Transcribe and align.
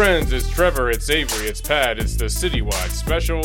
friends, 0.00 0.32
it's 0.32 0.48
Trevor, 0.48 0.90
it's 0.90 1.10
Avery, 1.10 1.46
it's 1.46 1.60
Pat, 1.60 1.98
it's 1.98 2.16
the 2.16 2.24
citywide 2.24 2.88
special. 2.88 3.42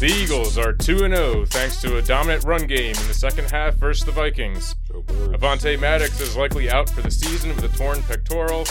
The 0.00 0.12
Eagles 0.12 0.58
are 0.58 0.72
2 0.72 0.98
0 0.98 1.44
thanks 1.44 1.80
to 1.82 1.98
a 1.98 2.02
dominant 2.02 2.42
run 2.42 2.66
game 2.66 2.96
in 2.96 3.06
the 3.06 3.14
second 3.14 3.48
half 3.48 3.76
versus 3.76 4.04
the 4.04 4.10
Vikings. 4.10 4.74
Avante 4.90 5.78
Maddox 5.78 6.20
is 6.20 6.36
likely 6.36 6.68
out 6.68 6.90
for 6.90 7.00
the 7.00 7.12
season 7.12 7.54
with 7.54 7.64
a 7.64 7.78
torn 7.78 8.02
pectoral. 8.02 8.66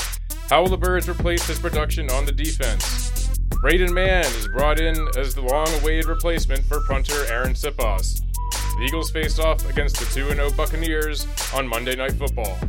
How 0.50 0.64
will 0.64 0.70
the 0.70 0.78
Birds 0.78 1.08
replace 1.08 1.48
his 1.48 1.60
production 1.60 2.12
on 2.12 2.26
the 2.26 2.34
defense? 2.34 3.40
Braden 3.62 3.94
Mann 3.94 4.26
is 4.26 4.50
brought 4.50 4.82
in 4.82 5.08
as 5.18 5.34
the 5.34 5.44
long 5.44 5.70
awaited 5.80 6.08
replacement 6.08 6.66
for 6.66 6.82
punter 6.90 7.24
Arryn 7.28 7.56
Siposs. 7.56 8.20
The 8.52 8.84
Eagles 8.84 9.12
face 9.12 9.40
off 9.40 9.70
against 9.70 9.96
the 9.96 10.06
2 10.14 10.32
0 10.32 10.52
Buccaneers 10.58 11.26
on 11.54 11.70
Monday 11.70 11.96
Night 11.96 12.16
Football. 12.16 12.60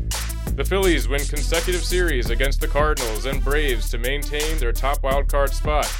The 0.56 0.64
Phillies 0.64 1.08
win 1.08 1.24
consecutive 1.24 1.82
series 1.82 2.30
against 2.30 2.60
the 2.60 2.68
Cardinals 2.68 3.26
and 3.26 3.42
Braves 3.42 3.90
to 3.90 3.98
maintain 3.98 4.56
their 4.58 4.70
top 4.72 5.02
wildcard 5.02 5.52
spot. 5.52 5.92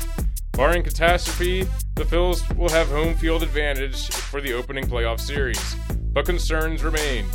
Barring 0.53 0.85
catastrophe, 0.85 1.67
the 1.97 2.05
Phils 2.05 2.57
will 2.57 2.69
have 2.69 2.87
home 2.87 3.17
field 3.17 3.43
advantage 3.43 4.07
for 4.11 4.41
the 4.41 4.53
opening 4.53 4.87
playoff 4.87 5.19
series, 5.19 5.75
but 6.13 6.25
concerns 6.25 6.85
remain. 6.85 7.27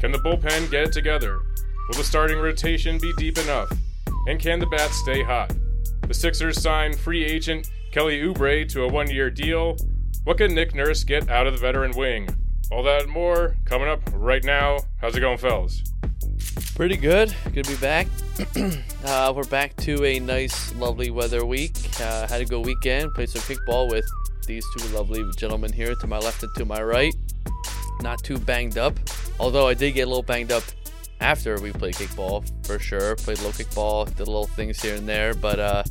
Can 0.00 0.10
the 0.10 0.18
bullpen 0.20 0.70
get 0.70 0.84
it 0.84 0.92
together? 0.92 1.38
Will 1.86 1.98
the 1.98 2.02
starting 2.02 2.38
rotation 2.38 2.96
be 2.96 3.12
deep 3.18 3.36
enough? 3.36 3.70
And 4.26 4.40
can 4.40 4.58
the 4.58 4.66
bats 4.66 4.96
stay 4.96 5.22
hot? 5.22 5.52
The 6.08 6.14
Sixers 6.14 6.62
sign 6.62 6.94
free 6.94 7.26
agent 7.26 7.68
Kelly 7.92 8.22
Oubre 8.22 8.66
to 8.70 8.84
a 8.84 8.88
one 8.88 9.10
year 9.10 9.28
deal. 9.28 9.76
What 10.24 10.38
can 10.38 10.54
Nick 10.54 10.74
Nurse 10.74 11.04
get 11.04 11.28
out 11.28 11.46
of 11.46 11.52
the 11.52 11.60
veteran 11.60 11.92
wing? 11.94 12.26
All 12.72 12.82
that 12.84 13.02
and 13.02 13.12
more 13.12 13.54
coming 13.66 13.88
up 13.88 14.00
right 14.14 14.42
now. 14.42 14.78
How's 15.02 15.14
it 15.14 15.20
going, 15.20 15.36
fellas? 15.36 15.82
Pretty 16.74 16.96
good. 16.96 17.34
Good 17.52 17.64
to 17.64 17.70
be 17.70 17.76
back. 17.76 18.06
uh, 19.04 19.32
we're 19.34 19.44
back 19.44 19.76
to 19.76 20.04
a 20.04 20.18
nice, 20.18 20.74
lovely 20.74 21.10
weather 21.10 21.44
week. 21.44 21.76
Uh, 22.00 22.26
had 22.26 22.40
a 22.40 22.44
good 22.44 22.64
weekend. 22.64 23.14
Played 23.14 23.30
some 23.30 23.42
kickball 23.42 23.90
with 23.90 24.04
these 24.46 24.64
two 24.76 24.86
lovely 24.88 25.24
gentlemen 25.36 25.72
here 25.72 25.94
to 25.94 26.06
my 26.06 26.18
left 26.18 26.42
and 26.42 26.54
to 26.56 26.64
my 26.64 26.82
right. 26.82 27.14
Not 28.00 28.22
too 28.24 28.38
banged 28.38 28.78
up, 28.78 28.98
although 29.38 29.68
I 29.68 29.74
did 29.74 29.92
get 29.92 30.02
a 30.02 30.06
little 30.06 30.22
banged 30.22 30.52
up 30.52 30.64
after 31.20 31.60
we 31.60 31.72
played 31.72 31.94
kickball 31.94 32.44
for 32.66 32.78
sure. 32.78 33.16
Played 33.16 33.40
low 33.40 33.50
kickball, 33.50 34.06
did 34.06 34.26
little 34.26 34.46
things 34.46 34.82
here 34.82 34.96
and 34.96 35.08
there, 35.08 35.34
but 35.34 35.60
uh, 35.60 35.84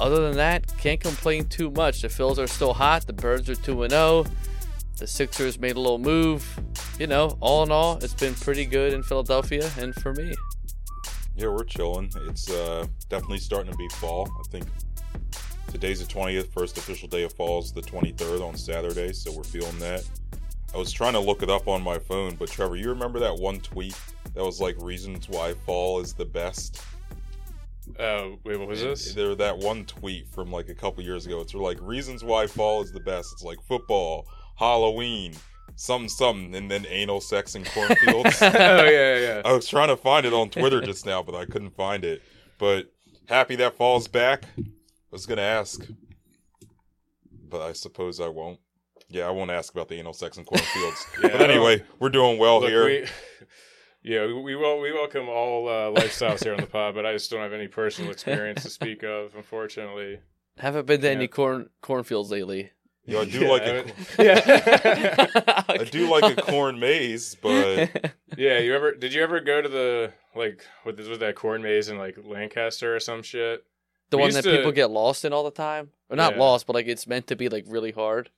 other 0.00 0.28
than 0.28 0.36
that, 0.36 0.66
can't 0.78 1.00
complain 1.00 1.46
too 1.46 1.70
much. 1.70 2.02
The 2.02 2.08
Phils 2.08 2.38
are 2.38 2.46
still 2.46 2.74
hot. 2.74 3.06
The 3.06 3.12
Birds 3.12 3.48
are 3.50 3.56
two 3.56 3.82
and 3.82 3.92
zero. 3.92 4.24
The 4.96 5.06
Sixers 5.06 5.58
made 5.58 5.76
a 5.76 5.80
little 5.80 5.98
move. 5.98 6.60
You 6.98 7.06
know, 7.06 7.36
all 7.40 7.62
in 7.64 7.72
all, 7.72 7.98
it's 7.98 8.14
been 8.14 8.34
pretty 8.34 8.64
good 8.64 8.92
in 8.92 9.02
Philadelphia 9.02 9.68
and 9.78 9.94
for 9.96 10.12
me. 10.14 10.32
Yeah, 11.36 11.48
we're 11.48 11.64
chilling. 11.64 12.12
It's 12.28 12.48
uh, 12.48 12.86
definitely 13.08 13.38
starting 13.38 13.72
to 13.72 13.76
be 13.76 13.88
fall. 13.88 14.28
I 14.38 14.48
think 14.50 14.66
today's 15.68 16.06
the 16.06 16.12
20th. 16.12 16.52
First 16.52 16.78
official 16.78 17.08
day 17.08 17.24
of 17.24 17.32
fall 17.32 17.60
is 17.60 17.72
the 17.72 17.82
23rd 17.82 18.46
on 18.46 18.56
Saturday, 18.56 19.12
so 19.12 19.32
we're 19.32 19.42
feeling 19.42 19.78
that. 19.80 20.08
I 20.72 20.76
was 20.76 20.92
trying 20.92 21.12
to 21.14 21.20
look 21.20 21.42
it 21.42 21.50
up 21.50 21.66
on 21.66 21.82
my 21.82 21.98
phone, 21.98 22.36
but 22.36 22.50
Trevor, 22.50 22.76
you 22.76 22.88
remember 22.88 23.18
that 23.20 23.36
one 23.36 23.60
tweet 23.60 23.98
that 24.34 24.44
was 24.44 24.60
like 24.60 24.76
reasons 24.80 25.28
why 25.28 25.54
fall 25.54 26.00
is 26.00 26.12
the 26.12 26.24
best? 26.24 26.80
Uh, 27.98 28.30
wait, 28.44 28.58
what 28.58 28.68
was 28.68 28.80
this? 28.80 29.14
There, 29.14 29.34
that 29.34 29.58
one 29.58 29.84
tweet 29.84 30.28
from 30.28 30.50
like 30.50 30.68
a 30.68 30.74
couple 30.74 31.02
years 31.02 31.26
ago. 31.26 31.40
It's 31.40 31.54
like 31.54 31.78
reasons 31.80 32.24
why 32.24 32.46
fall 32.46 32.82
is 32.82 32.92
the 32.92 33.00
best. 33.00 33.32
It's 33.32 33.42
like 33.42 33.60
football, 33.62 34.26
Halloween, 34.56 35.34
something, 35.76 36.08
something, 36.08 36.54
and 36.54 36.70
then 36.70 36.86
anal 36.88 37.20
sex 37.20 37.54
and 37.54 37.64
cornfields. 37.66 38.38
oh 38.42 38.46
yeah, 38.52 38.90
yeah, 38.90 39.18
yeah. 39.18 39.42
I 39.44 39.52
was 39.52 39.66
trying 39.68 39.88
to 39.88 39.96
find 39.96 40.24
it 40.26 40.32
on 40.32 40.50
Twitter 40.50 40.80
just 40.80 41.06
now, 41.06 41.22
but 41.22 41.34
I 41.34 41.44
couldn't 41.44 41.74
find 41.76 42.04
it. 42.04 42.22
But 42.58 42.92
happy 43.28 43.56
that 43.56 43.76
fall's 43.76 44.08
back. 44.08 44.44
I 44.58 44.62
was 45.10 45.26
gonna 45.26 45.42
ask, 45.42 45.80
but 47.48 47.62
I 47.62 47.72
suppose 47.72 48.20
I 48.20 48.28
won't. 48.28 48.58
Yeah, 49.08 49.26
I 49.28 49.30
won't 49.30 49.50
ask 49.50 49.72
about 49.72 49.88
the 49.88 49.96
anal 49.96 50.12
sex 50.12 50.36
and 50.38 50.46
cornfields. 50.46 51.06
Yeah, 51.22 51.28
but 51.38 51.50
anyway, 51.50 51.82
we're 52.00 52.08
doing 52.08 52.38
well 52.38 52.60
Look, 52.60 52.70
here. 52.70 52.84
we- 52.86 53.06
yeah, 54.02 54.26
we, 54.26 54.34
we 54.34 54.56
wel- 54.56 54.80
we 54.80 54.92
welcome 54.92 55.28
all 55.28 55.68
uh, 55.68 56.00
lifestyles 56.00 56.42
here 56.42 56.54
on 56.54 56.60
the 56.60 56.66
pod, 56.66 56.94
but 56.94 57.06
I 57.06 57.12
just 57.12 57.30
don't 57.30 57.40
have 57.40 57.52
any 57.52 57.68
personal 57.68 58.10
experience 58.10 58.62
to 58.62 58.70
speak 58.70 59.02
of, 59.04 59.34
unfortunately. 59.36 60.18
Haven't 60.58 60.86
been 60.86 61.00
to 61.02 61.10
any 61.10 61.28
corn 61.28 61.68
cornfields 61.80 62.30
lately. 62.30 62.70
Yo, 63.06 63.20
I 63.20 63.24
do 63.26 63.40
Yeah, 63.40 63.48
like 63.50 63.62
I 63.62 63.66
a, 63.66 63.84
would- 63.84 63.94
yeah. 64.18 65.62
I 65.68 65.84
do 65.90 66.08
like 66.10 66.38
a 66.38 66.40
corn 66.42 66.78
maze, 66.80 67.34
but 67.40 68.12
yeah, 68.38 68.58
you 68.58 68.74
ever 68.74 68.92
did 68.94 69.12
you 69.12 69.22
ever 69.22 69.40
go 69.40 69.60
to 69.60 69.68
the 69.68 70.12
like 70.34 70.64
what 70.84 70.96
was 70.96 71.18
that 71.18 71.34
corn 71.34 71.62
maze 71.62 71.88
in 71.88 71.98
like 71.98 72.16
Lancaster 72.24 72.96
or 72.96 73.00
some 73.00 73.22
shit? 73.22 73.64
the 74.10 74.16
We 74.16 74.22
one 74.22 74.32
that 74.32 74.42
to- 74.44 74.50
people 74.56 74.72
get 74.72 74.90
lost 74.90 75.24
in 75.24 75.32
all 75.32 75.44
the 75.44 75.50
time, 75.50 75.90
or 76.08 76.16
not 76.16 76.34
Yeah. 76.34 76.40
lost, 76.40 76.66
but 76.66 76.74
like 76.74 76.86
it's 76.86 77.06
meant 77.06 77.26
to 77.26 77.36
be 77.36 77.48
like 77.48 77.64
really 77.68 77.92
hard. 77.92 78.30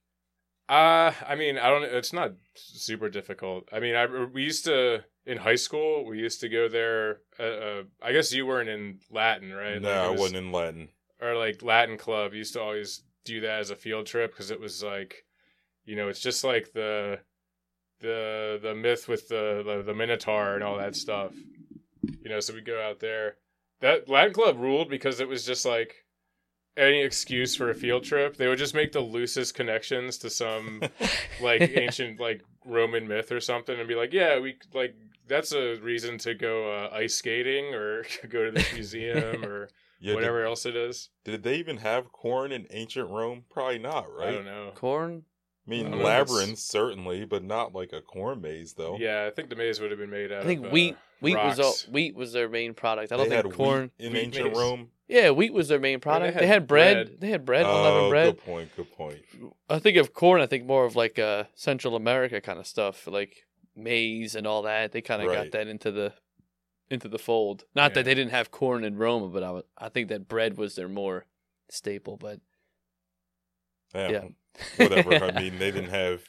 Uh, 0.68 1.12
I 1.24 1.36
mean, 1.36 1.58
I 1.58 1.68
don't. 1.70 1.84
It's 1.84 2.12
not 2.12 2.32
super 2.54 3.08
difficult. 3.08 3.68
I 3.72 3.78
mean, 3.78 3.94
I 3.94 4.06
we 4.06 4.42
used 4.42 4.64
to 4.64 5.04
in 5.24 5.38
high 5.38 5.54
school. 5.54 6.04
We 6.04 6.18
used 6.18 6.40
to 6.40 6.48
go 6.48 6.66
there. 6.68 7.20
Uh, 7.38 7.42
uh 7.42 7.82
I 8.02 8.10
guess 8.12 8.32
you 8.32 8.46
weren't 8.46 8.68
in 8.68 8.98
Latin, 9.12 9.52
right? 9.52 9.80
no, 9.80 9.88
Like, 9.88 9.96
it 10.10 10.16
I 10.16 10.20
wasn't 10.20 10.38
in 10.38 10.50
Latin. 10.50 10.88
or 11.20 11.36
like 11.36 11.62
Latin 11.62 11.96
club 11.96 12.34
used 12.34 12.54
to 12.54 12.60
always 12.60 13.02
do 13.26 13.40
that 13.40 13.60
as 13.60 13.70
a 13.70 13.76
field 13.76 14.06
trip 14.06 14.32
because 14.32 14.50
it 14.50 14.60
was 14.60 14.82
like, 14.82 15.24
you 15.84 15.96
know, 15.96 16.08
it's 16.08 16.20
just 16.20 16.44
like 16.44 16.72
the 16.72 17.20
the 18.00 18.58
the 18.62 18.74
myth 18.74 19.08
with 19.08 19.28
the, 19.28 19.62
the 19.64 19.82
the 19.82 19.94
Minotaur 19.94 20.54
and 20.54 20.64
all 20.64 20.78
that 20.78 20.96
stuff. 20.96 21.32
You 22.22 22.30
know, 22.30 22.40
so 22.40 22.54
we 22.54 22.60
go 22.60 22.80
out 22.80 23.00
there. 23.00 23.36
That 23.80 24.08
Latin 24.08 24.32
club 24.32 24.58
ruled 24.58 24.88
because 24.88 25.20
it 25.20 25.28
was 25.28 25.44
just 25.44 25.66
like 25.66 26.06
any 26.76 27.02
excuse 27.02 27.56
for 27.56 27.70
a 27.70 27.74
field 27.74 28.04
trip. 28.04 28.36
They 28.36 28.48
would 28.48 28.58
just 28.58 28.74
make 28.74 28.92
the 28.92 29.00
loosest 29.00 29.54
connections 29.54 30.18
to 30.18 30.30
some 30.30 30.82
like 31.40 31.62
ancient 31.76 32.20
like 32.20 32.42
Roman 32.64 33.08
myth 33.08 33.32
or 33.32 33.40
something 33.40 33.78
and 33.78 33.88
be 33.88 33.94
like, 33.94 34.12
yeah, 34.12 34.38
we 34.38 34.56
like 34.74 34.94
that's 35.28 35.52
a 35.52 35.76
reason 35.76 36.18
to 36.18 36.34
go 36.34 36.70
uh, 36.70 36.94
ice 36.94 37.14
skating 37.14 37.74
or 37.74 38.04
go 38.28 38.44
to 38.44 38.50
the 38.50 38.64
museum 38.74 39.44
or 39.44 39.68
Yeah, 40.00 40.10
did- 40.10 40.14
whatever 40.16 40.44
else 40.44 40.66
it 40.66 40.76
is. 40.76 41.10
Did, 41.24 41.42
they 41.42 41.56
even 41.56 41.78
have 41.78 42.12
corn 42.12 42.52
in 42.52 42.66
ancient 42.70 43.08
Rome? 43.10 43.44
Probably 43.50 43.78
not, 43.78 44.12
right? 44.12 44.28
I 44.28 44.32
don't 44.32 44.44
know. 44.44 44.72
Corn. 44.74 45.24
I 45.66 45.70
mean, 45.70 45.86
I 45.86 45.90
don't 45.90 45.90
know 45.90 45.96
if 45.96 46.02
it's- 46.22 46.30
labyrinth 46.30 46.58
certainly, 46.58 47.24
but 47.24 47.42
not 47.42 47.74
like 47.74 47.92
a 47.92 48.00
corn 48.00 48.40
maze 48.40 48.74
though. 48.74 48.96
Yeah, 48.98 49.24
I 49.26 49.30
think 49.30 49.48
the 49.50 49.56
maze 49.56 49.80
would 49.80 49.90
have 49.90 49.98
been 49.98 50.10
made 50.10 50.30
out 50.32 50.42
I 50.42 50.46
think 50.46 50.64
of 50.66 50.72
wheat 50.72 50.94
uh, 50.94 50.98
wheat 51.20 51.34
was 51.36 51.58
all, 51.60 51.74
wheat 51.90 52.14
was 52.14 52.32
their 52.32 52.48
main 52.48 52.72
product. 52.74 53.10
I 53.12 53.16
don't 53.16 53.30
had 53.30 53.42
think 53.44 53.54
corn. 53.54 53.90
wheat 53.98 54.06
in 54.06 54.12
wheat 54.12 54.18
ancient 54.20 54.46
maze. 54.48 54.56
Rome. 54.56 54.90
Yeah, 55.08 55.30
wheat 55.30 55.52
was 55.52 55.68
their 55.68 55.78
main 55.80 55.98
product. 56.00 56.34
had 56.34 56.42
they 56.42 56.46
had 56.48 56.66
bread. 56.66 57.06
bread. 57.08 57.20
They 57.20 57.30
had 57.30 57.44
bread, 57.44 57.64
oh, 57.66 57.76
unleavened 57.76 58.10
bread. 58.10 58.26
good 58.36 58.44
point. 58.44 58.76
Good 58.76 58.92
point. 58.92 59.18
I 59.68 59.78
think 59.78 59.96
of 59.98 60.12
corn. 60.12 60.40
I 60.40 60.46
think 60.46 60.66
more 60.66 60.84
of 60.84 60.94
like 60.96 61.18
uh, 61.18 61.44
Central 61.54 61.94
America 61.96 62.40
kind 62.40 62.58
of 62.58 62.66
stuff, 62.66 63.06
like 63.08 63.44
maize 63.74 64.34
and 64.34 64.46
all 64.46 64.62
that. 64.62 64.92
They 64.92 65.00
kind 65.00 65.22
of 65.22 65.28
Right. 65.28 65.44
got 65.44 65.52
that 65.52 65.68
into 65.68 65.90
the 65.90 66.12
into 66.90 67.08
the 67.08 67.18
fold. 67.18 67.64
Not 67.74 67.90
Yeah. 67.90 67.94
that 67.96 68.04
they 68.04 68.14
didn't 68.14 68.30
have 68.32 68.50
corn 68.50 68.84
in 68.84 68.96
Rome, 68.96 69.32
but 69.32 69.42
I, 69.42 69.50
would- 69.50 69.64
I 69.76 69.88
think 69.88 70.08
that 70.08 70.28
bread 70.28 70.56
was 70.56 70.74
their 70.76 70.88
more 70.88 71.26
staple. 71.68 72.16
But 72.16 72.40
Yeah, 73.94 74.08
Yeah. 74.10 74.24
whatever. 74.76 75.14
I 75.14 75.32
mean, 75.40 75.58
they 75.58 75.70
didn't 75.70 75.90
have 76.04 76.22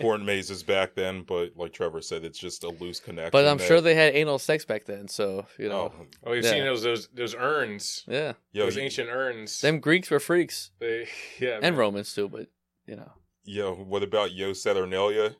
corn 0.00 0.24
mazes 0.24 0.62
back 0.62 0.94
then, 0.94 1.22
but 1.22 1.52
like 1.56 1.72
Trevor 1.72 2.00
said, 2.00 2.24
it's 2.24 2.38
just 2.38 2.64
a 2.64 2.68
loose 2.70 2.98
connection. 3.00 3.30
but 3.32 3.46
I'm 3.46 3.58
that- 3.58 3.66
sure 3.66 3.80
they 3.80 3.94
had 3.94 4.14
anal 4.14 4.38
sex 4.38 4.64
back 4.64 4.84
then. 4.84 5.08
So 5.08 5.46
you 5.58 5.68
know, 5.68 5.92
Oh, 5.98 6.06
Oh, 6.24 6.32
you've 6.32 6.44
Yeah. 6.44 6.50
seen 6.52 6.64
those 6.64 6.82
those 6.82 7.08
those 7.08 7.34
urns, 7.34 8.04
yeah, 8.06 8.34
yo, 8.52 8.64
those 8.64 8.76
y- 8.76 8.82
ancient 8.82 9.10
urns. 9.10 9.60
them 9.60 9.80
Greeks 9.80 10.10
were 10.10 10.20
freaks 10.20 10.70
They, 10.78 11.08
yeah, 11.40 11.54
and 11.54 11.62
man. 11.62 11.76
Romans 11.76 12.14
too. 12.14 12.28
But 12.28 12.48
you 12.86 12.96
know, 12.96 13.12
yo, 13.44 13.74
what 13.74 14.02
about 14.02 14.32
Yo 14.32 14.52
Saturnalia? 14.52 15.36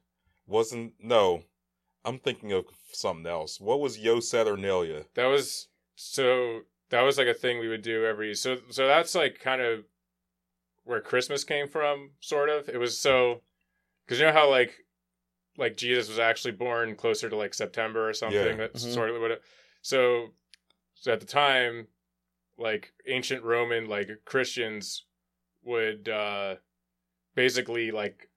Wasn't 0.46 0.92
no. 1.00 1.44
I'm 2.04 2.18
thinking 2.18 2.52
of 2.52 2.66
something 2.92 3.26
else. 3.26 3.60
What 3.60 3.80
was 3.80 3.98
Yo 3.98 4.20
Saturnalia? 4.20 5.04
That 5.14 5.26
was 5.26 5.68
so. 5.94 6.60
That 6.90 7.02
was 7.02 7.18
like 7.18 7.26
a 7.26 7.34
thing 7.34 7.58
we 7.58 7.68
would 7.68 7.82
do 7.82 8.04
every. 8.04 8.34
So 8.34 8.58
so 8.70 8.86
that's 8.86 9.14
like 9.14 9.40
kind 9.40 9.62
of 9.62 9.84
where 10.84 11.00
Christmas 11.00 11.44
came 11.44 11.66
from, 11.66 12.10
sort 12.20 12.50
of. 12.50 12.68
It 12.68 12.78
was 12.78 12.98
so 12.98 13.42
because 14.06 14.20
you 14.20 14.26
know 14.26 14.32
how 14.32 14.50
like 14.50 14.74
like 15.56 15.76
Jesus 15.76 16.08
was 16.08 16.18
actually 16.18 16.52
born 16.52 16.94
closer 16.96 17.28
to 17.30 17.36
like 17.36 17.54
September 17.54 18.08
or 18.08 18.12
something. 18.12 18.38
Yeah. 18.38 18.54
That's 18.56 18.84
Mhm. 18.84 18.94
sort 18.94 19.10
of 19.10 19.20
what. 19.20 19.30
It, 19.32 19.42
so 19.82 20.34
so 20.94 21.12
at 21.12 21.20
the 21.20 21.26
time, 21.26 21.88
like 22.58 22.92
ancient 23.06 23.42
Roman 23.42 23.88
like 23.88 24.10
Christians 24.24 25.06
would 25.62 26.08
uh 26.10 26.56
basically 27.34 27.90
like 27.90 28.28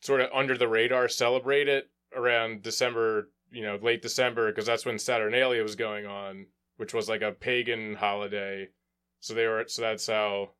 sort 0.00 0.20
of 0.20 0.28
under 0.34 0.58
the 0.58 0.66
radar 0.66 1.08
celebrate 1.08 1.68
it 1.68 1.88
around 2.16 2.62
December, 2.62 3.28
you 3.50 3.62
know, 3.62 3.78
late 3.82 4.02
December 4.02 4.50
because 4.50 4.66
that's 4.66 4.84
when 4.86 4.98
Saturnalia 4.98 5.62
was 5.62 5.76
going 5.76 6.06
on, 6.06 6.46
which 6.76 6.94
was 6.94 7.08
like 7.08 7.22
a 7.22 7.32
pagan 7.32 7.94
holiday. 7.94 8.68
So 9.20 9.34
they 9.34 9.46
were 9.46 9.64
so 9.68 9.82
that's 9.82 10.06
how 10.06 10.50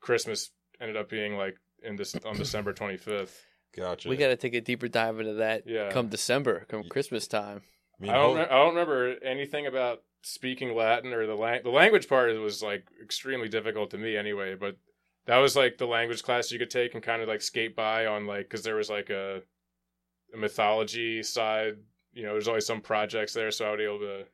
Christmas 0.00 0.50
ended 0.80 0.96
up 0.96 1.08
being 1.08 1.36
like 1.36 1.56
in 1.82 1.96
this 1.96 2.14
on 2.24 2.36
December 2.36 2.72
25th. 2.72 3.30
Gotcha. 3.76 4.08
we 4.08 4.16
got 4.16 4.28
to 4.28 4.36
take 4.36 4.54
a 4.54 4.60
deeper 4.60 4.88
dive 4.88 5.20
into 5.20 5.34
that. 5.34 5.64
Yeah. 5.66 5.90
come 5.90 6.08
December, 6.08 6.64
come 6.68 6.82
Ye- 6.82 6.88
Christmas 6.88 7.28
time. 7.28 7.60
mean, 8.00 8.10
I 8.10 8.14
don't. 8.14 8.36
how- 8.36 8.42
re- 8.42 8.48
I 8.48 8.54
don't 8.58 8.74
remember 8.74 9.16
anything 9.22 9.66
about 9.66 10.02
speaking 10.22 10.74
Latin 10.74 11.12
or 11.12 11.26
the 11.26 11.34
lang- 11.34 11.62
the 11.62 11.70
language 11.70 12.08
part 12.08 12.34
was 12.40 12.62
like 12.62 12.86
extremely 13.02 13.48
difficult 13.48 13.90
to 13.90 13.98
me 13.98 14.16
anyway. 14.16 14.54
But 14.54 14.76
that 15.26 15.36
was 15.36 15.54
like 15.54 15.76
the 15.76 15.86
language 15.86 16.22
class 16.22 16.50
you 16.50 16.58
could 16.58 16.70
take 16.70 16.94
and 16.94 17.02
kind 17.02 17.20
of 17.22 17.28
like 17.28 17.42
skate 17.42 17.76
by 17.76 18.06
on 18.06 18.26
like 18.26 18.48
because 18.48 18.62
there 18.62 18.74
was 18.76 18.88
like 18.88 19.10
a, 19.10 19.36
a 19.36 19.40
mythology 20.36 21.22
side. 21.22 21.76
You 22.12 22.24
know, 22.24 22.32
there's 22.32 22.48
always 22.48 22.66
some 22.66 22.80
projects 22.80 23.32
there, 23.32 23.50
so 23.50 23.66
I 23.66 23.70
would 23.70 23.78
be 23.78 23.84
able 23.84 23.98
to 24.00 24.24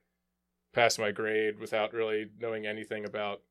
pass 0.72 0.98
my 0.98 1.10
grade 1.12 1.58
without 1.58 1.92
really 1.92 2.26
knowing 2.40 2.66
anything 2.66 3.04
about 3.04 3.42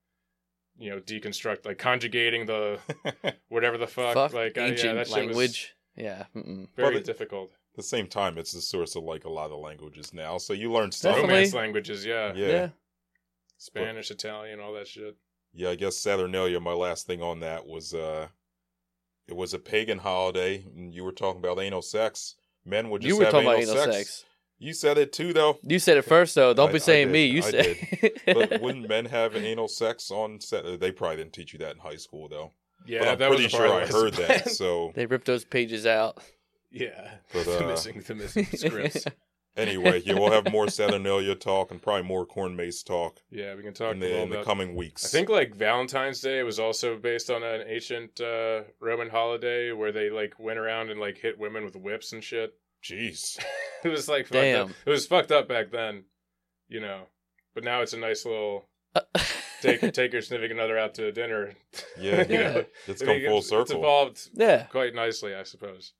you 0.77 0.89
know 0.89 0.99
deconstruct 0.99 1.65
like 1.65 1.77
conjugating 1.77 2.45
the 2.47 2.79
whatever 3.49 3.77
the 3.77 3.87
fuck, 3.87 4.13
Fuck 4.15 4.33
like 4.33 4.57
I- 4.57 4.61
ancient 4.67 4.89
yeah, 4.89 4.93
that 5.03 5.07
shit 5.07 5.27
was 5.27 5.37
language. 5.37 5.75
Yeah. 5.95 6.25
Mm-mm. 6.35 6.67
very 6.75 6.89
Well, 6.89 6.97
it- 6.97 7.03
difficult. 7.05 7.51
At 7.73 7.77
the 7.77 7.83
same 7.83 8.07
time, 8.07 8.37
it's 8.37 8.51
the 8.51 8.61
source 8.61 8.95
of 8.95 9.03
like 9.03 9.25
a 9.25 9.29
lot 9.29 9.51
of 9.51 9.57
languages 9.59 10.13
now. 10.13 10.37
So 10.37 10.53
you 10.53 10.71
learn 10.71 10.91
stuff. 10.91 11.15
Definitely. 11.15 11.33
Romance 11.35 11.53
languages, 11.55 12.05
yeah. 12.05 12.31
Yeah. 12.35 12.47
Yeah. 12.47 12.67
Spanish, 13.57 14.11
Italian, 14.11 14.59
all 14.59 14.73
that 14.73 14.87
shit. 14.87 15.15
Yeah, 15.53 15.69
I 15.69 15.75
guess 15.75 15.97
Saturnalia. 15.97 16.59
My 16.59 16.73
last 16.73 17.07
thing 17.07 17.21
on 17.23 17.39
that 17.39 17.65
was 17.65 17.93
uh, 17.95 18.27
it 19.27 19.35
was 19.35 19.53
a 19.53 19.59
pagan 19.59 19.99
holiday, 19.99 20.65
and 20.75 20.93
you 20.93 21.03
were 21.03 21.11
talking 21.11 21.39
about 21.39 21.59
anal 21.59 21.81
sex. 21.81 22.35
Men 22.65 22.89
would 22.89 23.01
just 23.01 23.09
You 23.09 23.17
were 23.17 23.25
have 23.25 23.31
talking 23.33 23.47
about 23.47 23.59
anal 23.61 23.73
anal 23.73 23.83
sex. 23.93 23.95
sex. 23.97 24.25
You 24.59 24.73
said 24.73 24.97
it 24.97 25.11
too, 25.11 25.33
though. 25.33 25.57
You 25.63 25.79
said 25.79 25.97
it 25.97 26.03
first, 26.03 26.35
though. 26.35 26.53
Don't 26.53 26.69
I- 26.69 26.73
be 26.73 26.79
saying 26.79 27.11
me. 27.11 27.25
You 27.25 27.39
I 27.39 27.51
said. 27.51 27.77
But 28.25 28.61
wouldn't 28.61 28.87
men 28.87 29.05
have 29.05 29.35
anal 29.35 29.67
sex 29.67 30.09
on 30.11 30.39
set? 30.39 30.79
They 30.79 30.91
probably 30.91 31.17
didn't 31.17 31.33
teach 31.33 31.51
you 31.53 31.59
that 31.59 31.73
in 31.73 31.79
high 31.79 31.97
school, 31.97 32.27
though. 32.29 32.51
Yeah, 32.85 32.99
but 32.99 33.07
I'm 33.09 33.17
that 33.19 33.27
pretty 33.29 33.43
was 33.43 33.51
sure 33.51 33.67
I 33.67 33.81
was- 33.81 33.89
heard 33.91 34.13
that. 34.15 34.49
So 34.51 34.91
they 34.95 35.05
ripped 35.05 35.25
those 35.27 35.43
pages 35.43 35.85
out. 35.85 36.19
yeah, 36.71 37.15
But, 37.33 37.45
the 37.45 37.63
uh, 37.65 37.67
missing, 37.67 38.03
the 38.07 38.15
missing 38.15 38.45
scripts. 38.45 39.05
anyway, 39.57 40.01
yeah, 40.05 40.13
we'll 40.13 40.31
have 40.31 40.51
more 40.51 40.67
Saturnalia 40.69 41.35
talk 41.35 41.71
and 41.71 41.81
probably 41.81 42.03
more 42.03 42.25
corn 42.25 42.55
maze 42.55 42.83
talk 42.83 43.19
Yeah, 43.29 43.55
we 43.55 43.63
can 43.63 43.73
talk 43.73 43.93
in 43.93 43.99
the, 43.99 44.07
little 44.07 44.23
in 44.23 44.29
the 44.29 44.43
coming 44.43 44.75
weeks. 44.75 45.05
I 45.05 45.07
think 45.09 45.29
like 45.29 45.55
Valentine's 45.55 46.21
Day 46.21 46.43
was 46.43 46.59
also 46.59 46.97
based 46.97 47.29
on 47.29 47.43
an 47.43 47.63
ancient 47.67 48.19
uh, 48.21 48.61
Roman 48.79 49.09
holiday 49.09 49.71
where 49.71 49.91
they 49.91 50.09
like 50.09 50.39
went 50.39 50.59
around 50.59 50.89
and 50.89 50.99
like 50.99 51.17
hit 51.17 51.39
women 51.39 51.63
with 51.63 51.75
whips 51.75 52.13
and 52.13 52.23
shit. 52.23 52.53
Jeez. 52.83 53.39
it 53.83 53.89
was 53.89 54.07
like 54.07 54.25
fucked 54.25 54.33
Damn. 54.33 54.65
up. 54.67 54.75
It 54.85 54.89
was 54.89 55.07
fucked 55.07 55.31
up 55.31 55.47
back 55.47 55.71
then, 55.71 56.05
you 56.67 56.81
know. 56.81 57.07
But 57.55 57.63
now 57.63 57.81
it's 57.81 57.93
a 57.93 57.97
nice 57.97 58.25
little 58.25 58.67
take 59.61 59.93
take 59.93 60.13
your 60.13 60.21
significant 60.21 60.59
other 60.59 60.77
out 60.77 60.95
to 60.95 61.11
dinner. 61.11 61.53
Yeah, 61.99 62.27
You 62.27 62.39
yeah. 62.39 62.51
know? 62.53 62.65
It's 62.87 63.01
I 63.01 63.05
come 63.05 63.15
mean, 63.17 63.27
full 63.27 63.37
It's 63.39 63.49
circle. 63.49 63.61
It's 63.61 63.71
evolved 63.71 64.29
yeah. 64.33 64.63
quite 64.63 64.95
nicely, 64.95 65.33
I 65.35 65.43
suppose. 65.43 65.93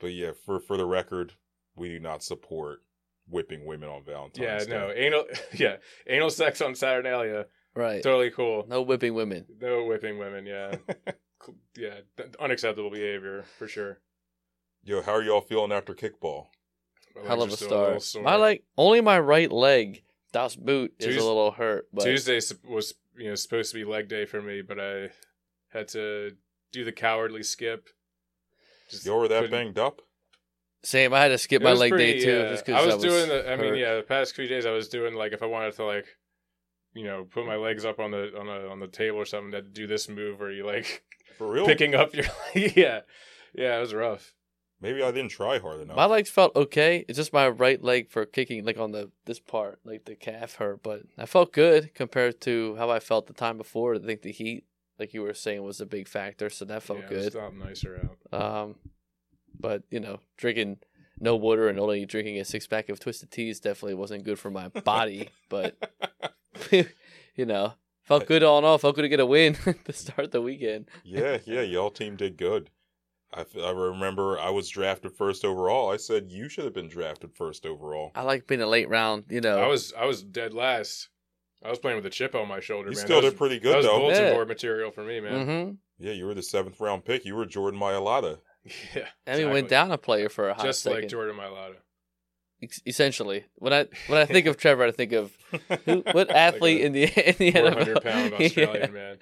But 0.00 0.12
yeah, 0.12 0.32
for 0.44 0.60
for 0.60 0.76
the 0.76 0.86
record, 0.86 1.34
we 1.78 1.88
do 1.88 2.00
not 2.00 2.22
support 2.22 2.80
whipping 3.28 3.64
women 3.66 3.88
on 3.88 4.04
Valentine's 4.04 4.38
Yeah, 4.38 4.58
Day. 4.58 4.64
Yeah, 4.70 4.78
no 4.78 4.92
anal. 4.92 5.24
Yeah, 5.54 5.76
anal 6.06 6.30
sex 6.30 6.60
on 6.60 6.74
Saturnalia. 6.74 7.46
Right. 7.74 8.02
Totally 8.02 8.30
cool. 8.30 8.66
No 8.68 8.82
whipping 8.82 9.14
women. 9.14 9.46
No 9.60 9.84
whipping 9.84 10.18
women. 10.18 10.46
Yeah, 10.46 10.76
yeah, 11.76 12.00
unacceptable 12.40 12.90
behavior 12.90 13.44
for 13.58 13.68
sure. 13.68 14.00
Yo, 14.84 15.02
how 15.02 15.12
are 15.12 15.22
y'all 15.22 15.40
feeling 15.40 15.72
after 15.72 15.94
kickball? 15.94 16.46
My 17.14 17.26
Hell 17.26 17.42
of 17.42 17.50
legs 17.50 17.62
a 17.62 17.64
are 17.64 17.68
still 17.68 18.00
start. 18.00 18.24
My 18.24 18.36
leg, 18.36 18.62
only 18.76 19.00
my 19.00 19.18
right 19.18 19.50
leg, 19.50 20.02
Das 20.32 20.56
boot, 20.56 20.94
is 20.98 21.06
Tues- 21.06 21.22
a 21.22 21.26
little 21.26 21.50
hurt. 21.52 21.86
But 21.92 22.04
Tuesday 22.04 22.40
was 22.64 22.94
you 23.16 23.28
know 23.28 23.34
supposed 23.34 23.72
to 23.72 23.78
be 23.78 23.84
leg 23.84 24.08
day 24.08 24.24
for 24.24 24.40
me, 24.40 24.62
but 24.62 24.78
I 24.80 25.10
had 25.70 25.88
to 25.88 26.32
do 26.72 26.84
the 26.84 26.92
cowardly 26.92 27.42
skip. 27.42 27.88
Just 28.90 29.04
Y'all 29.04 29.18
were 29.18 29.28
that 29.28 29.50
banged 29.50 29.78
up? 29.78 30.00
Same. 30.82 31.12
I 31.12 31.22
had 31.22 31.28
to 31.28 31.38
skip 31.38 31.62
It 31.62 31.64
my 31.64 31.70
was 31.72 31.80
leg 31.80 31.96
day 31.96 32.20
too, 32.20 32.38
yeah. 32.38 32.48
just 32.50 32.66
because 32.66 32.82
I 32.82 32.94
was, 32.94 33.02
doing 33.02 33.28
the. 33.28 33.50
I 33.50 33.56
mean, 33.56 33.70
hurt. 33.70 33.78
yeah, 33.78 33.96
the 33.96 34.02
past 34.02 34.34
few 34.34 34.46
days 34.46 34.66
I 34.66 34.70
was 34.70 34.88
doing 34.88 35.14
like 35.14 35.32
if 35.32 35.42
I 35.42 35.46
wanted 35.46 35.74
to 35.74 35.84
like, 35.84 36.06
you 36.94 37.04
know, 37.04 37.24
put 37.24 37.46
my 37.46 37.56
legs 37.56 37.84
up 37.84 37.98
on 37.98 38.10
the 38.10 38.32
on 38.38 38.48
a 38.48 38.68
on 38.68 38.80
the 38.80 38.88
table 38.88 39.18
or 39.18 39.24
something, 39.24 39.52
to 39.52 39.62
do 39.62 39.86
this 39.86 40.08
move 40.08 40.40
where 40.40 40.52
you 40.52 40.64
like 40.66 41.04
For 41.36 41.50
real? 41.50 41.66
picking 41.66 41.94
up 41.94 42.14
your 42.14 42.26
yeah, 42.54 43.00
yeah, 43.54 43.76
it 43.76 43.80
was 43.80 43.94
rough. 43.94 44.34
Maybe 44.80 45.02
I 45.02 45.10
didn't 45.10 45.32
try 45.32 45.58
hard 45.58 45.80
enough. 45.80 45.96
My 45.96 46.06
legs 46.06 46.30
felt 46.30 46.54
okay. 46.54 47.04
It's 47.08 47.16
just 47.16 47.32
my 47.32 47.48
right 47.48 47.82
leg 47.82 48.10
for 48.10 48.24
kicking, 48.24 48.64
like 48.64 48.78
on 48.78 48.92
the 48.92 49.10
this 49.24 49.40
part, 49.40 49.80
like 49.84 50.04
the 50.04 50.14
calf 50.14 50.54
hurt, 50.54 50.82
but 50.84 51.02
I 51.18 51.26
felt 51.26 51.52
good 51.52 51.92
compared 51.94 52.40
to 52.42 52.76
how 52.76 52.88
I 52.88 53.00
felt 53.00 53.26
the 53.26 53.32
time 53.32 53.58
before. 53.58 53.96
I 53.96 53.98
think 53.98 54.22
the 54.22 54.30
heat, 54.30 54.64
like 54.96 55.12
you 55.12 55.22
were 55.22 55.34
saying, 55.34 55.64
was 55.64 55.80
a 55.80 55.86
big 55.86 56.06
factor, 56.06 56.48
so 56.48 56.64
that 56.66 56.84
felt 56.84 57.00
yeah, 57.00 57.08
good. 57.08 57.26
It 57.26 57.32
felt 57.32 57.54
nicer 57.54 58.08
out. 58.32 58.40
Um, 58.40 58.76
but 59.58 59.82
you 59.90 60.00
know, 60.00 60.20
drinking 60.36 60.78
no 61.20 61.34
water 61.36 61.68
and 61.68 61.78
only 61.80 62.06
drinking 62.06 62.38
a 62.38 62.44
six 62.44 62.66
pack 62.66 62.88
of 62.88 63.00
twisted 63.00 63.30
teas 63.30 63.58
definitely 63.60 63.94
wasn't 63.94 64.24
good 64.24 64.38
for 64.38 64.50
my 64.50 64.68
body. 64.68 65.30
but 65.48 65.76
you 66.70 67.44
know, 67.46 67.74
felt 68.04 68.26
good 68.26 68.42
all 68.42 68.58
in 68.58 68.64
all. 68.64 68.78
Felt 68.78 68.96
good 68.96 69.02
to 69.02 69.08
get 69.08 69.20
a 69.20 69.26
win 69.26 69.54
to 69.84 69.92
start 69.92 70.30
the 70.32 70.40
weekend. 70.42 70.88
yeah, 71.04 71.38
yeah, 71.44 71.62
y'all 71.62 71.90
team 71.90 72.16
did 72.16 72.36
good. 72.36 72.70
I, 73.34 73.44
I 73.62 73.70
remember 73.72 74.38
I 74.38 74.48
was 74.50 74.70
drafted 74.70 75.12
first 75.14 75.44
overall. 75.44 75.90
I 75.92 75.98
said 75.98 76.30
you 76.30 76.48
should 76.48 76.64
have 76.64 76.72
been 76.72 76.88
drafted 76.88 77.34
first 77.34 77.66
overall. 77.66 78.10
I 78.14 78.22
like 78.22 78.46
being 78.46 78.62
a 78.62 78.66
late 78.66 78.88
round. 78.88 79.24
You 79.28 79.40
know, 79.42 79.58
I 79.58 79.66
was 79.66 79.92
I 79.98 80.06
was 80.06 80.22
dead 80.22 80.54
last. 80.54 81.08
I 81.62 81.68
was 81.70 81.78
playing 81.78 81.96
with 81.96 82.06
a 82.06 82.10
chip 82.10 82.34
on 82.34 82.46
my 82.48 82.60
shoulder. 82.60 82.90
You 82.90 82.96
man. 82.96 83.04
still 83.04 83.16
that 83.20 83.24
was, 83.24 83.32
did 83.32 83.38
pretty 83.38 83.56
that 83.56 83.62
good 83.64 83.76
was 83.78 83.86
though. 83.86 83.98
bulletin 83.98 84.24
Yeah. 84.24 84.32
board 84.32 84.48
material 84.48 84.90
for 84.92 85.04
me, 85.04 85.20
man. 85.20 85.46
hmm 85.46 85.70
Yeah, 85.98 86.12
you 86.12 86.24
were 86.26 86.34
the 86.34 86.42
seventh 86.42 86.80
round 86.80 87.04
pick. 87.04 87.24
You 87.26 87.34
were 87.34 87.44
Jordan 87.44 87.78
Mailata. 87.80 88.38
Yeah, 88.94 89.06
And 89.26 89.38
we 89.38 89.46
went 89.52 89.68
down 89.68 89.90
a 89.92 89.98
player 89.98 90.28
for 90.28 90.48
a 90.48 90.54
hot 90.54 90.64
just 90.64 90.82
second. 90.82 91.00
like 91.02 91.08
Jordan 91.08 91.36
Mailata. 91.36 91.76
Ex- 92.60 92.80
essentially, 92.86 93.44
when 93.54 93.72
I 93.72 93.86
when 94.08 94.18
I 94.18 94.24
think 94.24 94.46
of 94.46 94.56
Trevor, 94.62 94.84
I 94.84 94.90
think 94.90 95.12
of 95.12 95.30
who, 95.84 96.02
what 96.12 96.28
athlete 96.30 96.80
a 96.82 96.86
in 96.86 96.92
the 96.92 97.04
in 97.04 97.34
the 97.38 97.50
400 97.52 97.96
NFL? 97.98 98.02
pound 98.02 98.34
Australian 98.42 98.92
man. 98.92 99.18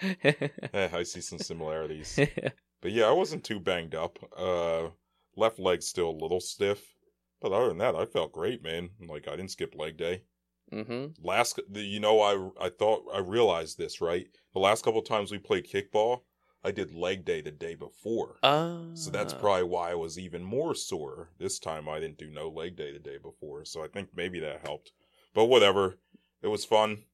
Eh, 0.73 0.89
I 0.93 1.03
see 1.03 1.21
some 1.21 1.39
similarities. 1.39 2.19
But 2.81 2.93
yeah, 2.93 3.05
I 3.05 3.13
wasn't 3.13 3.45
too 3.45 3.61
banged 3.61 3.95
up. 3.95 4.19
Uh, 4.37 4.89
left 5.37 5.59
leg 5.59 5.83
still 5.83 6.09
a 6.11 6.23
little 6.23 6.41
stiff, 6.41 6.83
but 7.43 7.53
other 7.53 7.69
than 7.69 7.79
that, 7.79 7.95
I 7.95 8.07
felt 8.07 8.33
great, 8.33 8.63
man. 8.63 8.89
Like 9.07 9.29
I 9.29 9.37
didn't 9.37 9.51
skip 9.51 9.75
leg 9.75 9.99
day. 9.99 10.23
hmm 10.73 11.09
Last, 11.23 11.61
you 11.75 12.01
know, 12.01 12.21
I 12.23 12.67
I 12.67 12.71
thought 12.71 13.05
I 13.13 13.19
realized 13.19 13.77
this 13.77 14.01
right. 14.01 14.29
The 14.55 14.61
last 14.61 14.83
couple 14.83 15.03
times 15.03 15.31
we 15.31 15.37
played 15.39 15.69
kickball, 15.71 16.21
I 16.64 16.70
did 16.73 16.93
leg 16.93 17.25
day 17.25 17.41
the 17.41 17.50
day 17.53 17.75
before, 17.76 18.38
Uh, 18.43 18.94
so 18.94 19.11
that's 19.11 19.32
probably 19.32 19.62
why 19.64 19.92
I 19.92 19.95
was 19.95 20.19
even 20.19 20.42
more 20.42 20.75
sore. 20.75 21.31
This 21.38 21.59
time 21.61 21.88
I 21.88 22.00
didn't 22.00 22.19
do 22.19 22.28
no 22.31 22.49
leg 22.49 22.75
day 22.76 22.92
the 22.92 22.99
day 22.99 23.19
before, 23.19 23.64
so 23.64 23.85
I 23.85 23.88
think 23.88 24.09
maybe 24.16 24.40
that 24.40 24.62
helped. 24.62 24.90
But 25.33 25.45
whatever, 25.47 25.99
it 26.42 26.49
was 26.49 26.64
fun. 26.64 27.04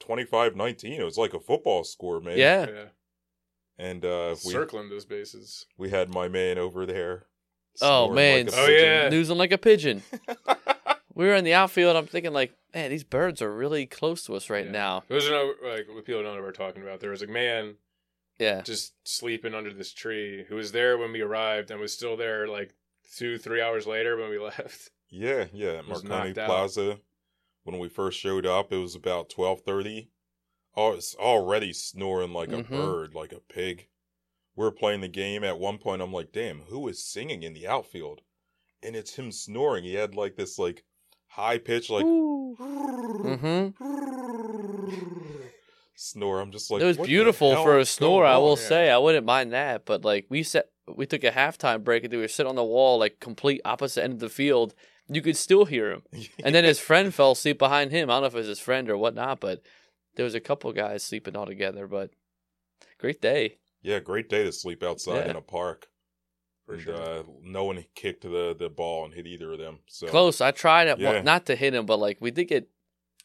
25-19. 0.00 0.98
It 0.98 1.04
was 1.04 1.18
like 1.18 1.34
a 1.34 1.40
football 1.40 1.84
score, 1.84 2.20
man. 2.20 2.38
yeah. 2.38 2.66
Yeah, 2.68 2.84
And 3.78 4.04
uh, 4.04 4.36
we 4.44 4.52
circling 4.52 4.88
those 4.90 5.04
bases. 5.06 5.66
we 5.78 5.90
had 5.90 6.12
my 6.12 6.28
man 6.28 6.58
over 6.58 6.86
there. 6.86 7.26
Oh, 7.82 8.12
man. 8.12 8.46
like 8.46 8.54
Oh, 8.56 8.66
pigeon. 8.66 8.84
yeah. 8.84 9.08
Losing 9.10 9.36
like 9.38 9.52
a 9.52 9.58
pigeon. 9.58 10.02
We 11.16 11.26
were 11.26 11.36
in 11.36 11.44
the 11.44 11.54
outfield. 11.54 11.94
I'm 11.94 12.08
thinking 12.08 12.32
like, 12.32 12.52
man, 12.74 12.90
these 12.90 13.04
birds 13.04 13.40
are 13.40 13.48
really 13.54 13.86
close 13.86 14.24
to 14.26 14.34
us 14.34 14.50
right 14.50 14.64
Yeah. 14.66 14.72
now. 14.72 15.04
Those 15.06 15.28
are 15.28 15.30
no, 15.30 15.54
like 15.62 15.86
what 15.88 16.04
people 16.04 16.24
don't 16.24 16.34
know 16.34 16.40
what 16.40 16.42
we're 16.42 16.50
talking 16.50 16.82
about. 16.82 16.98
There 16.98 17.10
was 17.12 17.22
a 17.22 17.28
man 17.28 17.76
Yeah. 18.38 18.62
just 18.62 18.94
sleeping 19.04 19.54
under 19.54 19.72
this 19.72 19.92
tree 19.92 20.44
who 20.48 20.56
was 20.56 20.72
there 20.72 20.98
when 20.98 21.12
we 21.12 21.20
arrived 21.20 21.70
and 21.70 21.80
was 21.80 21.92
still 21.92 22.16
there 22.16 22.48
like 22.48 22.74
two, 23.16 23.38
three 23.38 23.60
hours 23.62 23.86
later 23.86 24.16
when 24.16 24.30
we 24.30 24.38
left. 24.50 24.90
Yeah, 25.08 25.46
yeah, 25.52 25.74
at 25.78 25.86
Was 25.88 26.02
Marconi 26.02 26.28
knocked 26.30 26.38
out. 26.38 26.46
Plaza. 26.46 26.98
When 27.62 27.78
we 27.78 27.88
first 27.88 28.18
showed 28.18 28.44
up, 28.44 28.72
it 28.72 28.76
was 28.78 28.94
about 28.94 29.30
twelve 29.30 29.60
thirty. 29.62 30.10
Oh, 30.76 30.92
it's 30.92 31.14
already 31.14 31.72
snoring 31.72 32.32
like 32.32 32.50
a 32.52 32.56
Mhm. 32.62 32.70
bird, 32.70 33.14
like 33.14 33.32
a 33.32 33.38
pig. 33.40 33.86
We're 34.56 34.70
playing 34.72 35.00
the 35.02 35.08
game. 35.08 35.42
At 35.44 35.58
one 35.58 35.78
point, 35.78 36.02
I'm 36.02 36.12
like, 36.12 36.32
"Damn, 36.32 36.62
who 36.62 36.86
is 36.88 37.02
singing 37.02 37.42
in 37.42 37.54
the 37.54 37.66
outfield?" 37.66 38.22
And 38.82 38.94
it's 38.96 39.14
him 39.14 39.30
snoring. 39.32 39.84
He 39.84 39.94
had 39.94 40.14
like 40.14 40.36
this 40.36 40.58
like 40.58 40.84
high 41.28 41.58
pitch, 41.58 41.88
like 41.90 42.04
hmm 42.04 43.68
snore. 45.96 46.40
I'm 46.40 46.52
just 46.52 46.70
like, 46.70 46.82
it 46.82 46.84
was 46.86 46.98
beautiful 46.98 47.54
for 47.62 47.78
a 47.78 47.84
snore. 47.84 48.24
I 48.26 48.36
will 48.38 48.52
on?" 48.52 48.56
say, 48.56 48.90
I 48.90 48.98
wouldn't 48.98 49.26
mind 49.26 49.52
that. 49.52 49.84
But 49.84 50.04
like 50.04 50.26
we 50.28 50.42
set, 50.42 50.66
we 50.86 51.06
took 51.06 51.24
a 51.24 51.30
halftime 51.30 51.82
break 51.84 52.04
and 52.04 52.12
we 52.12 52.18
were 52.18 52.28
sitting 52.28 52.50
on 52.50 52.56
the 52.56 52.64
wall, 52.64 52.98
like 52.98 53.20
complete 53.20 53.60
opposite 53.64 54.02
end 54.04 54.14
of 54.14 54.18
the 54.20 54.28
field. 54.28 54.74
You 55.08 55.20
could 55.22 55.36
still 55.36 55.64
hear 55.66 55.90
him. 55.90 56.02
And 56.44 56.54
then 56.54 56.64
his 56.64 56.78
friend 56.80 57.12
fell 57.14 57.32
asleep 57.32 57.58
behind 57.58 57.90
him. 57.90 58.08
I 58.10 58.14
don't 58.14 58.22
know 58.22 58.26
if 58.28 58.34
it 58.34 58.38
was 58.38 58.46
his 58.46 58.60
friend 58.60 58.88
or 58.88 58.96
whatnot, 58.96 59.40
but 59.40 59.62
there 60.16 60.24
was 60.24 60.34
a 60.34 60.40
couple 60.40 60.72
guys 60.72 61.02
sleeping 61.02 61.36
all 61.36 61.46
together. 61.46 61.86
But 61.86 62.10
great 62.98 63.20
day. 63.20 63.58
yeah, 63.82 63.98
great 64.00 64.28
day 64.28 64.44
to 64.44 64.52
sleep 64.52 64.82
outside 64.82 65.24
Yeah. 65.26 65.30
in 65.30 65.36
a 65.36 65.40
park. 65.42 65.88
For 66.66 66.74
and 66.74 66.82
sure. 66.82 66.94
uh, 66.96 67.22
no 67.42 67.64
one 67.64 67.84
kicked 67.94 68.22
the 68.22 68.56
the 68.58 68.70
ball 68.70 69.04
and 69.04 69.12
hit 69.12 69.26
either 69.26 69.52
of 69.52 69.58
them. 69.58 69.80
So 69.86 70.06
Close. 70.06 70.40
I 70.40 70.50
tried 70.50 70.88
at 70.88 70.98
Yeah. 70.98 71.12
one, 71.16 71.24
not 71.24 71.44
to 71.46 71.56
hit 71.56 71.74
him, 71.74 71.84
but 71.84 71.98
like 71.98 72.16
we 72.22 72.30
did 72.30 72.46
get 72.46 72.68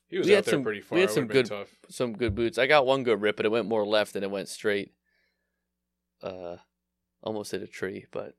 he 0.09 0.17
was 0.17 0.27
we 0.27 0.33
out 0.33 0.37
had 0.37 0.45
there 0.45 0.51
some- 0.53 0.63
pretty 0.63 0.83
we 0.91 0.99
had 1.01 1.09
some 1.11 1.27
good- 1.27 1.45
tough. 1.45 1.69
some 1.89 2.13
good 2.13 2.35
boots. 2.35 2.57
I 2.57 2.67
got 2.67 2.85
one 2.85 3.03
good 3.03 3.21
rip, 3.21 3.35
but 3.37 3.45
it 3.45 3.49
went 3.51 3.67
more 3.67 3.85
left 3.85 4.13
than 4.13 4.23
it 4.23 4.31
went 4.31 4.49
straight. 4.49 4.93
Uh, 6.21 6.57
almost 7.23 7.51
hit 7.51 7.61
a 7.63 7.67
tree, 7.67 8.05
but 8.11 8.29
it 8.29 8.35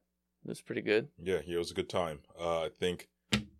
was 0.49 0.61
pretty 0.61 0.83
good. 0.83 1.09
Yeah, 1.19 1.41
yeah, 1.47 1.55
it 1.57 1.59
was 1.59 1.71
a 1.71 1.75
good 1.75 1.89
time. 1.89 2.21
Uh, 2.39 2.63
I 2.65 2.69
think 2.69 3.09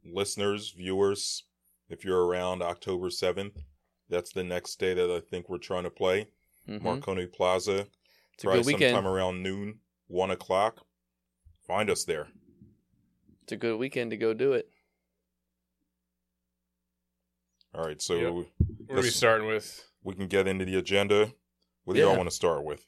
listeners, 0.05 0.71
viewers, 0.77 1.45
if 1.89 2.05
you're 2.05 2.25
around 2.27 2.63
October 2.63 3.09
7th, 3.09 3.63
that's 4.09 4.33
the 4.33 4.45
next 4.45 4.79
day 4.79 4.93
that 4.95 5.11
I 5.11 5.21
think 5.21 5.49
we're 5.49 5.59
trying 5.59 5.85
to 5.85 5.91
play. 5.91 6.29
Mhm. 6.69 6.83
Marconi 6.83 7.27
Plaza. 7.27 7.87
It's 8.35 8.45
a 8.45 8.47
Probably 8.47 8.63
good 8.63 8.67
weekend. 8.67 8.95
sometime 8.97 9.11
around 9.13 9.43
noon, 9.43 9.81
1 10.09 10.31
o'clock. 10.31 10.87
Find 11.67 11.89
us 11.91 12.05
there. 12.05 12.29
It's 13.43 13.53
a 13.53 13.57
good 13.57 13.79
weekend 13.79 14.11
to 14.11 14.17
go 14.17 14.35
do 14.35 14.53
it. 14.53 14.71
All 17.75 17.85
right, 17.85 18.01
so 18.03 18.15
Yep. 18.15 18.33
What 18.33 18.47
are 18.91 18.97
we 18.97 19.03
This- 19.03 19.17
starting 19.17 19.47
with? 19.47 19.89
we 20.03 20.15
can 20.15 20.27
get 20.27 20.47
into 20.49 20.65
the 20.65 20.77
agenda. 20.77 21.33
What 21.85 21.95
do 21.95 22.01
Yeah. 22.01 22.07
y'all 22.07 22.17
want 22.17 22.29
to 22.29 22.35
start 22.35 22.65
with? 22.65 22.87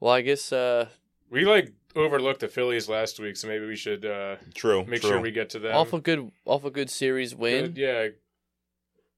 Well, 0.00 0.12
I 0.12 0.20
guess 0.22 0.52
uh, 0.52 0.88
We 1.30 1.44
like 1.44 1.72
overlooked 1.94 2.40
the 2.40 2.48
Phillies 2.48 2.88
last 2.88 3.20
week, 3.20 3.36
so 3.36 3.48
maybe 3.48 3.66
we 3.66 3.76
should 3.76 4.04
uh, 4.04 4.36
True. 4.54 4.84
make 4.84 5.00
true. 5.02 5.10
sure 5.10 5.20
we 5.20 5.30
get 5.30 5.50
to 5.50 5.58
them. 5.58 5.74
awful 5.76 6.00
good, 6.00 6.32
awful 6.46 6.70
good 6.70 6.88
series 6.90 7.34
win. 7.34 7.66
Good, 7.66 7.76
yeah, 7.78 8.08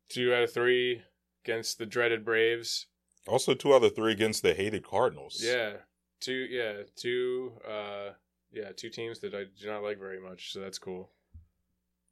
two 0.09 0.35
out 0.35 0.43
of 0.43 0.53
three 0.53 1.03
against 1.45 1.79
the 1.79 1.87
dreaded 1.87 2.25
Braves. 2.25 2.87
Also, 3.29 3.55
two 3.55 3.75
out 3.75 3.85
of 3.85 3.95
three 3.95 4.13
against 4.13 4.43
the 4.43 4.55
hated 4.55 4.85
Cardinals. 4.85 5.41
Yeah, 5.43 5.77
two. 6.21 6.33
Yeah, 6.51 6.83
two. 6.97 7.53
Uh, 7.67 8.15
yeah, 8.51 8.73
two 8.73 8.91
teams 8.91 9.21
that 9.21 9.35
I 9.35 9.45
do 9.45 9.67
not 9.67 9.83
like 9.83 9.99
very 9.99 10.21
much. 10.21 10.53
So 10.53 10.59
that's 10.61 10.79
cool. 10.79 11.11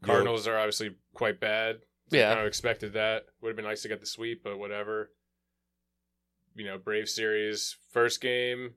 Yeah. 0.02 0.06
Cardinals 0.06 0.46
are 0.46 0.56
obviously 0.58 0.94
quite 1.14 1.40
bad. 1.40 1.80
So 2.10 2.16
Yeah. 2.16 2.26
I 2.30 2.34
kind 2.34 2.40
of 2.40 2.46
expected 2.46 2.92
that. 2.94 3.26
Would 3.42 3.48
have 3.50 3.56
been 3.56 3.64
nice 3.64 3.82
to 3.82 3.88
get 3.88 4.00
the 4.00 4.06
sweep, 4.06 4.42
but 4.42 4.58
whatever. 4.58 5.10
You 6.54 6.64
know, 6.64 6.78
Brave 6.78 7.08
series 7.08 7.76
first 7.92 8.20
game, 8.20 8.74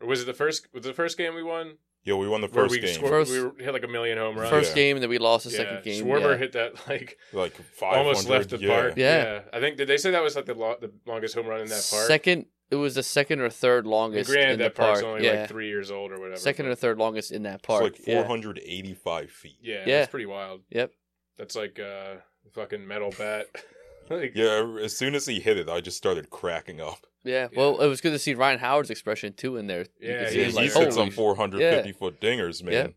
or 0.00 0.08
was 0.08 0.22
it 0.22 0.24
the 0.24 0.34
first? 0.34 0.66
Was 0.72 0.84
it 0.84 0.88
the 0.88 0.94
first 0.94 1.16
game 1.16 1.34
we 1.34 1.42
won? 1.42 1.74
Yeah, 2.02 2.14
we 2.14 2.28
won 2.28 2.40
the 2.42 2.48
first 2.48 2.70
we 2.72 2.80
game. 2.80 2.92
scored, 2.94 3.10
First- 3.10 3.30
we 3.32 3.40
were- 3.42 3.54
hit 3.58 3.72
like 3.72 3.84
a 3.84 3.88
million 3.88 4.18
home 4.18 4.36
runs. 4.36 4.50
First 4.50 4.70
Yeah. 4.70 4.74
game, 4.82 4.96
and 4.96 5.02
then 5.02 5.08
we 5.10 5.16
lost 5.18 5.44
the 5.46 5.52
yeah, 5.52 5.56
second 5.58 5.84
game. 5.84 6.04
Schwarber 6.04 6.32
yeah. 6.32 6.36
hit 6.36 6.52
that 6.52 6.88
like 6.88 7.18
like 7.32 7.54
almost 7.80 8.28
left 8.28 8.50
the 8.50 8.58
yeah. 8.58 8.68
park. 8.68 8.94
Yeah. 8.96 9.42
I 9.52 9.60
think 9.60 9.76
did 9.76 9.88
they 9.88 9.96
say 9.96 10.10
that 10.10 10.22
was 10.22 10.34
like 10.36 10.44
the 10.46 10.54
lo- 10.54 10.76
the 10.80 10.92
longest 11.06 11.34
home 11.34 11.46
run 11.46 11.60
in 11.60 11.68
that 11.68 11.86
park? 11.90 12.06
Second, 12.06 12.46
it 12.70 12.76
was 12.76 12.94
the 12.96 13.02
second 13.02 13.40
or 13.40 13.48
third 13.48 13.84
And 13.84 13.92
longest 13.92 14.28
granted, 14.30 14.52
in 14.54 14.58
the 14.58 14.64
that 14.64 14.74
park's 14.74 15.00
park. 15.02 15.14
only 15.14 15.26
yeah, 15.26 15.40
like 15.42 15.48
three 15.48 15.68
years 15.68 15.90
old 15.90 16.10
or 16.12 16.18
whatever. 16.18 16.36
second 16.36 16.66
or 16.66 16.74
third 16.74 16.98
longest 16.98 17.30
in 17.32 17.44
that 17.44 17.56
It's 17.56 17.66
park. 17.66 17.82
like 17.84 18.06
yeah. 18.06 18.26
485 18.26 19.30
feet. 19.30 19.58
Yeah, 19.62 19.84
Yeah. 19.86 19.98
that's 20.00 20.10
pretty 20.10 20.26
wild. 20.26 20.62
Yep. 20.70 20.92
That's 21.38 21.54
like 21.56 21.78
uh 21.78 22.16
fucking 22.52 22.86
metal 22.86 23.12
bat. 23.16 23.46
like, 24.10 24.32
Yeah, 24.34 24.76
as 24.82 24.96
soon 24.96 25.14
as 25.14 25.26
he 25.26 25.40
hit 25.40 25.56
it, 25.58 25.68
I 25.68 25.80
just 25.80 25.96
started 25.96 26.30
cracking 26.30 26.80
up. 26.80 27.06
Yeah. 27.24 27.48
Yeah. 27.52 27.58
Well, 27.58 27.80
it 27.80 27.86
was 27.86 28.00
good 28.00 28.10
to 28.12 28.18
see 28.18 28.34
Ryan 28.34 28.58
Howard's 28.58 28.90
expression 28.90 29.32
too 29.32 29.56
in 29.56 29.66
there. 29.66 29.86
You 29.98 30.10
Yeah, 30.10 30.30
he- 30.30 30.38
Yeah, 30.40 30.46
he 30.46 30.52
like, 30.52 30.64
hit 30.72 30.92
some 30.92 31.04
holy 31.04 31.10
450 31.10 31.92
foot 31.92 32.20
dingers, 32.20 32.62
man. 32.62 32.72
Yep. 32.72 32.94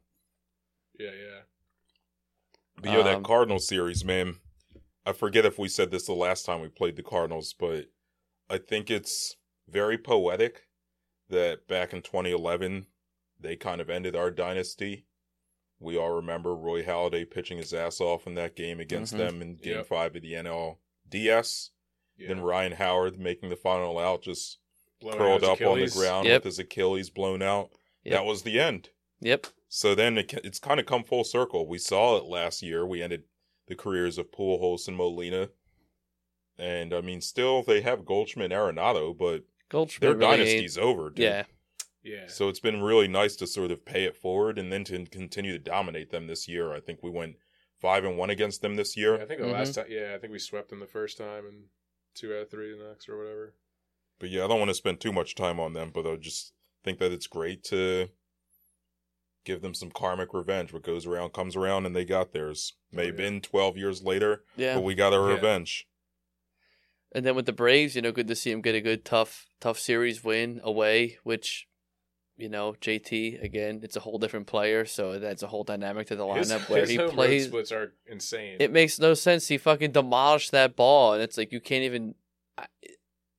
yeah, 1.00 1.10
yeah. 1.12 1.40
But 2.82 2.92
yeah, 2.92 3.04
that 3.04 3.16
Um, 3.16 3.24
Cardinals 3.24 3.68
series, 3.68 4.06
man. 4.06 4.40
I 5.06 5.14
forget 5.14 5.46
if 5.46 5.58
we 5.58 5.70
said 5.70 5.90
this 5.90 6.06
the 6.06 6.14
last 6.14 6.46
time 6.46 6.62
we 6.62 6.68
played 6.68 6.96
the 6.98 7.04
Cardinals, 7.04 7.54
but 7.58 7.86
I 8.50 8.58
think 8.58 8.92
it's 8.92 9.38
very 9.68 9.98
poetic 9.98 10.68
that 11.30 11.68
back 11.68 11.92
in 11.94 12.02
2011 12.02 12.88
they 13.40 13.56
kind 13.56 13.80
of 13.82 13.90
ended 13.90 14.16
our 14.16 14.30
dynasty. 14.32 15.06
We 15.80 15.98
all 15.98 16.10
remember 16.12 16.56
Roy 16.56 16.84
Halladay 16.84 17.30
pitching 17.30 17.58
his 17.58 17.74
ass 17.74 18.02
off 18.02 18.26
in 18.26 18.34
that 18.36 18.56
game 18.56 18.80
against 18.80 19.14
Mhm. 19.14 19.18
them 19.18 19.42
in 19.42 19.56
Game 19.56 19.76
Yep. 19.78 19.88
Five 19.88 20.16
of 20.16 20.22
the 20.24 20.34
NLDS. 20.36 21.70
yeah. 22.18 22.30
Then 22.30 22.40
Ryan 22.42 22.74
Howard 22.74 23.20
making 23.20 23.50
the 23.50 23.56
final 23.56 24.00
out, 24.00 24.24
just 24.24 24.58
Blowing 25.00 25.16
out 25.16 25.20
curled 25.20 25.42
his 25.42 25.50
up 25.50 25.62
on 25.62 25.80
the 25.80 25.88
ground 25.92 26.26
Yep. 26.28 26.40
with 26.40 26.46
his 26.46 26.60
Achilles 26.60 27.10
blown 27.12 27.42
out. 27.44 27.70
Yep. 28.04 28.14
That 28.14 28.26
was 28.26 28.42
the 28.44 28.60
end. 28.60 28.90
Yep. 29.22 29.48
So 29.70 29.94
then 29.94 30.18
it, 30.18 30.34
it's 30.44 30.60
kind 30.60 30.80
of 30.80 30.86
come 30.88 31.04
full 31.04 31.24
circle. 31.24 31.68
We 31.68 31.78
saw 31.78 32.18
it 32.18 32.24
last 32.24 32.62
year. 32.64 32.86
We 32.86 33.02
ended 33.04 33.26
the 33.68 33.76
careers 33.76 34.18
of 34.18 34.32
Pujols 34.32 34.88
and 34.88 34.96
Molina, 34.98 35.50
and 36.58 36.94
I 36.94 37.02
mean, 37.02 37.22
still 37.22 37.62
they 37.64 37.82
have 37.82 38.06
Goldschmidt, 38.06 38.52
and 38.52 38.54
Arenado, 38.54 39.16
but 39.16 39.44
Goldschmidt 39.70 40.02
their 40.02 40.16
really 40.18 40.26
ain't- 40.42 40.48
dynasty's 40.48 40.78
over. 40.78 41.10
Dude. 41.10 41.20
Yeah. 41.20 41.46
Yeah. 42.08 42.28
So 42.28 42.48
it's 42.48 42.60
been 42.62 42.82
really 42.82 43.08
nice 43.08 43.36
to 43.38 43.48
sort 43.48 43.72
of 43.72 43.84
pay 43.86 44.06
it 44.06 44.16
forward 44.16 44.58
and 44.58 44.72
then 44.72 44.84
to 44.86 45.06
continue 45.08 45.52
to 45.52 45.60
dominate 45.60 46.10
them 46.10 46.28
this 46.28 46.48
year. 46.48 46.72
I 46.74 46.80
think 46.80 47.04
we 47.04 47.10
went 47.10 47.36
five 47.80 48.06
and 48.06 48.18
one 48.18 48.30
against 48.30 48.62
them 48.62 48.76
this 48.76 48.96
year. 48.96 49.18
Yeah, 49.18 49.24
I 49.24 49.26
think 49.26 49.42
the 49.42 49.48
Mhm. 49.48 49.52
last 49.52 49.76
time. 49.76 49.88
Yeah, 49.90 50.14
I 50.16 50.18
think 50.18 50.32
we 50.32 50.40
swept 50.40 50.70
them 50.70 50.80
the 50.80 50.88
first 50.88 51.18
time 51.18 51.46
and 51.46 51.66
two 52.16 52.34
out 52.34 52.44
of 52.44 52.50
three 52.50 52.76
the 52.78 52.84
next 52.88 53.10
or 53.10 53.18
whatever. 53.18 53.54
But 54.20 54.30
yeah, 54.30 54.46
I 54.46 54.48
don't 54.48 54.60
want 54.60 54.70
to 54.70 54.74
spend 54.76 55.00
too 55.02 55.12
much 55.12 55.36
time 55.36 55.60
on 55.60 55.74
them, 55.74 55.92
but 55.92 56.08
I 56.08 56.16
just 56.16 56.54
think 56.84 56.98
that 57.00 57.12
it's 57.12 57.28
great 57.28 57.64
to 57.66 58.10
give 59.44 59.62
them 59.62 59.74
some 59.74 59.92
karmic 59.92 60.34
revenge. 60.34 60.74
What 60.74 60.84
goes 60.84 61.06
around 61.06 61.34
comes 61.34 61.56
around, 61.56 61.86
and 61.86 61.96
they 61.96 62.04
got 62.06 62.32
theirs. 62.32 62.74
May 62.92 63.06
have 63.08 63.16
Oh, 63.16 63.22
yeah. 63.22 63.30
been 63.30 63.42
12 63.42 63.78
years 63.78 64.02
later, 64.04 64.44
Yeah. 64.56 64.76
but 64.76 64.82
we 64.82 64.96
got 64.96 65.14
our 65.14 65.28
Yeah. 65.30 65.36
revenge. 65.36 65.88
And 67.12 67.26
then 67.26 67.36
with 67.36 67.46
the 67.46 67.54
Braves, 67.54 67.96
you 67.96 68.02
know, 68.02 68.12
good 68.12 68.28
to 68.28 68.36
see 68.36 68.52
them 68.52 68.62
get 68.62 68.76
a 68.76 68.82
good 68.82 69.06
tough 69.06 69.48
tough 69.60 69.80
series 69.80 70.24
win 70.24 70.60
away, 70.64 71.18
which 71.24 71.68
you 72.38 72.50
know, 72.50 72.76
JT 72.80 73.44
again, 73.44 73.80
it's 73.84 73.96
a 73.96 74.00
whole 74.00 74.20
different 74.20 74.48
player, 74.48 74.86
so 74.86 75.20
that's 75.20 75.44
a 75.44 75.48
whole 75.48 75.64
dynamic 75.64 76.08
to 76.08 76.16
the 76.16 76.26
His, 76.28 76.52
lineup 76.52 76.70
where 76.70 76.82
his 76.82 76.90
he 76.92 76.98
plays. 77.00 77.46
splits 77.46 77.72
are 77.72 77.94
insane. 78.06 78.58
It 78.60 78.72
makes 78.72 79.00
no 79.00 79.16
sense. 79.16 79.48
He 79.48 79.58
fucking 79.58 79.92
demolished 79.92 80.52
that 80.52 80.76
ball, 80.76 81.14
and 81.14 81.22
it's 81.22 81.38
like 81.38 81.52
you 81.52 81.60
can't 81.60 81.84
even. 81.84 82.16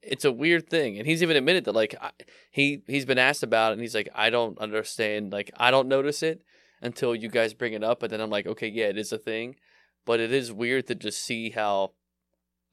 It's 0.02 0.24
a 0.24 0.32
weird 0.32 0.68
thing, 0.70 0.98
and 0.98 1.06
he's 1.06 1.22
even 1.22 1.36
admitted 1.36 1.64
that 1.66 1.74
like 1.74 1.94
I, 2.00 2.10
he 2.50 2.82
he's 2.86 3.04
been 3.04 3.18
asked 3.18 3.42
about 3.42 3.70
it, 3.70 3.72
and 3.74 3.82
he's 3.82 3.94
like, 3.94 4.08
I 4.14 4.30
don't 4.30 4.58
understand. 4.58 5.32
Like 5.32 5.50
I 5.56 5.70
don't 5.70 5.88
notice 5.88 6.22
it 6.22 6.42
until 6.82 7.14
you 7.14 7.28
guys 7.28 7.54
bring 7.54 7.74
it 7.74 7.84
up, 7.84 8.02
and 8.02 8.12
then 8.12 8.20
I'm 8.20 8.30
like, 8.30 8.46
okay, 8.46 8.68
yeah, 8.68 8.86
it 8.86 8.98
is 8.98 9.12
a 9.12 9.18
thing, 9.18 9.56
but 10.04 10.18
it 10.18 10.32
is 10.32 10.52
weird 10.52 10.86
to 10.88 10.94
just 10.94 11.24
see 11.24 11.50
how. 11.50 11.92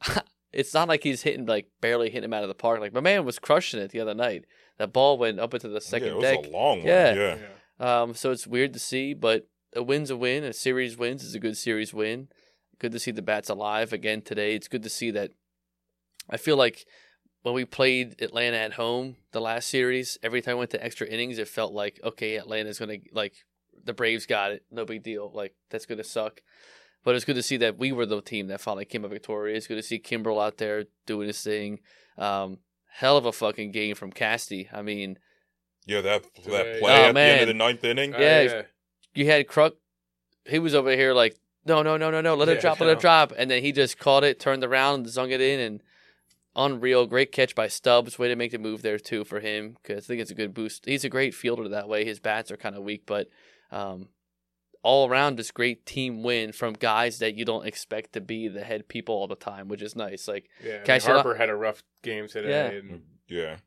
it's 0.54 0.74
not 0.74 0.88
like 0.88 1.04
he's 1.04 1.24
hitting 1.24 1.46
like 1.46 1.68
barely 1.82 2.10
hitting 2.10 2.26
him 2.26 2.34
out 2.34 2.44
of 2.44 2.50
the 2.50 2.56
park. 2.56 2.80
Like 2.80 2.94
my 2.94 3.02
man 3.02 3.26
was 3.26 3.38
crushing 3.38 3.80
it 3.80 3.92
the 3.92 4.00
other 4.00 4.14
night. 4.16 4.46
That 4.78 4.94
ball 4.94 5.18
went 5.18 5.40
up 5.40 5.54
into 5.54 5.70
the 5.70 5.82
second 5.82 6.08
yeah, 6.08 6.22
second 6.22 6.34
it 6.34 6.38
was 6.38 6.44
deck. 6.44 6.54
a 6.54 6.56
long 6.56 6.78
one. 6.80 6.88
Yeah. 6.88 7.14
Yeah. 7.14 7.38
yeah. 7.80 8.02
Um, 8.02 8.14
so 8.14 8.32
it's 8.32 8.48
weird 8.48 8.74
to 8.74 8.80
see, 8.80 9.14
but 9.14 9.48
a 9.76 9.84
win's 9.84 10.10
a 10.10 10.18
win. 10.18 10.44
A 10.44 10.54
series 10.54 10.98
wins 10.98 11.24
is 11.24 11.36
a 11.36 11.40
good 11.40 11.58
series 11.58 11.94
win. 11.94 12.30
Good 12.80 12.92
to 12.92 13.00
see 13.00 13.12
the 13.12 13.22
bats 13.22 13.50
alive 13.50 13.94
again 13.94 14.22
today. 14.22 14.56
It's 14.56 14.68
good 14.68 14.84
to 14.84 14.90
see 14.90 15.12
that. 15.12 15.32
I 16.30 16.38
feel 16.38 16.58
like 16.58 16.86
when 17.44 17.54
we 17.54 17.64
played 17.64 18.22
Atlanta 18.22 18.58
at 18.58 18.74
home 18.74 19.18
the 19.32 19.40
last 19.40 19.70
series, 19.70 20.18
every 20.24 20.42
time 20.42 20.56
we 20.56 20.60
went 20.60 20.72
to 20.72 20.84
extra 20.84 21.08
innings, 21.08 21.38
it 21.38 21.48
felt 21.48 21.74
like 21.74 22.00
okay, 22.04 22.38
Atlanta's 22.38 22.80
gonna 22.80 22.98
like 23.14 23.34
the 23.84 23.94
Braves 23.94 24.26
got 24.26 24.52
it, 24.52 24.64
no 24.72 24.84
big 24.84 25.04
deal. 25.04 25.32
Like 25.34 25.54
that's 25.70 25.86
gonna 25.86 26.04
suck. 26.04 26.42
But 27.04 27.16
it's 27.16 27.26
good 27.26 27.36
to 27.36 27.44
see 27.44 27.58
that 27.58 27.78
we 27.78 27.92
were 27.92 28.08
the 28.08 28.20
team 28.20 28.48
that 28.48 28.62
finally 28.62 28.86
came 28.86 29.06
up 29.06 29.12
victorious. 29.12 29.60
It's 29.60 29.68
good 29.68 29.76
to 29.76 29.84
see 29.84 30.00
Kimbrel 30.00 30.44
out 30.44 30.58
there 30.58 30.86
doing 31.06 31.28
his 31.28 31.40
thing. 31.40 31.82
Um, 32.18 32.58
hell 32.96 33.18
of 33.18 33.26
a 33.26 33.32
fucking 33.32 33.72
game 33.72 33.96
from 33.96 34.12
Casty. 34.12 34.68
I 34.74 34.82
mean, 34.82 35.18
Yeah, 35.86 36.02
that 36.02 36.24
that 36.46 36.80
play 36.80 36.82
Oh, 36.82 36.88
at 36.88 37.02
the 37.02 37.06
end 37.08 37.14
man. 37.16 37.42
of 37.42 37.48
the 37.48 37.54
ninth 37.54 37.84
inning. 37.84 38.16
Uh, 38.16 38.20
Yeah, 38.20 38.42
yeah. 38.42 38.62
you 39.14 39.26
had 39.26 39.48
Kruk. 39.48 39.74
He 40.46 40.60
was 40.60 40.74
over 40.76 40.92
here 40.92 41.14
like, 41.14 41.36
no, 41.66 41.82
no, 41.82 41.98
no, 41.98 42.10
no, 42.12 42.22
no, 42.22 42.36
let 42.36 42.48
it 42.50 42.62
drop, 42.62 42.80
let 42.80 42.88
no. 42.88 42.94
it 42.94 43.00
drop, 43.00 43.34
and 43.36 43.50
then 43.50 43.62
he 43.64 43.72
just 43.72 43.98
caught 43.98 44.24
it, 44.24 44.40
turned 44.40 44.64
around, 44.64 45.08
zung 45.08 45.32
it 45.32 45.42
in, 45.42 45.60
and 45.60 45.82
unreal, 46.56 47.06
great 47.08 47.32
catch 47.32 47.56
by 47.56 47.68
Stubbs. 47.68 48.18
Way 48.20 48.28
to 48.30 48.36
make 48.36 48.52
the 48.52 48.60
move 48.60 48.82
there 48.84 49.00
too 49.00 49.24
for 49.24 49.40
him 49.40 49.76
because 49.82 50.06
I 50.06 50.08
think 50.08 50.22
it's 50.22 50.32
a 50.32 50.36
good 50.36 50.54
boost. 50.54 50.86
He's 50.86 51.04
a 51.04 51.10
great 51.10 51.34
fielder 51.34 51.68
that 51.70 51.90
way. 51.90 52.06
His 52.06 52.20
bats 52.20 52.52
are 52.52 52.58
kind 52.58 52.76
of 52.76 52.84
weak, 52.84 53.04
but 53.06 53.28
um, 53.72 54.10
all 54.86 55.10
around, 55.10 55.38
just 55.38 55.54
great 55.54 55.86
team 55.86 56.24
win 56.24 56.52
from 56.52 56.74
guys 56.74 57.20
that 57.20 57.34
you 57.36 57.44
don't 57.44 57.66
expect 57.66 58.14
to 58.14 58.22
be 58.22 58.48
the 58.48 58.64
head 58.64 58.88
people 58.88 59.16
all 59.16 59.28
the 59.28 59.36
time, 59.36 59.68
which 59.68 59.82
is 59.82 59.96
nice. 59.96 60.28
Like, 60.28 60.48
Yeah, 60.64 60.74
I 60.74 60.76
mean, 60.78 60.86
Cash 60.86 61.04
it 61.06 61.10
up. 61.10 61.24
Harper 61.24 61.36
had 61.36 61.50
a 61.50 61.56
rough 61.56 61.84
game 62.04 62.28
today, 62.28 62.50
Yeah. 62.50 62.68
and 62.80 63.02
Yeah. 63.28 63.58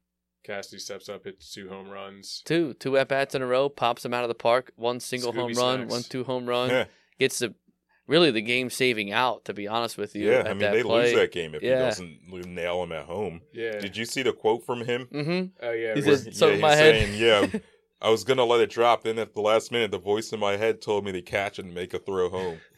Cassidy 0.44 0.78
steps 0.78 1.08
up, 1.08 1.25
hits 1.25 1.52
two 1.52 1.68
home 1.68 1.90
runs. 1.90 2.40
two 2.44 2.72
two 2.75 2.96
at 2.96 3.08
bats 3.08 3.34
in 3.34 3.42
a 3.42 3.46
row, 3.46 3.68
pops 3.68 4.04
him 4.04 4.14
out 4.14 4.22
of 4.25 4.28
the 4.28 4.34
park, 4.34 4.72
one 4.76 5.00
single 5.00 5.32
home 5.32 5.52
Scooby 5.52 5.56
run, 5.58 5.88
one 5.88 6.02
two 6.04 6.25
home 6.25 6.46
run, 6.48 6.70
Yeah. 6.70 6.84
gets 7.18 7.40
the 7.40 7.54
really 8.06 8.30
the 8.30 8.40
game 8.40 8.70
saving 8.70 9.12
out. 9.12 9.44
To 9.46 9.52
be 9.52 9.68
honest 9.68 9.98
with 9.98 10.14
you, 10.16 10.30
Yeah. 10.30 10.38
at 10.38 10.46
I 10.46 10.50
mean, 10.50 10.58
that 10.60 10.72
they 10.72 10.82
play. 10.82 11.02
lose 11.10 11.14
that 11.14 11.32
game 11.32 11.54
if 11.54 11.62
Yeah. 11.62 11.76
he 11.76 11.84
doesn't 11.90 12.54
nail 12.54 12.82
him 12.84 12.92
at 12.92 13.04
home. 13.04 13.42
Yeah. 13.52 13.78
Did 13.78 13.96
you 13.98 14.06
see 14.06 14.22
the 14.22 14.32
quote 14.32 14.64
from 14.64 14.84
him? 14.87 15.08
Mm-hmm. 15.12 15.64
Oh 15.66 15.72
yeah. 15.72 15.94
He 15.94 16.00
where- 16.00 16.16
says- 16.16 16.38
Something 16.38 16.60
yeah, 16.60 16.62
my 16.66 16.75
head. 16.76 16.94
saying, 16.94 17.20
yeah, 17.52 17.60
I 18.00 18.11
was 18.11 18.25
gonna 18.25 18.45
let 18.45 18.61
it 18.61 18.71
drop. 18.71 19.02
Then 19.05 19.19
at 19.19 19.35
the 19.35 19.40
last 19.40 19.73
minute, 19.73 19.90
the 19.90 19.99
voice 19.99 20.33
in 20.33 20.40
my 20.40 20.57
head 20.57 20.81
told 20.81 21.05
me 21.05 21.12
to 21.12 21.23
catch 21.23 21.59
and 21.59 21.75
make 21.75 21.95
a 21.95 21.99
throw 21.99 22.28
home. 22.31 22.61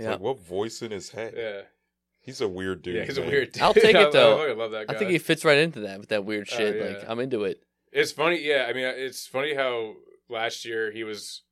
Yeah, 0.00 0.10
like, 0.12 0.20
what 0.20 0.38
voice 0.38 0.80
in 0.80 0.92
his 0.92 1.10
head? 1.10 1.34
yeah. 1.36 1.62
He's 2.20 2.40
a 2.40 2.46
weird 2.46 2.82
dude. 2.82 2.94
yeah, 2.94 3.04
he's 3.04 3.18
a 3.18 3.22
weird. 3.22 3.50
Dude. 3.50 3.62
I'll 3.62 3.74
take 3.74 3.96
it, 3.96 4.12
though. 4.12 4.48
I, 4.48 4.52
love 4.52 4.70
that 4.70 4.86
guy. 4.86 4.94
I 4.94 4.96
think 4.96 5.10
he 5.10 5.18
fits 5.18 5.44
right 5.44 5.58
into 5.58 5.80
that 5.80 5.98
with 5.98 6.10
that 6.10 6.24
weird 6.24 6.48
Oh, 6.52 6.56
shit. 6.56 6.76
yeah. 6.76 6.98
Like 6.98 7.10
I'm 7.10 7.18
into 7.18 7.42
it. 7.42 7.60
It's 7.90 8.12
funny, 8.12 8.40
yeah. 8.40 8.66
I 8.68 8.74
mean, 8.74 8.84
uh, 8.84 8.92
it's 8.94 9.26
funny 9.26 9.54
how 9.54 9.94
last 10.28 10.64
year 10.64 10.92
he 10.92 11.02
was 11.02 11.42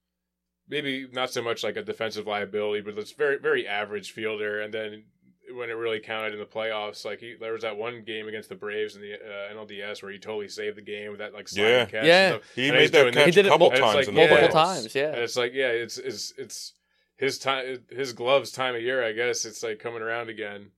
maybe 0.68 1.08
not 1.12 1.32
so 1.32 1.42
much 1.42 1.64
like 1.64 1.76
a 1.76 1.82
defensive 1.82 2.28
liability, 2.28 2.82
but 2.82 2.96
it's 2.98 3.10
very, 3.10 3.38
very 3.38 3.66
average 3.66 4.12
fielder. 4.12 4.60
And 4.60 4.72
then 4.72 5.06
when 5.54 5.70
it 5.70 5.74
really 5.74 6.00
counted 6.00 6.32
in 6.32 6.38
the 6.38 6.44
playoffs, 6.46 7.04
like 7.04 7.20
he, 7.20 7.34
there 7.38 7.52
was 7.52 7.62
that 7.62 7.76
one 7.76 8.02
game 8.04 8.26
against 8.28 8.48
the 8.48 8.54
Braves 8.54 8.96
in 8.96 9.02
the 9.02 9.14
uh, 9.14 9.54
NLDS 9.54 10.02
where 10.02 10.10
he 10.12 10.18
totally 10.18 10.48
saved 10.48 10.76
the 10.76 10.82
game 10.82 11.10
with 11.10 11.18
that 11.20 11.32
like 11.34 11.48
sliding 11.48 11.72
Yeah. 11.72 11.84
catch. 11.86 12.04
Yeah. 12.04 12.26
and 12.32 12.42
stuff. 12.42 12.54
He 12.54 12.62
And 12.68 12.72
made 12.74 12.80
he's 12.82 12.90
that 12.90 13.02
doing 13.02 13.14
catch 13.14 13.24
He 13.26 13.30
did 13.32 13.44
a 13.44 13.48
it 13.48 13.50
couple 13.50 13.70
mul- 13.70 13.76
and 13.76 13.78
it's 13.78 13.84
times 13.84 13.94
like 13.96 14.08
in 14.08 14.14
the 14.14 14.20
Multiple 14.20 14.42
Yeah. 14.42 14.48
playoffs. 14.50 14.80
times, 14.82 14.94
yeah. 14.94 15.06
And 15.12 15.18
it's 15.22 15.36
like, 15.36 15.52
yeah, 15.54 15.68
it's 15.68 15.98
it's 15.98 16.32
it's 16.38 16.72
his 17.16 17.38
time, 17.38 17.78
his 17.90 18.12
gloves 18.12 18.50
time 18.52 18.74
of 18.74 18.82
year. 18.82 19.02
I 19.04 19.12
guess 19.12 19.44
it's 19.44 19.62
like 19.62 19.78
coming 19.78 20.02
around 20.02 20.28
again. 20.30 20.70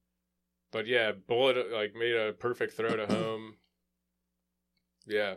But 0.71 0.87
yeah, 0.87 1.13
bullet 1.13 1.73
like 1.73 1.95
made 1.95 2.15
a 2.15 2.33
perfect 2.33 2.75
throw 2.75 2.95
to 2.97 3.07
home. 3.13 3.55
Yeah, 5.07 5.35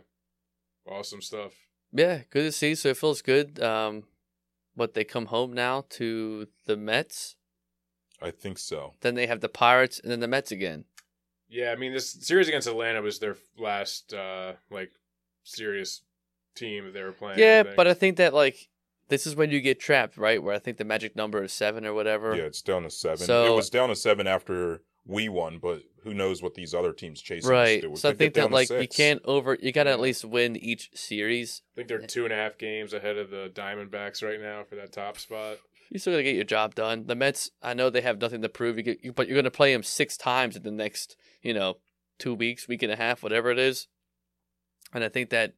awesome 0.87 1.21
stuff. 1.21 1.53
Yeah, 1.93 2.21
good 2.29 2.43
to 2.43 2.51
see. 2.51 2.75
So 2.75 2.89
it 2.89 2.97
feels 2.97 3.21
good. 3.21 3.59
Um, 3.61 4.03
but 4.75 4.93
they 4.93 5.03
come 5.03 5.27
home 5.27 5.53
now 5.53 5.85
to 5.91 6.47
the 6.65 6.77
Mets. 6.77 7.35
I 8.21 8.31
think 8.31 8.57
so. 8.57 8.93
Then 9.01 9.15
they 9.15 9.27
have 9.27 9.41
the 9.41 9.49
Pirates 9.49 9.99
and 9.99 10.11
then 10.11 10.19
the 10.19 10.27
Mets 10.27 10.51
again. 10.51 10.85
Yeah, 11.49 11.71
I 11.71 11.75
mean 11.75 11.93
this 11.93 12.11
series 12.11 12.47
against 12.47 12.67
Atlanta 12.67 13.01
was 13.01 13.19
their 13.19 13.35
last 13.57 14.13
uh 14.13 14.53
like 14.69 14.91
serious 15.43 16.01
team 16.55 16.85
that 16.85 16.93
they 16.93 17.03
were 17.03 17.11
playing. 17.11 17.39
Yeah, 17.39 17.63
think. 17.63 17.75
but 17.75 17.87
I 17.87 17.93
think 17.93 18.17
that 18.17 18.33
like 18.33 18.69
this 19.09 19.27
is 19.27 19.35
when 19.35 19.51
you 19.51 19.59
get 19.59 19.79
trapped, 19.79 20.17
right? 20.17 20.41
Where 20.41 20.55
I 20.55 20.59
think 20.59 20.77
the 20.77 20.85
magic 20.85 21.15
number 21.15 21.43
is 21.43 21.51
seven 21.51 21.85
or 21.85 21.93
whatever. 21.93 22.35
Yeah, 22.35 22.43
it's 22.43 22.61
down 22.61 22.83
to 22.83 22.89
seven. 22.89 23.17
So- 23.17 23.51
it 23.51 23.55
was 23.55 23.69
down 23.69 23.89
to 23.89 23.95
seven 23.95 24.27
after 24.27 24.81
we 25.05 25.27
won, 25.29 25.57
but 25.57 25.81
who 26.03 26.13
knows 26.13 26.41
what 26.41 26.53
these 26.53 26.73
other 26.73 26.93
teams 26.93 27.21
chasing 27.21 27.49
Right. 27.49 27.83
So 27.97 28.09
I 28.09 28.13
think 28.13 28.35
that 28.35 28.51
like 28.51 28.69
you 28.69 28.87
can't 28.87 29.21
over 29.25 29.57
you 29.61 29.71
gotta 29.71 29.89
at 29.89 29.99
least 29.99 30.23
win 30.25 30.55
each 30.55 30.91
series. 30.93 31.61
I 31.73 31.75
think 31.75 31.87
they're 31.87 31.99
two 31.99 32.23
and 32.23 32.33
a 32.33 32.37
half 32.37 32.57
games 32.57 32.93
ahead 32.93 33.17
of 33.17 33.29
the 33.29 33.51
Diamondbacks 33.53 34.23
right 34.23 34.39
now 34.39 34.63
for 34.63 34.75
that 34.75 34.91
top 34.91 35.17
spot. 35.17 35.57
You 35.91 35.99
still 35.99 36.13
gotta 36.13 36.23
get 36.23 36.35
your 36.35 36.45
job 36.45 36.73
done. 36.73 37.05
The 37.07 37.15
Mets, 37.15 37.51
I 37.61 37.73
know 37.73 37.89
they 37.89 38.01
have 38.01 38.21
nothing 38.21 38.41
to 38.41 38.49
prove, 38.49 38.77
you 38.77 38.83
get, 38.83 39.03
you, 39.03 39.11
but 39.11 39.27
you're 39.27 39.35
gonna 39.35 39.51
play 39.51 39.73
them 39.73 39.83
six 39.83 40.15
times 40.15 40.55
in 40.55 40.63
the 40.63 40.71
next, 40.71 41.17
you 41.41 41.53
know, 41.53 41.77
two 42.17 42.33
weeks, 42.33 42.67
week 42.67 42.81
and 42.81 42.91
a 42.91 42.95
half, 42.95 43.21
whatever 43.21 43.51
it 43.51 43.59
is. 43.59 43.87
And 44.93 45.03
I 45.03 45.09
think 45.09 45.31
that 45.31 45.53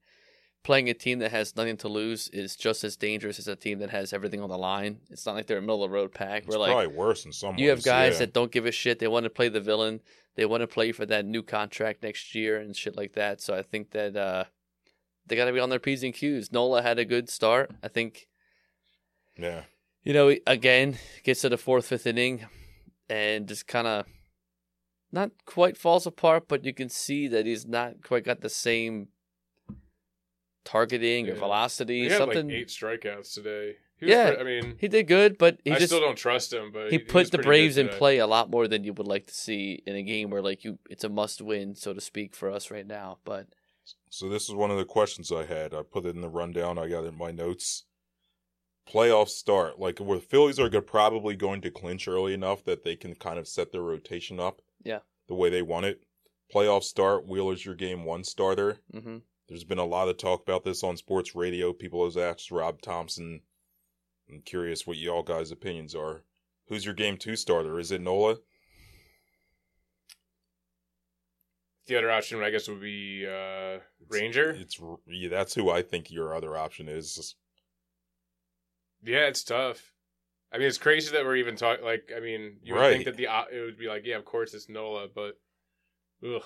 playing 0.64 0.90
a 0.90 0.94
team 0.94 1.20
that 1.20 1.32
has 1.32 1.56
nothing 1.56 1.78
to 1.78 1.88
lose 1.88 2.30
is 2.30 2.56
just 2.56 2.84
as 2.84 2.96
dangerous 2.96 3.38
as 3.38 3.48
a 3.48 3.56
team 3.56 3.80
that 3.80 3.92
has 3.92 4.12
everything 4.12 4.42
on 4.42 4.50
the 4.50 4.58
line. 4.58 5.02
It's 5.12 5.26
not 5.26 5.36
like 5.36 5.46
they're 5.46 5.60
a 5.60 5.62
middle 5.62 5.84
of 5.84 5.92
the 5.92 5.96
road 5.96 6.14
pack. 6.14 6.44
It's 6.44 6.56
We're 6.56 6.60
like 6.60 6.72
probably 6.72 6.88
worse 6.88 7.26
in 7.26 7.32
some 7.32 7.58
you 7.58 7.70
have 7.70 7.84
guys 7.84 8.14
yeah. 8.14 8.20
that 8.20 8.34
don't 8.34 8.52
give 8.52 8.66
a 8.66 8.72
shit. 8.72 8.98
They 9.00 9.08
want 9.08 9.26
to 9.26 9.30
play 9.30 9.50
the 9.50 9.62
villain. 9.62 10.02
They 10.36 10.46
want 10.46 10.62
to 10.62 10.68
play 10.68 10.92
for 10.94 11.06
that 11.06 11.26
new 11.26 11.44
contract 11.44 12.02
next 12.02 12.34
year 12.34 12.58
and 12.58 12.76
shit 12.76 12.98
like 12.98 13.14
that. 13.14 13.40
So 13.40 13.56
I 13.56 13.62
think 13.62 13.92
that 13.92 14.16
uh, 14.16 14.46
they 15.28 15.36
got 15.36 15.46
to 15.46 15.54
be 15.54 15.60
on 15.60 15.70
their 15.70 15.80
p's 15.80 16.04
and 16.04 16.14
q's. 16.14 16.52
Nola 16.52 16.82
had 16.82 16.98
a 16.98 17.06
good 17.06 17.30
start. 17.30 17.72
I 17.84 17.88
think 17.88 18.28
Yeah. 19.38 19.64
You 20.04 20.14
know 20.14 20.36
again 20.48 20.98
gets 21.24 21.42
to 21.42 21.50
the 21.50 21.58
fourth, 21.58 21.88
fifth 21.88 22.08
inning, 22.08 22.46
and 23.10 23.48
just 23.48 23.68
kind 23.68 23.88
of 23.88 24.06
not 25.12 25.32
quite 25.46 25.78
falls 25.78 26.08
apart, 26.08 26.48
but 26.48 26.66
you 26.66 26.74
can 26.74 26.90
see 26.90 27.28
that 27.28 27.46
he's 27.46 27.68
not 27.68 28.04
quite 28.04 28.26
got 28.26 28.42
the 28.42 28.50
same 28.50 29.10
targeting 30.66 31.30
or 31.30 31.36
velocity. 31.36 32.04
He 32.04 32.10
had 32.10 32.18
Something 32.18 32.48
like 32.48 32.56
eight 32.56 32.68
strikeouts 32.70 33.34
today. 33.34 33.76
He 34.00 34.08
Yeah. 34.08 34.32
pre- 34.32 34.40
I 34.40 34.44
mean, 34.44 34.78
he 34.80 34.88
did 34.88 35.08
good, 35.08 35.38
but 35.38 35.60
he 35.64 35.72
I 35.72 35.76
just 35.76 35.88
still 35.88 36.00
don't 36.00 36.18
trust 36.18 36.52
him. 36.52 36.72
But 36.72 36.92
he 36.92 36.98
he, 36.98 37.04
put 37.04 37.20
was 37.20 37.30
the 37.30 37.38
Braves 37.38 37.78
in 37.78 37.90
play 37.90 38.18
a 38.18 38.28
lot 38.28 38.50
more 38.50 38.68
than 38.68 38.84
you 38.84 38.94
would 38.94 39.08
like 39.08 39.28
to 39.28 39.34
see 39.34 39.84
in 39.86 39.96
a 39.96 40.04
game 40.04 40.30
where 40.30 40.42
like 40.42 40.64
you 40.64 40.80
it's 40.90 41.04
a 41.04 41.10
must 41.10 41.42
win, 41.42 41.76
so 41.76 41.94
to 41.94 42.02
speak, 42.02 42.36
for 42.36 42.50
us 42.50 42.72
right 42.72 42.88
now. 42.88 43.20
But 43.24 43.48
So 44.10 44.30
this 44.30 44.50
is 44.50 44.56
one 44.56 44.72
of 44.72 44.78
the 44.78 44.86
questions 44.86 45.32
I 45.32 45.46
had. 45.46 45.74
I 45.74 45.84
put 45.84 46.06
it 46.06 46.16
in 46.16 46.22
the 46.22 46.30
rundown. 46.30 46.78
I 46.78 46.88
got 46.88 47.04
it 47.04 47.10
in 47.10 47.18
my 47.18 47.32
notes. 47.32 47.86
Playoff 48.92 49.30
start. 49.30 49.80
Like 49.80 50.00
where 50.00 50.18
the 50.20 50.24
Phillies 50.26 50.60
are 50.60 50.70
go- 50.70 50.82
probably 50.82 51.36
going 51.36 51.62
to 51.62 51.72
clinch 51.72 52.08
early 52.08 52.34
enough 52.34 52.64
that 52.66 52.84
they 52.84 52.96
can 52.96 53.16
kind 53.16 53.40
of 53.40 53.48
set 53.48 53.72
their 53.72 53.82
rotation 53.82 54.40
up. 54.40 54.62
Yeah. 54.84 55.00
The 55.28 55.36
way 55.36 55.50
they 55.50 55.62
want 55.62 55.86
it. 55.86 56.04
Playoff 56.54 56.84
start. 56.84 57.28
Wheeler's 57.28 57.66
your 57.66 57.76
game 57.76 58.04
one 58.06 58.24
starter. 58.24 58.78
hmm 58.92 59.18
There's 59.48 59.64
been 59.64 59.80
a 59.80 59.86
lot 59.86 60.10
of 60.10 60.18
talk 60.18 60.42
about 60.44 60.64
this 60.64 60.84
on 60.84 60.98
sports 60.98 61.34
radio. 61.34 61.72
People 61.74 62.04
have 62.04 62.18
asked 62.18 62.52
Rob 62.52 62.82
Thomson. 62.82 63.42
I'm 64.30 64.42
curious 64.42 64.86
what 64.86 64.98
y'all 64.98 65.24
guys' 65.24 65.52
opinions 65.52 65.96
are. 65.96 66.24
Who's 66.68 66.86
your 66.86 66.94
game 66.94 67.18
two 67.18 67.36
starter? 67.36 67.80
Is 67.80 67.92
it 67.92 68.02
Nola? 68.02 68.38
The 71.88 71.98
other 71.98 72.12
option, 72.12 72.42
I 72.42 72.50
guess, 72.50 72.70
would 72.70 72.80
be 72.82 73.28
uh, 73.28 73.80
Ranger. 74.10 74.52
It's 74.52 74.80
yeah, 75.06 75.28
that's 75.30 75.54
who 75.54 75.70
I 75.70 75.82
think 75.82 76.10
your 76.10 76.34
other 76.34 76.56
option 76.56 76.88
is. 76.88 77.36
Yeah, 79.04 79.28
it's 79.28 79.44
tough. 79.44 79.92
I 80.52 80.58
mean, 80.58 80.68
it's 80.68 80.78
crazy 80.78 81.12
that 81.12 81.26
we're 81.26 81.38
even 81.38 81.56
talking. 81.56 81.84
Like, 81.84 82.12
I 82.16 82.20
mean, 82.20 82.58
you 82.64 82.74
would 82.76 82.80
Right. 82.80 82.92
think 82.94 83.06
that 83.06 83.18
the 83.18 83.28
op- 83.28 83.52
it 83.52 83.62
would 83.62 83.78
be 83.78 83.88
like, 83.88 84.06
yeah, 84.06 84.18
of 84.18 84.26
course 84.26 84.54
it's 84.54 84.70
Nola, 84.70 85.08
but 85.14 85.40
ugh. 86.26 86.44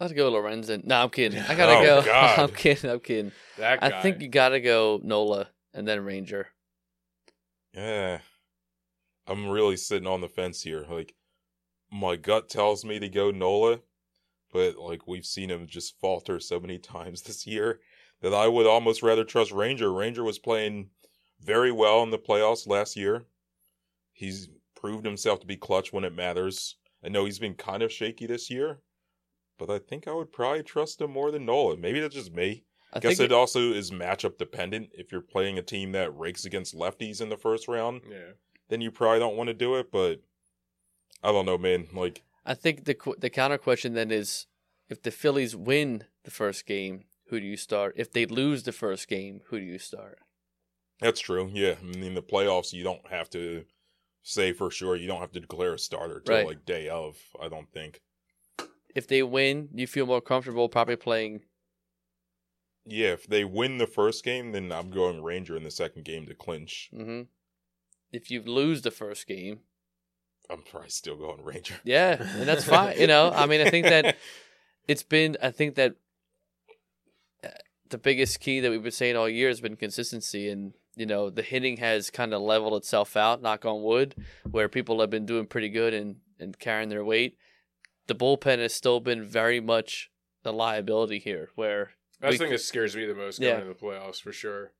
Let's 0.00 0.12
go 0.12 0.30
Lorenzen. 0.32 0.84
No, 0.84 0.96
I'm 1.02 1.10
kidding. 1.10 1.38
I 1.40 1.54
gotta 1.54 1.78
Oh, 1.78 1.84
go. 2.00 2.02
God. 2.04 2.38
I'm 2.38 2.54
kidding. 2.54 2.90
I'm 2.90 3.00
kidding. 3.00 3.32
That 3.58 3.80
guy. 3.80 3.86
I 3.98 4.02
think 4.02 4.20
you 4.20 4.28
gotta 4.28 4.60
go 4.60 5.00
Nola 5.02 5.48
and 5.72 5.86
then 5.86 6.04
Ranger. 6.04 6.48
Yeah. 7.72 8.20
I'm 9.26 9.48
really 9.48 9.76
sitting 9.76 10.06
on 10.06 10.20
the 10.20 10.28
fence 10.28 10.62
here. 10.62 10.84
Like, 10.88 11.14
my 11.90 12.16
gut 12.16 12.48
tells 12.50 12.84
me 12.84 12.98
to 12.98 13.08
go 13.08 13.30
Nola, 13.30 13.80
but 14.52 14.76
like 14.76 15.06
we've 15.06 15.24
seen 15.24 15.50
him 15.50 15.66
just 15.66 15.98
falter 16.00 16.38
so 16.40 16.60
many 16.60 16.78
times 16.78 17.22
this 17.22 17.46
year 17.46 17.80
that 18.24 18.32
I 18.32 18.48
would 18.48 18.66
almost 18.66 19.02
rather 19.02 19.22
trust 19.22 19.52
Ranger. 19.52 19.92
Ranger 19.92 20.24
was 20.24 20.38
playing 20.38 20.88
very 21.42 21.70
well 21.70 22.02
in 22.02 22.10
the 22.10 22.18
playoffs 22.18 22.66
last 22.66 22.96
year. 22.96 23.24
He's 24.14 24.48
proved 24.74 25.04
himself 25.04 25.40
to 25.40 25.46
be 25.46 25.58
clutch 25.58 25.92
when 25.92 26.04
it 26.04 26.14
matters. 26.14 26.76
I 27.04 27.10
know 27.10 27.26
he's 27.26 27.38
been 27.38 27.52
kind 27.52 27.82
of 27.82 27.92
shaky 27.92 28.26
this 28.26 28.48
year, 28.48 28.80
but 29.58 29.68
I 29.68 29.78
think 29.78 30.08
I 30.08 30.14
would 30.14 30.32
probably 30.32 30.62
trust 30.62 31.02
him 31.02 31.10
more 31.10 31.30
than 31.30 31.44
Nolan. 31.44 31.82
Maybe 31.82 32.00
that's 32.00 32.14
just 32.14 32.32
me. 32.32 32.64
I 32.94 33.00
Guess 33.00 33.18
think 33.18 33.30
it 33.30 33.34
also 33.34 33.60
is 33.72 33.90
matchup 33.90 34.38
dependent. 34.38 34.88
If 34.94 35.12
you're 35.12 35.20
playing 35.20 35.58
a 35.58 35.62
team 35.62 35.92
that 35.92 36.16
rakes 36.16 36.46
against 36.46 36.74
lefties 36.74 37.20
in 37.20 37.28
the 37.28 37.36
first 37.36 37.68
round, 37.68 38.00
yeah. 38.10 38.32
then 38.70 38.80
you 38.80 38.90
probably 38.90 39.18
don't 39.18 39.36
want 39.36 39.48
to 39.48 39.54
do 39.54 39.74
it. 39.74 39.92
But 39.92 40.22
I 41.22 41.30
don't 41.30 41.44
know, 41.44 41.58
man. 41.58 41.88
Like, 41.92 42.22
I 42.46 42.54
think 42.54 42.84
the 42.86 42.94
qu- 42.94 43.16
the 43.18 43.28
counter 43.28 43.58
question 43.58 43.92
then 43.92 44.10
is 44.10 44.46
if 44.88 45.02
the 45.02 45.10
Phillies 45.10 45.54
win 45.54 46.04
the 46.22 46.30
first 46.30 46.64
game, 46.64 47.04
who 47.28 47.40
do 47.40 47.46
you 47.46 47.56
start? 47.56 47.94
If 47.96 48.12
they 48.12 48.26
lose 48.26 48.62
the 48.64 48.72
first 48.72 49.08
game, 49.08 49.40
who 49.48 49.58
do 49.58 49.64
you 49.64 49.78
start? 49.78 50.18
that's 51.00 51.20
true. 51.20 51.50
Yeah. 51.52 51.74
I 51.80 51.84
mean, 51.84 52.02
in 52.04 52.14
the 52.14 52.22
playoffs, 52.22 52.72
you 52.72 52.84
don't 52.84 53.06
have 53.10 53.28
to 53.30 53.64
say 54.22 54.52
for 54.52 54.70
sure. 54.70 54.94
You 54.96 55.06
don't 55.08 55.20
have 55.20 55.32
to 55.32 55.40
declare 55.40 55.74
a 55.74 55.78
starter 55.78 56.20
till 56.20 56.34
Right. 56.36 56.46
like 56.46 56.64
day 56.64 56.88
of, 56.88 57.16
I 57.42 57.48
don't 57.48 57.70
think. 57.72 58.00
If 58.94 59.08
they 59.08 59.22
win, 59.24 59.68
you 59.74 59.86
feel 59.88 60.06
more 60.06 60.20
comfortable 60.20 60.68
probably 60.68 60.96
playing. 60.96 61.42
Yeah. 62.86 63.12
If 63.12 63.26
they 63.26 63.44
win 63.44 63.78
the 63.78 63.86
first 63.88 64.24
game, 64.24 64.52
then 64.52 64.70
I'm 64.70 64.90
going 64.90 65.22
Ranger 65.22 65.56
in 65.56 65.64
the 65.64 65.70
second 65.70 66.04
game 66.04 66.26
to 66.26 66.34
clinch. 66.34 66.90
hmm 66.94 67.22
If 68.12 68.30
you 68.30 68.42
lose 68.42 68.82
the 68.82 68.90
first 68.92 69.26
game, 69.26 69.60
I'm 70.48 70.62
probably 70.62 70.90
still 70.90 71.16
going 71.16 71.42
Ranger. 71.42 71.74
yeah, 71.84 72.16
and 72.20 72.46
that's 72.48 72.64
fine. 72.64 72.98
You 73.00 73.06
know, 73.08 73.30
I 73.34 73.46
mean, 73.46 73.60
I 73.62 73.70
think 73.70 73.86
that 73.86 74.16
it's 74.88 75.02
been. 75.02 75.36
I 75.42 75.50
think 75.50 75.74
that 75.76 75.96
the 77.94 77.98
biggest 77.98 78.40
key 78.40 78.58
that 78.58 78.70
we've 78.72 78.82
been 78.82 78.90
saying 78.90 79.16
all 79.16 79.28
year 79.28 79.46
has 79.46 79.60
been 79.60 79.76
consistency, 79.76 80.48
and 80.48 80.72
you 80.96 81.06
know, 81.06 81.30
the 81.30 81.42
hitting 81.42 81.76
has 81.76 82.10
kind 82.10 82.34
of 82.34 82.42
leveled 82.42 82.74
itself 82.74 83.16
out. 83.16 83.40
Knock 83.40 83.64
on 83.64 83.84
wood, 83.84 84.16
where 84.50 84.68
people 84.68 85.00
have 85.00 85.10
been 85.10 85.26
doing 85.26 85.46
pretty 85.46 85.68
good 85.68 85.94
and 85.94 86.16
and 86.40 86.58
carrying 86.58 86.88
their 86.88 87.04
weight. 87.04 87.36
The 88.08 88.16
bullpen 88.16 88.58
has 88.58 88.74
still 88.74 88.98
been 88.98 89.22
very 89.24 89.60
much 89.60 90.10
the 90.42 90.52
liability 90.52 91.20
here, 91.20 91.50
where 91.54 91.92
That's 92.20 92.34
the 92.34 92.44
thing 92.44 92.50
that 92.52 92.58
scares 92.60 92.96
me 92.96 93.06
the 93.06 93.14
most 93.14 93.40
going 93.40 93.52
Yeah. 93.52 93.60
into 93.62 93.72
the 93.72 93.78
playoffs 93.78 94.20
for 94.20 94.32
sure. 94.32 94.72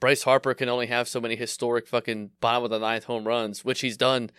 Bryce 0.00 0.24
Harper 0.24 0.52
can 0.54 0.68
only 0.68 0.86
have 0.88 1.06
so 1.08 1.20
many 1.20 1.36
historic 1.36 1.86
fucking 1.86 2.30
bottom 2.40 2.64
of 2.64 2.70
the 2.70 2.80
ninth 2.80 3.04
home 3.04 3.28
runs, 3.28 3.64
which 3.64 3.80
he's 3.80 3.96
done 3.96 4.30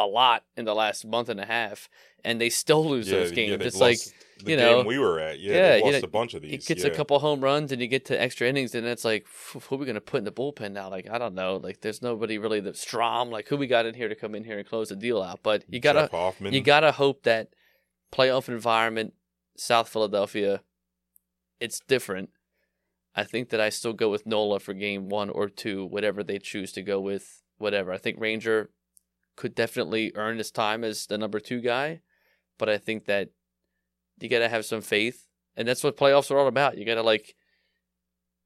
a 0.00 0.06
lot 0.06 0.44
in 0.56 0.64
the 0.64 0.74
last 0.74 1.04
month 1.04 1.28
and 1.28 1.38
a 1.38 1.44
half, 1.44 1.88
and 2.24 2.40
they 2.40 2.48
still 2.48 2.84
lose 2.84 3.06
those 3.08 3.30
games. 3.30 3.50
they've 3.50 3.66
it's 3.66 3.78
like 3.78 3.98
the 4.42 4.52
you 4.52 4.56
game 4.56 4.78
know, 4.78 4.82
we 4.82 4.98
were 4.98 5.20
at. 5.20 5.38
Yeah, 5.38 5.52
yeah, 5.52 5.68
they 5.68 5.78
you 5.78 5.84
lost 5.84 6.02
know, 6.02 6.06
a 6.06 6.08
bunch 6.08 6.34
of 6.34 6.42
he 6.42 6.50
these. 6.50 6.66
gets 6.66 6.82
yeah. 6.82 6.90
a 6.90 6.94
couple 6.94 7.18
home 7.18 7.42
runs 7.42 7.70
and 7.70 7.80
you 7.82 7.86
get 7.86 8.06
to 8.06 8.20
extra 8.20 8.48
innings, 8.48 8.74
and 8.74 8.86
it's 8.86 9.04
like, 9.04 9.26
who 9.52 9.74
are 9.74 9.78
we 9.78 9.84
gonna 9.86 10.00
put 10.00 10.18
in 10.18 10.24
the 10.24 10.32
bullpen 10.32 10.72
now? 10.72 10.88
Like 10.88 11.08
I 11.08 11.18
don't 11.18 11.34
know. 11.34 11.56
Like 11.56 11.82
there's 11.82 12.00
nobody 12.00 12.38
really 12.38 12.60
that 12.60 12.74
Strahm. 12.74 13.30
Like 13.30 13.48
who 13.48 13.58
we 13.58 13.66
got 13.66 13.84
in 13.84 13.94
here 13.94 14.08
to 14.08 14.14
come 14.14 14.34
in 14.34 14.44
here 14.44 14.58
and 14.58 14.66
close 14.66 14.88
the 14.88 14.96
deal 14.96 15.22
out? 15.22 15.40
But 15.42 15.64
you 15.68 15.80
gotta 15.80 16.08
you 16.40 16.62
gotta 16.62 16.92
hope 16.92 17.22
that 17.24 17.50
playoff 18.10 18.48
environment, 18.48 19.12
South 19.56 19.88
Philadelphia, 19.88 20.62
it's 21.60 21.80
different. 21.86 22.30
I 23.14 23.24
think 23.24 23.50
that 23.50 23.60
I 23.60 23.68
still 23.68 23.92
go 23.92 24.08
with 24.08 24.24
Nola 24.24 24.60
for 24.60 24.72
game 24.72 25.08
one 25.10 25.28
or 25.28 25.48
two, 25.48 25.84
whatever 25.84 26.22
they 26.22 26.38
choose 26.38 26.72
to 26.72 26.82
go 26.82 27.00
with, 27.00 27.42
whatever. 27.58 27.92
I 27.92 27.98
think 27.98 28.18
Ranger 28.18 28.70
could 29.40 29.54
definitely 29.54 30.12
earn 30.16 30.36
his 30.36 30.50
time 30.50 30.84
as 30.84 31.06
the 31.06 31.16
number 31.16 31.40
two 31.40 31.60
guy, 31.62 32.02
but 32.58 32.68
I 32.68 32.76
think 32.76 33.06
that 33.06 33.30
you 34.20 34.28
gotta 34.28 34.50
have 34.50 34.66
some 34.66 34.82
faith, 34.82 35.26
and 35.56 35.66
that's 35.66 35.82
what 35.82 35.96
playoffs 35.96 36.30
are 36.30 36.38
all 36.38 36.46
about. 36.46 36.76
You 36.76 36.84
gotta 36.84 37.02
like, 37.02 37.34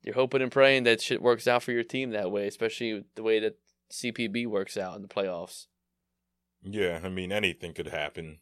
you're 0.02 0.14
hoping 0.14 0.40
and 0.40 0.52
praying 0.52 0.84
that 0.84 1.00
shit 1.02 1.20
works 1.20 1.48
out 1.48 1.64
for 1.64 1.72
your 1.72 1.82
team 1.82 2.10
that 2.10 2.30
way, 2.30 2.46
especially 2.46 3.02
the 3.16 3.24
way 3.24 3.40
that 3.40 3.58
CBP 3.92 4.46
works 4.46 4.76
out 4.76 4.94
in 4.94 5.02
the 5.02 5.08
playoffs. 5.08 5.66
Yeah, 6.62 7.00
I 7.02 7.08
mean 7.08 7.32
anything 7.32 7.72
could 7.74 7.88
happen. 7.88 8.38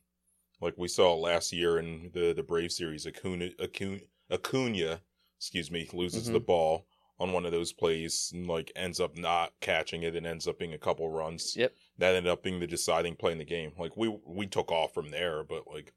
Like 0.61 0.75
we 0.77 0.89
saw 0.89 1.15
last 1.15 1.53
year 1.55 1.79
in 1.79 2.11
the 2.13 2.35
the 2.35 2.43
Brave 2.43 2.71
series, 2.71 3.07
Acuna 3.07 3.49
Acuna, 3.61 4.01
Acuna 4.31 5.01
excuse 5.39 5.71
me, 5.71 5.89
loses 5.93 6.29
Mhm. 6.29 6.33
the 6.35 6.41
ball. 6.41 6.87
on 7.19 7.33
one 7.33 7.45
of 7.47 7.53
those 7.53 7.73
plays 7.73 8.33
and 8.35 8.49
like 8.49 8.73
ends 8.75 8.99
up 8.99 9.17
not 9.17 9.53
catching 9.61 10.03
it 10.03 10.17
and 10.17 10.27
ends 10.27 10.49
up 10.49 10.59
being 10.59 10.73
a 10.73 10.79
couple 10.79 11.09
runs. 11.09 11.55
Yep. 11.57 11.73
That 11.99 12.15
ended 12.15 12.33
up 12.33 12.43
being 12.43 12.61
the 12.61 12.67
deciding 12.67 13.17
play 13.17 13.33
in 13.33 13.39
the 13.39 13.45
game. 13.45 13.73
Like 13.79 13.97
we 13.97 14.17
we 14.27 14.47
took 14.47 14.73
off 14.73 14.95
from 14.95 15.11
there, 15.11 15.45
but 15.45 15.67
like 15.67 15.93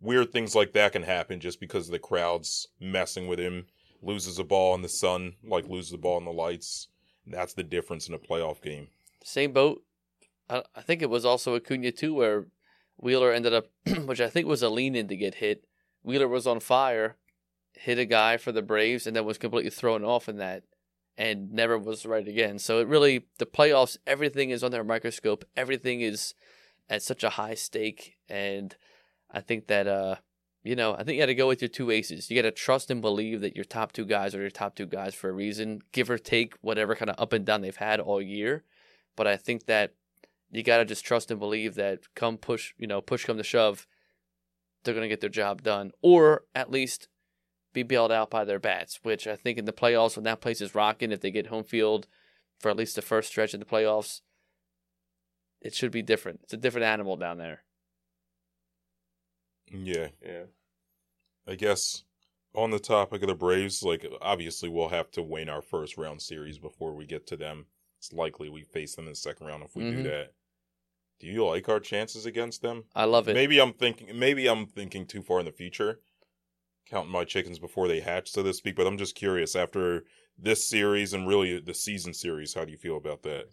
weird 0.00 0.32
things 0.32 0.54
like 0.54 0.72
that 0.72 0.92
can 0.92 1.02
happen 1.02 1.40
just 1.40 1.60
because 1.60 1.88
the 1.88 1.98
crowd's 1.98 2.68
messing 2.80 3.26
with 3.26 3.38
him. 3.38 3.66
Loses 4.02 4.38
a 4.38 4.44
ball 4.44 4.74
in 4.74 4.82
the 4.82 4.88
sun, 4.88 5.34
like 5.42 5.66
loses 5.66 5.90
the 5.90 5.98
ball 5.98 6.18
in 6.18 6.24
the 6.24 6.32
lights. 6.32 6.88
That's 7.26 7.54
the 7.54 7.62
difference 7.62 8.08
in 8.08 8.14
a 8.14 8.18
playoff 8.18 8.60
game. 8.60 8.88
Same 9.22 9.52
boat. 9.52 9.82
I, 10.48 10.62
I 10.76 10.82
think 10.82 11.00
it 11.00 11.10
was 11.10 11.24
also 11.24 11.56
Acuna 11.56 11.90
too, 11.90 12.14
where 12.14 12.46
Wheeler 12.96 13.32
ended 13.32 13.54
up, 13.54 13.66
which 14.04 14.20
I 14.20 14.28
think 14.28 14.46
was 14.46 14.62
a 14.62 14.68
lean 14.68 14.94
in 14.94 15.08
to 15.08 15.16
get 15.16 15.36
hit. 15.36 15.64
Wheeler 16.02 16.28
was 16.28 16.46
on 16.46 16.60
fire, 16.60 17.16
hit 17.72 17.98
a 17.98 18.04
guy 18.04 18.36
for 18.36 18.52
the 18.52 18.62
Braves, 18.62 19.06
and 19.06 19.16
then 19.16 19.24
was 19.24 19.38
completely 19.38 19.70
thrown 19.70 20.04
off 20.04 20.28
in 20.28 20.36
that, 20.36 20.64
and 21.16 21.52
never 21.52 21.78
was 21.78 22.04
right 22.04 22.26
again. 22.26 22.58
So 22.58 22.80
it 22.80 22.88
really, 22.88 23.26
the 23.38 23.46
playoffs, 23.46 23.96
everything 24.06 24.50
is 24.50 24.64
under 24.64 24.80
a 24.80 24.84
microscope. 24.84 25.44
Everything 25.56 26.00
is 26.00 26.34
at 26.88 27.02
such 27.02 27.24
a 27.24 27.30
high 27.30 27.54
stake, 27.54 28.16
and 28.28 28.76
I 29.30 29.40
think 29.40 29.68
that 29.68 29.86
uh, 29.86 30.16
you 30.64 30.74
know, 30.74 30.94
I 30.94 31.04
think 31.04 31.16
you 31.16 31.22
got 31.22 31.26
to 31.26 31.34
go 31.34 31.46
with 31.46 31.60
your 31.60 31.68
two 31.68 31.90
aces. 31.90 32.30
You 32.30 32.36
got 32.40 32.48
to 32.48 32.50
trust 32.50 32.90
and 32.90 33.02
believe 33.02 33.42
that 33.42 33.54
your 33.54 33.66
top 33.66 33.92
two 33.92 34.06
guys 34.06 34.34
are 34.34 34.40
your 34.40 34.50
top 34.50 34.74
two 34.74 34.86
guys 34.86 35.14
for 35.14 35.28
a 35.28 35.32
reason, 35.32 35.82
give 35.92 36.08
or 36.08 36.16
take 36.16 36.54
whatever 36.62 36.94
kind 36.94 37.10
of 37.10 37.20
up 37.20 37.34
and 37.34 37.44
down 37.44 37.60
they've 37.60 37.76
had 37.76 38.00
all 38.00 38.20
year. 38.20 38.64
But 39.14 39.26
I 39.26 39.36
think 39.36 39.66
that 39.66 39.92
you 40.50 40.62
got 40.62 40.78
to 40.78 40.86
just 40.86 41.04
trust 41.04 41.30
and 41.30 41.38
believe 41.38 41.74
that 41.74 42.14
come 42.14 42.38
push, 42.38 42.72
you 42.78 42.86
know, 42.86 43.02
push 43.02 43.26
come 43.26 43.36
to 43.36 43.42
shove, 43.42 43.86
they're 44.84 44.94
to 44.94 45.08
get 45.08 45.20
their 45.20 45.28
job 45.28 45.62
done, 45.62 45.92
or 46.00 46.44
at 46.54 46.70
least 46.70 47.08
be 47.74 47.82
bailed 47.82 48.10
out 48.12 48.30
by 48.30 48.44
their 48.46 48.58
bats. 48.58 49.00
Which 49.02 49.26
I 49.26 49.36
think 49.36 49.58
in 49.58 49.66
the 49.66 49.72
playoffs, 49.72 50.16
when 50.16 50.24
that 50.24 50.40
place 50.40 50.62
is 50.62 50.74
rocking, 50.74 51.12
if 51.12 51.20
they 51.20 51.30
get 51.30 51.48
home 51.48 51.64
field 51.64 52.06
for 52.58 52.70
at 52.70 52.76
least 52.76 52.96
the 52.96 53.02
first 53.02 53.28
stretch 53.28 53.52
of 53.52 53.60
the 53.60 53.66
playoffs, 53.66 54.22
it 55.60 55.74
should 55.74 55.90
be 55.90 56.00
different. 56.02 56.40
It's 56.44 56.54
a 56.54 56.56
different 56.58 56.86
animal 56.86 57.16
down 57.16 57.36
there. 57.36 57.64
Yeah. 59.70 60.08
Yeah. 60.24 60.44
I 61.46 61.56
guess 61.56 62.04
on 62.54 62.70
the 62.70 62.78
topic 62.78 63.22
of 63.22 63.28
the 63.28 63.34
Braves, 63.34 63.82
like 63.82 64.06
obviously 64.22 64.68
we'll 64.68 64.88
have 64.88 65.10
to 65.12 65.22
win 65.22 65.48
our 65.48 65.62
first 65.62 65.98
round 65.98 66.22
series 66.22 66.58
before 66.58 66.94
we 66.94 67.06
get 67.06 67.26
to 67.28 67.36
them. 67.36 67.66
It's 67.98 68.12
likely 68.12 68.48
we 68.48 68.62
face 68.62 68.94
them 68.94 69.06
in 69.06 69.12
the 69.12 69.16
second 69.16 69.46
round 69.46 69.62
if 69.64 69.74
we 69.74 69.82
Mhm. 69.82 69.96
do 69.96 70.02
that. 70.04 70.32
Do 71.20 71.26
you 71.26 71.44
like 71.46 71.68
our 71.68 71.80
chances 71.80 72.26
against 72.26 72.62
them? 72.62 72.84
I 72.94 73.04
love 73.04 73.28
it. 73.28 73.34
Maybe 73.34 73.60
I'm 73.60 73.72
thinking 73.72 74.18
maybe 74.18 74.46
I'm 74.46 74.66
thinking 74.66 75.06
too 75.06 75.22
far 75.22 75.40
in 75.40 75.46
the 75.46 75.52
future. 75.52 76.00
Counting 76.88 77.12
my 77.12 77.24
chickens 77.24 77.58
before 77.58 77.88
they 77.88 78.00
hatch, 78.00 78.30
so 78.30 78.42
to 78.42 78.52
speak, 78.52 78.76
but 78.76 78.86
I'm 78.86 78.98
just 78.98 79.14
curious 79.14 79.56
after 79.56 80.04
this 80.38 80.68
series 80.68 81.12
and 81.12 81.26
really 81.26 81.58
the 81.58 81.74
season 81.74 82.12
series, 82.12 82.54
how 82.54 82.64
do 82.64 82.72
you 82.72 82.78
feel 82.78 82.96
about 82.96 83.22
that? 83.22 83.46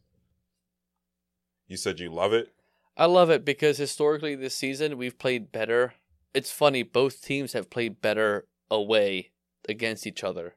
You 1.67 1.78
said 1.78 2.00
you 2.00 2.12
love 2.12 2.34
it? 2.34 2.50
I 2.98 3.06
love 3.06 3.30
it 3.30 3.46
because 3.46 3.78
historically 3.78 4.36
this 4.36 4.56
season 4.56 4.98
we've 4.98 5.17
played 5.17 5.52
better. 5.52 5.94
It's 6.34 6.52
funny, 6.52 6.84
both 6.84 7.22
teams 7.22 7.54
have 7.54 7.70
played 7.70 8.02
better 8.02 8.48
away 8.70 9.32
against 9.67 10.06
each 10.06 10.24
other. 10.24 10.56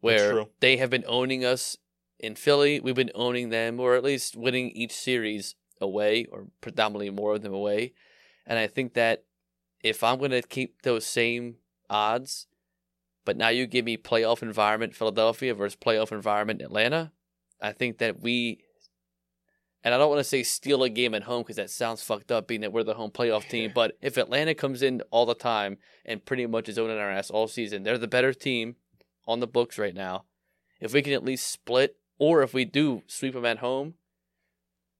Where 0.00 0.46
they 0.60 0.78
have 0.78 0.90
been 0.90 1.04
owning 1.06 1.44
us 1.44 1.76
in 2.18 2.34
Philly, 2.34 2.80
we've 2.80 2.94
been 2.94 3.12
owning 3.14 3.50
them, 3.50 3.78
or 3.78 3.94
at 3.94 4.02
least 4.02 4.36
winning 4.36 4.70
each 4.70 4.92
series 4.92 5.54
away, 5.80 6.26
or 6.32 6.46
predominantly 6.60 7.10
more 7.10 7.34
of 7.34 7.42
them 7.42 7.54
away. 7.54 7.92
And 8.46 8.58
I 8.58 8.66
think 8.66 8.94
that 8.94 9.24
if 9.82 10.02
I'm 10.02 10.18
going 10.18 10.30
to 10.32 10.42
keep 10.42 10.82
those 10.82 11.06
same 11.06 11.56
odds, 11.92 12.46
but 13.24 13.36
now 13.36 13.48
you 13.48 13.66
give 13.66 13.84
me 13.84 13.96
playoff 13.96 14.42
environment 14.42 14.96
Philadelphia 14.96 15.54
versus 15.54 15.76
playoff 15.76 16.10
environment 16.10 16.62
Atlanta, 16.62 17.12
I 17.60 17.72
think 17.72 17.98
that 17.98 18.20
we 18.20 18.64
and 19.84 19.92
I 19.92 19.98
don't 19.98 20.10
want 20.10 20.20
to 20.20 20.24
say 20.24 20.44
steal 20.44 20.84
a 20.84 20.88
game 20.88 21.14
at 21.14 21.24
home 21.24 21.42
because 21.42 21.56
that 21.56 21.70
sounds 21.70 22.02
fucked 22.02 22.30
up, 22.30 22.46
being 22.46 22.60
that 22.60 22.72
we're 22.72 22.84
the 22.84 22.94
home 22.94 23.10
playoff 23.10 23.48
team. 23.48 23.72
But 23.74 23.96
if 24.00 24.16
Atlanta 24.16 24.54
comes 24.54 24.82
in 24.82 25.02
all 25.10 25.26
the 25.26 25.34
time 25.34 25.78
and 26.04 26.24
pretty 26.24 26.46
much 26.46 26.68
is 26.68 26.78
owning 26.78 26.98
our 26.98 27.10
ass 27.10 27.30
all 27.30 27.48
season, 27.48 27.82
they're 27.82 27.98
the 27.98 28.06
better 28.06 28.32
team 28.32 28.76
on 29.26 29.40
the 29.40 29.46
books 29.46 29.78
right 29.78 29.94
now. 29.94 30.24
If 30.80 30.92
we 30.92 31.02
can 31.02 31.12
at 31.12 31.24
least 31.24 31.50
split, 31.50 31.96
or 32.18 32.42
if 32.42 32.54
we 32.54 32.64
do 32.64 33.02
sweep 33.08 33.34
them 33.34 33.44
at 33.44 33.58
home, 33.58 33.94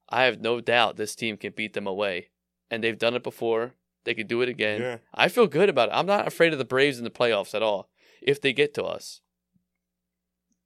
I 0.09 0.25
have 0.25 0.41
no 0.41 0.61
doubt 0.61 0.97
this 0.97 1.15
team 1.15 1.37
can 1.37 1.53
beat 1.53 1.75
them 1.75 1.87
away. 1.87 2.31
And 2.71 2.83
they've 2.83 2.99
done 2.99 3.15
it 3.15 3.23
before. 3.23 3.75
They 4.05 4.15
could 4.15 4.29
do 4.29 4.43
it 4.43 4.49
again. 4.49 4.81
Yeah. 4.81 4.97
I 5.15 5.29
feel 5.29 5.47
good 5.47 5.69
about 5.69 5.89
it. 5.89 5.93
I'm 5.95 6.07
not 6.07 6.27
afraid 6.27 6.53
of 6.53 6.59
the 6.59 6.65
Braves 6.65 6.99
in 6.99 7.05
the 7.05 7.11
playoffs 7.11 7.55
at 7.55 7.63
all. 7.63 7.89
If 8.21 8.41
they 8.41 8.53
get 8.53 8.75
to 8.75 8.85
us, 8.85 9.21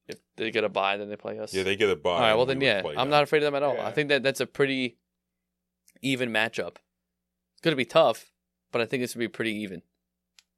if 0.09 0.19
they 0.37 0.51
get 0.51 0.65
a 0.65 0.69
bye, 0.69 0.97
then 0.97 1.09
they 1.09 1.17
play 1.17 1.39
us. 1.39 1.53
Yeah, 1.53 1.63
they 1.63 1.77
get 1.77 1.91
a 1.91 1.97
bye. 1.97 2.11
All 2.11 2.21
right, 2.21 2.35
well 2.35 2.47
then, 2.47 2.61
yeah, 2.61 2.83
I'm 2.85 2.95
them. 2.95 3.11
not 3.11 3.23
afraid 3.23 3.43
of 3.43 3.47
them 3.47 3.55
at 3.55 3.63
all. 3.63 3.75
Yeah. 3.75 3.87
I 3.87 3.93
think 3.93 4.09
that 4.09 4.23
that's 4.23 4.41
a 4.41 4.47
pretty 4.47 4.99
even 6.03 6.31
matchup. 6.31 6.77
It's 7.55 7.63
gonna 7.63 7.77
be 7.77 7.85
tough, 7.85 8.31
but 8.73 8.81
I 8.81 8.87
think 8.87 9.03
it's 9.03 9.15
gonna 9.15 9.25
be 9.25 9.29
pretty 9.29 9.55
even. 9.63 9.83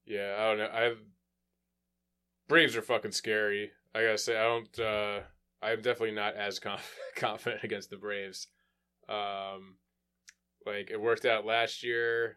Yeah, 0.04 0.36
I 0.38 0.44
don't 0.48 0.58
know. 0.58 0.70
I've 0.72 0.98
Braves 2.48 2.76
are 2.76 2.82
fucking 2.82 3.12
scary. 3.12 3.70
I 3.94 4.02
gotta 4.02 4.18
say, 4.18 4.36
I 4.36 4.44
don't. 4.44 4.78
uh 4.78 5.20
I'm 5.60 5.82
definitely 5.82 6.12
not 6.14 6.34
as 6.36 6.58
conf- 6.60 6.98
confident 7.16 7.64
against 7.64 7.90
the 7.90 7.96
Braves. 7.96 8.46
Um, 9.08 9.76
like 10.66 10.90
it 10.90 11.00
worked 11.00 11.24
out 11.24 11.44
last 11.46 11.82
year. 11.82 12.36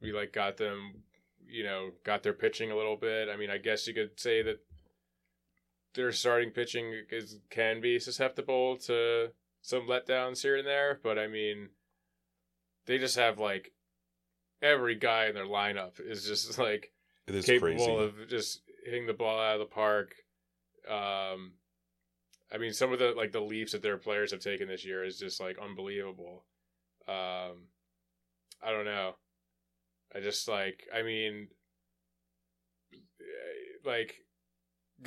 We 0.00 0.12
like 0.12 0.32
got 0.32 0.56
them, 0.56 1.02
you 1.46 1.64
know, 1.64 1.90
got 2.04 2.22
their 2.22 2.32
pitching 2.32 2.70
a 2.70 2.76
little 2.76 2.96
bit. 2.96 3.28
I 3.28 3.36
mean, 3.36 3.50
I 3.50 3.58
guess 3.58 3.86
you 3.86 3.94
could 3.94 4.18
say 4.18 4.42
that 4.42 4.60
their 5.94 6.12
starting 6.12 6.50
pitching 6.50 6.92
is 7.10 7.38
can 7.50 7.80
be 7.80 7.98
susceptible 7.98 8.76
to 8.78 9.28
some 9.62 9.88
letdowns 9.88 10.42
here 10.42 10.56
and 10.56 10.66
there, 10.66 11.00
but 11.02 11.18
I 11.18 11.26
mean, 11.26 11.70
they 12.86 12.98
just 12.98 13.16
have 13.16 13.38
like 13.38 13.72
every 14.60 14.94
guy 14.94 15.26
in 15.26 15.34
their 15.34 15.46
lineup 15.46 16.00
is 16.00 16.24
just 16.26 16.58
like 16.58 16.92
is 17.26 17.46
capable 17.46 17.66
crazy. 17.68 17.96
of 17.96 18.28
just 18.28 18.60
hitting 18.84 19.06
the 19.06 19.14
ball 19.14 19.40
out 19.40 19.54
of 19.54 19.60
the 19.60 19.74
park. 19.74 20.14
Um, 20.88 21.52
I 22.52 22.58
mean, 22.58 22.72
some 22.72 22.92
of 22.92 22.98
the 22.98 23.14
like 23.16 23.32
the 23.32 23.40
leaps 23.40 23.72
that 23.72 23.82
their 23.82 23.96
players 23.96 24.32
have 24.32 24.40
taken 24.40 24.68
this 24.68 24.84
year 24.84 25.04
is 25.04 25.18
just 25.18 25.40
like 25.40 25.56
unbelievable. 25.58 26.44
Um, 27.08 27.68
I 28.62 28.70
don't 28.70 28.84
know. 28.84 29.16
I 30.14 30.20
just 30.20 30.48
like. 30.48 30.86
I 30.94 31.02
mean, 31.02 31.48
eh, 32.92 33.88
like, 33.88 34.14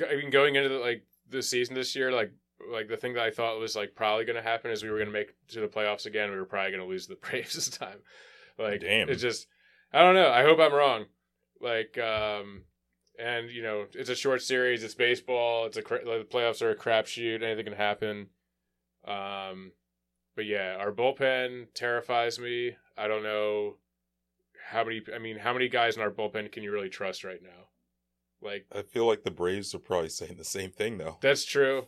I 0.08 0.16
mean, 0.16 0.30
going 0.30 0.56
into 0.56 0.68
the, 0.68 0.78
like 0.78 1.04
the 1.28 1.42
season 1.42 1.74
this 1.74 1.96
year, 1.96 2.12
like 2.12 2.32
like 2.72 2.88
the 2.88 2.96
thing 2.96 3.14
that 3.14 3.24
I 3.24 3.30
thought 3.30 3.58
was 3.58 3.76
like 3.76 3.94
probably 3.94 4.24
going 4.24 4.36
to 4.36 4.42
happen 4.42 4.70
is 4.70 4.82
we 4.82 4.90
were 4.90 4.98
going 4.98 5.08
to 5.08 5.12
make 5.12 5.34
to 5.48 5.60
the 5.60 5.68
playoffs 5.68 6.06
again. 6.06 6.30
We 6.30 6.36
were 6.36 6.44
probably 6.44 6.72
going 6.72 6.82
to 6.82 6.88
lose 6.88 7.06
the 7.06 7.16
Braves 7.22 7.54
this 7.54 7.68
time. 7.68 7.98
Like, 8.58 8.80
Damn. 8.80 9.08
it's 9.08 9.22
just 9.22 9.46
I 9.92 10.02
don't 10.02 10.14
know. 10.14 10.30
I 10.30 10.42
hope 10.42 10.58
I'm 10.58 10.74
wrong. 10.74 11.06
Like, 11.60 11.98
um, 11.98 12.64
and 13.18 13.50
you 13.50 13.62
know, 13.62 13.86
it's 13.94 14.10
a 14.10 14.14
short 14.14 14.42
series. 14.42 14.84
It's 14.84 14.94
baseball. 14.94 15.66
It's 15.66 15.76
a 15.76 15.82
cra- 15.82 16.04
the 16.04 16.26
playoffs 16.30 16.62
are 16.62 16.70
a 16.70 16.76
crapshoot. 16.76 17.42
Anything 17.42 17.64
can 17.64 17.74
happen. 17.74 18.28
Um, 19.06 19.72
but 20.36 20.46
yeah, 20.46 20.76
our 20.78 20.92
bullpen 20.92 21.68
terrifies 21.74 22.38
me. 22.38 22.76
I 22.96 23.08
don't 23.08 23.22
know 23.22 23.76
how 24.68 24.84
many. 24.84 25.02
I 25.14 25.18
mean, 25.18 25.38
how 25.38 25.52
many 25.52 25.68
guys 25.68 25.96
in 25.96 26.02
our 26.02 26.10
bullpen 26.10 26.50
can 26.52 26.62
you 26.62 26.70
really 26.72 26.88
trust 26.88 27.24
right 27.24 27.42
now? 27.42 27.68
Like, 28.40 28.66
I 28.72 28.82
feel 28.82 29.06
like 29.06 29.24
the 29.24 29.30
Braves 29.30 29.74
are 29.74 29.78
probably 29.80 30.10
saying 30.10 30.36
the 30.38 30.44
same 30.44 30.70
thing 30.70 30.98
though. 30.98 31.18
that's 31.20 31.44
true. 31.44 31.86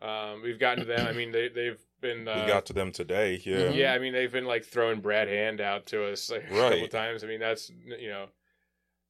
Um, 0.00 0.42
we've 0.42 0.60
gotten 0.60 0.84
to 0.84 0.86
them. 0.86 1.06
I 1.06 1.12
mean, 1.12 1.32
they 1.32 1.48
they've 1.48 1.80
been. 2.00 2.28
Uh, 2.28 2.42
we 2.44 2.46
got 2.52 2.66
to 2.66 2.72
them 2.72 2.92
today. 2.92 3.42
Yeah. 3.44 3.56
Mhm. 3.56 3.74
yeah, 3.76 3.92
I 3.92 3.98
mean 3.98 4.12
they've 4.12 4.30
been 4.32 4.44
like 4.46 4.64
throwing 4.64 5.00
Brad 5.00 5.28
Hand 5.28 5.60
out 5.60 5.86
to 5.86 6.04
us 6.04 6.30
like 6.30 6.44
a 6.44 6.48
couple 6.48 6.60
Right. 6.80 6.90
times. 6.90 7.24
I 7.24 7.26
mean 7.26 7.40
that's 7.40 7.68
you 7.70 8.08
know, 8.08 8.26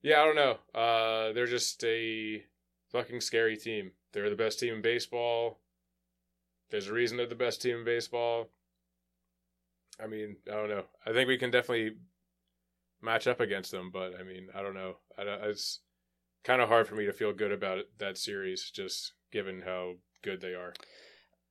yeah, 0.03 0.23
I 0.23 0.25
don't 0.25 0.35
know. 0.37 0.59
Uh, 0.81 1.33
they're 1.33 1.47
just 1.47 1.85
a 1.85 2.43
fucking 2.91 3.21
scary 3.21 3.57
team. 3.57 3.93
They're 4.13 4.31
the 4.31 4.37
best 4.37 4.59
team 4.59 4.75
in 4.75 4.81
baseball. 4.83 5.61
There's 6.71 6.89
a 6.89 6.93
reason 6.95 7.19
they're 7.19 7.27
the 7.27 7.35
best 7.35 7.61
team 7.61 7.77
in 7.79 7.85
baseball. 7.85 8.49
I 10.03 10.07
mean, 10.07 10.37
I 10.51 10.55
don't 10.55 10.69
know. 10.71 10.85
I 11.05 11.13
think 11.13 11.29
we 11.29 11.37
can 11.39 11.51
definitely 11.51 11.97
match 13.03 13.27
up 13.27 13.41
against 13.41 13.71
them, 13.71 13.91
but 13.93 14.13
I 14.19 14.23
mean, 14.23 14.49
I 14.55 14.63
don't 14.63 14.75
know. 14.75 14.97
I 15.19 15.23
it's 15.23 15.81
kind 16.45 16.63
of 16.63 16.69
hard 16.69 16.87
for 16.87 16.95
me 16.95 17.07
to 17.07 17.13
feel 17.13 17.33
good 17.33 17.53
about 17.53 17.79
that 17.99 18.19
series, 18.19 18.71
just 18.71 19.13
given 19.33 19.63
how 19.63 19.95
good 20.23 20.41
they 20.41 20.55
are. 20.55 20.75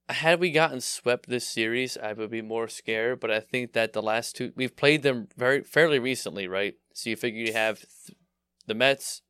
Had 0.10 0.40
we 0.40 0.52
gotten 0.52 0.80
swept 0.80 1.28
this 1.28 1.48
series, 1.48 1.98
I 1.98 2.14
would 2.14 2.32
be 2.32 2.42
more 2.42 2.68
scared. 2.68 3.20
But 3.20 3.32
I 3.32 3.40
think 3.42 3.74
that 3.74 3.94
the 3.94 4.02
last 4.02 4.36
two 4.36 4.54
we've 4.56 4.76
played 4.76 5.04
them 5.04 5.28
very 5.36 5.64
fairly 5.64 6.00
recently, 6.00 6.48
right? 6.48 6.76
So 6.94 7.10
you 7.10 7.16
figure 7.16 7.44
you 7.44 7.54
have 7.54 7.80
th- 7.80 8.18
the 8.66 8.74
Mets, 8.74 9.22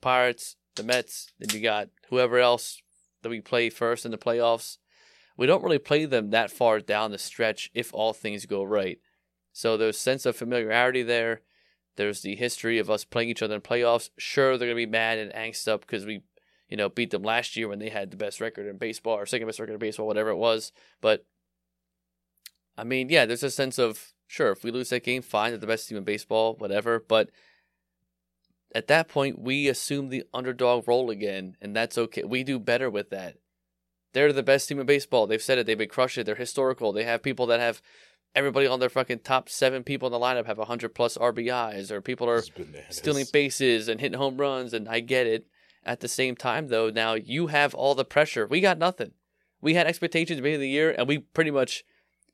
Pirates, 0.00 0.56
the 0.74 0.82
Mets, 0.82 1.32
then 1.38 1.50
you 1.56 1.62
got 1.62 1.88
whoever 2.10 2.38
else 2.38 2.80
that 3.22 3.28
we 3.28 3.40
play 3.40 3.70
first 3.70 4.04
in 4.04 4.10
the 4.10 4.18
playoffs. 4.18 4.78
We 5.36 5.46
don't 5.46 5.62
really 5.62 5.78
play 5.78 6.04
them 6.04 6.30
that 6.30 6.50
far 6.50 6.80
down 6.80 7.12
the 7.12 7.18
stretch 7.18 7.70
if 7.74 7.94
all 7.94 8.12
things 8.12 8.44
go 8.44 8.64
right. 8.64 8.98
So 9.52 9.76
there's 9.76 9.98
sense 9.98 10.26
of 10.26 10.36
familiarity 10.36 11.02
there. 11.02 11.42
There's 11.98 12.22
the 12.22 12.36
history 12.36 12.78
of 12.78 12.88
us 12.88 13.04
playing 13.04 13.28
each 13.28 13.42
other 13.42 13.56
in 13.56 13.60
playoffs. 13.60 14.10
Sure, 14.16 14.56
they're 14.56 14.68
gonna 14.68 14.76
be 14.76 14.86
mad 14.86 15.18
and 15.18 15.32
angst 15.32 15.66
up 15.66 15.80
because 15.82 16.06
we, 16.06 16.22
you 16.68 16.76
know, 16.76 16.88
beat 16.88 17.10
them 17.10 17.24
last 17.24 17.56
year 17.56 17.68
when 17.68 17.80
they 17.80 17.88
had 17.88 18.10
the 18.12 18.16
best 18.16 18.40
record 18.40 18.66
in 18.66 18.78
baseball 18.78 19.16
or 19.16 19.26
second 19.26 19.48
best 19.48 19.58
record 19.58 19.74
in 19.74 19.78
baseball, 19.80 20.06
whatever 20.06 20.30
it 20.30 20.36
was. 20.36 20.72
But 21.00 21.26
I 22.76 22.84
mean, 22.84 23.08
yeah, 23.10 23.26
there's 23.26 23.42
a 23.42 23.50
sense 23.50 23.78
of 23.78 24.14
sure 24.28 24.52
if 24.52 24.62
we 24.62 24.70
lose 24.70 24.90
that 24.90 25.02
game, 25.02 25.22
fine, 25.22 25.50
they're 25.50 25.58
the 25.58 25.66
best 25.66 25.88
team 25.88 25.98
in 25.98 26.04
baseball, 26.04 26.54
whatever. 26.54 27.04
But 27.06 27.30
at 28.74 28.86
that 28.86 29.08
point, 29.08 29.40
we 29.40 29.66
assume 29.66 30.08
the 30.08 30.24
underdog 30.32 30.86
role 30.86 31.10
again, 31.10 31.56
and 31.60 31.74
that's 31.74 31.98
okay. 31.98 32.22
We 32.22 32.44
do 32.44 32.60
better 32.60 32.88
with 32.88 33.10
that. 33.10 33.38
They're 34.12 34.32
the 34.32 34.42
best 34.42 34.68
team 34.68 34.78
in 34.78 34.86
baseball. 34.86 35.26
They've 35.26 35.42
said 35.42 35.58
it. 35.58 35.66
They've 35.66 35.76
been 35.76 35.88
crushing 35.88 36.20
it. 36.20 36.24
They're 36.24 36.34
historical. 36.34 36.92
They 36.92 37.04
have 37.04 37.22
people 37.22 37.46
that 37.46 37.60
have 37.60 37.82
everybody 38.34 38.66
on 38.66 38.80
their 38.80 38.88
fucking 38.88 39.20
top 39.20 39.48
seven 39.48 39.82
people 39.82 40.06
in 40.06 40.12
the 40.12 40.18
lineup 40.18 40.46
have 40.46 40.58
100 40.58 40.94
plus 40.94 41.16
RBIs, 41.16 41.90
or 41.90 42.00
people 42.00 42.28
are 42.28 42.42
stealing 42.90 43.26
bases 43.32 43.88
and 43.88 44.00
hitting 44.00 44.18
home 44.18 44.36
runs, 44.36 44.72
and 44.72 44.88
I 44.88 45.00
get 45.00 45.26
it. 45.26 45.46
At 45.84 46.00
the 46.00 46.08
same 46.08 46.36
time, 46.36 46.68
though, 46.68 46.90
now 46.90 47.14
you 47.14 47.46
have 47.46 47.74
all 47.74 47.94
the 47.94 48.04
pressure. 48.04 48.46
We 48.46 48.60
got 48.60 48.78
nothing. 48.78 49.12
We 49.62 49.74
had 49.74 49.86
expectations 49.86 50.36
at 50.36 50.36
the 50.36 50.42
beginning 50.42 50.56
of 50.56 50.60
the 50.62 50.68
year, 50.68 50.94
and 50.96 51.08
we 51.08 51.18
pretty 51.18 51.50
much 51.50 51.84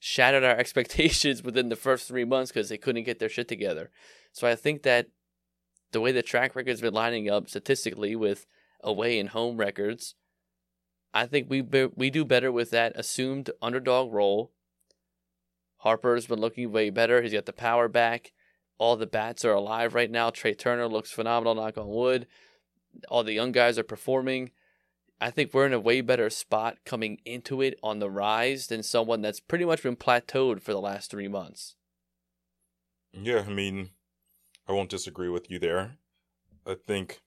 shattered 0.00 0.42
our 0.42 0.56
expectations 0.58 1.42
within 1.42 1.68
the 1.68 1.76
first 1.76 2.08
three 2.08 2.24
months 2.24 2.50
because 2.50 2.68
they 2.68 2.78
couldn't 2.78 3.04
get 3.04 3.18
their 3.18 3.28
shit 3.28 3.46
together. 3.46 3.90
So 4.32 4.48
I 4.48 4.56
think 4.56 4.82
that 4.82 5.08
the 5.92 6.00
way 6.00 6.10
the 6.10 6.22
track 6.22 6.56
record's 6.56 6.80
been 6.80 6.94
lining 6.94 7.30
up 7.30 7.48
statistically 7.48 8.16
with 8.16 8.46
away 8.82 9.18
and 9.18 9.28
home 9.28 9.56
records, 9.56 10.14
I 11.14 11.26
think 11.26 11.48
we 11.48 11.60
be, 11.60 11.86
we 11.94 12.10
do 12.10 12.24
better 12.24 12.50
with 12.50 12.70
that 12.70 12.92
assumed 12.96 13.50
underdog 13.62 14.12
role. 14.12 14.52
Harper's 15.84 16.26
been 16.26 16.40
looking 16.40 16.72
way 16.72 16.88
better. 16.88 17.20
He's 17.20 17.34
got 17.34 17.44
the 17.44 17.52
power 17.52 17.88
back. 17.88 18.32
All 18.78 18.96
the 18.96 19.06
bats 19.06 19.44
are 19.44 19.52
alive 19.52 19.94
right 19.94 20.10
now. 20.10 20.30
Trea 20.30 20.54
Turner 20.54 20.88
looks 20.88 21.10
phenomenal, 21.10 21.54
knock 21.54 21.76
on 21.76 21.88
wood. 21.88 22.26
All 23.08 23.22
the 23.22 23.34
young 23.34 23.52
guys 23.52 23.78
are 23.78 23.84
performing. 23.84 24.50
I 25.20 25.30
think 25.30 25.52
we're 25.52 25.66
in 25.66 25.74
a 25.74 25.80
way 25.80 26.00
better 26.00 26.30
spot 26.30 26.78
coming 26.84 27.18
into 27.24 27.60
it 27.60 27.78
on 27.82 27.98
the 27.98 28.10
rise 28.10 28.66
than 28.66 28.82
someone 28.82 29.20
that's 29.20 29.40
pretty 29.40 29.64
much 29.64 29.82
been 29.82 29.94
plateaued 29.94 30.62
for 30.62 30.72
the 30.72 30.80
last 30.80 31.10
three 31.10 31.28
months. 31.28 31.76
Yeah, 33.12 33.44
I 33.46 33.52
mean, 33.52 33.90
I 34.66 34.72
won't 34.72 34.90
disagree 34.90 35.28
with 35.28 35.50
you 35.50 35.58
there. 35.58 35.98
I 36.66 36.76
think 36.86 37.20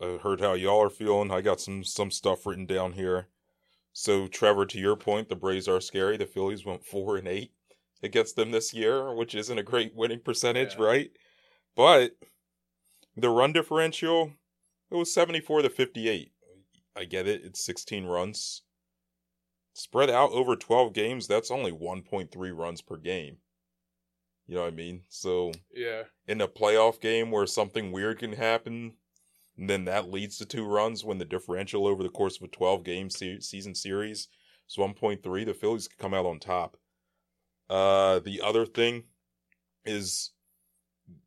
I 0.00 0.18
heard 0.22 0.40
how 0.40 0.54
y'all 0.54 0.82
are 0.82 0.90
feeling. 0.90 1.30
I 1.30 1.42
got 1.42 1.60
some 1.60 1.84
some 1.84 2.10
stuff 2.10 2.46
written 2.46 2.66
down 2.66 2.92
here. 2.92 3.28
So, 3.96 4.26
Trevor, 4.26 4.66
to 4.66 4.78
your 4.78 4.96
point, 4.96 5.28
the 5.28 5.36
Braves 5.36 5.68
are 5.68 5.80
scary. 5.80 6.16
The 6.16 6.26
Phillies 6.26 6.64
went 6.64 6.84
four 6.84 7.16
and 7.16 7.28
eight 7.28 7.52
against 8.02 8.34
them 8.34 8.50
this 8.50 8.74
year, 8.74 9.14
which 9.14 9.36
isn't 9.36 9.56
a 9.58 9.62
great 9.62 9.94
winning 9.94 10.20
percentage, 10.20 10.74
Yeah. 10.74 10.82
right? 10.82 11.10
But 11.76 12.16
the 13.16 13.30
run 13.30 13.52
differential, 13.52 14.32
it 14.90 14.96
was 14.96 15.14
seventy 15.14 15.40
four 15.40 15.62
to 15.62 15.70
fifty 15.70 16.08
eight. 16.08 16.32
I 16.96 17.04
get 17.04 17.28
it; 17.28 17.44
it's 17.44 17.64
sixteen 17.64 18.04
runs. 18.04 18.62
Spread 19.74 20.10
out 20.10 20.32
over 20.32 20.56
twelve 20.56 20.92
games, 20.92 21.28
that's 21.28 21.52
only 21.52 21.70
one 21.72 22.02
point 22.02 22.32
three 22.32 22.50
runs 22.50 22.82
per 22.82 22.96
game. 22.96 23.38
You 24.46 24.56
know 24.56 24.62
what 24.62 24.72
I 24.72 24.76
mean? 24.76 25.04
So 25.08 25.52
Yeah. 25.72 26.04
in 26.26 26.40
a 26.40 26.48
playoff 26.48 27.00
game 27.00 27.30
where 27.30 27.46
something 27.46 27.92
weird 27.92 28.18
can 28.18 28.32
happen, 28.32 28.96
and 29.56 29.68
then 29.70 29.84
that 29.84 30.10
leads 30.10 30.38
to 30.38 30.46
two 30.46 30.64
runs 30.64 31.04
when 31.04 31.18
the 31.18 31.24
differential 31.24 31.86
over 31.86 32.02
the 32.02 32.08
course 32.08 32.36
of 32.36 32.42
a 32.42 32.48
12 32.48 32.82
game 32.84 33.10
se- 33.10 33.40
season 33.40 33.74
series 33.74 34.28
is 34.68 34.76
1.3, 34.76 35.44
the 35.44 35.54
Phillies 35.54 35.88
could 35.88 35.98
come 35.98 36.14
out 36.14 36.26
on 36.26 36.38
top. 36.40 36.76
Uh, 37.68 38.18
the 38.18 38.40
other 38.40 38.66
thing 38.66 39.04
is 39.84 40.32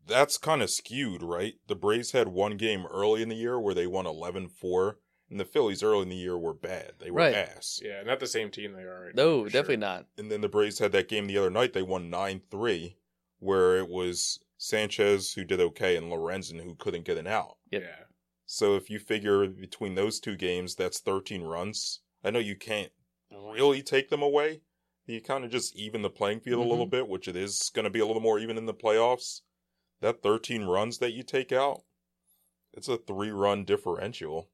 that's 0.06 0.38
kind 0.38 0.62
of 0.62 0.70
skewed, 0.70 1.22
right? 1.22 1.56
The 1.68 1.76
Braves 1.76 2.12
had 2.12 2.28
one 2.30 2.58
game 2.58 2.86
early 2.88 3.22
in 3.22 3.30
the 3.30 3.36
year 3.36 3.60
where 3.60 3.74
they 3.76 3.88
won 3.88 4.06
11 4.08 4.48
4, 4.50 5.00
and 5.30 5.40
the 5.40 5.46
Phillies 5.46 5.84
early 5.84 6.04
in 6.04 6.10
the 6.10 6.16
year 6.16 6.38
were 6.38 6.54
bad. 6.54 6.94
They 7.00 7.12
were 7.12 7.18
Right. 7.20 7.36
ass. 7.36 7.80
Yeah, 7.84 8.02
not 8.04 8.20
the 8.20 8.28
same 8.28 8.50
team 8.50 8.74
they 8.74 8.84
are 8.84 9.06
right 9.06 9.16
No, 9.16 9.40
now. 9.44 9.50
definitely 9.50 9.76
sure. 9.76 9.80
not. 9.80 10.08
And 10.18 10.32
then 10.32 10.42
the 10.42 10.50
Braves 10.50 10.80
had 10.80 10.92
that 10.94 11.10
game 11.10 11.28
the 11.28 11.38
other 11.38 11.50
night. 11.50 11.74
They 11.74 11.82
won 11.84 12.10
9 12.10 12.42
3, 12.50 12.98
where 13.40 13.78
it 13.78 13.90
was 13.90 14.40
Sanchez 14.58 15.34
who 15.34 15.44
did 15.44 15.60
okay 15.60 15.96
and 15.96 16.08
Lorenzen 16.12 16.62
who 16.64 16.74
couldn't 16.76 17.06
get 17.06 17.18
an 17.18 17.28
out. 17.28 17.58
Yep. 17.72 17.84
Yeah. 17.84 18.04
So 18.48 18.76
if 18.76 18.90
you 18.90 18.98
figure 18.98 19.46
between 19.46 19.96
those 19.96 20.22
two 20.22 20.38
games, 20.38 20.74
that's 20.74 21.00
13 21.00 21.44
runs. 21.44 22.00
I 22.24 22.32
know 22.32 22.40
you 22.40 22.56
can't 22.56 22.92
really 23.30 23.84
take 23.84 24.10
them 24.10 24.22
away. 24.22 24.62
You 25.06 25.22
kind 25.22 25.44
of 25.44 25.52
just 25.52 25.76
even 25.76 26.02
the 26.02 26.10
playing 26.10 26.40
field 26.40 26.66
a 26.66 26.70
little 26.70 26.86
bit, 26.86 27.10
which 27.10 27.28
it 27.28 27.36
is 27.36 27.70
going 27.76 27.84
to 27.84 27.92
be 27.92 28.00
a 28.00 28.06
little 28.06 28.22
more 28.22 28.40
even 28.40 28.58
in 28.58 28.66
the 28.66 28.74
playoffs. 28.74 29.42
That 30.00 30.24
13 30.24 30.64
runs 30.64 31.00
that 31.00 31.14
you 31.14 31.24
take 31.24 31.52
out, 31.52 31.82
it's 32.74 32.88
a 32.88 32.98
three 32.98 33.32
run 33.32 33.66
differential. 33.66 34.50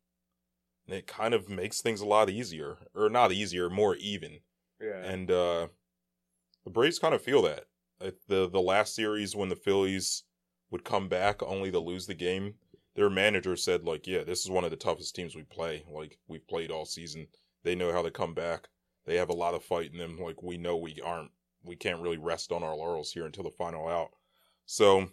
And 0.88 0.95
it 0.95 1.08
kind 1.08 1.34
of 1.34 1.47
makes 1.47 1.82
things 1.82 2.01
a 2.01 2.06
lot 2.06 2.29
easier. 2.29 2.77
Or 2.95 3.10
not 3.10 3.32
easier, 3.32 3.69
more 3.69 3.95
even. 3.95 4.39
Yeah. 4.82 5.03
And 5.03 5.29
uh 5.29 5.67
the 6.63 6.71
Braves 6.71 6.97
kind 6.97 7.13
of 7.13 7.21
feel 7.21 7.43
that. 7.43 7.65
The 7.99 8.49
the 8.49 8.62
last 8.62 8.95
series 8.95 9.36
when 9.36 9.49
the 9.49 9.56
Phillies 9.56 10.23
would 10.71 10.84
come 10.84 11.08
back 11.08 11.43
only 11.43 11.71
to 11.71 11.79
lose 11.79 12.08
the 12.08 12.15
game, 12.15 12.56
their 12.95 13.10
manager 13.10 13.56
said 13.56 13.84
like, 13.84 14.08
"Yeah, 14.08 14.23
this 14.23 14.43
is 14.43 14.51
one 14.51 14.63
of 14.63 14.71
the 14.71 14.77
toughest 14.77 15.15
teams 15.15 15.36
we 15.36 15.43
play. 15.43 15.84
Like 15.89 16.19
we've 16.27 16.47
played 16.47 16.71
all 16.71 16.86
season. 16.86 17.27
They 17.63 17.75
know 17.75 17.91
how 17.91 18.01
to 18.01 18.12
come 18.12 18.34
back. 18.34 18.69
They 19.06 19.15
have 19.15 19.29
a 19.29 19.34
lot 19.34 19.53
of 19.53 19.63
fight 19.63 19.91
in 19.91 19.97
them. 19.97 20.19
Like 20.19 20.41
we 20.43 20.58
know 20.58 20.77
we 20.77 20.99
aren't 21.03 21.32
we 21.63 21.75
can't 21.75 22.01
really 22.01 22.17
rest 22.17 22.51
on 22.51 22.63
our 22.63 22.75
laurels 22.75 23.12
here 23.13 23.25
until 23.25 23.43
the 23.43 23.51
final 23.51 23.88
out." 23.88 24.12
So, 24.65 25.10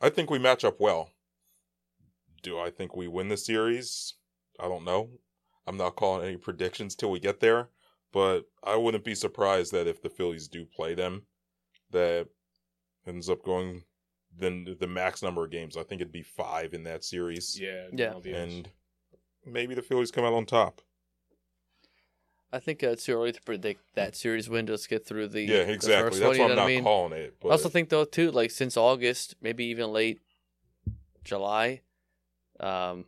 I 0.00 0.10
think 0.10 0.30
we 0.30 0.38
match 0.38 0.64
up 0.64 0.80
well. 0.80 1.10
Do 2.42 2.58
I 2.58 2.70
think 2.70 2.94
we 2.94 3.08
win 3.08 3.28
the 3.28 3.36
series? 3.36 4.14
I 4.60 4.68
don't 4.68 4.84
know. 4.84 5.10
I'm 5.66 5.76
not 5.76 5.96
calling 5.96 6.26
any 6.26 6.36
predictions 6.36 6.94
till 6.94 7.10
we 7.10 7.18
get 7.18 7.40
there 7.40 7.70
but 8.14 8.44
I 8.62 8.76
wouldn't 8.76 9.04
be 9.04 9.16
surprised 9.16 9.72
that 9.72 9.88
if 9.88 10.00
the 10.00 10.08
Phillies 10.08 10.46
do 10.46 10.64
play 10.64 10.94
them, 10.94 11.26
that 11.90 12.28
ends 13.04 13.28
up 13.28 13.42
going 13.42 13.82
then 14.38 14.76
the 14.78 14.86
max 14.86 15.22
number 15.22 15.44
of 15.44 15.50
games. 15.50 15.76
I 15.76 15.82
think 15.82 16.00
it'd 16.00 16.12
be 16.12 16.22
five 16.22 16.74
in 16.74 16.84
that 16.84 17.04
series, 17.04 17.58
yeah. 17.60 17.86
Yeah. 17.92 18.14
no, 18.24 18.32
and 18.32 18.68
maybe 19.44 19.74
the 19.74 19.82
Phillies 19.82 20.10
come 20.10 20.24
out 20.24 20.32
on 20.32 20.46
top. 20.46 20.80
I 22.52 22.60
think 22.60 22.84
uh, 22.84 22.90
it's 22.90 23.04
too 23.04 23.14
early 23.14 23.32
to 23.32 23.42
predict 23.42 23.80
that 23.96 24.14
series 24.14 24.48
win. 24.48 24.66
Just 24.66 24.88
get 24.88 25.04
through 25.04 25.28
the 25.28 25.42
yeah, 25.42 25.64
the 25.64 25.72
exactly. 25.72 26.10
first 26.10 26.20
That's 26.20 26.38
one, 26.38 26.46
why 26.46 26.52
I'm 26.52 26.56
not 26.56 26.64
I 26.64 26.68
mean? 26.68 26.84
calling 26.84 27.12
it. 27.12 27.34
But 27.40 27.48
I 27.48 27.52
also 27.52 27.68
think 27.68 27.88
though 27.88 28.04
too, 28.04 28.30
like 28.30 28.52
since 28.52 28.76
August, 28.76 29.34
maybe 29.42 29.64
even 29.64 29.92
late 29.92 30.20
July, 31.24 31.80
um, 32.60 33.06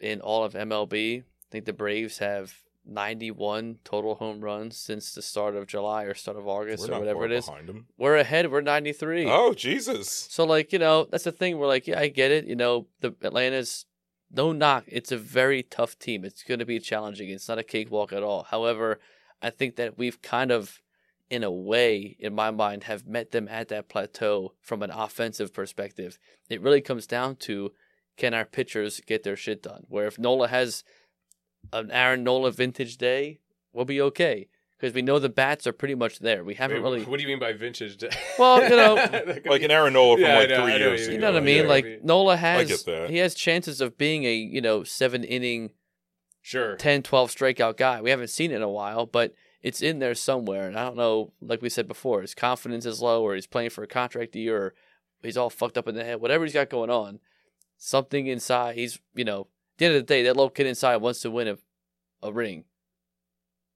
in 0.00 0.20
all 0.20 0.42
of 0.42 0.54
MLB, 0.54 1.20
I 1.20 1.24
think 1.50 1.64
the 1.64 1.72
Braves 1.72 2.18
have 2.18 2.54
91 2.88 3.78
total 3.84 4.14
home 4.16 4.40
runs 4.40 4.76
since 4.76 5.12
the 5.12 5.22
start 5.22 5.54
of 5.54 5.66
July 5.66 6.04
or 6.04 6.14
start 6.14 6.36
of 6.36 6.48
August 6.48 6.88
we're 6.88 6.96
or 6.96 7.00
whatever 7.00 7.24
it 7.24 7.32
is. 7.32 7.48
We're 7.96 8.16
ahead. 8.16 8.50
We're 8.50 8.60
93. 8.60 9.26
Oh 9.28 9.52
Jesus! 9.54 10.10
So 10.10 10.44
like 10.44 10.72
you 10.72 10.78
know 10.78 11.06
that's 11.10 11.24
the 11.24 11.32
thing. 11.32 11.58
We're 11.58 11.66
like 11.66 11.86
yeah 11.86 12.00
I 12.00 12.08
get 12.08 12.30
it. 12.30 12.46
You 12.46 12.56
know 12.56 12.86
the 13.00 13.14
Atlanta's 13.22 13.86
no 14.30 14.52
knock. 14.52 14.84
It's 14.86 15.12
a 15.12 15.16
very 15.16 15.62
tough 15.62 15.98
team. 15.98 16.24
It's 16.24 16.42
going 16.42 16.60
to 16.60 16.66
be 16.66 16.78
challenging. 16.78 17.30
It's 17.30 17.48
not 17.48 17.58
a 17.58 17.62
cakewalk 17.62 18.12
at 18.12 18.22
all. 18.22 18.44
However, 18.44 19.00
I 19.40 19.50
think 19.50 19.76
that 19.76 19.96
we've 19.98 20.20
kind 20.20 20.50
of, 20.50 20.82
in 21.30 21.42
a 21.44 21.50
way, 21.50 22.16
in 22.18 22.34
my 22.34 22.50
mind, 22.50 22.84
have 22.84 23.06
met 23.06 23.30
them 23.30 23.48
at 23.48 23.68
that 23.68 23.88
plateau 23.88 24.54
from 24.60 24.82
an 24.82 24.90
offensive 24.90 25.52
perspective. 25.52 26.18
It 26.48 26.60
really 26.60 26.80
comes 26.80 27.06
down 27.06 27.36
to 27.36 27.72
can 28.16 28.34
our 28.34 28.44
pitchers 28.44 29.00
get 29.06 29.22
their 29.22 29.36
shit 29.36 29.62
done. 29.62 29.84
Where 29.88 30.06
if 30.06 30.18
Nola 30.18 30.48
has 30.48 30.82
an 31.72 31.90
Aaron 31.90 32.24
Nola 32.24 32.50
vintage 32.50 32.96
day, 32.96 33.40
we'll 33.72 33.84
be 33.84 34.00
okay 34.00 34.48
because 34.78 34.94
we 34.94 35.02
know 35.02 35.18
the 35.18 35.28
bats 35.28 35.66
are 35.66 35.72
pretty 35.72 35.94
much 35.94 36.20
there. 36.20 36.44
We 36.44 36.54
haven't 36.54 36.82
Wait, 36.82 36.90
really. 36.90 37.04
What 37.04 37.16
do 37.18 37.22
you 37.22 37.28
mean 37.28 37.38
by 37.40 37.52
vintage? 37.52 37.96
day? 37.96 38.10
Well, 38.38 38.62
you 38.62 38.70
know, 38.70 38.94
Like 39.46 39.62
an 39.62 39.70
Aaron 39.70 39.92
Nola 39.92 40.16
from 40.16 40.22
Yeah, 40.24 40.38
like 40.38 40.48
know, 40.50 40.62
three 40.64 40.76
years 40.76 41.00
you- 41.00 41.06
ago. 41.06 41.12
You 41.14 41.18
know 41.20 41.32
what 41.32 41.42
I 41.42 41.44
mean? 41.44 41.62
yeah, 41.64 41.68
like 41.68 41.84
maybe. 41.84 42.00
Nola 42.04 42.36
has 42.36 42.84
he 43.08 43.16
has 43.18 43.34
chances 43.34 43.80
of 43.80 43.98
being 43.98 44.24
a, 44.24 44.32
you 44.34 44.60
know, 44.60 44.84
7 44.84 45.24
inning, 45.24 45.70
Sure. 46.40 46.76
10 46.76 47.02
12 47.02 47.30
strikeout 47.34 47.76
guy. 47.76 48.00
We 48.00 48.10
haven't 48.10 48.28
seen 48.28 48.52
it 48.52 48.56
in 48.56 48.62
a 48.62 48.68
while, 48.70 49.04
but 49.06 49.34
it's 49.60 49.82
in 49.82 49.98
there 49.98 50.14
somewhere. 50.14 50.68
And 50.68 50.78
I 50.78 50.84
don't 50.84 50.96
know, 50.96 51.32
like 51.42 51.60
we 51.60 51.68
said 51.68 51.88
before, 51.88 52.22
his 52.22 52.34
confidence 52.34 52.86
is 52.86 53.02
low 53.02 53.22
or 53.22 53.34
he's 53.34 53.46
playing 53.48 53.70
for 53.70 53.82
a 53.82 53.88
contract 53.88 54.34
year 54.36 54.56
or 54.56 54.74
he's 55.22 55.36
all 55.36 55.50
fucked 55.50 55.76
up 55.76 55.88
in 55.88 55.96
the 55.96 56.04
head. 56.04 56.20
Whatever 56.20 56.44
he's 56.44 56.54
got 56.54 56.70
going 56.70 56.90
on, 56.90 57.18
something 57.76 58.26
inside, 58.28 58.76
he's, 58.76 59.00
you 59.14 59.24
know, 59.24 59.40
at 59.40 59.46
the 59.78 59.86
end 59.86 59.94
of 59.94 60.02
the 60.02 60.06
day, 60.06 60.22
that 60.24 60.36
little 60.36 60.50
kid 60.50 60.66
inside 60.66 60.96
wants 60.98 61.20
to 61.22 61.30
win 61.30 61.48
a, 61.48 61.58
a 62.22 62.32
ring. 62.32 62.64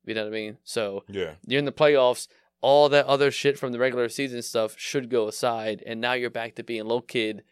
You 0.04 0.14
know 0.14 0.22
what 0.24 0.28
I 0.32 0.34
mean? 0.34 0.58
So, 0.64 1.04
Yeah, 1.08 1.34
you're 1.46 1.58
in 1.60 1.64
the 1.64 1.72
playoffs. 1.72 2.28
All 2.60 2.88
that 2.90 3.06
other 3.06 3.30
shit 3.32 3.58
from 3.58 3.72
the 3.72 3.78
regular 3.78 4.08
season 4.08 4.40
stuff 4.42 4.74
should 4.78 5.08
go 5.10 5.26
aside, 5.28 5.82
and 5.86 6.00
now 6.00 6.12
you're 6.12 6.30
back 6.30 6.54
to 6.56 6.62
being 6.62 6.82
little 6.82 7.00
kid. 7.02 7.42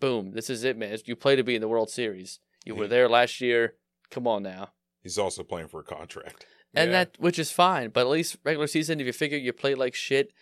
Boom, 0.00 0.32
this 0.32 0.50
is 0.50 0.64
it, 0.64 0.76
man. 0.76 0.98
You 1.06 1.16
play 1.16 1.36
to 1.36 1.42
be 1.44 1.54
in 1.54 1.60
the 1.62 1.68
World 1.68 1.88
Series. 1.90 2.38
You 2.64 2.74
were 2.74 2.88
there 2.88 3.08
last 3.08 3.40
year. 3.40 3.74
Come 4.10 4.26
on 4.26 4.42
now, 4.42 4.70
he's 5.02 5.16
also 5.18 5.42
playing 5.42 5.68
for 5.68 5.80
a 5.80 5.84
contract. 5.84 6.44
and 6.74 6.90
Yeah. 6.90 7.04
that 7.04 7.16
which 7.18 7.38
is 7.38 7.50
fine. 7.50 7.90
But 7.90 8.02
at 8.02 8.08
least 8.08 8.36
regular 8.44 8.66
season, 8.66 9.00
if 9.00 9.06
you 9.06 9.12
figure 9.12 9.38
you 9.38 9.52
play 9.54 9.74
like 9.74 9.94
shit, 9.94 10.32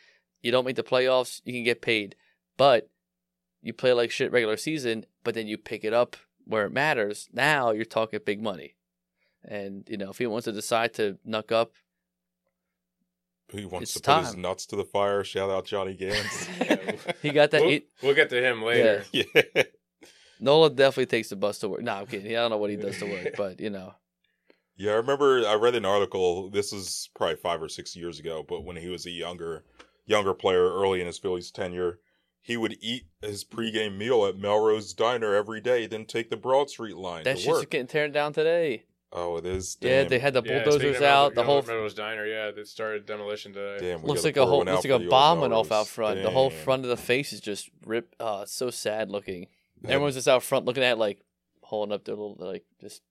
you 0.42 0.50
don't 0.50 0.64
make 0.64 0.76
the 0.76 0.82
playoffs, 0.82 1.40
you 1.44 1.52
can 1.52 1.62
get 1.64 1.80
paid. 1.82 2.16
But 2.56 2.88
you 3.62 3.72
play 3.72 3.92
like 3.92 4.10
shit 4.10 4.32
regular 4.32 4.56
season, 4.56 5.06
but 5.24 5.34
then 5.34 5.46
you 5.46 5.56
pick 5.56 5.84
it 5.84 5.92
up 5.92 6.16
where 6.50 6.66
it 6.66 6.72
matters. 6.72 7.28
Now 7.32 7.70
you're 7.70 7.84
talking 7.84 8.20
big 8.24 8.42
money, 8.42 8.74
and 9.44 9.84
you 9.88 9.96
know 9.96 10.10
if 10.10 10.18
he 10.18 10.26
wants 10.26 10.44
to 10.44 10.52
decide 10.52 10.92
to 10.94 11.16
knuck 11.26 11.52
up, 11.52 11.72
He 13.52 13.64
wants 13.64 13.90
It's 13.96 14.00
to 14.00 14.12
put 14.14 14.24
his 14.26 14.36
nuts 14.36 14.66
to 14.66 14.76
the 14.76 14.84
fire. 14.84 15.24
Shout 15.24 15.50
out 15.50 15.64
Johnny 15.64 15.94
Gans. 15.94 16.46
he 17.22 17.30
got 17.30 17.50
that. 17.52 17.62
we'll, 17.62 17.70
he- 17.70 17.86
we'll 18.02 18.14
get 18.14 18.30
to 18.30 18.40
him 18.42 18.62
later. 18.62 19.04
yeah. 19.12 19.24
Nola 20.40 20.70
definitely 20.70 21.06
takes 21.06 21.28
the 21.28 21.36
bus 21.36 21.58
to 21.58 21.68
work. 21.68 21.82
No, 21.82 21.92
I'm 21.94 22.06
kidding. 22.06 22.30
I 22.32 22.40
don't 22.40 22.50
know 22.50 22.56
what 22.58 22.70
he 22.70 22.76
does 22.76 22.98
to 22.98 23.06
work, 23.06 23.28
but 23.36 23.60
you 23.60 23.70
know, 23.70 23.92
Yeah, 24.76 24.92
I 24.92 24.96
remember 24.96 25.46
I 25.46 25.54
read 25.54 25.74
an 25.74 25.84
article. 25.84 26.48
This 26.50 26.72
is 26.72 27.10
probably 27.14 27.36
five 27.36 27.62
or 27.62 27.68
six 27.68 27.94
years 27.94 28.18
ago, 28.20 28.44
but 28.48 28.64
when 28.64 28.76
he 28.76 28.88
was 28.88 29.04
a 29.06 29.10
younger, 29.10 29.64
younger 30.06 30.32
player, 30.32 30.72
early 30.72 31.00
in 31.00 31.06
his 31.06 31.18
Phillies 31.18 31.50
tenure, 31.50 31.98
he 32.40 32.56
would 32.56 32.76
eat 32.80 33.04
his 33.20 33.44
pregame 33.44 33.96
meal 33.98 34.24
at 34.26 34.36
Melrose 34.36 34.92
Diner 34.94 35.34
every 35.34 35.60
day, 35.60 35.86
then 35.86 36.04
take 36.06 36.30
the 36.30 36.36
Broad 36.36 36.70
Street 36.70 36.96
line 36.96 37.24
that 37.24 37.36
to 37.36 37.36
shit's 37.42 37.48
work. 37.48 37.60
just 37.62 37.70
getting 37.70 37.86
torn 37.86 38.12
down 38.12 38.32
today. 38.32 38.84
oh, 39.12 39.36
it 39.38 39.44
is. 39.46 39.76
Yeah, 39.80 40.04
they 40.04 40.18
had 40.18 40.32
the 40.34 40.42
Yeah, 40.44 40.62
bulldozers 40.62 40.80
speaking 40.80 40.96
of 40.96 41.02
out. 41.02 41.34
The 41.34 41.40
Albert- 41.40 41.46
whole 41.46 41.56
Albert 41.56 41.72
Meadows 41.72 41.94
Diner, 41.94 42.26
yeah, 42.26 42.50
that 42.52 42.68
started 42.68 43.06
demolition 43.06 43.52
today. 43.52 43.92
Damn, 43.92 44.04
looks 44.04 44.24
like 44.24 44.36
a 44.36 44.46
whole 44.46 44.58
one 44.58 44.68
out 44.68 44.76
looks 44.76 44.86
like 44.86 45.02
a 45.02 45.08
bomb 45.08 45.40
went 45.40 45.52
off 45.52 45.70
Melrose. 45.70 45.80
out 45.86 45.88
front. 45.88 46.22
The 46.22 46.30
whole 46.30 46.50
front 46.50 46.84
of 46.84 46.88
the 46.90 46.96
face 46.96 47.32
is 47.32 47.40
just 47.40 47.68
ripped. 47.84 48.14
Oh, 48.20 48.42
it's 48.42 48.52
so 48.52 48.70
sad 48.70 49.10
looking. 49.10 49.46
Everyone's 49.84 50.14
just 50.14 50.28
out 50.28 50.42
front 50.42 50.64
looking 50.64 50.82
at 50.82 50.92
it 50.92 50.98
like 50.98 51.22
holding 51.62 51.92
up 51.92 52.04
their 52.04 52.14
little 52.14 52.36
like 52.38 52.64
just. 52.80 53.02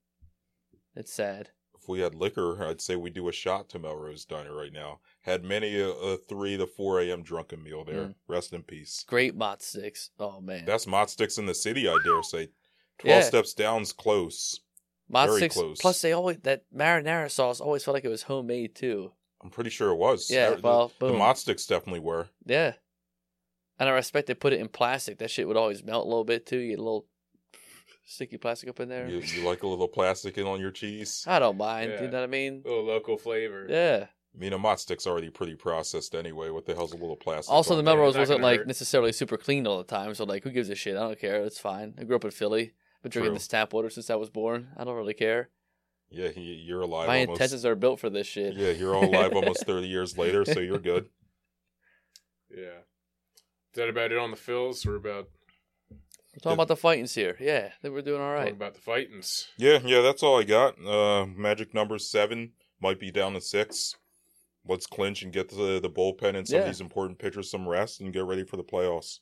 It's 0.96 1.14
sad. 1.14 1.50
We 1.90 2.00
had 2.00 2.16
liquor, 2.16 2.64
I'd 2.66 2.80
say 2.80 2.96
we 2.96 3.10
do 3.10 3.28
a 3.28 3.32
shot 3.34 3.68
to 3.70 3.80
Melrose 3.80 4.24
Diner 4.26 4.56
right 4.56 4.72
now. 4.72 5.00
Had 5.22 5.44
many 5.44 5.78
a, 5.80 5.90
a 5.90 6.18
three 6.18 6.56
to 6.56 6.66
four 6.68 7.02
a.m. 7.02 7.24
drunken 7.24 7.62
meal 7.62 7.84
there. 7.84 8.06
Mm. 8.06 8.16
Rest 8.28 8.54
in 8.54 8.64
peace. 8.64 9.04
Great 9.08 9.36
mott 9.36 9.62
sticks. 9.62 10.12
Oh 10.20 10.40
man, 10.40 10.64
That's 10.66 10.88
Mott 10.88 11.10
Sticks 11.10 11.38
in 11.38 11.46
the 11.46 11.54
city, 11.54 11.88
I 11.90 11.98
dare 12.06 12.24
say. 12.24 12.50
Twelve 13.00 13.22
Yeah. 13.22 13.28
steps 13.28 13.54
down's 13.54 13.92
close. 13.92 14.62
mott 15.10 15.28
very 15.28 15.40
sticks. 15.40 15.56
close. 15.56 15.80
Plus, 15.82 16.02
they 16.02 16.14
always 16.14 16.38
that 16.44 16.64
marinara 16.74 17.30
sauce 17.30 17.60
always 17.60 17.84
felt 17.84 17.96
like 17.96 18.06
it 18.06 18.10
was 18.10 18.24
homemade 18.24 18.76
too. 18.76 19.12
I'm 19.44 19.50
pretty 19.50 19.70
sure 19.70 19.90
it 19.92 19.96
was. 19.98 20.30
Yeah, 20.30 20.52
the, 20.52 20.62
well, 20.62 20.92
the 21.00 21.08
boom. 21.08 21.18
Mott 21.18 21.38
Sticks 21.38 21.66
definitely 21.66 22.02
were. 22.02 22.28
Yeah. 22.46 22.74
And 23.80 23.88
I 23.88 23.94
respect 23.94 24.28
they 24.28 24.34
put 24.34 24.52
it 24.52 24.60
in 24.60 24.68
plastic. 24.68 25.20
That 25.20 25.32
shit 25.32 25.48
would 25.48 25.56
always 25.56 25.82
melt 25.84 26.06
a 26.06 26.10
little 26.10 26.26
bit 26.26 26.46
too. 26.46 26.58
You 26.58 26.72
get 26.72 26.80
a 26.80 26.84
little 26.84 27.06
sticky 28.10 28.38
plastic 28.38 28.70
up 28.70 28.80
in 28.80 28.90
there. 28.90 29.08
You, 29.08 29.20
you 29.20 29.44
like 29.48 29.64
a 29.64 29.68
little 29.68 29.88
plastic 29.88 30.38
in 30.38 30.46
on 30.46 30.60
your 30.60 30.72
cheese? 30.72 31.24
I 31.28 31.40
don't 31.40 31.58
mind. 31.58 31.92
Yeah. 31.92 32.02
You 32.04 32.08
know 32.10 32.18
what 32.20 32.24
I 32.24 32.28
mean? 32.28 32.62
little 32.66 32.86
local 32.86 33.18
flavor. 33.18 33.66
Yeah. 33.70 34.08
I 34.36 34.38
mean, 34.38 34.54
a 34.54 34.58
Mott 34.60 34.80
Stick's 34.80 35.08
already 35.08 35.30
pretty 35.30 35.56
processed 35.56 36.14
anyway. 36.14 36.50
What 36.50 36.66
the 36.66 36.76
hell's 36.76 36.94
a 36.94 36.98
little 36.98 37.16
plastic? 37.16 37.52
Also, 37.52 37.76
the? 37.76 37.84
Melrose 37.84 38.14
Not 38.14 38.22
wasn't 38.22 38.42
like 38.42 38.60
hurt. 38.60 38.68
necessarily 38.68 39.12
super 39.12 39.38
clean 39.38 39.66
all 39.66 39.80
the 39.80 39.84
time. 39.84 40.14
So 40.14 40.24
like, 40.24 40.44
who 40.44 40.52
gives 40.52 40.70
a 40.70 40.76
shit? 40.76 40.96
I 40.96 41.00
don't 41.00 41.20
care. 41.20 41.44
It's 41.44 41.60
fine. 41.60 41.96
I 42.00 42.04
grew 42.04 42.16
up 42.16 42.26
in 42.26 42.32
Philly. 42.32 42.74
Been 43.02 43.12
drinking 43.12 43.32
True. 43.32 43.36
this 43.36 43.48
tap 43.48 43.74
water 43.74 43.90
since 43.90 44.10
I 44.10 44.16
was 44.16 44.30
born. 44.30 44.70
I 44.78 44.84
don't 44.84 44.96
really 44.96 45.14
care. 45.14 45.50
Yeah, 46.12 46.30
he, 46.30 46.42
you're 46.42 46.82
alive 46.82 47.08
My 47.08 47.20
almost. 47.22 47.40
intestines 47.40 47.66
are 47.66 47.76
built 47.76 48.00
for 48.00 48.10
this 48.10 48.28
shit. 48.28 48.56
Yeah, 48.56 48.72
you're 48.72 48.96
all 48.96 49.06
alive 49.06 49.32
almost 49.36 49.66
30 49.66 49.88
years 49.88 50.18
later, 50.18 50.44
so 50.46 50.60
you're 50.60 50.80
good. 50.80 51.08
Yeah. 52.52 52.80
Is 53.72 53.76
that 53.76 53.90
about 53.90 54.12
it 54.12 54.18
on 54.18 54.32
the 54.32 54.36
fills? 54.38 54.84
We're 54.84 54.96
about 54.96 55.30
We're 56.34 56.40
talking 56.42 56.54
about 56.54 56.68
the 56.68 56.76
fightings 56.76 57.16
here. 57.16 57.36
Yeah, 57.40 57.70
I 57.70 57.82
think 57.82 57.94
we're 57.94 58.02
doing 58.02 58.22
all 58.22 58.32
right. 58.32 58.40
talking 58.42 58.56
about 58.56 58.76
the 58.76 58.82
fightings. 58.82 59.48
Yeah, 59.58 59.80
yeah, 59.84 60.02
that's 60.02 60.22
all 60.24 60.40
I 60.40 60.44
got. 60.44 60.76
Uh, 60.84 61.26
magic 61.26 61.74
number 61.74 61.98
seven 61.98 62.52
might 62.80 63.00
be 63.00 63.12
down 63.12 63.34
to 63.34 63.42
six. 63.42 63.96
Let's 64.68 64.86
clinch 64.86 65.24
and 65.24 65.34
get 65.34 65.50
the 65.50 65.80
the 65.82 65.90
bullpen 65.90 66.36
and 66.36 66.48
some 66.48 66.56
Yeah. 66.58 66.62
of 66.62 66.68
these 66.68 66.82
important 66.82 67.18
pitchers 67.18 67.50
some 67.50 67.68
rest 67.68 68.00
and 68.02 68.14
get 68.14 68.26
ready 68.26 68.44
for 68.44 68.58
the 68.58 68.64
playoffs. 68.64 69.20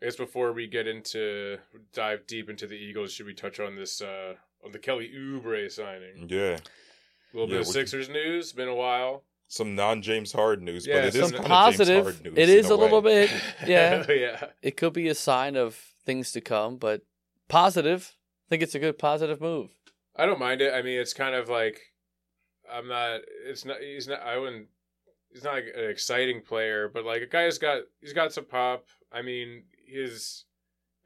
I 0.00 0.06
guess 0.06 0.16
before 0.16 0.52
we 0.52 0.66
get 0.66 0.86
into 0.86 1.58
dive 1.92 2.26
deep 2.26 2.48
into 2.48 2.66
the 2.66 2.76
Eagles, 2.76 3.12
should 3.12 3.26
we 3.26 3.34
touch 3.34 3.60
on 3.60 3.76
this 3.76 4.00
uh 4.00 4.34
on 4.64 4.72
the 4.72 4.78
Kelly 4.78 5.10
Oubre 5.14 5.70
signing? 5.70 6.26
Yeah, 6.28 6.56
A 6.56 7.36
little 7.36 7.48
Yeah, 7.48 7.58
bit 7.58 7.60
of 7.60 7.66
we- 7.66 7.72
Sixers 7.72 8.08
news. 8.08 8.52
Been 8.52 8.68
a 8.68 8.74
while. 8.74 9.24
some 9.48 9.74
non 9.74 10.00
James 10.02 10.32
Harden 10.32 10.64
news, 10.64 10.86
Yeah, 10.86 11.00
but 11.02 11.04
it 11.06 11.14
is 11.16 11.32
kind 11.32 11.44
positive. 11.44 12.06
of 12.06 12.12
James 12.14 12.16
Harden 12.16 12.34
news. 12.34 12.48
It 12.48 12.64
in 12.66 12.70
a, 12.70 12.74
little 12.74 13.02
bit. 13.02 13.30
Yeah, 13.66 14.04
yeah. 14.10 14.46
it 14.62 14.76
could 14.76 14.92
be 14.94 15.08
a 15.08 15.14
sign 15.14 15.56
of 15.56 15.78
things 16.08 16.32
to 16.32 16.40
come, 16.40 16.78
but 16.78 17.02
positive. 17.48 18.14
I 18.16 18.48
think 18.48 18.62
it's 18.62 18.74
a 18.74 18.78
good 18.78 18.98
positive 18.98 19.42
move. 19.42 19.68
I 20.16 20.24
don't 20.24 20.38
mind 20.40 20.62
it. 20.62 20.72
I 20.72 20.80
mean, 20.80 20.98
it's 20.98 21.12
kind 21.12 21.34
of 21.34 21.50
like 21.50 21.92
I'm 22.72 22.88
not. 22.88 23.20
It's 23.46 23.64
not. 23.66 23.76
He's 23.80 24.08
not. 24.08 24.22
I 24.22 24.38
wouldn't. 24.38 24.68
He's 25.30 25.44
not 25.44 25.52
like 25.52 25.66
an 25.76 25.90
exciting 25.90 26.40
player, 26.40 26.90
but 26.92 27.04
like 27.04 27.20
a 27.22 27.26
guy 27.26 27.42
has 27.42 27.58
got. 27.58 27.82
He's 28.00 28.14
got 28.14 28.32
some 28.32 28.46
pop. 28.46 28.86
I 29.12 29.20
mean, 29.22 29.64
his. 29.86 30.44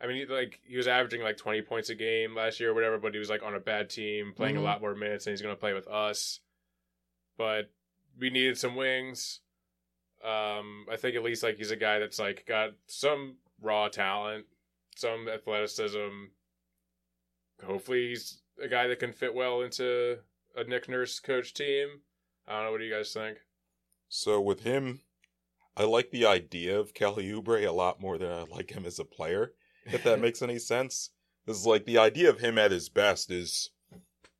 I 0.01 0.07
mean, 0.07 0.19
he, 0.27 0.33
like 0.33 0.61
he 0.65 0.77
was 0.77 0.87
averaging 0.88 1.23
like 1.23 1.37
20 1.37 1.62
points 1.62 1.88
a 1.91 1.95
game 1.97 2.35
last 2.37 2.61
year 2.61 2.71
or 2.71 2.75
whatever, 2.75 2.99
but 2.99 3.12
he 3.12 3.19
was 3.19 3.29
like 3.31 3.43
on 3.43 3.55
a 3.57 3.61
bad 3.61 3.91
team, 3.91 4.33
playing 4.37 4.55
Mhm. 4.57 4.61
a 4.61 4.62
lot 4.62 4.81
more 4.81 4.95
minutes, 4.95 5.27
and 5.27 5.33
he's 5.33 5.43
going 5.43 5.55
to 5.55 5.61
play 5.61 5.73
with 5.73 5.87
us. 5.88 6.41
But 7.37 7.71
we 8.19 8.31
needed 8.31 8.57
some 8.59 8.77
wings. 8.77 9.41
Um, 10.25 10.87
I 10.91 10.97
think 10.97 11.17
at 11.17 11.23
least 11.25 11.43
like 11.43 11.57
he's 11.57 11.71
a 11.73 11.77
guy 11.77 11.99
that's 11.99 12.19
like 12.21 12.45
got 12.47 12.71
some 12.87 13.37
raw 13.61 13.88
talent, 13.88 14.47
some 14.97 15.29
athleticism. 15.29 16.27
Hopefully, 17.65 18.09
he's 18.09 18.43
a 18.63 18.69
guy 18.69 18.87
that 18.89 18.99
can 18.99 19.13
fit 19.13 19.35
well 19.35 19.63
into 19.63 20.19
a 20.57 20.65
Nick 20.65 20.89
Nurse 20.89 21.21
coach 21.21 21.55
team. 21.55 22.01
I 22.47 22.57
don't 22.57 22.65
know. 22.65 22.73
What 22.73 22.79
do 22.79 22.85
you 22.85 22.95
guys 22.95 23.13
think? 23.13 23.39
So 24.09 24.41
with 24.41 24.63
him, 24.63 25.01
I 25.77 25.85
like 25.85 26.11
the 26.11 26.27
idea 26.27 26.79
of 26.79 26.95
Kelly 26.95 27.31
Oubre 27.31 27.67
a 27.67 27.73
lot 27.73 28.01
more 28.01 28.19
than 28.19 28.31
I 28.31 28.43
like 28.43 28.71
him 28.71 28.85
as 28.85 28.99
a 28.99 29.05
player. 29.05 29.53
If 29.87 30.05
that 30.05 30.21
makes 30.21 30.43
any 30.43 30.59
sense, 30.59 31.11
because 31.45 31.67
like 31.67 31.87
the 31.87 31.99
idea 31.99 32.29
of 32.29 32.41
him 32.41 32.59
at 32.59 32.71
his 32.71 32.89
best 32.89 33.31
is 33.31 33.71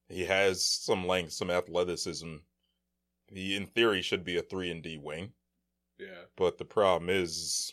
he 0.09 0.25
has 0.27 0.65
some 0.65 1.07
length, 1.07 1.33
some 1.33 1.51
athleticism. 1.51 2.37
He, 3.29 3.57
in 3.57 3.67
theory, 3.67 4.03
should 4.03 4.25
be 4.25 4.37
a 4.37 4.43
three 4.43 4.71
and 4.71 4.83
D 4.83 4.99
wing. 4.99 5.33
Yeah. 5.99 6.27
But 6.37 6.59
the 6.59 6.65
problem 6.65 7.09
is, 7.09 7.73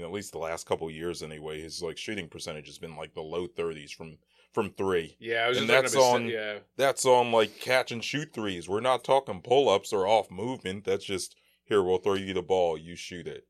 know, 0.00 0.06
at 0.06 0.12
least 0.12 0.32
the 0.32 0.38
last 0.38 0.66
couple 0.66 0.90
years 0.90 1.22
anyway, 1.22 1.60
his 1.60 1.82
like 1.82 1.96
shooting 1.98 2.28
percentage 2.28 2.66
has 2.66 2.78
been 2.78 2.96
like 2.96 3.14
the 3.14 3.20
low 3.22 3.46
thirties 3.46 3.92
from 3.92 4.18
from 4.52 4.70
three. 4.70 5.16
Yeah, 5.20 5.44
I 5.44 5.48
was 5.48 5.58
And 5.58 5.68
just 5.68 5.94
that's 5.94 5.96
on- 5.96 6.24
his, 6.24 6.32
yeah. 6.32 6.58
That's 6.76 7.04
on 7.04 7.30
like 7.32 7.58
catch 7.60 7.92
and 7.92 8.02
shoot 8.02 8.32
threes. 8.32 8.68
We're 8.68 8.80
not 8.80 9.04
talking 9.04 9.42
pull 9.42 9.68
ups 9.68 9.92
or 9.92 10.06
off 10.06 10.30
movement. 10.30 10.84
That's 10.84 11.04
just 11.04 11.36
here 11.64 11.82
we'll 11.82 11.98
throw 11.98 12.14
you 12.14 12.32
the 12.34 12.42
ball, 12.42 12.78
you 12.78 12.96
shoot 12.96 13.26
it. 13.26 13.46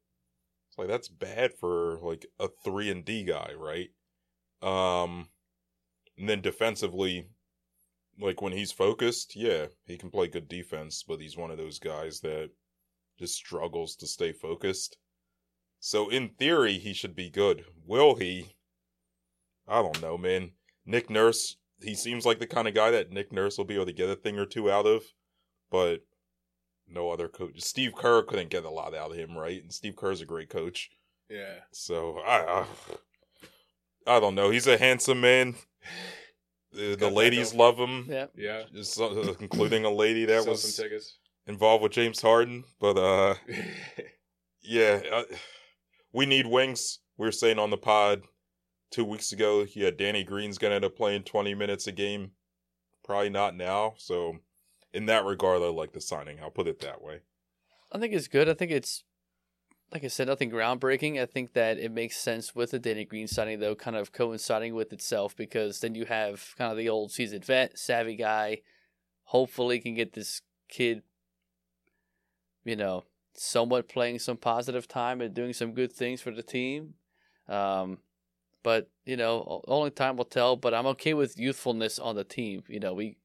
It's 0.69 0.79
like 0.79 0.89
that's 0.89 1.09
bad 1.09 1.55
for 1.55 1.99
like 2.03 2.27
a 2.41 2.49
three 2.65 2.91
and 2.91 3.05
D 3.05 3.25
guy, 3.25 3.53
right? 3.57 3.89
Um, 4.63 5.29
and 6.19 6.29
then 6.29 6.41
defensively, 6.41 7.29
like 8.19 8.43
when 8.43 8.53
he's 8.53 8.73
focused, 8.73 9.37
yeah, 9.37 9.67
he 9.87 9.97
can 9.97 10.11
play 10.11 10.29
good 10.29 10.49
defense, 10.49 11.05
but 11.07 11.21
he's 11.21 11.37
one 11.37 11.51
of 11.51 11.59
those 11.59 11.79
guys 11.79 12.21
that 12.21 12.51
just 13.19 13.35
struggles 13.35 13.97
to 13.97 14.07
stay 14.07 14.33
focused. 14.33 14.97
So 15.87 16.09
in 16.09 16.31
theory, 16.31 16.79
he 16.79 16.93
should 16.93 17.15
be 17.15 17.31
good. 17.31 17.65
Will 17.87 18.17
he? 18.17 18.57
I 19.69 19.83
don't 19.83 20.03
know, 20.03 20.19
man. 20.19 20.51
Nick 20.85 21.09
Nurse, 21.09 21.59
he 21.81 21.95
seems 21.95 22.27
like 22.27 22.41
the 22.41 22.47
kind 22.49 22.67
of 22.67 22.75
guy 22.75 22.91
that 22.91 23.13
Nick 23.13 23.31
Nurse 23.31 23.57
will 23.57 23.67
be 23.67 23.77
able 23.77 23.87
to 23.87 23.93
get 23.93 24.11
a 24.11 24.17
thing 24.17 24.37
or 24.37 24.47
two 24.47 24.69
out 24.69 24.85
of, 24.85 25.05
but 25.71 26.01
no 26.89 27.11
other 27.11 27.29
coach. 27.29 27.61
Steve 27.61 27.95
Kerr 27.95 28.25
couldn't 28.25 28.51
get 28.51 28.65
a 28.65 28.69
lot 28.69 28.97
out 28.97 29.13
of 29.13 29.17
him, 29.17 29.39
right? 29.39 29.63
And 29.63 29.73
Steve 29.73 29.95
Kerr's 29.95 30.21
a 30.21 30.27
great 30.27 30.51
coach. 30.51 30.91
Yeah. 31.31 31.55
So 31.71 32.19
I, 32.19 32.65
I, 34.09 34.17
I 34.17 34.19
don't 34.19 34.35
know. 34.35 34.51
He's 34.51 34.67
a 34.67 34.79
handsome 34.79 35.21
man. 35.21 35.55
The, 36.73 36.97
the 36.97 37.11
ladies 37.11 37.55
love 37.55 37.77
him, 37.77 38.07
Yeah. 38.09 38.27
Yeah. 38.35 38.65
just, 38.75 39.01
uh, 39.01 39.35
including 39.39 39.85
a 39.85 39.91
lady 39.91 40.25
that 40.25 40.43
Sell 40.43 40.53
was 40.53 41.17
involved 41.47 41.85
with 41.85 41.93
James 41.93 42.21
Harden. 42.21 42.65
But 42.81 42.99
uh, 42.99 43.35
yeah, 44.63 45.01
uh, 45.13 45.23
we 46.17 46.25
need 46.25 46.47
wings. 46.47 47.01
We 47.19 47.27
were 47.27 47.33
saying 47.33 47.59
on 47.59 47.69
the 47.69 47.77
pod 47.77 48.23
two 48.91 49.05
weeks 49.05 49.33
ago, 49.33 49.67
yeah, 49.75 49.91
Danny 49.91 50.25
Green's 50.25 50.57
gonna 50.57 50.77
end 50.77 50.85
up 50.85 50.97
playing 50.97 51.25
twenty 51.25 51.55
minutes 51.55 51.87
a 51.87 51.93
game. 51.93 52.31
Probably 53.05 53.29
not 53.29 53.55
now. 53.55 53.95
So, 53.99 54.39
in 54.95 55.07
that 55.07 55.27
regard, 55.27 55.61
I 55.61 55.67
like 55.67 55.93
the 55.93 56.01
signing. 56.01 56.39
I'll 56.41 56.51
put 56.51 56.69
it 56.69 56.81
that 56.81 57.03
way. 57.03 57.21
I 57.93 57.99
think 57.99 58.15
it's 58.15 58.29
good. 58.29 58.49
I 58.49 58.55
think 58.55 58.73
it's 58.73 59.05
like 59.93 60.05
I 60.05 60.09
said, 60.09 60.27
nothing 60.27 60.51
groundbreaking. 60.51 61.21
I 61.21 61.27
think 61.27 61.53
that 61.53 61.79
it 61.79 61.93
makes 61.93 62.17
sense 62.17 62.55
with 62.55 62.71
the 62.71 62.79
Danny 62.79 63.05
Green 63.05 63.29
signing, 63.29 63.61
though, 63.61 63.75
kind 63.75 63.95
of 63.95 64.11
coinciding 64.11 64.75
with 64.75 64.95
itself, 64.95 65.37
because 65.37 65.81
then 65.81 65.95
you 65.95 66.07
have 66.07 66.55
kind 66.57 66.73
of 66.73 66.79
the 66.79 66.89
old 66.89 67.13
seasoned 67.13 67.45
vet, 67.45 67.79
savvy 67.79 68.17
guy. 68.17 68.63
Hopefully, 69.25 69.81
can 69.81 69.95
get 69.95 70.15
this 70.15 70.41
kid, 70.69 71.03
you 72.65 72.75
know, 72.75 73.05
somewhat 73.37 73.89
playing 73.89 74.19
some 74.19 74.37
positive 74.37 74.89
time 74.89 75.21
and 75.21 75.35
doing 75.35 75.53
some 75.53 75.73
good 75.73 75.93
things 75.93 76.21
for 76.21 76.31
the 76.31 76.43
team. 76.43 76.95
Um, 77.49 77.99
but 78.63 78.91
you 79.05 79.17
know, 79.17 79.63
only 79.69 79.91
time 79.91 80.17
will 80.17 80.25
tell. 80.25 80.57
But 80.57 80.75
I'm 80.75 80.87
okay 80.87 81.15
with 81.15 81.39
youthfulness 81.39 81.99
on 81.99 82.17
the 82.17 82.25
team. 82.25 82.63
You 82.69 82.81
know, 82.81 82.95
we 82.95 83.19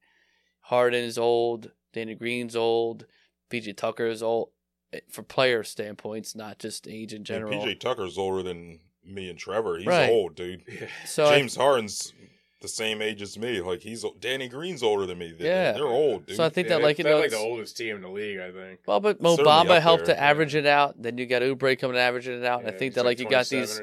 Harden 0.62 1.04
is 1.04 1.18
old, 1.18 1.72
Danny 1.94 2.16
Green's 2.16 2.56
old, 2.56 3.06
PJ 3.50 3.76
Tucker 3.78 4.06
is 4.08 4.22
old. 4.22 4.50
eh, 4.94 5.00
For 5.10 5.24
player 5.24 5.64
standpoints, 5.64 6.36
not 6.36 6.60
just 6.60 6.88
age 6.88 7.14
in 7.14 7.18
And 7.20 7.26
general. 7.26 7.66
PJ 7.66 7.80
Tucker's 7.80 8.18
older 8.18 8.44
than 8.44 8.80
me 9.04 9.30
and 9.30 9.40
Trevor. 9.40 9.78
He's 9.80 9.88
Right. 9.88 10.10
old, 10.10 10.36
dude. 10.36 10.64
so 11.06 11.26
I- 11.26 11.38
James 11.40 11.56
Harden's 11.56 12.14
the 12.62 12.68
same 12.68 13.02
age 13.02 13.22
as 13.22 13.38
me. 13.38 13.60
Like 13.62 13.82
he's 13.82 14.06
Danny 14.20 14.48
Green's 14.48 14.84
older 14.84 15.06
than 15.06 15.18
me. 15.18 15.32
They- 15.38 15.46
Yeah. 15.46 15.72
they're 15.74 15.86
old, 15.86 16.28
dude. 16.28 16.38
So 16.38 16.44
I 16.44 16.50
think 16.50 16.70
Yeah, 16.70 16.78
that 16.78 16.84
like 16.84 16.98
you 17.00 17.04
know, 17.04 17.20
like 17.20 17.32
the 17.32 17.38
oldest 17.38 17.76
team 17.76 17.96
in 17.98 18.02
the 18.04 18.10
league, 18.10 18.40
I 18.40 18.52
think. 18.52 18.82
well, 18.86 19.00
but 19.00 19.18
Certainly 19.18 19.38
Mo 19.44 19.50
Bamba 19.50 19.82
helped 19.82 20.06
there, 20.06 20.16
to 20.16 20.22
yeah. 20.22 20.30
average 20.30 20.56
it 20.56 20.66
out. 20.66 21.02
Then 21.02 21.18
you 21.18 21.26
got 21.26 21.42
Oubre 21.42 21.78
coming 21.78 21.96
to 21.96 22.00
average 22.02 22.28
it 22.28 22.44
out. 22.46 22.62
and 22.62 22.70
I 22.70 22.72
think 22.78 22.94
that 22.94 23.04
like 23.06 23.20
you 23.20 23.28
got 23.28 23.48
these 23.50 23.82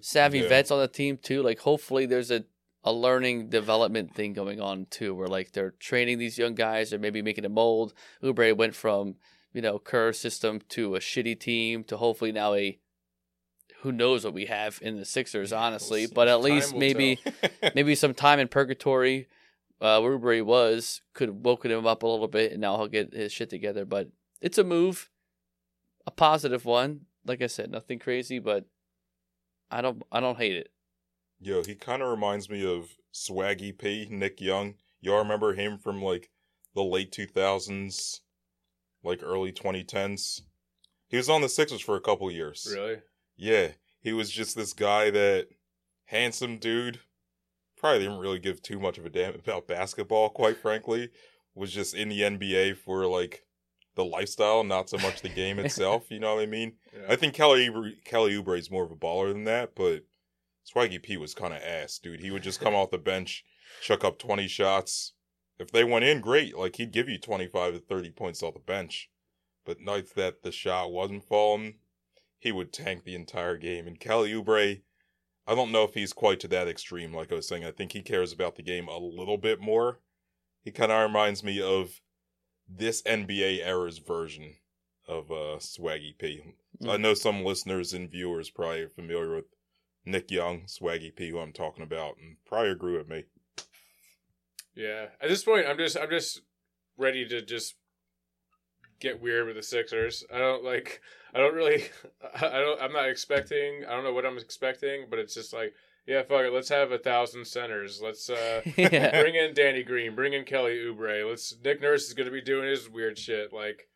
savvy 0.00 0.38
Yeah. 0.40 0.48
vets 0.48 0.70
on 0.70 0.78
the 0.80 0.88
team 0.88 1.18
too. 1.18 1.42
Like 1.42 1.60
hopefully 1.60 2.06
there's 2.06 2.30
a 2.30 2.44
a 2.82 2.92
learning 2.94 3.50
development 3.50 4.14
thing 4.14 4.32
going 4.32 4.58
on 4.58 4.86
too, 4.86 5.14
where 5.14 5.28
like 5.28 5.52
they're 5.52 5.72
training 5.72 6.16
these 6.18 6.38
young 6.38 6.54
guys 6.54 6.94
or 6.94 6.98
maybe 6.98 7.20
making 7.20 7.44
a 7.44 7.48
mold. 7.50 7.92
Oubre 8.22 8.56
went 8.56 8.74
from 8.74 9.16
you 9.52 9.60
know 9.60 9.78
Kerr 9.78 10.12
system 10.14 10.60
to 10.70 10.94
a 10.94 10.98
shitty 11.00 11.38
team 11.38 11.84
to 11.84 11.96
hopefully 11.98 12.32
now 12.32 12.54
a 12.54 12.78
who 13.82 13.92
knows 13.92 14.24
what 14.24 14.34
we 14.34 14.46
have 14.46 14.78
in 14.82 14.98
the 14.98 15.04
Sixers, 15.04 15.52
honestly. 15.52 16.06
We'll 16.06 16.14
but 16.14 16.28
at 16.28 16.40
least 16.40 16.74
maybe 16.74 17.18
maybe 17.74 17.94
some 17.94 18.14
time 18.14 18.38
in 18.38 18.48
purgatory 18.48 19.28
uh, 19.80 20.00
where 20.00 20.18
Oubre 20.18 20.44
was 20.44 21.02
could 21.14 21.28
have 21.28 21.38
woken 21.38 21.70
him 21.70 21.86
up 21.86 22.02
a 22.02 22.06
little 22.06 22.28
bit, 22.28 22.52
and 22.52 22.60
now 22.60 22.76
he'll 22.76 22.88
get 22.88 23.14
his 23.14 23.32
shit 23.32 23.50
together. 23.50 23.84
But 23.84 24.08
it's 24.40 24.58
a 24.58 24.64
move, 24.64 25.08
a 26.06 26.10
positive 26.10 26.64
one. 26.64 27.02
Like 27.24 27.42
I 27.42 27.46
said, 27.46 27.70
nothing 27.70 27.98
crazy, 27.98 28.38
but 28.38 28.66
I 29.70 29.80
don't 29.80 30.02
I 30.12 30.20
don't 30.20 30.38
hate 30.38 30.56
it. 30.56 30.70
Yo, 31.40 31.62
he 31.64 31.74
kind 31.74 32.02
of 32.02 32.08
reminds 32.08 32.50
me 32.50 32.64
of 32.64 32.96
Swaggy 33.14 33.76
P, 33.76 34.06
Nick 34.10 34.40
Young. 34.40 34.74
Y'all 35.00 35.18
remember 35.18 35.54
him 35.54 35.78
from 35.78 36.02
like 36.02 36.30
the 36.74 36.82
late 36.82 37.12
2000s, 37.12 38.20
like 39.02 39.20
early 39.22 39.52
2010s? 39.52 40.42
He 41.08 41.16
was 41.16 41.30
on 41.30 41.40
the 41.40 41.48
Sixers 41.48 41.80
for 41.80 41.96
a 41.96 42.00
couple 42.00 42.30
years. 42.30 42.68
Really? 42.72 42.98
Yeah, 43.40 43.68
he 44.00 44.12
was 44.12 44.30
just 44.30 44.54
this 44.54 44.74
guy 44.74 45.10
that 45.10 45.48
handsome 46.04 46.58
dude. 46.58 47.00
Probably 47.78 48.00
didn't 48.00 48.18
really 48.18 48.38
give 48.38 48.62
too 48.62 48.78
much 48.78 48.98
of 48.98 49.06
a 49.06 49.10
damn 49.10 49.34
about 49.34 49.66
basketball, 49.66 50.28
quite 50.28 50.58
frankly. 50.58 51.08
Was 51.54 51.72
just 51.72 51.94
in 51.94 52.10
the 52.10 52.20
NBA 52.20 52.76
for 52.76 53.06
like 53.06 53.44
the 53.94 54.04
lifestyle, 54.04 54.62
not 54.62 54.90
so 54.90 54.98
much 54.98 55.22
the 55.22 55.30
game 55.30 55.58
itself. 55.64 56.10
You 56.10 56.20
know 56.20 56.34
what 56.34 56.42
I 56.42 56.46
mean? 56.46 56.74
Yeah. 56.94 57.06
I 57.08 57.16
think 57.16 57.32
Kelly 57.32 57.68
Oubre- 57.68 58.04
Kelly 58.04 58.34
Oubre 58.34 58.58
is 58.58 58.70
more 58.70 58.84
of 58.84 58.90
a 58.92 58.96
baller 58.96 59.32
than 59.32 59.44
that, 59.44 59.74
but 59.74 60.04
Swaggy 60.70 61.02
P 61.02 61.16
was 61.16 61.34
kind 61.34 61.54
of 61.54 61.62
ass, 61.62 61.98
dude. 61.98 62.20
He 62.20 62.30
would 62.30 62.42
just 62.42 62.60
come 62.60 62.74
off 62.76 62.90
the 62.90 62.98
bench, 62.98 63.42
chuck 63.80 64.04
up 64.04 64.18
twenty 64.18 64.48
shots. 64.48 65.14
If 65.58 65.70
they 65.70 65.84
went 65.84 66.04
in, 66.04 66.20
great. 66.20 66.56
Like 66.56 66.76
he'd 66.76 66.92
give 66.92 67.08
you 67.08 67.18
twenty 67.18 67.46
five 67.46 67.72
to 67.72 67.80
thirty 67.80 68.10
points 68.10 68.42
off 68.42 68.54
the 68.54 68.60
bench. 68.60 69.08
But 69.64 69.80
nights 69.80 70.12
that 70.12 70.42
the 70.42 70.52
shot 70.52 70.92
wasn't 70.92 71.24
falling, 71.24 71.76
he 72.40 72.50
would 72.50 72.72
tank 72.72 73.04
the 73.04 73.14
entire 73.14 73.56
game. 73.56 73.86
And 73.86 74.00
Kelly 74.00 74.32
Oubre, 74.32 74.80
I 75.46 75.54
don't 75.54 75.70
know 75.70 75.84
if 75.84 75.94
he's 75.94 76.12
quite 76.12 76.40
to 76.40 76.48
that 76.48 76.66
extreme. 76.66 77.14
Like 77.14 77.30
I 77.30 77.36
was 77.36 77.46
saying, 77.46 77.64
I 77.64 77.70
think 77.70 77.92
he 77.92 78.02
cares 78.02 78.32
about 78.32 78.56
the 78.56 78.62
game 78.62 78.88
a 78.88 78.98
little 78.98 79.38
bit 79.38 79.60
more. 79.60 80.00
He 80.62 80.70
kind 80.72 80.90
of 80.90 81.02
reminds 81.02 81.44
me 81.44 81.60
of 81.60 82.00
this 82.68 83.02
NBA 83.02 83.64
era's 83.64 83.98
version 83.98 84.54
of 85.06 85.30
uh, 85.30 85.58
Swaggy 85.58 86.16
P. 86.18 86.42
I 86.88 86.96
know 86.96 87.14
some 87.14 87.44
listeners 87.44 87.92
and 87.92 88.10
viewers 88.10 88.48
probably 88.48 88.82
are 88.82 88.88
familiar 88.88 89.34
with 89.34 89.46
Nick 90.04 90.30
Young, 90.30 90.62
Swaggy 90.62 91.14
P, 91.14 91.30
who 91.30 91.38
I'm 91.38 91.52
talking 91.52 91.82
about, 91.82 92.16
and 92.18 92.36
probably 92.46 92.70
agree 92.70 92.96
with 92.96 93.08
me. 93.08 93.24
Yeah. 94.74 95.06
At 95.20 95.28
this 95.28 95.44
point, 95.44 95.66
I'm 95.66 95.76
just 95.76 95.96
I'm 95.98 96.10
just 96.10 96.42
ready 96.96 97.26
to 97.28 97.42
just 97.42 97.74
get 99.00 99.20
weird 99.20 99.46
with 99.46 99.56
the 99.56 99.62
Sixers. 99.62 100.24
I 100.32 100.38
don't 100.38 100.62
like. 100.62 101.00
I 101.34 101.38
don't 101.38 101.54
really. 101.54 101.84
I 102.34 102.60
don't. 102.60 102.80
I'm 102.80 102.92
not 102.92 103.08
expecting. 103.08 103.84
I 103.88 103.92
don't 103.92 104.04
know 104.04 104.12
what 104.12 104.26
I'm 104.26 104.38
expecting, 104.38 105.06
but 105.10 105.18
it's 105.18 105.34
just 105.34 105.52
like, 105.52 105.74
yeah, 106.06 106.22
fuck 106.22 106.42
it. 106.42 106.52
Let's 106.52 106.68
have 106.68 106.92
a 106.92 106.98
thousand 106.98 107.46
centers. 107.46 108.00
Let's 108.02 108.30
uh 108.30 108.62
yeah. 108.76 109.20
bring 109.22 109.34
in 109.34 109.54
Danny 109.54 109.82
Green. 109.82 110.14
Bring 110.14 110.34
in 110.34 110.44
Kelly 110.44 110.76
Oubre. 110.76 111.28
Let's. 111.28 111.54
Nick 111.64 111.80
Nurse 111.80 112.06
is 112.06 112.14
gonna 112.14 112.30
be 112.30 112.42
doing 112.42 112.68
his 112.68 112.88
weird 112.88 113.18
shit. 113.18 113.52
Like, 113.52 113.88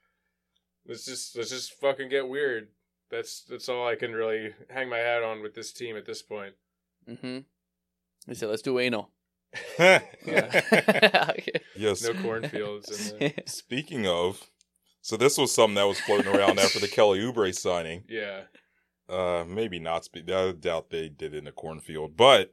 let's 0.86 1.04
just 1.04 1.36
let's 1.36 1.50
just 1.50 1.72
fucking 1.80 2.08
get 2.08 2.28
weird. 2.28 2.68
That's 3.10 3.42
that's 3.42 3.68
all 3.68 3.86
I 3.86 3.94
can 3.94 4.12
really 4.12 4.54
hang 4.70 4.88
my 4.88 4.98
hat 4.98 5.22
on 5.22 5.42
with 5.42 5.54
this 5.54 5.72
team 5.72 5.96
at 5.96 6.06
this 6.06 6.22
point. 6.22 6.54
mm-hmm. 7.08 7.38
He 8.26 8.34
said, 8.34 8.48
"Let's 8.48 8.62
do 8.62 8.78
anal." 8.78 9.10
Yeah. 9.78 10.00
Okay. 10.26 11.60
yes. 11.76 12.02
No 12.02 12.14
cornfields 12.14 13.12
the. 13.12 13.32
Speaking 13.46 14.06
of, 14.06 14.50
so 15.04 15.18
this 15.18 15.36
was 15.36 15.52
something 15.52 15.74
that 15.74 15.86
was 15.86 16.00
floating 16.00 16.34
around 16.34 16.58
after 16.58 16.78
the 16.80 16.88
Kelly 16.96 17.20
Oubre 17.20 17.54
signing. 17.54 18.04
Yeah. 18.08 18.44
Uh, 19.06 19.44
maybe 19.46 19.78
not. 19.78 20.06
Spe- 20.06 20.30
I 20.30 20.52
doubt 20.52 20.88
they 20.88 21.10
did 21.10 21.34
it 21.34 21.38
in 21.38 21.46
a 21.46 21.52
cornfield. 21.52 22.16
But 22.16 22.52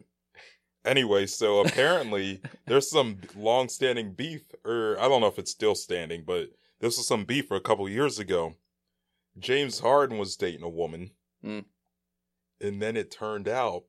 anyway, 0.83 1.27
so 1.27 1.61
apparently 1.65 2.41
there's 2.67 2.89
some 2.89 3.19
long-standing 3.37 4.15
beef, 4.15 4.41
or 4.65 4.97
I 4.99 5.07
don't 5.07 5.21
know 5.21 5.27
if 5.27 5.39
it's 5.39 5.51
still 5.51 5.75
standing, 5.75 6.23
but 6.27 6.49
this 6.81 6.97
was 6.97 7.07
some 7.07 7.23
beef 7.23 7.47
for 7.47 7.55
a 7.55 7.61
couple 7.61 7.87
years 7.87 8.19
ago. 8.19 8.55
James 9.39 9.79
Harden 9.79 10.17
was 10.17 10.35
dating 10.35 10.63
a 10.63 10.69
woman, 10.69 11.11
Hmm. 11.41 11.59
and 12.59 12.81
then 12.81 12.97
it 12.97 13.11
turned 13.11 13.47
out 13.47 13.83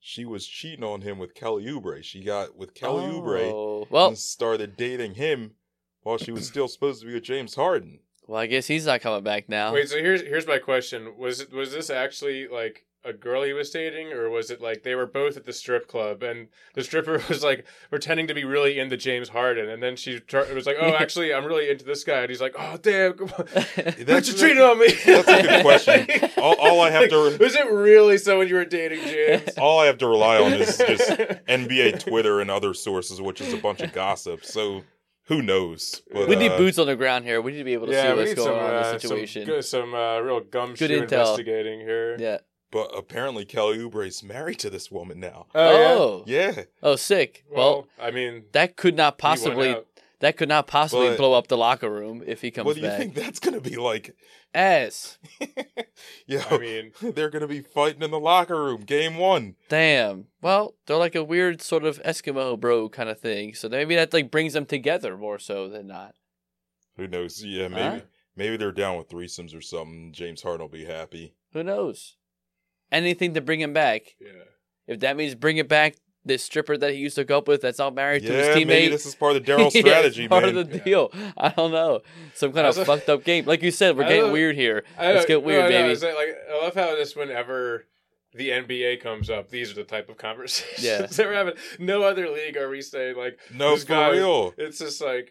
she 0.00 0.26
was 0.26 0.46
cheating 0.46 0.84
on 0.84 1.00
him 1.00 1.18
with 1.18 1.34
Kelly 1.34 1.64
Oubre. 1.64 2.04
She 2.04 2.22
got 2.22 2.54
with 2.58 2.74
Kelly 2.74 3.04
Oubre 3.04 3.50
Oh, 3.50 3.86
Well, 3.88 4.08
and 4.08 4.18
started 4.18 4.76
dating 4.76 5.14
him 5.14 5.52
while 6.04 6.16
she 6.18 6.30
was 6.30 6.46
still 6.46 6.68
supposed 6.68 7.00
to 7.00 7.06
be 7.08 7.14
with 7.14 7.24
James 7.24 7.56
Harden. 7.56 7.98
well, 8.28 8.40
I 8.40 8.46
guess 8.46 8.66
he's 8.68 8.86
not 8.86 9.00
coming 9.00 9.24
back 9.24 9.48
now. 9.48 9.72
Wait, 9.74 9.88
so 9.88 9.96
here's 9.98 10.22
here's 10.22 10.46
my 10.46 10.58
question: 10.58 11.14
was 11.18 11.40
it 11.40 11.52
was 11.52 11.72
this 11.72 11.90
actually 11.90 12.46
like 12.48 12.84
a 13.06 13.12
girl 13.12 13.42
he 13.42 13.52
was 13.52 13.68
dating, 13.68 14.12
or 14.12 14.30
was 14.30 14.50
it 14.50 14.62
like 14.62 14.82
they 14.82 14.94
were 14.94 15.04
both 15.06 15.36
at 15.36 15.44
the 15.44 15.52
strip 15.52 15.86
club 15.86 16.22
and 16.22 16.48
the 16.72 16.82
stripper 16.82 17.22
was 17.28 17.44
like 17.44 17.66
pretending 17.90 18.26
to 18.28 18.32
be 18.32 18.44
really 18.44 18.78
into 18.78 18.96
James 18.96 19.28
Harden, 19.28 19.68
and 19.68 19.82
then 19.82 19.94
she 19.94 20.20
tar- 20.20 20.46
was 20.54 20.64
like, 20.64 20.76
"Oh, 20.80 20.94
actually, 20.98 21.34
I'm 21.34 21.44
really 21.44 21.68
into 21.68 21.84
this 21.84 22.02
guy," 22.02 22.20
and 22.20 22.30
he's 22.30 22.40
like, 22.40 22.54
"Oh, 22.58 22.78
damn, 22.78 23.12
come 23.12 23.30
on. 23.38 23.44
That's 24.06 24.28
you 24.28 24.34
cheated 24.34 24.62
on 24.62 24.78
me." 24.78 24.88
That's 25.04 25.28
a 25.28 25.42
good 25.42 25.62
question. 25.62 26.30
All, 26.38 26.54
all 26.58 26.80
I 26.80 26.90
have 26.90 27.10
to 27.10 27.18
Like, 27.18 27.40
was 27.40 27.54
it 27.54 27.70
really 27.70 28.16
someone 28.16 28.48
you 28.48 28.54
were 28.54 28.64
dating, 28.64 29.00
James? 29.02 29.50
all 29.58 29.80
I 29.80 29.86
have 29.86 29.98
to 29.98 30.06
rely 30.06 30.38
on 30.38 30.54
is 30.54 30.78
just 30.78 31.10
NBA 31.46 32.00
Twitter 32.00 32.40
and 32.40 32.50
other 32.50 32.72
sources, 32.72 33.20
which 33.20 33.42
is 33.42 33.52
a 33.52 33.58
bunch 33.58 33.82
of 33.82 33.92
gossip. 33.92 34.46
So 34.46 34.82
who 35.24 35.42
knows? 35.42 36.02
But, 36.12 36.28
we 36.28 36.36
need 36.36 36.52
uh, 36.52 36.58
boots 36.58 36.78
on 36.78 36.86
the 36.86 36.96
ground 36.96 37.24
here. 37.24 37.40
We 37.40 37.52
need 37.52 37.58
to 37.58 37.64
be 37.64 37.72
able 37.72 37.86
to 37.86 37.92
see 37.92 37.98
yeah, 37.98 38.12
we 38.14 38.20
what's 38.20 38.34
going 38.34 38.46
some, 38.48 38.58
on 38.58 38.70
in 38.70 38.76
uh, 38.76 38.82
the 38.82 38.90
some, 38.90 39.00
situation. 39.00 39.44
good, 39.46 39.64
some 39.64 39.94
uh, 39.94 40.20
real 40.20 40.40
gumshoe 40.40 40.86
investigating 40.86 41.80
here. 41.80 42.16
Yeah. 42.18 42.38
But 42.70 42.90
apparently 42.96 43.44
Kelly 43.44 43.78
Oubre's 43.78 44.22
married 44.24 44.58
to 44.58 44.70
this 44.70 44.90
woman 44.90 45.20
now. 45.20 45.46
Oh. 45.54 46.24
yeah? 46.26 46.52
Yeah, 46.56 46.62
Oh, 46.82 46.96
sick. 46.96 47.44
Well, 47.48 47.56
Well, 47.58 47.88
I 48.00 48.10
mean, 48.10 48.44
that 48.52 48.76
could 48.76 48.96
not 48.96 49.16
possibly 49.16 49.70
out. 49.70 49.86
That 50.24 50.36
could 50.38 50.48
not 50.48 50.66
possibly 50.66 51.08
But- 51.08 51.18
blow 51.18 51.34
up 51.34 51.48
the 51.48 51.56
locker 51.56 51.90
room 51.90 52.22
if 52.26 52.40
he 52.40 52.50
comes 52.50 52.64
what 52.66 52.74
do 52.76 52.80
you 52.80 52.86
back. 52.88 52.98
think 52.98 53.14
that's 53.14 53.38
gonna 53.38 53.60
be 53.60 53.76
like? 53.76 54.16
Ass. 54.54 55.18
Yeah, 56.26 56.44
I 56.50 56.58
mean, 56.58 56.92
they're 57.02 57.30
gonna 57.30 57.46
be 57.46 57.60
fighting 57.60 58.02
in 58.02 58.10
the 58.10 58.18
locker 58.18 58.56
room. 58.62 58.82
Game 58.82 59.16
one. 59.18 59.56
Damn. 59.68 60.26
Well, 60.42 60.74
they're 60.86 60.96
like 60.96 61.14
a 61.14 61.22
weird 61.22 61.60
sort 61.62 61.84
of 61.84 62.02
Eskimo 62.02 62.58
bro 62.58 62.88
kind 62.88 63.08
of 63.08 63.20
thing. 63.20 63.54
So 63.54 63.68
maybe 63.68 63.94
that 63.94 64.12
like 64.12 64.30
brings 64.30 64.54
them 64.54 64.66
together 64.66 65.16
more 65.16 65.38
so 65.38 65.68
than 65.68 65.86
not. 65.86 66.14
Who 66.96 67.06
knows? 67.06 67.44
Yeah, 67.44 67.68
maybe 67.68 67.82
Huh? 67.82 68.00
maybe 68.36 68.56
they're 68.56 68.72
down 68.72 68.96
with 68.98 69.08
threesomes 69.08 69.56
or 69.56 69.60
something. 69.60 70.12
James 70.12 70.42
Harden 70.42 70.62
will 70.62 70.68
be 70.68 70.84
happy. 70.86 71.34
Who 71.52 71.62
knows? 71.62 72.16
Anything 72.90 73.34
to 73.34 73.40
bring 73.40 73.60
him 73.60 73.72
back. 73.72 74.14
yeah. 74.20 74.44
If 74.86 75.00
that 75.00 75.16
means 75.16 75.34
bring 75.34 75.56
it 75.58 75.68
back 75.68 75.96
this 76.24 76.42
stripper 76.42 76.76
that 76.78 76.92
he 76.92 76.98
used 76.98 77.16
to 77.16 77.24
go 77.24 77.38
up 77.38 77.48
with 77.48 77.60
that's 77.60 77.78
not 77.78 77.94
married 77.94 78.22
to 78.24 78.32
his 78.32 78.46
yeah, 78.48 78.54
teammate. 78.54 78.66
maybe 78.66 78.88
this 78.88 79.04
is 79.06 79.14
part 79.14 79.36
of 79.36 79.44
the 79.44 79.52
Daryl 79.52 79.70
strategy, 79.70 80.24
it's 80.24 80.28
part 80.30 80.44
man. 80.44 80.56
of 80.56 80.70
the 80.70 80.78
deal. 80.78 81.10
I 81.36 81.50
don't 81.50 81.70
know. 81.72 82.00
Some 82.34 82.52
kind 82.52 82.66
of 82.66 82.76
fucked 82.86 83.08
up 83.08 83.24
game. 83.24 83.44
Like 83.46 83.62
you 83.62 83.70
said, 83.70 83.96
we're 83.96 84.08
getting 84.08 84.32
weird 84.32 84.56
here. 84.56 84.84
I 84.98 85.12
Let's 85.12 85.26
get 85.26 85.42
weird, 85.42 85.64
no, 85.64 85.68
no, 85.70 85.82
baby. 85.82 85.92
it's 85.92 86.02
like, 86.02 86.14
like, 86.14 86.36
I 86.50 86.62
love 86.64 86.74
how 86.74 86.94
this 86.96 87.14
whenever 87.14 87.86
the 88.32 88.48
NBA 88.50 89.00
comes 89.00 89.30
up, 89.30 89.50
these 89.50 89.70
are 89.70 89.74
the 89.74 89.84
type 89.84 90.08
of 90.08 90.16
conversations 90.16 90.84
Yeah. 90.84 91.02
that 91.06 91.18
we're 91.26 91.34
having. 91.34 91.54
No 91.78 92.02
other 92.02 92.28
league 92.30 92.56
are 92.56 92.68
we 92.68 92.80
saying 92.82 93.16
like 93.16 93.38
no, 93.52 93.74
this 93.74 93.84
for 93.84 93.88
guy- 93.90 94.10
real, 94.10 94.54
It's 94.56 94.78
just 94.78 95.00
like 95.00 95.30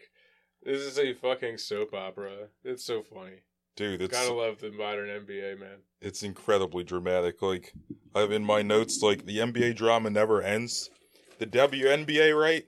this 0.62 0.80
is 0.80 0.98
a 0.98 1.12
fucking 1.12 1.58
soap 1.58 1.92
opera. 1.92 2.48
It's 2.62 2.84
so 2.84 3.02
funny. 3.02 3.42
Dude. 3.76 4.02
It's 4.02 4.12
Gotta 4.12 4.32
love 4.32 4.58
the 4.60 4.70
modern 4.72 5.08
NBA, 5.08 5.58
man. 5.60 5.78
it's 6.00 6.22
incredibly 6.22 6.84
dramatic. 6.84 7.42
Like 7.42 7.72
I 8.14 8.20
have 8.20 8.32
in 8.32 8.44
my 8.44 8.62
notes, 8.62 9.02
like 9.02 9.26
the 9.26 9.38
NBA 9.38 9.76
drama 9.76 10.10
never 10.10 10.42
ends. 10.42 10.90
The 11.38 11.46
WNBA, 11.46 12.38
right? 12.38 12.64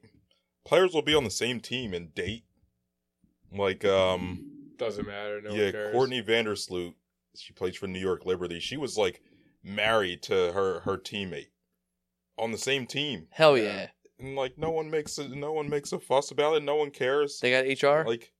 Players 0.65 0.93
will 0.95 1.03
be 1.03 1.15
on 1.15 1.25
the 1.25 1.31
same 1.31 1.61
team 1.61 1.95
and 1.95 2.13
date. 2.15 2.45
Like, 3.53 3.85
um, 3.85 4.45
Doesn't 4.77 5.07
matter. 5.07 5.41
No 5.41 5.51
yeah, 5.55 5.63
one 5.65 5.73
cares. 5.73 5.93
Courtney 5.93 6.23
Vandersloot. 6.23 6.95
She 7.37 7.53
plays 7.53 7.77
for 7.77 7.87
New 7.87 8.01
York 8.01 8.27
Liberty. 8.27 8.59
She 8.61 8.77
was 8.77 8.97
like 8.97 9.23
married 9.63 10.23
to 10.25 10.53
her 10.53 10.81
her 10.81 10.97
teammate 10.97 11.49
on 12.39 12.51
the 12.53 12.59
same 12.59 12.87
team, 12.87 13.27
Hell 13.31 13.57
Yeah. 13.57 13.65
yeah. 13.65 13.87
and 14.19 14.37
like 14.37 14.59
no 14.59 14.71
one 14.71 14.91
makes 14.91 15.17
a, 15.19 15.29
no 15.29 15.53
one 15.53 15.69
makes 15.71 15.93
a 15.93 15.99
fuss 15.99 16.31
about 16.31 16.57
it. 16.57 16.63
No 16.63 16.77
one 16.77 16.91
cares. 16.91 17.39
They 17.41 17.51
got 17.51 17.83
HR? 17.83 18.07
Like, 18.07 18.33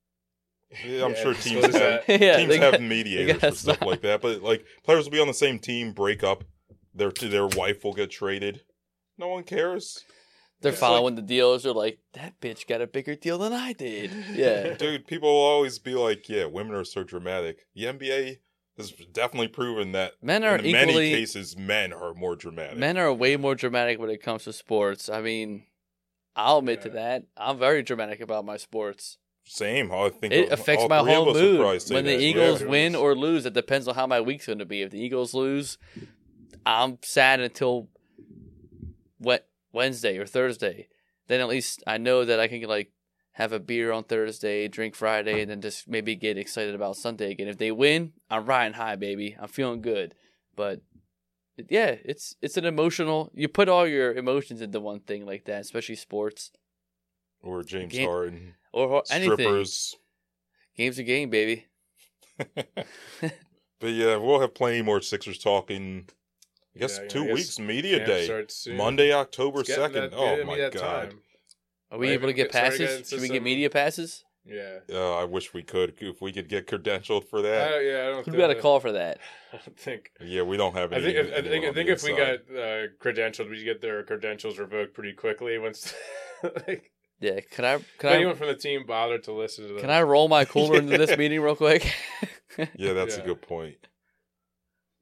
yeah, 0.85 1.05
I'm 1.05 1.11
Yeah, 1.11 1.23
sure 1.23 1.33
teams 1.33 1.65
have 1.75 2.03
yeah, 2.07 2.37
teams 2.37 2.49
they 2.49 2.57
have 2.57 2.81
mediators 2.81 3.39
for 3.39 3.51
stuff 3.51 3.81
like 3.81 4.01
that, 4.01 4.21
but 4.21 4.41
like 4.41 4.65
players 4.83 5.05
will 5.05 5.11
be 5.11 5.19
on 5.19 5.27
the 5.27 5.33
same 5.33 5.59
team, 5.59 5.93
break 5.93 6.23
up, 6.23 6.43
their 6.93 7.11
their 7.11 7.47
wife 7.47 7.83
will 7.83 7.93
get 7.93 8.11
traded. 8.11 8.61
No 9.17 9.27
one 9.29 9.43
cares. 9.43 10.03
They're 10.61 10.71
It's 10.71 10.79
following 10.79 11.15
the 11.15 11.21
deals. 11.21 11.63
They're 11.63 11.73
like, 11.73 11.99
that 12.13 12.39
bitch 12.41 12.65
got 12.67 12.81
a 12.81 12.87
bigger 12.87 13.13
deal 13.15 13.37
than 13.37 13.53
I 13.53 13.73
did. 13.73 14.11
Yeah. 14.33 14.73
Dude, 14.73 15.05
people 15.05 15.29
will 15.29 15.45
always 15.45 15.77
be 15.79 15.93
like, 15.93 16.27
"Yeah, 16.27 16.45
women 16.45 16.73
are 16.75 16.83
so 16.83 17.03
dramatic." 17.03 17.59
The 17.75 17.85
NBA 17.85 18.37
has 18.77 18.91
definitely 19.11 19.47
proven 19.47 19.91
that 19.93 20.13
Men 20.21 20.43
are 20.43 20.57
in 20.57 20.71
many 20.71 20.93
cases 20.93 21.57
men 21.57 21.93
are 21.93 22.13
more 22.13 22.35
dramatic. 22.35 22.77
men 22.77 22.97
are 22.97 23.11
way 23.13 23.35
more 23.37 23.55
dramatic 23.55 23.99
when 23.99 24.09
it 24.09 24.21
comes 24.21 24.43
to 24.43 24.53
sports. 24.53 25.09
I 25.09 25.21
mean, 25.21 25.65
I'll 26.35 26.59
admit 26.59 26.81
to 26.83 26.89
that. 26.89 27.23
I'm 27.35 27.57
very 27.57 27.81
dramatic 27.81 28.19
about 28.21 28.45
my 28.45 28.57
sports. 28.57 29.17
Same. 29.47 29.91
I 29.91 30.09
think 30.09 30.33
It 30.33 30.47
all 30.49 30.53
affects 30.53 30.83
three 30.83 30.89
my 30.89 30.97
whole 30.99 31.33
mood. 31.33 31.59
When 31.89 32.05
the 32.05 32.11
that. 32.11 32.21
Eagles 32.21 32.61
Yeah. 32.61 32.67
win 32.67 32.95
or 32.95 33.15
lose, 33.15 33.45
it 33.45 33.53
depends 33.53 33.87
on 33.87 33.95
how 33.95 34.05
my 34.05 34.19
week's 34.21 34.45
going 34.45 34.59
to 34.59 34.65
be. 34.65 34.81
If 34.81 34.91
the 34.91 34.99
Eagles 34.99 35.33
lose, 35.33 35.77
I'm 36.65 36.99
sad 37.01 37.39
until 37.39 37.87
what 39.17 39.47
Wednesday 39.71 40.17
or 40.17 40.25
Thursday. 40.25 40.87
Then 41.27 41.41
at 41.41 41.47
least 41.47 41.83
I 41.87 41.97
know 41.97 42.25
that 42.25 42.39
I 42.39 42.47
can 42.47 42.61
like 42.63 42.91
have 43.33 43.53
a 43.53 43.59
beer 43.59 43.91
on 43.91 44.03
Thursday, 44.03 44.67
drink 44.67 44.95
Friday, 44.95 45.41
and 45.41 45.49
then 45.51 45.61
just 45.61 45.87
maybe 45.87 46.15
get 46.15 46.37
excited 46.37 46.73
about 46.75 46.95
Sunday 46.95 47.31
again. 47.31 47.47
If 47.47 47.57
they 47.57 47.71
win, 47.71 48.13
I'm 48.29 48.45
riding 48.45 48.73
high, 48.73 48.95
baby. 48.95 49.35
I'm 49.39 49.47
feeling 49.47 49.81
good. 49.81 50.15
But 50.55 50.81
yeah, 51.69 51.95
it's 52.03 52.35
it's 52.41 52.57
an 52.57 52.65
emotional. 52.65 53.31
You 53.33 53.47
put 53.47 53.69
all 53.69 53.87
your 53.87 54.13
emotions 54.13 54.61
into 54.61 54.79
one 54.79 54.99
thing 55.01 55.25
like 55.25 55.45
that, 55.45 55.61
especially 55.61 55.95
sports 55.95 56.51
or 57.41 57.63
James 57.63 57.97
Harden, 57.97 58.55
or, 58.73 58.87
or 58.87 59.03
anything. 59.11 59.33
strippers. 59.33 59.95
Game's 60.75 60.99
a 60.99 61.03
game, 61.03 61.29
baby. 61.29 61.65
but 62.37 63.87
yeah, 63.87 64.15
we'll 64.17 64.39
have 64.39 64.53
plenty 64.53 64.81
more 64.81 65.01
Sixers 65.01 65.37
talking. 65.39 66.07
I 66.75 66.79
guess 66.79 66.97
Yeah, 66.97 67.03
yeah, 67.03 67.09
two 67.09 67.23
I 67.23 67.27
guess 67.27 67.35
weeks 67.35 67.59
media 67.59 68.05
day. 68.05 68.45
Monday, 68.75 69.11
October 69.11 69.63
second. 69.63 70.13
Oh 70.15 70.35
getting 70.35 70.45
my 70.47 70.57
god! 70.57 70.73
time. 70.73 71.19
Are 71.91 71.97
we 71.97 72.07
Might 72.07 72.13
able 72.13 72.27
to 72.27 72.33
get 72.33 72.51
get- 72.51 72.51
passes? 72.51 72.97
into 72.97 73.09
Should 73.09 73.21
we 73.21 73.29
get 73.29 73.43
media 73.43 73.69
passes? 73.69 74.23
Yeah. 74.45 74.79
Uh, 74.89 75.15
I 75.15 75.25
wish 75.25 75.53
we 75.53 75.61
could. 75.61 75.95
If 75.99 76.21
we 76.21 76.31
could 76.31 76.47
get 76.47 76.67
credentialed 76.67 77.25
for 77.27 77.41
that. 77.41 77.69
don't, 77.69 77.85
yeah, 77.85 77.97
I 78.01 78.05
don't 78.05 78.17
Who 78.17 78.23
think 78.23 78.37
we 78.37 78.41
got 78.43 78.49
a 78.51 78.55
call 78.55 78.79
for 78.79 78.93
that? 78.93 79.17
I 79.53 79.57
don't 79.57 79.77
think. 79.77 80.11
yeah, 80.21 80.43
we 80.43 80.55
don't 80.55 80.73
have 80.73 80.93
I 80.93 80.97
any. 80.97 81.13
think. 81.13 81.17
I 81.33 81.41
think. 81.41 81.65
I 81.65 81.73
think 81.73 81.87
the 81.87 81.93
if 81.93 82.03
we 82.03 82.11
got 82.15 82.39
uh, 82.49 82.87
credentialed, 83.01 83.49
we 83.49 83.63
get 83.63 83.81
their 83.81 84.03
credentials 84.03 84.57
revoked 84.57 84.93
pretty 84.93 85.13
quickly. 85.13 85.57
Once, 85.57 85.93
like, 86.43 86.91
Yeah, 87.19 87.39
can 87.51 87.65
I 87.65 87.73
if 87.75 87.97
can 87.97 88.09
anyone 88.11 88.35
I 88.35 88.37
from 88.37 88.47
the 88.47 88.55
team 88.55 88.85
bothered 88.85 89.23
to 89.23 89.33
listen 89.33 89.67
to 89.67 89.73
them, 89.73 89.81
can 89.81 89.89
I 89.89 90.01
roll 90.03 90.27
my 90.27 90.45
cooler 90.53 90.77
into 90.77 90.97
this 90.97 91.17
meeting 91.17 91.41
real 91.41 91.55
quick? 91.55 91.93
Yeah, 92.75 92.93
that's 92.93 93.17
Yeah. 93.17 93.23
a 93.23 93.25
good 93.27 93.41
point. 93.43 93.77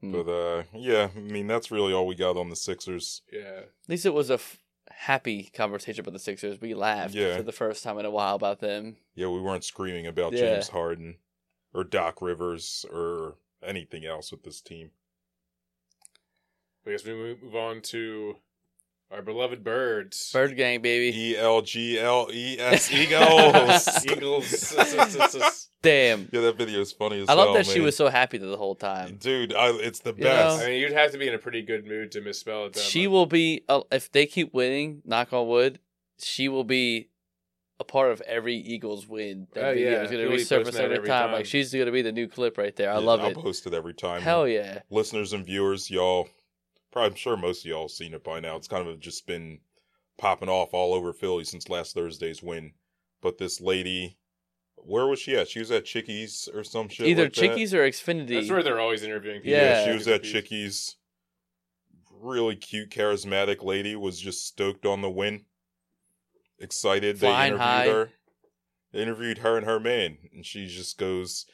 Hmm. 0.01 0.11
But 0.11 0.27
uh, 0.29 0.63
yeah, 0.73 1.07
I 1.15 1.19
mean 1.19 1.47
that's 1.47 1.71
really 1.71 1.93
all 1.93 2.05
we 2.05 2.15
got 2.15 2.35
on 2.37 2.49
the 2.49 2.55
Sixers. 2.55 3.21
Yeah. 3.31 3.59
At 3.59 3.69
least 3.89 4.05
it 4.05 4.13
was 4.13 4.29
a 4.29 4.33
f- 4.35 4.59
happy 4.89 5.43
conversation 5.53 6.01
about 6.01 6.11
the 6.13 6.19
Sixers. 6.19 6.59
We 6.59 6.73
laughed 6.73 7.13
Yeah. 7.13 7.37
for 7.37 7.43
the 7.43 7.53
first 7.53 7.81
time 7.83 7.97
in 7.99 8.05
a 8.05 8.11
while 8.11 8.35
about 8.35 8.59
them. 8.59 8.97
Yeah, 9.13 9.27
we 9.27 9.39
weren't 9.39 9.63
screaming 9.63 10.05
about 10.05 10.33
Yeah. 10.33 10.55
James 10.55 10.67
Harden 10.69 11.17
or 11.73 11.85
Doc 11.85 12.21
Rivers 12.21 12.85
or 12.91 13.35
anything 13.63 14.05
else 14.05 14.31
with 14.31 14.43
this 14.43 14.59
team. 14.59 14.91
I 16.85 16.91
guess 16.91 17.05
we 17.05 17.13
move 17.13 17.41
move 17.41 17.55
on 17.55 17.81
to 17.83 18.35
our 19.11 19.21
beloved 19.21 19.63
birds. 19.63 20.31
Bird 20.31 20.55
gang, 20.55 20.81
baby. 20.81 21.15
E 21.17 21.37
L 21.37 21.61
G 21.61 21.99
L 21.99 22.27
E 22.31 22.57
S 22.59 22.91
Eagles. 24.05 24.05
Eagles. 24.05 25.69
Damn. 25.81 26.27
yeah, 26.31 26.41
that 26.41 26.57
video 26.57 26.81
is 26.81 26.91
funny 26.91 27.21
as 27.21 27.29
I 27.29 27.33
love 27.33 27.47
hell, 27.49 27.53
that 27.55 27.67
she 27.67 27.79
was 27.79 27.95
so 27.95 28.09
happy 28.09 28.39
the 28.39 28.57
whole 28.57 28.73
time. 28.73 29.17
Dude, 29.17 29.53
I, 29.53 29.69
it's 29.69 29.99
the 29.99 30.09
You 30.15 30.23
best. 30.23 30.63
I 30.63 30.67
mean, 30.69 30.81
you'd 30.81 30.93
have 30.93 31.11
to 31.11 31.19
be 31.19 31.27
in 31.27 31.35
a 31.35 31.37
pretty 31.37 31.61
good 31.61 31.85
mood 31.85 32.11
to 32.13 32.21
misspell 32.21 32.65
it. 32.65 32.73
That 32.73 32.79
She 32.81 33.05
much. 33.05 33.11
will 33.11 33.25
be 33.27 33.63
uh, 33.69 33.81
if 33.91 34.11
they 34.11 34.25
keep 34.25 34.51
winning. 34.53 35.03
Knock 35.05 35.31
on 35.31 35.47
wood. 35.47 35.79
She 36.19 36.47
will 36.49 36.63
be 36.63 37.09
a 37.79 37.83
part 37.83 38.11
of 38.11 38.21
every 38.21 38.55
Eagles 38.55 39.07
win. 39.07 39.47
That 39.53 39.63
Oh, 39.65 39.73
video 39.73 39.91
yeah. 39.91 40.01
is 40.03 40.09
going 40.11 40.21
She'll 40.23 40.31
to 40.31 40.35
be 40.37 40.41
resurface 40.41 40.63
posting 40.63 40.73
that 40.73 40.83
every, 40.85 40.97
every 40.97 41.07
time. 41.09 41.23
time. 41.27 41.33
Like 41.33 41.45
she's 41.45 41.71
going 41.71 41.85
to 41.85 41.91
be 41.91 42.01
the 42.01 42.11
new 42.13 42.27
clip 42.27 42.57
right 42.57 42.75
there. 42.75 42.89
I 42.89 42.93
Yeah, 42.95 42.99
love 43.05 43.19
I'll 43.21 43.27
it. 43.31 43.37
post 43.37 43.67
it 43.67 43.73
every 43.75 43.93
time. 43.93 44.21
Hell 44.23 44.47
yeah. 44.47 44.79
Listeners 44.89 45.33
and 45.33 45.45
viewers, 45.45 45.91
y'all, 45.91 46.27
probably, 46.95 47.11
I'm 47.11 47.15
sure 47.15 47.35
most 47.35 47.59
of 47.59 47.65
y'all 47.65 47.83
have 47.83 47.91
seen 47.91 48.13
it 48.13 48.23
by 48.23 48.39
now. 48.39 48.55
It's 48.55 48.69
kind 48.69 48.87
of 48.87 48.99
just 49.01 49.27
been 49.27 49.59
popping 50.17 50.47
off 50.47 50.73
all 50.73 50.93
over 50.93 51.11
Philly 51.11 51.43
since 51.43 51.67
last 51.67 51.93
Thursday's 51.93 52.41
win. 52.41 52.71
But 53.21 53.37
this 53.37 53.59
lady, 53.59 54.17
where 54.77 55.05
was 55.05 55.19
she 55.19 55.35
at? 55.35 55.49
She 55.49 55.59
was 55.59 55.71
at 55.71 55.83
Chickies 55.83 56.47
or 56.53 56.63
some 56.63 56.87
shit. 56.87 57.07
Either 57.07 57.23
like 57.23 57.33
that. 57.33 57.41
Chickies 57.41 57.73
or 57.73 57.79
Xfinity. 57.79 58.35
That's 58.35 58.49
where 58.49 58.63
they're 58.63 58.79
always 58.79 59.03
interviewing 59.03 59.41
people. 59.41 59.59
Yeah. 59.59 59.85
she 59.85 59.91
was 59.91 60.07
at 60.07 60.23
Chickies. 60.23 60.95
Really 62.21 62.55
cute, 62.55 62.91
charismatic 62.91 63.61
lady. 63.61 63.95
Was 63.97 64.17
just 64.19 64.47
stoked 64.47 64.85
on 64.85 65.01
the 65.01 65.09
win. 65.09 65.43
Excited. 66.59 67.19
Flying 67.19 67.57
they 67.57 67.57
interviewed 67.57 67.59
high. 67.59 67.87
her. 67.87 68.09
They 68.93 69.01
interviewed 69.01 69.37
her 69.39 69.57
and 69.57 69.65
her 69.65 69.81
man, 69.81 70.17
and 70.33 70.45
she 70.45 70.67
just 70.67 70.97
goes, 70.97 71.45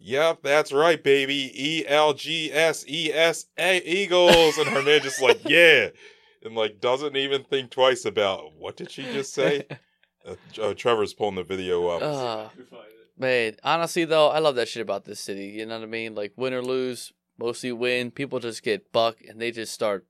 "Yep, 0.00 0.42
that's 0.42 0.72
right, 0.72 1.02
baby. 1.02 1.52
E 1.54 1.84
L 1.86 2.14
G 2.14 2.50
S 2.52 2.84
E 2.88 3.12
S 3.12 3.46
A 3.58 3.80
Eagles." 3.84 4.58
And 4.58 4.68
her 4.68 4.82
man 4.82 5.00
just 5.02 5.22
like, 5.22 5.40
"Yeah," 5.48 5.90
and 6.42 6.54
like 6.54 6.80
doesn't 6.80 7.16
even 7.16 7.44
think 7.44 7.70
twice 7.70 8.04
about 8.04 8.54
what 8.56 8.76
did 8.76 8.90
she 8.90 9.02
just 9.04 9.32
say. 9.34 9.66
uh, 10.26 10.34
uh, 10.60 10.74
Trevor's 10.74 11.14
pulling 11.14 11.36
the 11.36 11.44
video 11.44 11.86
up. 11.88 12.02
Ah. 12.02 12.50
Man, 13.18 13.56
honestly 13.62 14.06
though, 14.06 14.28
I 14.30 14.38
love 14.38 14.54
that 14.56 14.68
shit 14.68 14.80
about 14.82 15.04
this 15.04 15.20
city. 15.20 15.48
You 15.48 15.66
know 15.66 15.76
what 15.78 15.84
I 15.84 15.90
mean? 15.90 16.14
Like 16.14 16.32
win 16.36 16.54
or 16.54 16.62
lose, 16.62 17.12
mostly 17.38 17.70
win. 17.70 18.10
People 18.10 18.38
just 18.40 18.62
get 18.62 18.92
buck 18.92 19.18
and 19.28 19.38
they 19.38 19.50
just 19.50 19.74
start 19.74 20.06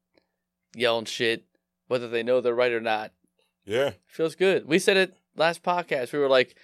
yelling 0.77 1.07
shit, 1.07 1.45
whether 1.89 2.07
they 2.09 2.23
know 2.23 2.41
they're 2.41 2.55
right 2.55 2.71
or 2.71 2.81
not. 2.81 3.11
yeah, 3.65 3.93
Feels 4.07 4.37
good. 4.37 4.67
We 4.69 4.79
said 4.79 4.97
it 4.97 5.17
last 5.37 5.65
podcast. 5.65 6.13
We 6.13 6.21
were 6.21 6.29
like, 6.29 6.57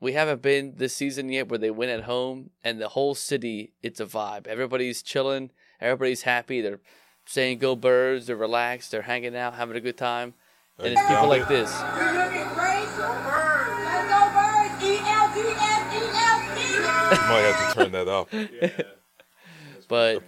we 0.00 0.12
haven't 0.12 0.42
been 0.42 0.74
this 0.76 0.94
season 0.94 1.28
yet 1.28 1.48
where 1.48 1.58
they 1.58 1.70
win 1.70 1.88
at 1.88 2.04
home 2.04 2.50
and 2.62 2.80
the 2.80 2.88
whole 2.88 3.14
city, 3.14 3.72
it's 3.82 4.00
a 4.00 4.06
vibe. 4.06 4.46
Everybody's 4.46 5.02
chilling, 5.02 5.50
everybody's 5.80 6.22
happy. 6.22 6.60
They're 6.60 6.80
saying 7.26 7.58
go 7.58 7.74
birds, 7.74 8.26
they're 8.26 8.36
relaxed, 8.36 8.90
they're 8.90 9.02
hanging 9.02 9.36
out, 9.36 9.54
having 9.54 9.76
a 9.76 9.80
good 9.80 9.96
time. 9.98 10.34
And 10.78 10.88
it's 10.92 11.00
people 11.02 11.16
Found 11.16 11.28
like 11.28 11.48
this. 11.48 11.76
You're 11.80 12.14
looking 12.14 12.48
great. 12.54 12.86
Go 12.96 13.08
birds. 13.24 13.84
Let's 13.84 14.08
go 14.08 14.22
birds. 14.34 14.84
E 14.84 14.98
L 15.02 15.34
D 15.34 15.40
S 15.40 15.94
E 15.94 16.02
L 16.14 16.38
E. 16.56 17.28
might 17.28 17.40
have 17.40 17.68
to 17.68 17.74
turn 17.74 17.92
that 17.92 18.08
up. 18.08 18.32
Yeah. 18.32 18.70
But 19.88 20.22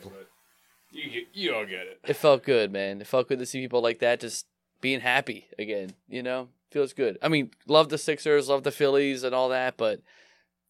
you 0.91 1.27
you 1.35 1.55
all 1.55 1.66
get 1.66 1.87
it. 1.87 2.01
it 2.09 2.14
felt 2.14 2.43
good, 2.45 2.73
man. 2.73 3.03
It 3.03 3.07
felt 3.07 3.29
good 3.29 3.39
to 3.41 3.45
see 3.47 3.61
people 3.61 3.83
like 3.83 3.99
that 3.99 4.21
just 4.21 4.47
being 4.81 5.01
happy 5.01 5.49
again. 5.59 5.91
You 6.09 6.23
know, 6.23 6.49
feels 6.71 6.93
good. 6.93 7.18
I 7.23 7.29
mean, 7.29 7.51
love 7.66 7.89
the 7.89 7.99
Sixers, 7.99 8.49
love 8.49 8.62
the 8.62 8.71
Phillies, 8.71 9.25
and 9.25 9.35
all 9.35 9.49
that, 9.51 9.77
but 9.77 10.01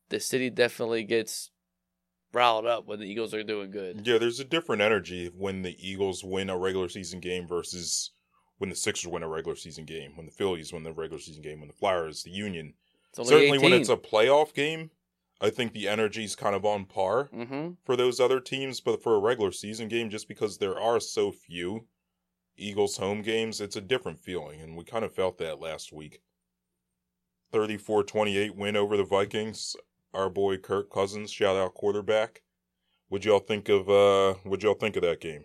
the 0.08 0.20
city 0.20 0.50
definitely 0.50 1.04
gets 1.04 1.50
riled 2.32 2.66
up 2.66 2.86
when 2.86 3.00
the 3.00 3.06
Eagles 3.06 3.34
are 3.34 3.42
doing 3.42 3.70
good. 3.70 4.06
Yeah, 4.06 4.18
there's 4.18 4.40
a 4.40 4.44
different 4.44 4.82
energy 4.82 5.30
when 5.36 5.62
the 5.62 5.76
Eagles 5.78 6.22
win 6.24 6.50
a 6.50 6.58
regular 6.58 6.88
season 6.88 7.20
game 7.20 7.46
versus 7.46 8.10
when 8.58 8.70
the 8.70 8.76
Sixers 8.76 9.10
win 9.10 9.22
a 9.22 9.28
regular 9.28 9.56
season 9.56 9.84
game, 9.84 10.12
when 10.16 10.26
the 10.26 10.32
Phillies 10.32 10.72
win 10.72 10.82
the 10.82 10.92
regular 10.92 11.20
season 11.20 11.42
game, 11.42 11.60
when 11.60 11.68
the 11.68 11.74
Flyers, 11.74 12.22
the 12.22 12.30
Union. 12.30 12.74
Certainly 13.12 13.56
18. 13.56 13.62
when 13.62 13.72
it's 13.72 13.88
a 13.88 13.96
playoff 13.96 14.54
game, 14.54 14.90
I 15.40 15.50
think 15.50 15.72
the 15.72 15.88
energy's 15.88 16.36
kind 16.36 16.54
of 16.54 16.64
on 16.64 16.84
par 16.84 17.30
mm-hmm. 17.34 17.70
for 17.84 17.96
those 17.96 18.20
other 18.20 18.40
teams, 18.40 18.80
but 18.80 19.02
for 19.02 19.14
a 19.14 19.18
regular 19.18 19.50
season 19.50 19.88
game, 19.88 20.10
just 20.10 20.28
because 20.28 20.58
there 20.58 20.78
are 20.78 21.00
so 21.00 21.32
few 21.32 21.86
Eagles 22.60 22.96
home 22.96 23.22
games, 23.22 23.60
it's 23.60 23.76
a 23.76 23.80
different 23.80 24.20
feeling, 24.20 24.60
and 24.60 24.76
we 24.76 24.84
kind 24.84 25.04
of 25.04 25.14
felt 25.14 25.38
that 25.38 25.60
last 25.60 25.92
week. 25.92 26.22
34-28 27.52 28.54
win 28.54 28.76
over 28.76 28.96
the 28.96 29.04
Vikings. 29.04 29.76
Our 30.14 30.28
boy 30.28 30.58
Kirk 30.58 30.92
Cousins, 30.92 31.30
shout 31.30 31.56
out 31.56 31.74
quarterback. 31.74 32.42
Would 33.10 33.24
y'all 33.24 33.40
think 33.40 33.68
of 33.68 33.90
uh 33.90 34.34
would 34.44 34.62
y'all 34.62 34.74
think 34.74 34.96
of 34.96 35.02
that 35.02 35.20
game? 35.20 35.44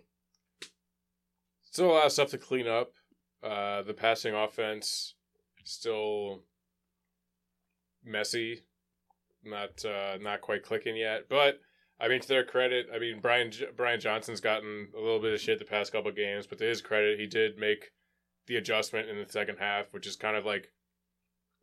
Still 1.62 1.90
a 1.90 1.92
lot 1.92 2.06
of 2.06 2.12
stuff 2.12 2.30
to 2.30 2.38
clean 2.38 2.68
up. 2.68 2.92
Uh, 3.42 3.82
the 3.82 3.92
passing 3.92 4.34
offense 4.34 5.14
still 5.64 6.42
messy, 8.04 8.62
not 9.44 9.84
uh, 9.84 10.16
not 10.20 10.40
quite 10.40 10.62
clicking 10.62 10.96
yet. 10.96 11.28
But 11.28 11.60
I 11.98 12.08
mean, 12.08 12.20
to 12.20 12.28
their 12.28 12.44
credit, 12.44 12.86
I 12.94 12.98
mean 12.98 13.20
Brian 13.20 13.52
Brian 13.76 14.00
Johnson's 14.00 14.40
gotten 14.40 14.88
a 14.96 15.00
little 15.00 15.20
bit 15.20 15.32
of 15.32 15.40
shit 15.40 15.58
the 15.58 15.64
past 15.64 15.92
couple 15.92 16.10
of 16.10 16.16
games, 16.16 16.46
but 16.46 16.58
to 16.58 16.64
his 16.64 16.82
credit, 16.82 17.18
he 17.18 17.26
did 17.26 17.58
make 17.58 17.92
the 18.46 18.56
adjustment 18.56 19.08
in 19.08 19.16
the 19.18 19.30
second 19.30 19.56
half, 19.58 19.86
which 19.92 20.06
is 20.06 20.14
kind 20.16 20.36
of 20.36 20.44
like, 20.44 20.70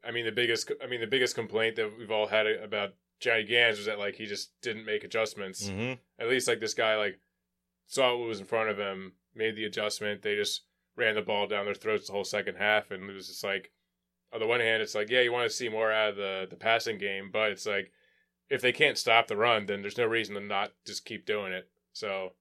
I 0.03 0.11
mean, 0.11 0.25
the 0.25 0.31
biggest 0.31 0.71
I 0.83 0.87
mean 0.87 1.01
the 1.01 1.07
biggest 1.07 1.35
complaint 1.35 1.75
that 1.75 1.97
we've 1.97 2.11
all 2.11 2.27
had 2.27 2.47
about 2.47 2.93
Johnny 3.19 3.43
Gans 3.43 3.77
was 3.77 3.85
that 3.85 3.99
like 3.99 4.15
he 4.15 4.25
just 4.25 4.51
didn't 4.61 4.85
make 4.85 5.03
adjustments 5.03 5.69
Mm-hmm. 5.69 5.93
at 6.19 6.29
least 6.29 6.47
like 6.47 6.59
this 6.59 6.73
guy 6.73 6.95
like 6.97 7.19
saw 7.87 8.17
what 8.17 8.27
was 8.27 8.39
in 8.39 8.45
front 8.45 8.69
of 8.69 8.77
him, 8.77 9.13
made 9.35 9.55
the 9.55 9.65
adjustment. 9.65 10.21
They 10.23 10.35
just 10.35 10.63
ran 10.97 11.15
the 11.15 11.21
ball 11.21 11.47
down 11.47 11.65
their 11.65 11.73
throats 11.73 12.07
the 12.07 12.13
whole 12.13 12.23
second 12.23 12.55
half, 12.55 12.91
and 12.91 13.09
it 13.09 13.13
was 13.13 13.27
just 13.27 13.43
like, 13.43 13.71
on 14.33 14.39
the 14.39 14.47
one 14.47 14.59
hand, 14.61 14.81
it's 14.81 14.95
like 14.95 15.09
yeah, 15.09 15.21
you 15.21 15.31
want 15.31 15.49
to 15.49 15.55
see 15.55 15.69
more 15.69 15.91
out 15.91 16.09
of 16.11 16.15
the 16.15 16.47
the 16.49 16.55
passing 16.55 16.97
game, 16.97 17.29
but 17.31 17.51
it's 17.51 17.65
like 17.67 17.91
if 18.49 18.61
they 18.61 18.71
can't 18.71 18.97
stop 18.97 19.27
the 19.27 19.37
run, 19.37 19.65
then 19.65 19.81
there's 19.81 19.97
no 19.97 20.05
reason 20.05 20.35
to 20.35 20.41
not 20.41 20.71
just 20.85 21.05
keep 21.05 21.25
doing 21.25 21.53
it. 21.53 21.69
So 21.93 22.33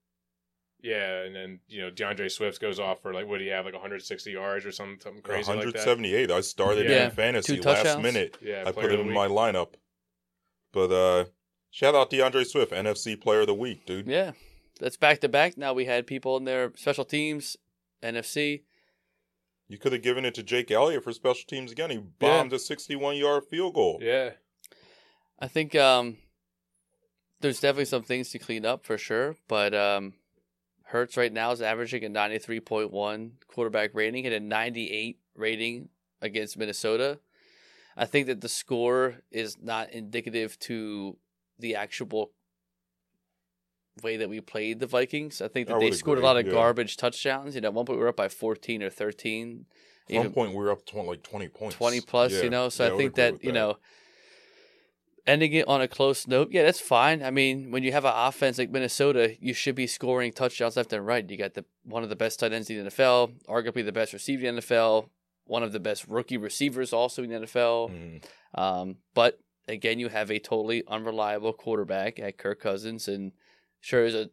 Yeah, 0.82 1.22
and 1.22 1.34
then 1.36 1.60
you 1.68 1.80
know 1.80 1.90
D'Andre 1.90 2.28
Swift 2.28 2.60
goes 2.60 2.80
off 2.80 3.00
for 3.02 3.14
like 3.14 3.26
what 3.28 3.38
do 3.38 3.44
you 3.44 3.52
have 3.52 3.64
like 3.64 3.74
160 3.74 4.30
yards 4.32 4.66
or 4.66 4.72
something, 4.72 4.98
something 5.00 5.22
crazy 5.22 5.50
like 5.52 5.60
that. 5.60 5.86
178. 5.86 6.30
I 6.30 6.40
started 6.40 6.90
Yeah. 6.90 7.04
in 7.06 7.10
fantasy 7.12 7.56
Two 7.56 7.62
last 7.62 7.84
touchdowns. 7.84 8.02
minute. 8.02 8.36
Yeah, 8.42 8.64
I 8.66 8.72
put 8.72 8.90
him 8.92 9.00
in 9.00 9.12
my 9.12 9.28
lineup. 9.28 9.74
But 10.72 10.90
uh 10.90 11.24
shout 11.70 11.94
out 11.94 12.10
D'Andre 12.10 12.44
Swift, 12.44 12.72
NFC 12.72 13.14
Player 13.20 13.40
of 13.42 13.46
the 13.46 13.54
Week, 13.54 13.86
dude. 13.86 14.08
Yeah, 14.08 14.32
that's 14.80 14.96
back 14.96 15.20
to 15.20 15.28
back. 15.28 15.56
Now 15.56 15.72
we 15.72 15.84
had 15.84 16.06
people 16.06 16.36
in 16.36 16.44
their 16.44 16.72
special 16.76 17.04
teams, 17.04 17.56
NFC. 18.02 18.62
You 19.68 19.78
could 19.78 19.92
have 19.92 20.02
given 20.02 20.24
it 20.24 20.34
to 20.34 20.42
Jake 20.42 20.70
Elliott 20.70 21.04
for 21.04 21.12
special 21.12 21.44
teams 21.46 21.70
again. 21.72 21.90
He 21.90 21.98
bombed 21.98 22.52
a 22.52 22.58
61 22.58 23.16
yard 23.16 23.44
field 23.48 23.74
goal. 23.74 23.98
Yeah, 24.02 24.30
I 25.42 25.48
think 25.48 25.74
um, 25.74 26.18
there's 27.40 27.58
definitely 27.58 27.86
some 27.86 28.04
things 28.04 28.30
to 28.30 28.38
clean 28.38 28.64
up 28.64 28.86
for 28.86 28.96
sure, 28.96 29.34
but 29.48 29.74
um, 29.74 30.12
Hurts 30.84 31.16
right 31.16 31.32
now 31.32 31.50
is 31.50 31.60
averaging 31.60 32.04
a 32.04 32.08
93.1 32.08 33.30
quarterback 33.48 33.90
rating 33.92 34.24
and 34.24 34.34
a 34.36 34.38
98 34.38 35.18
rating 35.34 35.88
against 36.20 36.56
Minnesota. 36.56 37.18
I 37.96 38.06
think 38.06 38.28
that 38.28 38.40
the 38.40 38.48
score 38.48 39.16
is 39.32 39.56
not 39.60 39.90
indicative 39.90 40.60
to 40.60 41.18
the 41.58 41.74
actual 41.74 42.30
way 44.00 44.18
that 44.18 44.28
we 44.28 44.40
played 44.40 44.78
the 44.78 44.86
Vikings. 44.86 45.42
I 45.42 45.48
think 45.48 45.66
that 45.66 45.76
I 45.76 45.80
they 45.80 45.90
scored 45.90 46.18
agree, 46.18 46.24
a 46.24 46.32
lot 46.32 46.36
of 46.38 46.46
yeah. 46.46 46.52
garbage 46.52 46.96
touchdowns. 46.96 47.56
You 47.56 47.62
know, 47.62 47.68
at 47.68 47.74
one 47.74 47.84
point 47.84 47.98
we 47.98 48.04
were 48.04 48.10
up 48.10 48.16
by 48.16 48.28
14 48.28 48.80
or 48.80 48.90
13. 48.90 49.66
At 50.08 50.16
one 50.16 50.32
point, 50.32 50.50
we 50.50 50.56
were 50.56 50.70
up 50.70 50.84
to 50.86 51.00
like 51.00 51.22
20 51.22 51.48
points. 51.48 51.76
20 51.76 52.00
plus, 52.02 52.32
Yeah. 52.32 52.42
you 52.42 52.50
know. 52.50 52.68
So 52.68 52.84
Yeah, 52.84 52.88
I 52.88 52.92
would 52.92 52.98
think 52.98 53.18
agree 53.18 53.38
that, 53.38 53.44
you 53.44 53.52
know, 53.52 53.78
ending 55.26 55.52
it 55.52 55.68
on 55.68 55.80
a 55.80 55.88
close 55.88 56.26
note, 56.26 56.48
yeah, 56.50 56.62
that's 56.62 56.80
fine. 56.80 57.22
I 57.22 57.30
mean, 57.30 57.70
when 57.70 57.82
you 57.82 57.92
have 57.92 58.04
an 58.04 58.12
offense 58.14 58.58
like 58.58 58.70
Minnesota, 58.70 59.36
you 59.40 59.54
should 59.54 59.74
be 59.74 59.86
scoring 59.86 60.32
touchdowns 60.32 60.76
left 60.76 60.92
and 60.92 61.06
right. 61.06 61.28
You 61.28 61.36
got 61.36 61.54
the 61.54 61.64
one 61.84 62.02
of 62.02 62.08
the 62.08 62.16
best 62.16 62.40
tight 62.40 62.52
ends 62.52 62.70
in 62.70 62.84
the 62.84 62.90
NFL, 62.90 63.32
arguably 63.48 63.84
the 63.84 63.92
best 63.92 64.12
receiver 64.12 64.46
in 64.46 64.56
the 64.56 64.62
NFL, 64.62 65.08
one 65.44 65.62
of 65.62 65.72
the 65.72 65.80
best 65.80 66.06
rookie 66.08 66.36
receivers 66.36 66.92
also 66.92 67.22
in 67.22 67.30
the 67.30 67.36
NFL. 67.36 67.90
Mhm. 67.90 68.24
Um, 68.54 68.96
but 69.14 69.38
again, 69.68 69.98
you 69.98 70.08
have 70.08 70.30
a 70.30 70.38
totally 70.38 70.82
unreliable 70.88 71.52
quarterback 71.52 72.18
at 72.18 72.38
Kirk 72.38 72.60
Cousins, 72.60 73.08
and 73.08 73.32
sure 73.80 74.04
is 74.04 74.14
a 74.14 74.30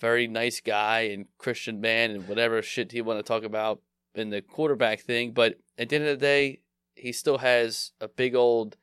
very 0.00 0.26
nice 0.26 0.60
guy 0.60 1.00
and 1.00 1.26
Christian 1.38 1.80
man 1.80 2.12
and 2.12 2.28
whatever 2.28 2.62
shit 2.62 2.92
he 2.92 3.00
want 3.00 3.18
to 3.18 3.22
talk 3.22 3.42
about 3.42 3.82
in 4.14 4.30
the 4.30 4.40
quarterback 4.40 5.00
thing. 5.00 5.32
But 5.32 5.58
at 5.76 5.88
the 5.88 5.96
end 5.96 6.06
of 6.06 6.18
the 6.18 6.24
day, 6.24 6.60
he 6.94 7.12
still 7.12 7.38
has 7.38 7.92
a 8.00 8.08
big 8.08 8.34
old 8.34 8.76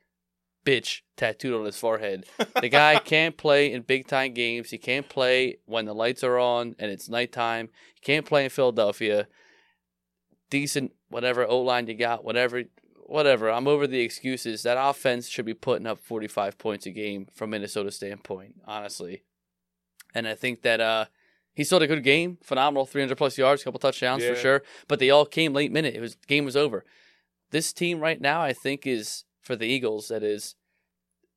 bitch 0.66 1.02
tattooed 1.16 1.54
on 1.54 1.64
his 1.64 1.78
forehead. 1.78 2.26
The 2.60 2.68
guy 2.68 2.98
can't 3.04 3.36
play 3.36 3.72
in 3.72 3.82
big 3.82 4.06
time 4.06 4.34
games. 4.34 4.70
He 4.70 4.78
can't 4.78 5.08
play 5.08 5.58
when 5.64 5.86
the 5.86 5.94
lights 5.94 6.24
are 6.24 6.38
on 6.38 6.74
and 6.78 6.90
it's 6.90 7.08
nighttime. 7.08 7.70
He 7.94 8.00
can't 8.00 8.26
play 8.26 8.44
in 8.44 8.50
Philadelphia. 8.50 9.28
Decent 10.50 10.92
whatever 11.08 11.46
O 11.46 11.60
line 11.60 11.86
you 11.86 11.94
got, 11.94 12.24
whatever 12.24 12.64
whatever. 13.06 13.50
I'm 13.50 13.68
over 13.68 13.86
the 13.86 14.00
excuses. 14.00 14.64
That 14.64 14.78
offense 14.78 15.28
should 15.28 15.46
be 15.46 15.54
putting 15.54 15.86
up 15.86 16.00
45 16.00 16.58
points 16.58 16.86
a 16.86 16.90
game 16.90 17.28
from 17.32 17.50
Minnesota 17.50 17.92
standpoint, 17.92 18.56
honestly. 18.66 19.22
And 20.14 20.26
I 20.26 20.34
think 20.34 20.62
that 20.62 20.80
uh 20.80 21.06
he 21.54 21.64
still 21.64 21.80
had 21.80 21.90
a 21.90 21.94
good 21.94 22.04
game, 22.04 22.36
phenomenal, 22.42 22.84
300 22.84 23.16
plus 23.16 23.38
yards, 23.38 23.64
couple 23.64 23.80
touchdowns 23.80 24.22
for 24.22 24.36
sure. 24.36 24.62
But 24.88 24.98
they 24.98 25.08
all 25.08 25.24
came 25.24 25.54
late 25.54 25.72
minute. 25.72 25.94
It 25.94 26.00
was 26.00 26.16
game 26.26 26.44
was 26.44 26.56
over. 26.56 26.84
This 27.50 27.72
team 27.72 28.00
right 28.00 28.20
now, 28.20 28.42
I 28.42 28.52
think, 28.52 28.86
is 28.86 29.24
for 29.46 29.56
the 29.56 29.66
Eagles. 29.66 30.08
That 30.08 30.22
is 30.22 30.56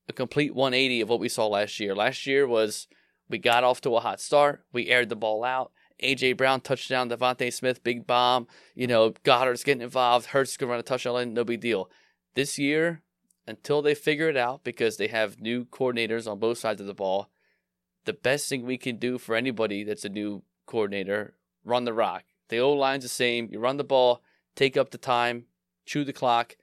a 0.07 0.13
complete 0.13 0.53
180 0.53 1.01
of 1.01 1.09
what 1.09 1.19
we 1.19 1.29
saw 1.29 1.47
last 1.47 1.79
year. 1.79 1.95
Last 1.95 2.25
year 2.25 2.47
was 2.47 2.87
we 3.29 3.37
got 3.37 3.63
off 3.63 3.79
to 3.81 3.95
a 3.95 3.99
hot 3.99 4.19
start, 4.19 4.65
we 4.73 4.89
aired 4.89 5.09
the 5.09 5.15
ball 5.15 5.43
out. 5.43 5.71
AJ 6.03 6.37
Brown 6.37 6.61
touchdown, 6.61 7.09
DeVonta 7.09 7.51
Smith 7.53 7.83
big 7.83 8.07
bomb. 8.07 8.47
You 8.73 8.87
know 8.87 9.11
Goedert's 9.23 9.63
getting 9.63 9.83
involved. 9.83 10.27
Hurts 10.27 10.57
gonna 10.57 10.71
run 10.71 10.79
a 10.79 10.83
touchdown 10.83 11.13
line, 11.13 11.33
no 11.33 11.43
big 11.43 11.59
deal. 11.59 11.89
This 12.35 12.57
year, 12.57 13.01
until 13.45 13.81
they 13.81 13.95
figure 13.95 14.29
it 14.29 14.37
out, 14.37 14.63
because 14.63 14.97
they 14.97 15.07
have 15.07 15.41
new 15.41 15.65
coordinators 15.65 16.29
on 16.29 16.39
both 16.39 16.57
sides 16.57 16.79
of 16.79 16.87
the 16.87 16.93
ball, 16.93 17.29
the 18.05 18.13
best 18.13 18.47
thing 18.47 18.65
we 18.65 18.77
can 18.77 18.95
do 18.95 19.17
for 19.17 19.35
anybody 19.35 19.83
that's 19.83 20.05
a 20.05 20.09
new 20.09 20.41
coordinator, 20.65 21.35
run 21.65 21.83
the 21.83 21.93
rock. 21.93 22.23
The 22.47 22.59
old 22.59 22.79
line's 22.79 23.03
the 23.03 23.09
same. 23.09 23.49
You 23.51 23.59
run 23.59 23.77
the 23.77 23.83
ball, 23.83 24.23
take 24.55 24.77
up 24.77 24.91
the 24.91 24.97
time, 24.97 25.45
chew 25.85 26.03
the 26.03 26.13
clock. 26.13 26.55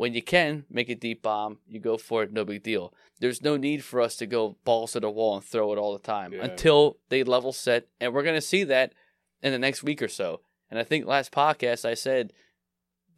When 0.00 0.14
you 0.14 0.22
can, 0.22 0.64
make 0.70 0.88
a 0.88 0.94
deep 0.94 1.20
bomb. 1.20 1.58
You 1.68 1.78
go 1.78 1.98
for 1.98 2.22
it, 2.22 2.32
no 2.32 2.42
big 2.46 2.62
deal. 2.62 2.94
There's 3.18 3.42
no 3.42 3.58
need 3.58 3.84
for 3.84 4.00
us 4.00 4.16
to 4.16 4.24
go 4.26 4.56
balls 4.64 4.92
to 4.92 5.00
the 5.00 5.10
wall 5.10 5.34
and 5.36 5.44
throw 5.44 5.74
it 5.74 5.78
all 5.78 5.92
the 5.92 5.98
time 5.98 6.32
Yeah. 6.32 6.42
until 6.42 6.96
they 7.10 7.22
level 7.22 7.52
set. 7.52 7.86
And 8.00 8.14
we're 8.14 8.22
going 8.22 8.34
to 8.34 8.40
see 8.40 8.64
that 8.64 8.94
in 9.42 9.52
the 9.52 9.58
next 9.58 9.82
week 9.82 10.00
or 10.00 10.08
so. 10.08 10.40
And 10.70 10.78
I 10.80 10.84
think 10.84 11.04
last 11.04 11.32
podcast 11.32 11.84
I 11.84 11.92
said 11.92 12.32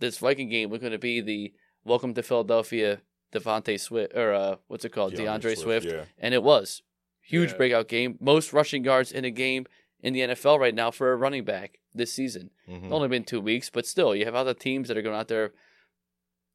this 0.00 0.18
Viking 0.18 0.48
game 0.48 0.70
was 0.70 0.80
going 0.80 0.90
to 0.90 0.98
be 0.98 1.20
the 1.20 1.52
welcome 1.84 2.14
to 2.14 2.22
Philadelphia 2.24 3.00
Devontae 3.32 3.78
Swift, 3.78 4.16
or 4.16 4.32
uh, 4.32 4.56
what's 4.66 4.84
it 4.84 4.90
called? 4.90 5.14
D'Andre, 5.14 5.54
Swift. 5.54 5.86
Yeah. 5.86 6.06
And 6.18 6.34
it 6.34 6.42
was. 6.42 6.82
Huge 7.20 7.52
Yeah. 7.52 7.56
breakout 7.58 7.86
game. 7.86 8.18
Most 8.20 8.52
rushing 8.52 8.84
yards 8.84 9.12
in 9.12 9.24
a 9.24 9.30
game 9.30 9.66
in 10.00 10.14
the 10.14 10.22
NFL 10.22 10.58
right 10.58 10.74
now 10.74 10.90
for 10.90 11.12
a 11.12 11.16
running 11.16 11.44
back 11.44 11.78
this 11.94 12.12
season. 12.12 12.50
Mhm. 12.68 12.90
Only 12.90 13.06
been 13.06 13.22
two 13.22 13.40
weeks, 13.40 13.70
but 13.70 13.86
still, 13.86 14.16
you 14.16 14.24
have 14.24 14.34
other 14.34 14.52
teams 14.52 14.88
that 14.88 14.96
are 14.96 15.02
going 15.02 15.14
out 15.14 15.28
there 15.28 15.52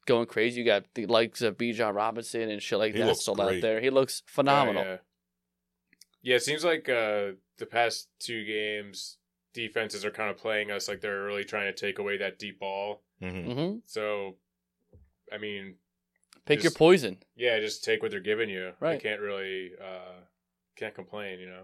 going 0.07 0.25
crazy. 0.25 0.59
You 0.61 0.65
got 0.65 0.85
the 0.95 1.05
likes 1.05 1.41
of 1.43 1.57
Bijan 1.57 1.93
Robinson 1.93 2.49
and 2.49 2.61
shit 2.61 2.79
like 2.79 2.93
He 2.93 2.99
that 2.99 3.05
looks 3.05 3.21
still 3.21 3.39
out 3.39 3.61
there. 3.61 3.79
He 3.79 3.91
looks 3.91 4.23
phenomenal. 4.25 4.83
Yeah, 4.83 4.89
yeah. 4.89 4.97
Yeah, 6.23 6.35
it 6.37 6.43
seems 6.43 6.63
like 6.65 6.89
uh, 6.89 7.33
the 7.57 7.65
past 7.69 8.09
two 8.19 8.43
games, 8.43 9.17
defenses 9.53 10.03
are 10.03 10.11
kind 10.11 10.29
of 10.31 10.37
playing 10.37 10.71
us 10.71 10.87
like 10.87 10.99
they're 11.01 11.23
really 11.23 11.43
trying 11.45 11.71
to 11.71 11.79
take 11.79 11.99
away 11.99 12.17
that 12.17 12.39
deep 12.39 12.59
ball. 12.59 13.03
Mhm. 13.21 13.53
hmm 13.53 13.75
So, 13.85 14.35
I 15.31 15.37
mean, 15.37 15.75
Pick 16.45 16.63
your 16.63 16.71
poison. 16.71 17.17
yeah, 17.35 17.59
just 17.59 17.83
take 17.83 18.01
what 18.01 18.11
they're 18.11 18.19
giving 18.19 18.49
you. 18.49 18.71
Right. 18.79 18.95
You 18.95 18.99
can't 18.99 19.21
really 19.21 19.71
uh, 19.81 20.21
can't 20.75 20.95
complain, 20.95 21.39
you 21.39 21.47
know. 21.47 21.63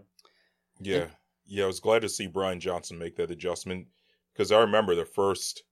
Yeah. 0.80 1.08
Yeah, 1.46 1.66
I 1.66 1.68
was 1.68 1.80
glad 1.82 2.02
to 2.04 2.10
see 2.10 2.28
Brian 2.28 2.60
Johnson 2.60 2.98
make 2.98 3.16
that 3.18 3.32
adjustment 3.32 3.88
because 4.34 4.52
I 4.52 4.60
remember 4.62 4.96
the 4.96 5.06
first, 5.06 5.64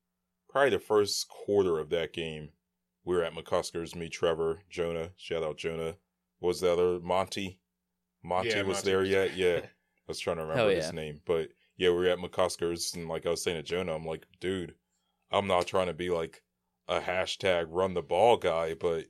probably 0.50 0.72
the 0.72 0.80
first 0.80 1.28
quarter 1.30 1.80
of 1.80 1.90
that 1.92 2.12
game, 2.14 2.50
we 3.04 3.16
were 3.16 3.24
at 3.24 3.34
McCuskers, 3.34 3.96
me, 3.96 4.10
Trevor, 4.10 4.62
Jonah, 4.70 5.10
shout 5.18 5.44
out 5.44 5.58
Jonah. 5.58 5.96
Was 6.40 6.62
the 6.62 6.72
other 6.72 7.00
Monty? 7.00 7.60
Monty 8.24 8.50
Yeah, 8.50 8.64
was 8.64 8.78
Monty 8.78 8.90
there 8.90 9.00
was 9.00 9.10
yet? 9.10 9.36
Yeah. 9.36 9.60
I 9.62 9.70
was 10.08 10.20
trying 10.20 10.38
to 10.38 10.44
remember 10.44 10.72
yeah. 10.72 10.78
his 10.78 10.94
name. 10.94 11.22
But 11.26 11.50
yeah, 11.78 11.90
we 11.90 11.96
were 11.96 12.08
at 12.08 12.20
McCuskers 12.20 12.96
and 12.96 13.08
like 13.08 13.26
I 13.26 13.30
was 13.30 13.44
saying 13.44 13.58
to 13.58 13.64
Jonah, 13.64 13.96
I'm 13.96 14.06
like, 14.06 14.26
dude, 14.40 14.76
I'm 15.32 15.48
not 15.48 15.68
trying 15.68 15.88
to 15.88 15.94
be 15.94 16.10
like 16.10 16.42
a 16.88 17.00
hashtag 17.00 17.68
run 17.70 17.94
the 17.94 18.02
ball 18.02 18.38
guy, 18.38 18.74
but 18.74 19.06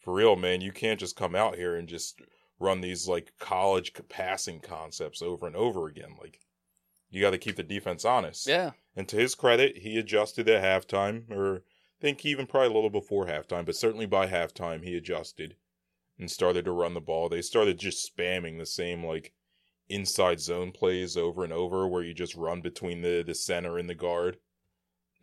for 0.00 0.14
real, 0.14 0.34
man, 0.34 0.60
you 0.60 0.72
can't 0.72 0.98
just 0.98 1.16
come 1.16 1.34
out 1.34 1.56
here 1.56 1.76
and 1.76 1.88
just 1.88 2.20
run 2.58 2.80
these 2.80 3.06
like 3.06 3.32
college 3.38 3.92
passing 4.08 4.60
concepts 4.60 5.22
over 5.22 5.46
and 5.46 5.56
over 5.56 5.86
again. 5.86 6.16
Like 6.20 6.40
you 7.10 7.20
got 7.20 7.30
to 7.30 7.38
keep 7.38 7.56
the 7.56 7.62
defense 7.62 8.04
honest. 8.04 8.46
Yeah. 8.46 8.72
And 8.96 9.06
to 9.08 9.16
his 9.16 9.34
credit, 9.34 9.78
he 9.78 9.98
adjusted 9.98 10.48
at 10.48 10.62
halftime, 10.62 11.30
or 11.30 11.56
I 11.56 11.60
think 12.02 12.26
even 12.26 12.46
probably 12.46 12.68
a 12.68 12.72
little 12.72 12.90
before 12.90 13.26
halftime, 13.26 13.64
but 13.64 13.76
certainly 13.76 14.06
by 14.06 14.26
halftime 14.26 14.84
he 14.84 14.96
adjusted 14.96 15.54
and 16.18 16.28
started 16.30 16.64
to 16.64 16.72
run 16.72 16.94
the 16.94 17.00
ball. 17.00 17.28
They 17.28 17.40
started 17.40 17.78
just 17.78 18.10
spamming 18.10 18.58
the 18.58 18.66
same 18.66 19.04
like 19.04 19.32
inside 19.88 20.40
zone 20.40 20.72
plays 20.72 21.16
over 21.16 21.44
and 21.44 21.52
over, 21.52 21.86
where 21.86 22.02
you 22.02 22.12
just 22.12 22.34
run 22.34 22.60
between 22.60 23.02
the 23.02 23.22
the 23.24 23.34
center 23.34 23.78
and 23.78 23.88
the 23.88 23.94
guard. 23.94 24.38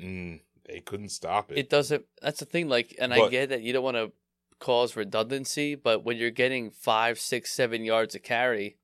Mm, 0.02 0.40
they 0.66 0.80
couldn't 0.80 1.10
stop 1.10 1.52
it. 1.52 1.58
It 1.58 1.70
doesn't. 1.70 2.06
That's 2.22 2.40
the 2.40 2.46
thing. 2.46 2.70
Like, 2.70 2.96
and 2.98 3.14
I 3.14 3.28
get 3.28 3.50
that 3.50 3.62
you 3.62 3.74
don't 3.74 3.84
want 3.84 3.98
to 3.98 4.14
cause 4.60 4.96
redundancy, 4.96 5.76
but 5.76 6.06
when 6.06 6.18
you're 6.18 6.32
getting 6.32 6.72
five, 6.72 7.20
six, 7.20 7.52
seven 7.52 7.84
yards 7.84 8.16
a 8.16 8.20
carry, 8.20 8.78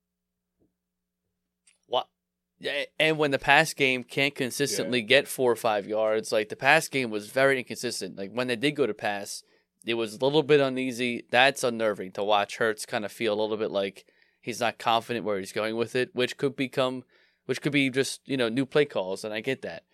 and 2.98 3.18
when 3.18 3.30
the 3.30 3.38
pass 3.38 3.74
game 3.74 4.02
can't 4.02 4.34
consistently 4.34 5.02
get 5.02 5.28
four 5.28 5.52
or 5.52 5.56
five 5.56 5.86
yards, 5.86 6.32
like 6.32 6.48
the 6.48 6.56
pass 6.56 6.88
game 6.88 7.10
was 7.10 7.30
very 7.30 7.58
inconsistent. 7.58 8.16
Like 8.16 8.32
when 8.32 8.46
they 8.46 8.56
did 8.56 8.72
go 8.72 8.86
to 8.86 8.94
pass, 8.94 9.42
it 9.84 9.94
was 9.94 10.14
a 10.14 10.24
little 10.24 10.42
bit 10.42 10.60
uneasy. 10.60 11.24
That's 11.30 11.62
unnerving 11.62 12.12
to 12.12 12.24
watch. 12.24 12.56
Hurts 12.56 12.86
kind 12.86 13.04
of 13.04 13.12
feel 13.12 13.34
a 13.34 13.40
little 13.40 13.56
bit 13.56 13.70
like 13.70 14.06
he's 14.40 14.60
not 14.60 14.78
confident 14.78 15.24
where 15.24 15.38
he's 15.38 15.52
going 15.52 15.76
with 15.76 15.94
it, 15.94 16.14
which 16.14 16.36
could 16.36 16.56
become, 16.56 17.04
which 17.44 17.60
could 17.60 17.72
be 17.72 17.90
just 17.90 18.20
you 18.24 18.36
know 18.36 18.48
new 18.48 18.64
play 18.64 18.84
calls, 18.84 19.24
and 19.24 19.34
I 19.34 19.40
get 19.40 19.62
that. 19.62 19.84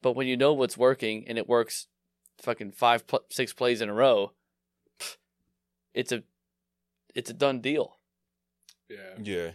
But 0.00 0.16
when 0.16 0.26
you 0.26 0.36
know 0.36 0.52
what's 0.52 0.76
working 0.76 1.24
and 1.26 1.38
it 1.38 1.48
works, 1.48 1.86
fucking 2.40 2.72
five, 2.72 3.06
pl- 3.06 3.24
six 3.30 3.52
plays 3.52 3.80
in 3.80 3.88
a 3.88 3.94
row, 3.94 4.32
it's 5.94 6.12
a, 6.12 6.24
it's 7.14 7.30
a 7.30 7.34
done 7.34 7.60
deal. 7.60 7.98
Yeah. 8.88 9.22
yeah. 9.22 9.50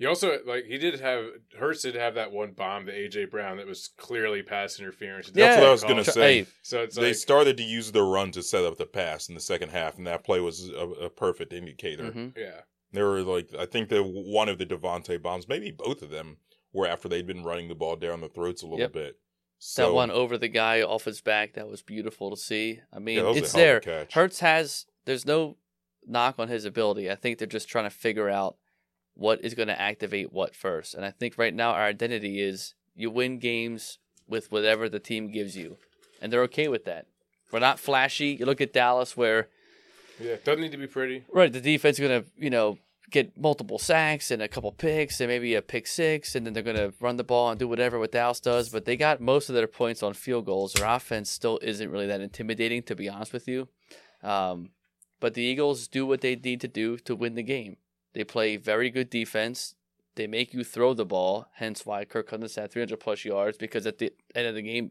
He 0.00 0.06
also 0.06 0.38
like 0.46 0.64
he 0.64 0.78
did 0.78 0.98
have 1.00 1.26
Hurts 1.58 1.82
did 1.82 1.94
have 1.94 2.14
that 2.14 2.32
one 2.32 2.52
bomb 2.52 2.86
to 2.86 2.92
AJ 2.92 3.30
Brown 3.30 3.58
that 3.58 3.66
was 3.66 3.90
clearly 3.98 4.42
pass 4.42 4.80
interference. 4.80 5.26
That's 5.26 5.36
Yeah. 5.38 5.60
what 5.60 5.68
I 5.68 5.72
was 5.72 5.84
gonna 5.84 6.02
say. 6.04 6.38
hey, 6.40 6.46
So 6.62 6.82
it's 6.84 6.96
they 6.96 7.08
like 7.08 7.14
started 7.16 7.58
to 7.58 7.62
use 7.62 7.92
the 7.92 8.02
run 8.02 8.32
to 8.32 8.42
set 8.42 8.64
up 8.64 8.78
the 8.78 8.86
pass 8.86 9.28
in 9.28 9.34
the 9.34 9.40
second 9.42 9.68
half, 9.68 9.98
and 9.98 10.06
that 10.06 10.24
play 10.24 10.40
was 10.40 10.70
a, 10.70 10.74
a 11.04 11.10
perfect 11.10 11.52
indicator. 11.52 12.04
mhm. 12.04 12.34
yeah, 12.36 12.62
There 12.92 13.08
were 13.08 13.20
like 13.22 13.50
I 13.58 13.66
think 13.66 13.90
the 13.90 14.02
one 14.02 14.48
of 14.48 14.56
the 14.56 14.64
DeVonta 14.64 15.20
bombs, 15.20 15.46
maybe 15.46 15.70
both 15.70 16.00
of 16.00 16.08
them, 16.08 16.38
were 16.72 16.86
after 16.88 17.06
they'd 17.06 17.26
been 17.26 17.44
running 17.44 17.68
the 17.68 17.74
ball 17.74 17.96
down 17.96 18.22
the 18.22 18.28
throats 18.30 18.62
a 18.62 18.66
little 18.66 18.78
Yep. 18.80 18.92
bit. 18.94 19.12
that 19.12 19.18
So, 19.58 19.92
one 19.92 20.10
over 20.10 20.38
the 20.38 20.48
guy 20.48 20.80
off 20.80 21.04
his 21.04 21.20
back, 21.20 21.52
that 21.52 21.68
was 21.68 21.82
beautiful 21.82 22.30
to 22.30 22.36
see. 22.38 22.80
I 22.90 22.98
mean, 23.00 23.16
that 23.18 23.24
was 23.26 23.36
a 23.36 23.40
it's 23.40 23.52
hell 23.52 23.60
of 23.60 23.66
a 23.66 23.66
there. 23.66 23.80
catch. 23.80 24.14
Hurts 24.14 24.40
has 24.40 24.86
there's 25.04 25.26
no 25.26 25.58
knock 26.06 26.36
on 26.38 26.48
his 26.48 26.64
ability. 26.64 27.10
I 27.10 27.16
think 27.16 27.36
they're 27.38 27.46
just 27.46 27.68
trying 27.68 27.84
to 27.84 27.90
figure 27.90 28.30
out 28.30 28.56
what 29.14 29.44
is 29.44 29.54
going 29.54 29.68
to 29.68 29.80
activate 29.80 30.32
what 30.32 30.54
first. 30.54 30.94
And 30.94 31.04
I 31.04 31.10
think 31.10 31.36
right 31.36 31.54
now 31.54 31.72
our 31.72 31.84
identity 31.84 32.40
is 32.40 32.74
you 32.94 33.10
win 33.10 33.38
games 33.38 33.98
with 34.28 34.50
whatever 34.52 34.88
the 34.88 34.98
team 35.00 35.30
gives 35.30 35.56
you. 35.56 35.76
And 36.22 36.32
they're 36.32 36.42
okay 36.44 36.68
with 36.68 36.84
that. 36.84 37.06
We're 37.52 37.58
not 37.58 37.78
flashy. 37.80 38.36
You 38.38 38.46
look 38.46 38.60
at 38.60 38.72
Dallas 38.72 39.16
where 39.16 39.48
Yeah, 40.20 40.36
doesn't 40.44 40.60
need 40.60 40.72
to 40.72 40.78
be 40.78 40.86
pretty. 40.86 41.24
right, 41.32 41.52
the 41.52 41.60
defense 41.60 41.98
is 41.98 42.06
going 42.08 42.22
to, 42.22 42.28
you 42.36 42.50
know, 42.50 42.78
get 43.10 43.36
multiple 43.36 43.78
sacks 43.78 44.30
and 44.30 44.40
a 44.40 44.46
couple 44.46 44.70
picks 44.70 45.20
and 45.20 45.28
maybe 45.28 45.54
a 45.56 45.62
pick 45.62 45.88
six 45.88 46.36
and 46.36 46.46
then 46.46 46.52
they're 46.54 46.62
going 46.62 46.76
to 46.76 46.92
run 47.00 47.16
the 47.16 47.24
ball 47.24 47.50
and 47.50 47.58
do 47.58 47.66
whatever 47.66 47.98
what 47.98 48.12
Dallas 48.12 48.38
does, 48.38 48.68
but 48.68 48.84
they 48.84 48.96
got 48.96 49.20
most 49.20 49.48
of 49.48 49.56
their 49.56 49.66
points 49.66 50.00
on 50.02 50.14
field 50.14 50.46
goals. 50.46 50.74
Their 50.74 50.86
offense 50.86 51.28
still 51.28 51.58
isn't 51.60 51.90
really 51.90 52.06
that 52.06 52.20
intimidating 52.20 52.82
to 52.84 52.94
be 52.94 53.08
honest 53.08 53.32
with 53.32 53.48
you. 53.48 53.66
Um, 54.22 54.70
but 55.18 55.34
the 55.34 55.42
Eagles 55.42 55.88
do 55.88 56.06
what 56.06 56.20
they 56.20 56.36
need 56.36 56.60
to 56.60 56.68
do 56.68 56.96
to 56.98 57.16
win 57.16 57.34
the 57.34 57.42
game. 57.42 57.78
They 58.12 58.24
play 58.24 58.56
very 58.56 58.90
good 58.90 59.10
defense. 59.10 59.74
They 60.16 60.26
make 60.26 60.52
you 60.52 60.64
throw 60.64 60.92
the 60.94 61.06
ball, 61.06 61.46
hence 61.54 61.86
why 61.86 62.04
Kirk 62.04 62.28
Cousins 62.28 62.56
had 62.56 62.70
300 62.72 62.98
plus 62.98 63.24
yards 63.24 63.56
because 63.56 63.86
at 63.86 63.98
the 63.98 64.12
end 64.34 64.46
of 64.48 64.54
the 64.54 64.62
game, 64.62 64.90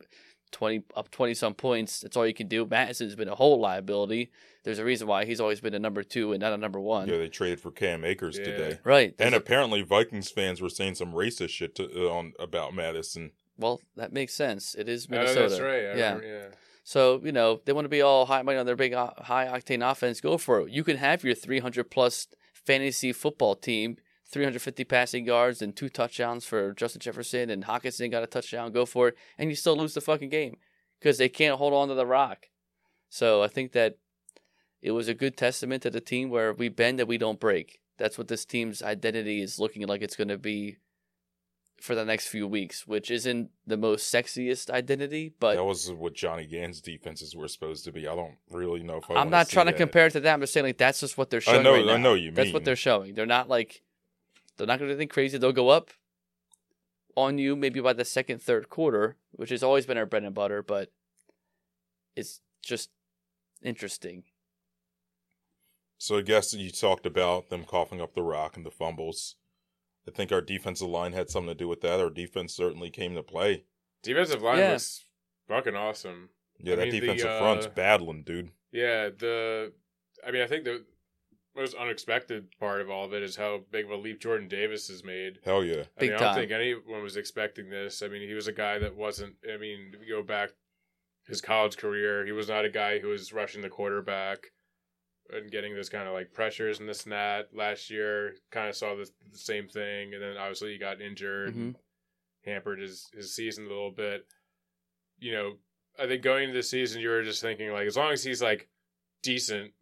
20 0.52 0.84
up 0.96 1.12
20 1.12 1.34
some 1.36 1.54
points, 1.54 2.00
that's 2.00 2.18
all 2.18 2.26
you 2.26 2.34
can 2.34 2.48
do. 2.48 2.66
Mattison's 2.66 3.16
been 3.16 3.28
a 3.28 3.36
whole 3.36 3.60
liability. 3.60 4.32
There's 4.64 4.80
a 4.80 4.86
reason 4.86 5.08
why 5.08 5.26
he's 5.26 5.40
always 5.40 5.62
been 5.62 5.76
a 5.76 5.80
number 5.80 6.02
two 6.02 6.32
and 6.32 6.42
not 6.42 6.54
a 6.54 6.58
number 6.58 6.80
one. 6.80 7.08
Yeah, 7.08 7.18
they 7.18 7.28
traded 7.28 7.60
for 7.60 7.70
Cam 7.72 8.04
Akers 8.04 8.38
Yeah. 8.40 8.46
today. 8.46 8.80
Right. 8.84 9.14
And 9.20 9.36
a- 9.36 9.38
apparently, 9.38 9.82
Vikings 9.84 10.32
fans 10.32 10.60
were 10.62 10.70
saying 10.70 10.96
some 10.96 11.14
racist 11.14 11.50
shit 11.50 11.76
to, 11.76 12.08
uh, 12.08 12.12
on 12.12 12.34
about 12.40 12.74
Mattison. 12.74 13.32
well, 13.58 13.82
that 13.98 14.14
makes 14.14 14.34
sense. 14.34 14.74
It 14.74 14.88
is 14.90 15.06
Oh, 15.12 15.16
Minnesota. 15.16 15.50
that's 15.50 15.62
right. 15.62 15.70
I 15.84 15.96
yeah. 15.98 16.14
remember, 16.16 16.28
yeah. 16.28 16.56
So, 16.86 17.22
you 17.24 17.32
know, 17.34 17.62
they 17.66 17.74
want 17.74 17.86
to 17.86 17.90
be 17.90 18.02
all 18.02 18.26
high 18.26 18.42
money 18.42 18.58
on 18.58 18.66
their 18.66 18.76
big 18.78 18.94
high 18.94 19.46
octane 19.48 19.88
offense. 19.88 20.22
Go 20.22 20.38
for 20.40 20.62
it. 20.62 20.70
You 20.72 20.84
can 20.84 20.98
have 20.98 21.24
your 21.24 21.36
300 21.36 21.92
plus 21.92 22.28
fantasy 22.70 23.12
football 23.12 23.56
team, 23.56 23.98
350 24.32 24.84
passing 24.84 25.26
yards 25.26 25.60
and 25.60 25.76
two 25.76 25.90
touchdowns 25.90 26.46
for 26.46 26.72
Justin 26.74 27.02
Jefferson 27.02 27.50
and 27.50 27.66
Hockenson 27.66 28.12
got 28.12 28.22
a 28.22 28.28
touchdown. 28.28 28.72
Go 28.72 28.86
for 28.86 29.08
it. 29.08 29.16
And 29.40 29.50
you 29.50 29.56
still 29.56 29.76
lose 29.76 29.96
the 29.96 30.02
fucking 30.02 30.30
game 30.30 30.58
because 31.00 31.18
they 31.18 31.30
can't 31.30 31.58
hold 31.58 31.74
on 31.74 31.88
to 31.88 31.96
the 31.96 32.06
rock. 32.06 32.46
So 33.10 33.42
I 33.42 33.48
think 33.48 33.72
that 33.72 33.98
it 34.84 34.92
was 34.92 35.08
a 35.08 35.16
good 35.16 35.36
testament 35.36 35.82
to 35.82 35.90
the 35.90 36.00
team 36.00 36.30
where 36.30 36.54
we 36.54 36.70
bend 36.70 37.00
and 37.00 37.10
we 37.10 37.18
don't 37.18 37.40
break. 37.40 37.80
That's 37.98 38.20
what 38.20 38.28
this 38.28 38.46
team's 38.46 38.84
identity 38.84 39.42
is 39.42 39.58
looking 39.58 39.88
like 39.88 40.04
it's 40.04 40.16
going 40.16 40.28
to 40.28 40.38
be 40.38 40.78
for 41.82 41.96
the 41.96 42.06
next 42.06 42.28
few 42.28 42.48
weeks, 42.48 42.86
which 42.86 43.10
isn't 43.10 43.50
the 43.66 43.78
most 43.78 44.14
sexiest 44.14 44.70
identity, 44.70 45.34
but 45.40 45.56
that 45.56 45.64
was 45.64 45.92
what 45.92 46.14
Johnny 46.14 46.46
Gann's 46.46 46.82
defenses 46.82 47.36
were 47.36 47.48
supposed 47.48 47.86
to 47.86 47.92
be. 47.92 48.08
I 48.08 48.16
don't 48.16 48.36
really 48.52 48.84
know 48.84 48.98
if 48.98 49.10
I 49.10 49.16
I'm 49.16 49.30
not 49.30 49.50
trying 49.50 49.68
to 49.68 49.72
that. 49.72 49.78
compare 49.78 50.08
it 50.08 50.12
to 50.12 50.20
that. 50.20 50.34
I'm 50.34 50.42
just 50.42 50.54
saying 50.54 50.66
like 50.66 50.78
that's 50.78 51.00
just 51.00 51.18
what 51.18 51.30
they're 51.30 51.42
showing. 51.42 51.60
I 51.60 51.64
know- 51.64 51.74
right 51.74 51.90
I 51.90 51.98
know 51.98 52.14
you 52.14 52.32
That's 52.32 52.54
what 52.54 52.66
they're 52.66 52.76
showing. 52.76 53.14
They're 53.14 53.26
not 53.26 53.50
like 53.50 53.82
they're 54.58 54.68
not 54.68 54.80
going 54.80 54.90
to 54.90 54.94
do 54.94 54.98
anything 54.98 55.10
crazy. 55.10 55.38
They'll 55.38 55.52
go 55.54 55.70
up 55.70 55.92
on 57.16 57.38
you 57.38 57.56
maybe 57.56 57.80
by 57.80 57.94
the 57.94 58.06
second, 58.06 58.42
third 58.42 58.70
quarter, 58.70 59.16
which 59.32 59.50
has 59.50 59.64
always 59.64 59.86
been 59.86 59.98
our 59.98 60.06
bread 60.06 60.24
and 60.24 60.36
butter, 60.36 60.62
but 60.62 60.92
it's 62.16 62.42
just 62.62 62.90
interesting. 63.64 64.24
So 65.98 66.18
I 66.18 66.22
guess 66.22 66.54
you 66.54 66.72
talked 66.72 67.06
about 67.06 67.50
them 67.50 67.66
coughing 67.66 68.00
up 68.02 68.14
the 68.16 68.24
rock 68.24 68.56
and 68.56 68.66
the 68.66 68.72
fumbles. 68.72 69.36
I 70.10 70.16
think 70.16 70.32
our 70.32 70.41
defensive 70.41 70.88
line 70.88 71.14
had 71.14 71.30
something 71.30 71.49
to 71.49 71.55
do 71.55 71.68
with 71.68 71.82
that. 71.82 71.99
Our 71.99 72.10
defense 72.10 72.53
certainly 72.53 72.89
came 72.89 73.14
to 73.16 73.22
play. 73.24 73.66
Defensive 74.01 74.41
line 74.41 74.57
Yeah. 74.57 74.74
was 74.74 75.05
fucking 75.47 75.76
awesome. 75.76 76.30
Yeah, 76.60 76.74
I 76.74 76.76
that 76.78 76.82
mean, 76.86 76.91
the, 76.93 76.99
defensive 77.01 77.30
uh, 77.30 77.39
front's 77.39 77.68
battling, 77.68 78.24
dude. 78.24 78.51
Yeah, 78.72 79.10
the 79.10 79.72
I 80.26 80.32
mean, 80.32 80.41
I 80.41 80.47
think 80.47 80.64
the 80.66 80.84
most 81.55 81.76
unexpected 81.76 82.47
part 82.60 82.82
of 82.82 82.89
all 82.89 83.05
of 83.05 83.14
it 83.14 83.22
is 83.24 83.36
how 83.36 83.62
big 83.72 83.86
of 83.86 83.91
a 83.91 83.95
leap 83.95 84.20
Jordan 84.20 84.47
Davis 84.47 84.88
has 84.88 85.03
made. 85.03 85.39
Hell 85.43 85.64
yeah. 85.64 85.84
I 85.97 85.99
Big 85.99 86.10
mean, 86.12 86.20
I 86.20 86.22
don't 86.24 86.36
think 86.36 86.51
anyone 86.51 87.03
was 87.03 87.18
expecting 87.18 87.70
this. 87.70 88.01
I 88.01 88.07
mean, 88.07 88.28
he 88.28 88.34
was 88.34 88.47
a 88.47 88.51
guy 88.53 88.80
that 88.80 88.95
wasn't. 88.95 89.36
I 89.51 89.57
mean, 89.57 89.91
if 89.93 90.05
you 90.07 90.16
go 90.16 90.24
back 90.24 90.49
his 91.28 91.41
college 91.41 91.78
career, 91.78 92.26
he 92.26 92.32
was 92.32 92.49
not 92.49 92.66
a 92.66 92.70
guy 92.70 92.99
who 92.99 93.10
was 93.10 93.32
rushing 93.32 93.62
the 93.62 93.70
quarterback 93.70 94.51
and 95.32 95.52
getting 95.52 95.76
those 95.76 95.90
kind 95.90 96.08
of 96.08 96.14
like 96.14 96.34
pressures 96.34 96.80
and 96.80 96.88
this 96.88 97.04
and 97.04 97.14
that. 97.14 97.50
Last 97.54 97.90
year, 97.90 98.36
kind 98.52 98.70
of 98.70 98.76
saw 98.76 98.96
the, 98.96 99.10
the 99.32 99.38
same 99.38 99.68
thing, 99.68 100.14
and 100.14 100.22
then 100.22 100.38
obviously 100.38 100.74
he 100.74 100.78
got 100.78 101.02
injured, 101.02 101.56
and 101.56 101.76
mm-hmm. 101.76 102.50
hampered 102.50 102.80
his 102.80 103.10
his 103.14 103.34
season 103.34 103.66
a 103.66 103.70
little 103.70 103.92
bit. 103.92 104.26
You 105.20 105.34
know, 105.34 105.54
I 106.00 106.08
think 106.08 106.24
going 106.24 106.46
into 106.46 106.56
the 106.56 106.64
season, 106.64 107.02
you 107.02 107.10
were 107.10 107.24
just 107.24 107.42
thinking 107.42 107.72
like, 107.72 107.88
as 107.88 107.98
long 107.98 108.12
as 108.12 108.24
he's 108.24 108.42
like 108.42 108.70
decent, 109.22 109.74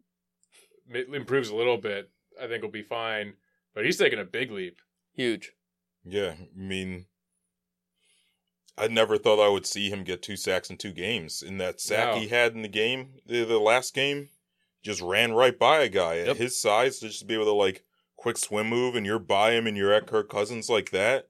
improves 0.92 1.50
a 1.50 1.56
little 1.56 1.78
bit, 1.78 2.10
I 2.40 2.46
think 2.46 2.62
we'll 2.62 2.72
be 2.72 2.82
fine. 2.82 3.34
But 3.74 3.84
he's 3.84 3.98
taking 3.98 4.18
a 4.18 4.24
big 4.24 4.50
leap. 4.50 4.78
Huge. 5.14 5.52
Yeah, 6.04 6.34
I 6.38 6.58
mean, 6.58 7.06
I 8.76 8.88
never 8.88 9.18
thought 9.18 9.44
I 9.44 9.48
would 9.48 9.66
see 9.66 9.90
him 9.90 10.04
get 10.04 10.22
two 10.22 10.36
sacks 10.36 10.70
in 10.70 10.76
two 10.76 10.92
games. 10.92 11.42
In 11.42 11.58
that 11.58 11.80
sack 11.80 12.14
No. 12.14 12.20
he 12.20 12.28
had 12.28 12.54
in 12.54 12.62
the 12.62 12.68
game, 12.68 13.14
the, 13.26 13.44
the 13.44 13.58
last 13.58 13.94
game, 13.94 14.30
just 14.88 15.00
ran 15.02 15.32
right 15.32 15.58
by 15.58 15.80
a 15.80 15.88
guy 15.88 16.16
Yep. 16.16 16.28
at 16.28 16.36
his 16.38 16.56
size 16.56 16.98
to 16.98 17.08
just 17.08 17.26
be 17.26 17.34
able 17.34 17.44
to 17.44 17.52
like 17.52 17.84
quick 18.16 18.36
swim 18.36 18.68
move, 18.68 18.96
and 18.96 19.06
you're 19.06 19.18
by 19.18 19.52
him, 19.52 19.66
and 19.66 19.76
you're 19.76 19.92
at 19.92 20.06
Kirk 20.06 20.28
Cousins 20.28 20.68
like 20.68 20.90
that. 20.90 21.28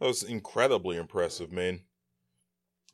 That 0.00 0.06
was 0.06 0.22
incredibly 0.22 0.96
impressive, 0.96 1.52
man. 1.52 1.82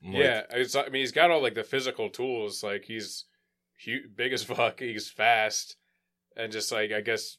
I'm 0.05 0.13
yeah, 0.13 0.43
it's, 0.51 0.75
I 0.75 0.85
mean, 0.89 1.01
he's 1.01 1.13
got 1.13 1.31
all 1.31 1.41
like 1.43 1.55
the 1.55 1.65
physical 1.65 2.11
tools. 2.11 2.63
Like 2.63 2.85
he's 2.85 3.25
hu 3.85 4.01
big 4.15 4.33
as 4.33 4.43
fuck. 4.53 4.81
He's 4.81 5.09
fast, 5.09 5.77
and 6.37 6.53
just 6.53 6.73
like 6.73 6.93
I 6.93 7.01
guess, 7.01 7.39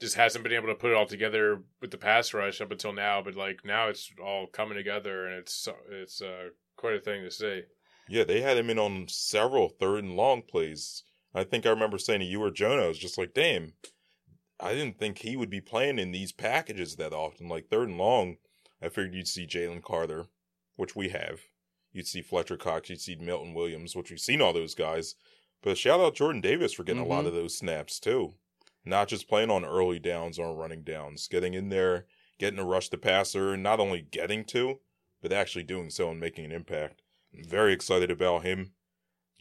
just 0.00 0.16
hasn't 0.16 0.42
been 0.44 0.54
able 0.54 0.68
to 0.68 0.74
put 0.74 0.90
it 0.90 0.96
all 0.96 1.06
together 1.06 1.62
with 1.80 1.90
the 1.90 1.98
pass 1.98 2.32
rush 2.34 2.60
up 2.60 2.70
until 2.72 2.92
now. 2.92 3.22
But 3.22 3.36
like 3.36 3.60
now, 3.64 3.88
it's 3.88 4.10
all 4.22 4.46
coming 4.46 4.76
together, 4.76 5.26
and 5.26 5.38
it's 5.38 5.68
it's 5.90 6.22
uh, 6.22 6.48
quite 6.76 6.94
a 6.94 7.00
thing 7.00 7.22
to 7.24 7.30
see. 7.30 7.62
Yeah, 8.08 8.24
they 8.24 8.40
had 8.40 8.56
him 8.56 8.70
in 8.70 8.78
on 8.78 9.06
several 9.08 9.68
third 9.68 10.02
and 10.04 10.16
long 10.16 10.42
plays. 10.42 11.04
I 11.34 11.44
think 11.44 11.64
I 11.66 11.70
remember 11.70 11.98
saying 11.98 12.20
to 12.20 12.26
you 12.26 12.42
or 12.42 12.50
Jonah, 12.50 12.82
I 12.84 12.88
was 12.88 12.98
just 12.98 13.16
like, 13.18 13.32
damn, 13.34 13.72
I 14.60 14.74
didn't 14.74 14.98
think 14.98 15.18
he 15.18 15.36
would 15.36 15.50
be 15.50 15.60
playing 15.60 15.98
in 15.98 16.12
these 16.12 16.32
packages 16.32 16.96
that 16.96 17.12
often. 17.12 17.48
Like 17.48 17.68
third 17.68 17.88
and 17.88 17.98
long, 17.98 18.36
I 18.82 18.88
figured 18.88 19.14
you'd 19.14 19.28
see 19.28 19.46
Jalen 19.46 19.82
Carter, 19.82 20.26
which 20.76 20.94
we 20.94 21.08
have. 21.08 21.40
You'd 21.92 22.06
see 22.06 22.22
Fletcher 22.22 22.56
Cox, 22.56 22.90
you'd 22.90 23.00
see 23.00 23.16
Milton 23.16 23.54
Williams, 23.54 23.94
which 23.96 24.10
we've 24.10 24.20
seen 24.20 24.40
all 24.40 24.52
those 24.52 24.74
guys. 24.74 25.14
But 25.62 25.78
shout 25.78 26.00
out 26.00 26.14
Jordan 26.14 26.40
Davis 26.40 26.72
for 26.72 26.84
getting 26.84 27.02
a 27.02 27.06
lot 27.06 27.24
Mhm. 27.24 27.28
of 27.28 27.34
those 27.34 27.56
snaps 27.56 28.00
too. 28.00 28.34
Not 28.84 29.08
just 29.08 29.28
playing 29.28 29.50
on 29.50 29.64
early 29.64 29.98
downs 30.00 30.38
or 30.38 30.54
running 30.54 30.82
downs, 30.82 31.28
getting 31.28 31.54
in 31.54 31.68
there, 31.68 32.06
getting 32.38 32.56
to 32.56 32.64
rush 32.64 32.88
the 32.88 32.98
passer, 32.98 33.52
and 33.52 33.62
not 33.62 33.78
only 33.78 34.02
getting 34.02 34.44
to, 34.46 34.80
but 35.20 35.32
actually 35.32 35.62
doing 35.62 35.88
so 35.88 36.10
and 36.10 36.18
making 36.18 36.44
an 36.44 36.52
impact. 36.52 37.02
I'm 37.32 37.44
very 37.44 37.72
excited 37.72 38.10
about 38.10 38.42
him. 38.42 38.74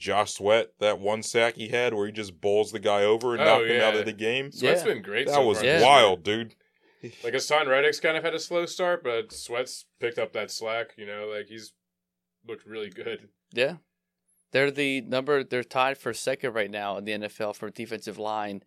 Josh 0.02 0.34
Sweat, 0.34 0.74
that 0.80 1.00
one 1.00 1.22
sack 1.24 1.56
he 1.56 1.70
had 1.70 1.94
where 1.94 2.08
he 2.08 2.12
just 2.12 2.42
bowls 2.42 2.72
the 2.72 2.80
guy 2.80 3.04
over 3.04 3.34
and 3.34 3.42
Oh, 3.42 3.46
knocked 3.60 3.68
him 3.70 3.82
out 3.82 3.96
of 3.96 4.06
the 4.06 4.12
game. 4.14 4.52
Sweat's 4.52 4.82
Yeah. 4.82 4.94
been 4.94 5.02
great. 5.02 5.28
That 5.28 5.36
so 5.36 5.46
was 5.46 5.62
Yeah. 5.64 5.82
wild, 5.82 6.24
dude. 6.24 6.56
Like 7.24 7.34
Haason 7.34 7.66
Reddick's 7.66 8.00
kind 8.00 8.16
of 8.16 8.24
had 8.24 8.36
a 8.36 8.40
slow 8.40 8.68
start, 8.68 9.04
but 9.04 9.32
Sweat's 9.32 9.86
picked 10.00 10.20
up 10.20 10.34
that 10.34 10.52
slack. 10.52 10.94
You 10.98 11.08
know, 11.08 11.26
like 11.36 11.48
he's 11.48 11.74
looked 12.48 12.64
really 12.66 12.90
good. 12.92 13.30
Yeah. 13.52 13.78
They're 14.52 14.70
the 14.70 15.02
number 15.02 15.44
they're 15.44 15.64
tied 15.64 15.98
for 15.98 16.14
second 16.14 16.54
right 16.54 16.70
now 16.70 16.98
in 16.98 17.06
the 17.06 17.14
NFL 17.14 17.56
for 17.56 17.70
defensive 17.72 18.20
line 18.20 18.64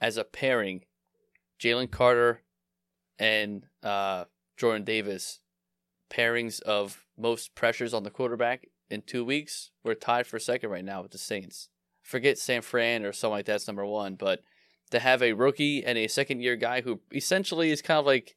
as 0.00 0.18
a 0.18 0.24
pairing. 0.24 0.84
Jalen 1.58 1.90
Carter 1.90 2.42
and 3.18 3.64
uh, 3.82 4.24
Jordan 4.58 4.84
Davis 4.84 5.40
pairings 6.10 6.60
of 6.62 7.06
most 7.16 7.54
pressures 7.54 7.94
on 7.94 8.02
the 8.02 8.10
quarterback 8.10 8.66
in 8.90 9.02
two 9.02 9.24
weeks. 9.24 9.70
We're 9.84 9.94
tied 9.94 10.26
for 10.26 10.38
second 10.38 10.70
right 10.70 10.84
now 10.84 11.02
with 11.02 11.12
the 11.12 11.18
Saints. 11.18 11.68
Forget 12.02 12.38
San 12.38 12.62
Fran 12.62 13.04
or 13.04 13.12
something 13.12 13.32
like 13.32 13.46
that's 13.46 13.66
number 13.66 13.84
one, 13.84 14.14
but 14.14 14.42
to 14.90 14.98
have 14.98 15.22
a 15.22 15.34
rookie 15.34 15.84
and 15.84 15.98
a 15.98 16.08
second 16.08 16.40
year 16.40 16.56
guy 16.56 16.80
who 16.80 17.00
essentially 17.12 17.70
is 17.70 17.82
kind 17.82 17.98
of 17.98 18.06
like 18.06 18.36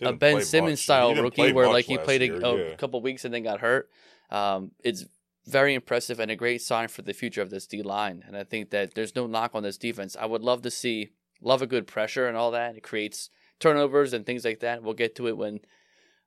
a 0.00 0.06
Didn't 0.06 0.20
Ben 0.20 0.42
Simmons 0.42 0.78
much. 0.78 0.84
style 0.84 1.14
rookie 1.14 1.52
where 1.52 1.68
like 1.68 1.86
he 1.86 1.98
played 1.98 2.22
a, 2.22 2.26
year, 2.26 2.40
a 2.40 2.70
yeah. 2.70 2.74
couple 2.76 3.00
weeks 3.00 3.24
and 3.24 3.34
then 3.34 3.42
got 3.42 3.60
hurt. 3.60 3.88
Um, 4.30 4.72
it's 4.82 5.04
very 5.46 5.74
impressive 5.74 6.20
and 6.20 6.30
a 6.30 6.36
great 6.36 6.62
sign 6.62 6.88
for 6.88 7.02
the 7.02 7.12
future 7.12 7.42
of 7.42 7.50
this 7.50 7.66
D 7.66 7.82
line. 7.82 8.24
And 8.26 8.36
I 8.36 8.44
think 8.44 8.70
that 8.70 8.94
there's 8.94 9.14
no 9.14 9.26
knock 9.26 9.52
on 9.54 9.62
this 9.62 9.76
defense. 9.76 10.16
I 10.18 10.26
would 10.26 10.42
love 10.42 10.62
to 10.62 10.70
see 10.70 11.10
love 11.40 11.62
a 11.62 11.66
good 11.66 11.86
pressure 11.86 12.26
and 12.26 12.36
all 12.36 12.50
that. 12.52 12.76
It 12.76 12.82
creates 12.82 13.30
turnovers 13.60 14.12
and 14.12 14.24
things 14.24 14.44
like 14.44 14.60
that. 14.60 14.82
We'll 14.82 14.94
get 14.94 15.14
to 15.16 15.28
it 15.28 15.36
when 15.36 15.60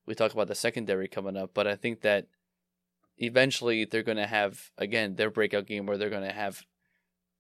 we 0.06 0.16
talk 0.16 0.34
about 0.34 0.48
the 0.48 0.56
secondary 0.56 1.08
coming 1.08 1.36
up. 1.36 1.52
But 1.54 1.68
I 1.68 1.76
think 1.76 2.02
that 2.02 2.28
eventually 3.18 3.86
they're 3.86 4.04
going 4.04 4.18
to 4.18 4.28
have 4.28 4.72
again 4.78 5.16
their 5.16 5.30
breakout 5.30 5.66
game 5.66 5.86
where 5.86 5.98
they're 5.98 6.10
going 6.10 6.28
to 6.28 6.34
have, 6.34 6.64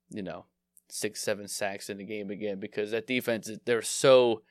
you 0.09 0.23
know, 0.23 0.45
six 0.89 1.21
seven 1.21 1.47
sacks 1.47 1.89
in 1.89 1.97
the 1.97 2.03
game 2.05 2.29
again 2.31 2.59
because 2.59 2.91
that 2.91 3.07
defense 3.07 3.47
is- 3.49 3.59
they're 3.65 3.81
so 3.81 4.41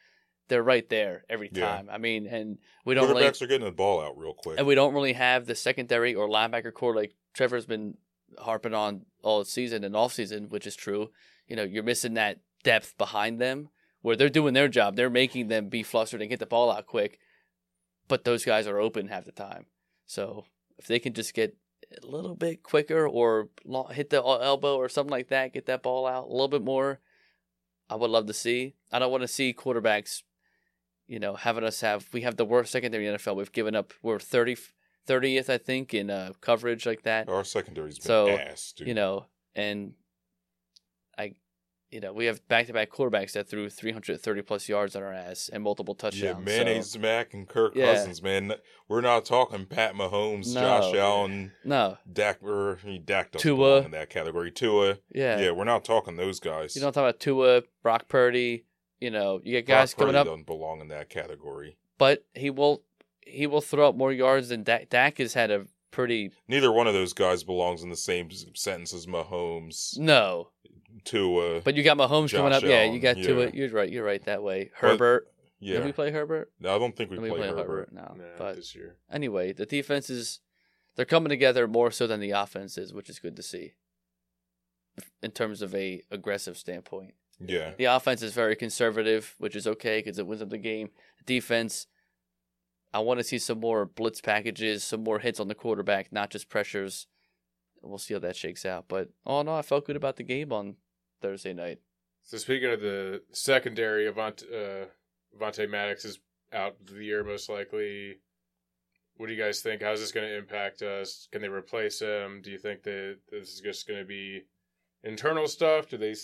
they're 0.48 0.62
right 0.62 0.88
there 0.90 1.24
every 1.28 1.50
Yeah. 1.52 1.66
time. 1.66 1.88
I 1.90 1.98
mean, 1.98 2.26
and 2.26 2.58
we 2.84 2.94
don't 2.94 3.08
really 3.08 3.26
are 3.26 3.32
getting 3.32 3.64
the 3.64 3.72
ball 3.72 4.00
out 4.00 4.16
real 4.16 4.32
quick. 4.34 4.58
and 4.58 4.66
we 4.66 4.76
don't 4.76 4.94
really 4.94 5.14
have 5.14 5.46
the 5.46 5.56
secondary 5.56 6.14
or 6.14 6.28
linebacker 6.28 6.72
core 6.72 6.94
like 6.94 7.14
Trevor's 7.34 7.66
been 7.66 7.96
harping 8.38 8.72
on 8.74 9.06
all 9.22 9.44
season 9.44 9.82
and 9.82 9.96
off 9.96 10.12
season, 10.12 10.48
which 10.48 10.66
is 10.66 10.76
true. 10.76 11.10
You 11.48 11.56
know, 11.56 11.64
you're 11.64 11.82
missing 11.82 12.14
that 12.14 12.38
depth 12.62 12.96
behind 12.96 13.40
them 13.40 13.70
where 14.02 14.14
they're 14.14 14.28
doing 14.28 14.54
their 14.54 14.68
job. 14.68 14.94
They're 14.94 15.10
making 15.10 15.48
them 15.48 15.68
be 15.68 15.82
flustered 15.82 16.20
and 16.20 16.30
get 16.30 16.38
the 16.38 16.46
ball 16.46 16.70
out 16.70 16.86
quick, 16.86 17.18
but 18.06 18.22
those 18.24 18.44
guys 18.44 18.68
are 18.68 18.78
open 18.78 19.08
half 19.08 19.24
the 19.24 19.32
time. 19.32 19.66
So 20.06 20.44
if 20.78 20.86
they 20.86 20.98
can 20.98 21.12
just 21.12 21.34
get 21.34 21.56
a 22.02 22.06
little 22.06 22.34
bit 22.34 22.62
quicker 22.62 23.06
or 23.06 23.48
hit 23.90 24.10
the 24.10 24.22
elbow 24.22 24.76
or 24.76 24.88
something 24.88 25.10
like 25.10 25.28
that, 25.28 25.52
get 25.52 25.66
that 25.66 25.82
ball 25.82 26.06
out 26.06 26.24
a 26.24 26.30
little 26.32 26.48
bit 26.48 26.62
more, 26.62 27.00
I 27.88 27.94
would 27.94 28.10
love 28.10 28.26
to 28.26 28.34
see. 28.34 28.74
I 28.90 28.98
don't 28.98 29.10
want 29.10 29.22
to 29.22 29.28
see 29.28 29.54
quarterbacks, 29.54 30.22
you 31.06 31.18
know, 31.18 31.34
having 31.34 31.64
us 31.64 31.80
have 31.80 32.08
we 32.12 32.22
have 32.22 32.36
the 32.36 32.44
worst 32.44 32.72
secondary 32.72 33.06
in 33.06 33.12
the 33.12 33.18
NFL. 33.18 33.36
We've 33.36 33.52
given 33.52 33.76
up 33.76 33.92
we're 34.02 34.18
30, 34.18 34.56
30th, 35.06 35.48
I 35.48 35.58
think, 35.58 35.94
in 35.94 36.10
uh, 36.10 36.32
coverage 36.40 36.86
like 36.86 37.02
that. 37.02 37.28
Our 37.28 37.44
secondary's 37.44 37.98
been 37.98 38.06
So, 38.06 38.28
ass, 38.28 38.72
dude. 38.76 38.88
You 38.88 38.94
know, 38.94 39.26
and 39.54 39.92
I, 41.16 41.34
you 41.96 42.02
know, 42.02 42.12
we 42.12 42.26
have 42.26 42.46
back 42.46 42.66
to 42.66 42.74
back 42.74 42.90
quarterbacks 42.90 43.32
that 43.32 43.48
threw 43.48 43.70
three 43.70 43.90
hundred 43.90 44.20
thirty 44.20 44.42
plus 44.42 44.68
yards 44.68 44.94
on 44.94 45.02
our 45.02 45.14
ass 45.14 45.48
and 45.50 45.62
multiple 45.62 45.94
touchdowns. 45.94 46.38
yeah, 46.38 46.44
mayonnaise 46.44 46.98
Mac 46.98 47.32
and 47.32 47.48
Kirk 47.48 47.74
Yeah. 47.74 47.94
Cousins, 47.94 48.22
man. 48.22 48.52
We're 48.86 49.00
not 49.00 49.24
talking 49.24 49.64
Pat 49.64 49.94
Mahomes, 49.94 50.54
No. 50.54 50.60
Josh 50.60 50.94
Allen, 50.94 51.52
no, 51.64 51.96
Dak, 52.12 52.42
or 52.42 52.78
Dak 53.02 53.32
doesn't 53.32 53.42
Tua. 53.42 53.80
in 53.80 53.92
that 53.92 54.10
category. 54.10 54.50
Tua, 54.50 54.98
yeah, 55.10 55.38
yeah. 55.40 55.50
we're 55.52 55.64
not 55.64 55.86
talking 55.86 56.16
those 56.16 56.38
guys. 56.38 56.76
You 56.76 56.82
don't 56.82 56.92
talk 56.92 57.02
about 57.02 57.18
Tua, 57.18 57.62
Brock 57.82 58.08
Purdy. 58.08 58.66
You 59.00 59.10
know, 59.10 59.40
you 59.42 59.52
get 59.52 59.64
Brock 59.66 59.78
guys 59.78 59.94
coming 59.94 60.08
Purdy 60.08 60.18
up, 60.18 60.26
doesn't 60.26 60.46
belong 60.46 60.82
in 60.82 60.88
that 60.88 61.08
category. 61.08 61.78
but 61.96 62.26
he 62.34 62.50
will 62.50 62.82
he 63.22 63.46
will 63.46 63.62
throw 63.62 63.88
up 63.88 63.96
more 63.96 64.12
yards 64.12 64.50
than 64.50 64.64
Dak. 64.64 64.90
Dak 64.90 65.16
has 65.16 65.32
had 65.32 65.50
a 65.50 65.64
pretty 65.90 66.30
Neither 66.46 66.70
one 66.70 66.86
of 66.86 66.92
those 66.92 67.14
guys 67.14 67.42
belongs 67.42 67.82
in 67.82 67.88
the 67.88 67.96
same 67.96 68.28
sentence 68.54 68.92
as 68.92 69.06
Mahomes, 69.06 69.98
no. 69.98 70.50
Tua. 71.06 71.62
But 71.62 71.74
you 71.76 71.82
got 71.82 71.96
Mahomes 71.96 72.30
coming 72.32 72.52
Josh 72.52 72.62
up. 72.64 72.68
Yeah, 72.68 72.80
Allen, 72.82 72.92
you 72.92 73.00
got 73.00 73.16
Tua. 73.16 73.44
yeah. 73.46 73.50
You're 73.54 73.70
right. 73.70 73.90
You're 73.90 74.04
right 74.04 74.22
that 74.24 74.42
way. 74.42 74.70
But- 74.80 74.90
Herbert. 74.90 75.28
yeah, 75.60 75.76
Did 75.78 75.84
we 75.86 75.92
play 75.92 76.10
Herbert? 76.10 76.52
No, 76.60 76.76
I 76.76 76.78
don't 76.78 76.94
think 76.94 77.10
we 77.10 77.16
Did 77.16 77.22
we 77.22 77.28
play 77.30 77.38
play 77.38 77.48
Herbert. 77.48 77.62
Herbert? 77.62 77.92
No, 77.94 78.02
Nah, 78.18 78.24
but 78.36 78.56
this 78.56 78.74
year. 78.74 78.96
anyway, 79.10 79.52
the 79.54 79.64
defense 79.66 80.10
is 80.10 80.40
they're 80.96 81.04
coming 81.06 81.30
together 81.30 81.66
more 81.66 81.90
so 81.90 82.06
than 82.06 82.20
the 82.20 82.32
offense 82.32 82.76
is, 82.76 82.92
which 82.92 83.08
is 83.08 83.18
good 83.18 83.36
to 83.36 83.42
see. 83.42 83.72
In 85.22 85.30
terms 85.30 85.60
of 85.62 85.74
a 85.74 86.02
aggressive 86.10 86.56
standpoint, 86.56 87.14
Yeah, 87.38 87.72
the 87.76 87.84
offense 87.84 88.22
is 88.22 88.32
very 88.32 88.56
conservative, 88.56 89.34
which 89.38 89.54
is 89.54 89.66
okay 89.66 89.98
because 89.98 90.18
it 90.18 90.26
wins 90.26 90.40
up 90.40 90.48
the 90.50 90.56
game. 90.58 90.90
Defense, 91.26 91.86
I 92.94 93.00
want 93.00 93.20
to 93.20 93.24
see 93.24 93.38
some 93.38 93.60
more 93.60 93.84
blitz 93.84 94.22
packages, 94.22 94.84
some 94.84 95.02
more 95.04 95.18
hits 95.18 95.38
on 95.38 95.48
the 95.48 95.54
quarterback, 95.54 96.12
not 96.12 96.30
just 96.30 96.48
pressures. 96.48 97.06
We'll 97.82 97.98
see 97.98 98.14
how 98.14 98.20
that 98.20 98.36
shakes 98.36 98.64
out. 98.64 98.86
But 98.88 99.10
oh 99.26 99.42
no, 99.42 99.54
I 99.54 99.60
felt 99.62 99.84
good 99.86 99.96
about 99.96 100.16
the 100.16 100.22
game 100.22 100.50
on 100.50 100.76
Thursday 101.26 101.52
night. 101.52 101.78
So 102.22 102.38
speaking 102.38 102.70
of 102.70 102.80
the 102.80 103.22
secondary, 103.32 104.06
Avant 104.06 104.42
uh, 104.52 104.86
Avante 105.36 105.68
Maddox 105.68 106.04
is 106.04 106.20
out 106.52 106.76
the 106.86 107.04
year 107.04 107.24
most 107.24 107.48
likely. 107.48 108.16
What 109.16 109.26
do 109.26 109.32
you 109.34 109.42
guys 109.42 109.60
think? 109.60 109.82
How's 109.82 110.00
this 110.00 110.12
going 110.12 110.26
to 110.28 110.36
impact 110.36 110.82
us? 110.82 111.26
Can 111.32 111.40
they 111.42 111.48
replace 111.48 112.00
him? 112.00 112.42
Do 112.44 112.50
you 112.50 112.58
think 112.58 112.82
that 112.84 113.16
this 113.30 113.48
is 113.54 113.60
just 113.60 113.88
going 113.88 113.98
to 113.98 114.04
be 114.06 114.42
internal 115.02 115.48
stuff? 115.48 115.88
Do 115.88 115.96
they 115.96 116.14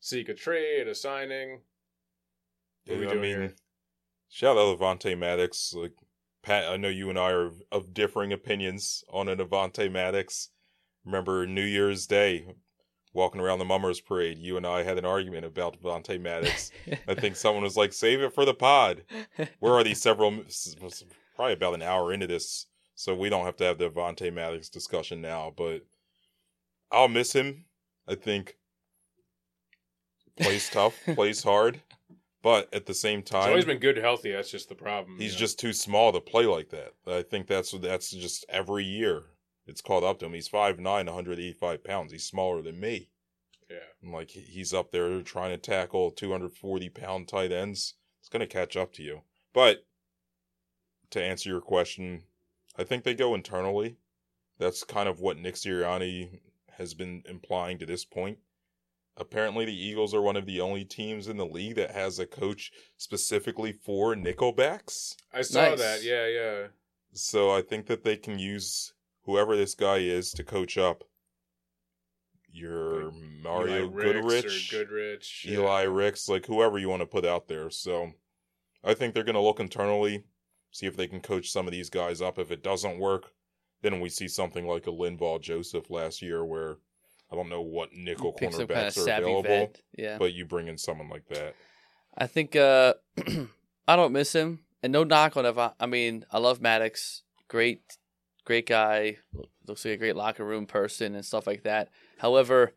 seek 0.00 0.28
a 0.28 0.34
trade, 0.34 0.88
a 0.88 0.94
signing? 0.94 1.60
What 2.86 2.96
are 2.96 3.00
we 3.00 3.04
Yeah, 3.04 3.10
I 3.10 3.14
doing 3.14 3.22
mean, 3.22 3.40
here? 3.40 3.54
shout 4.30 4.56
out 4.56 4.78
Avante 4.78 5.18
Maddox. 5.18 5.74
Like 5.74 5.92
Pat, 6.42 6.70
I 6.70 6.76
know 6.76 6.88
you 6.88 7.10
and 7.10 7.18
I 7.18 7.30
are 7.32 7.46
of- 7.46 7.62
of 7.70 7.92
differing 7.94 8.32
opinions 8.32 9.04
on 9.10 9.28
an 9.28 9.38
Avante 9.38 9.90
Maddox. 9.90 10.50
Remember 11.04 11.46
New 11.46 11.64
Year's 11.64 12.06
Day, 12.06 12.46
walking 13.14 13.40
around 13.40 13.58
the 13.58 13.64
Mummers 13.64 14.00
Parade, 14.00 14.38
you 14.38 14.56
and 14.56 14.66
I 14.66 14.82
had 14.82 14.98
an 14.98 15.04
argument 15.04 15.44
about 15.44 15.80
Avante 15.80 16.20
Maddox. 16.20 16.70
I 17.08 17.14
think 17.14 17.36
someone 17.36 17.62
was 17.64 17.76
like, 17.76 17.92
"Save 17.92 18.20
it 18.22 18.34
for 18.34 18.44
the 18.44 18.54
pod." 18.54 19.02
We're 19.60 19.72
already 19.72 19.94
several, 19.94 20.40
s- 20.46 20.76
s- 20.82 21.04
probably 21.36 21.54
about 21.54 21.74
an 21.74 21.82
hour 21.82 22.12
into 22.12 22.26
this, 22.26 22.66
so 22.94 23.14
we 23.14 23.28
don't 23.28 23.44
have 23.44 23.56
to 23.56 23.64
have 23.64 23.78
the 23.78 23.90
Avante 23.90 24.32
Maddox 24.32 24.68
discussion 24.68 25.20
now. 25.20 25.52
But 25.56 25.84
I'll 26.90 27.08
miss 27.08 27.32
him. 27.34 27.64
I 28.08 28.14
think 28.14 28.56
plays 30.40 30.68
tough, 30.70 30.98
plays 31.14 31.42
hard, 31.42 31.80
but 32.42 32.72
at 32.74 32.86
the 32.86 32.94
same 32.94 33.22
time, 33.22 33.42
He's 33.42 33.48
always 33.50 33.64
been 33.64 33.78
good, 33.78 33.96
healthy. 33.96 34.32
That's 34.32 34.50
just 34.50 34.68
the 34.68 34.74
problem. 34.74 35.18
He's 35.18 35.32
you 35.32 35.36
know? 35.36 35.40
just 35.40 35.58
too 35.60 35.72
small 35.72 36.12
to 36.12 36.20
play 36.20 36.46
like 36.46 36.70
that. 36.70 36.94
I 37.06 37.22
think 37.22 37.46
that's 37.46 37.72
that's 37.72 38.10
just 38.10 38.44
every 38.48 38.84
year 38.84 39.24
it's 39.66 39.80
called 39.80 40.04
up 40.04 40.18
to 40.20 40.26
him. 40.26 40.32
He's 40.34 40.48
5'9", 40.48 40.82
185 40.84 41.84
pounds. 41.84 42.12
He's 42.12 42.24
smaller 42.26 42.62
than 42.62 42.80
me. 42.80 43.10
yeah. 43.70 43.76
And 44.02 44.12
like 44.12 44.30
he's 44.30 44.74
up 44.74 44.90
there 44.92 45.22
trying 45.22 45.50
to 45.50 45.58
tackle 45.58 46.10
two 46.10 46.30
hundred 46.32 46.52
forty 46.54 46.88
pound 46.88 47.28
tight 47.28 47.52
ends. 47.52 47.94
It's 48.20 48.28
gonna 48.28 48.46
catch 48.46 48.76
up 48.76 48.92
to 48.94 49.02
you. 49.02 49.22
But 49.52 49.84
to 51.10 51.22
answer 51.22 51.48
your 51.50 51.60
question, 51.60 52.24
I 52.78 52.84
think 52.84 53.04
they 53.04 53.14
go 53.14 53.34
internally. 53.34 53.96
That's 54.58 54.84
kind 54.84 55.08
of 55.08 55.20
what 55.20 55.38
Nick 55.38 55.54
Sirianni 55.56 56.40
has 56.78 56.94
been 56.94 57.22
implying 57.28 57.78
to 57.78 57.86
this 57.86 58.04
point. 58.04 58.38
Apparently, 59.16 59.64
the 59.66 59.76
Eagles 59.86 60.14
are 60.14 60.22
one 60.22 60.36
of 60.36 60.46
the 60.46 60.60
only 60.60 60.84
teams 60.84 61.28
in 61.28 61.36
the 61.36 61.44
league 61.46 61.74
that 61.76 61.90
has 61.90 62.18
a 62.18 62.24
coach 62.26 62.72
specifically 62.96 63.72
for 63.72 64.14
nickelbacks. 64.14 65.16
I 65.34 65.42
saw 65.42 65.68
Nice. 65.68 65.78
that. 65.80 66.02
Yeah, 66.02 66.26
yeah. 66.28 66.66
So 67.12 67.50
I 67.50 67.60
think 67.60 67.86
that 67.88 68.04
they 68.04 68.16
can 68.16 68.38
use 68.38 68.94
whoever 69.24 69.56
this 69.56 69.74
guy 69.74 69.98
is 69.98 70.30
to 70.32 70.44
coach 70.44 70.76
up 70.78 71.04
your 72.52 73.04
Like 73.06 73.14
Mario 73.42 73.84
Eli 73.84 73.92
Ricks 73.92 74.14
Goodrich, 74.24 74.74
or 74.74 74.78
Goodrich. 74.78 75.46
yeah. 75.48 75.58
Eli 75.58 75.82
Ricks, 75.82 76.28
like 76.28 76.46
whoever 76.46 76.78
you 76.78 76.88
want 76.88 77.00
to 77.00 77.06
put 77.06 77.24
out 77.24 77.48
there. 77.48 77.70
So 77.70 78.12
I 78.84 78.94
think 78.94 79.14
they're 79.14 79.24
going 79.24 79.34
to 79.34 79.40
look 79.40 79.60
internally, 79.60 80.24
see 80.70 80.86
if 80.86 80.96
they 80.96 81.06
can 81.06 81.20
coach 81.20 81.50
some 81.50 81.66
of 81.66 81.72
these 81.72 81.88
guys 81.90 82.20
up. 82.20 82.38
If 82.38 82.50
it 82.50 82.62
doesn't 82.62 82.98
work, 82.98 83.32
then 83.80 84.00
we 84.00 84.08
see 84.08 84.28
something 84.28 84.66
like 84.66 84.86
a 84.86 84.90
Linval 84.90 85.40
Joseph 85.40 85.90
last 85.90 86.20
year 86.22 86.44
where 86.44 86.76
I 87.30 87.36
don't 87.36 87.48
know 87.48 87.62
what 87.62 87.92
nickel 87.94 88.32
Pick 88.32 88.52
some 88.52 88.66
kind 88.66 88.86
of 88.86 88.94
cornerbacks 88.94 88.98
are 88.98 89.10
available, 89.18 89.42
vet. 89.42 89.80
Yeah. 89.96 90.18
but 90.18 90.34
you 90.34 90.44
bring 90.44 90.68
in 90.68 90.76
someone 90.76 91.08
like 91.08 91.26
that. 91.28 91.54
I 92.16 92.26
think 92.26 92.54
uh 92.54 92.94
I 93.88 93.96
don't 93.96 94.12
miss 94.12 94.34
him. 94.34 94.60
And 94.82 94.92
no 94.92 95.04
knock 95.04 95.36
on 95.36 95.46
Avant. 95.46 95.74
I 95.78 95.86
mean, 95.86 96.24
I 96.32 96.38
love 96.38 96.60
Maddox. 96.60 97.22
Great 97.48 97.98
great 98.44 98.66
guy. 98.66 99.18
Looks 99.66 99.84
like 99.84 99.94
a 99.94 99.98
great 99.98 100.16
locker 100.16 100.44
room 100.44 100.66
person 100.66 101.14
and 101.14 101.24
stuff 101.24 101.46
like 101.46 101.62
that. 101.62 101.88
However, 102.18 102.72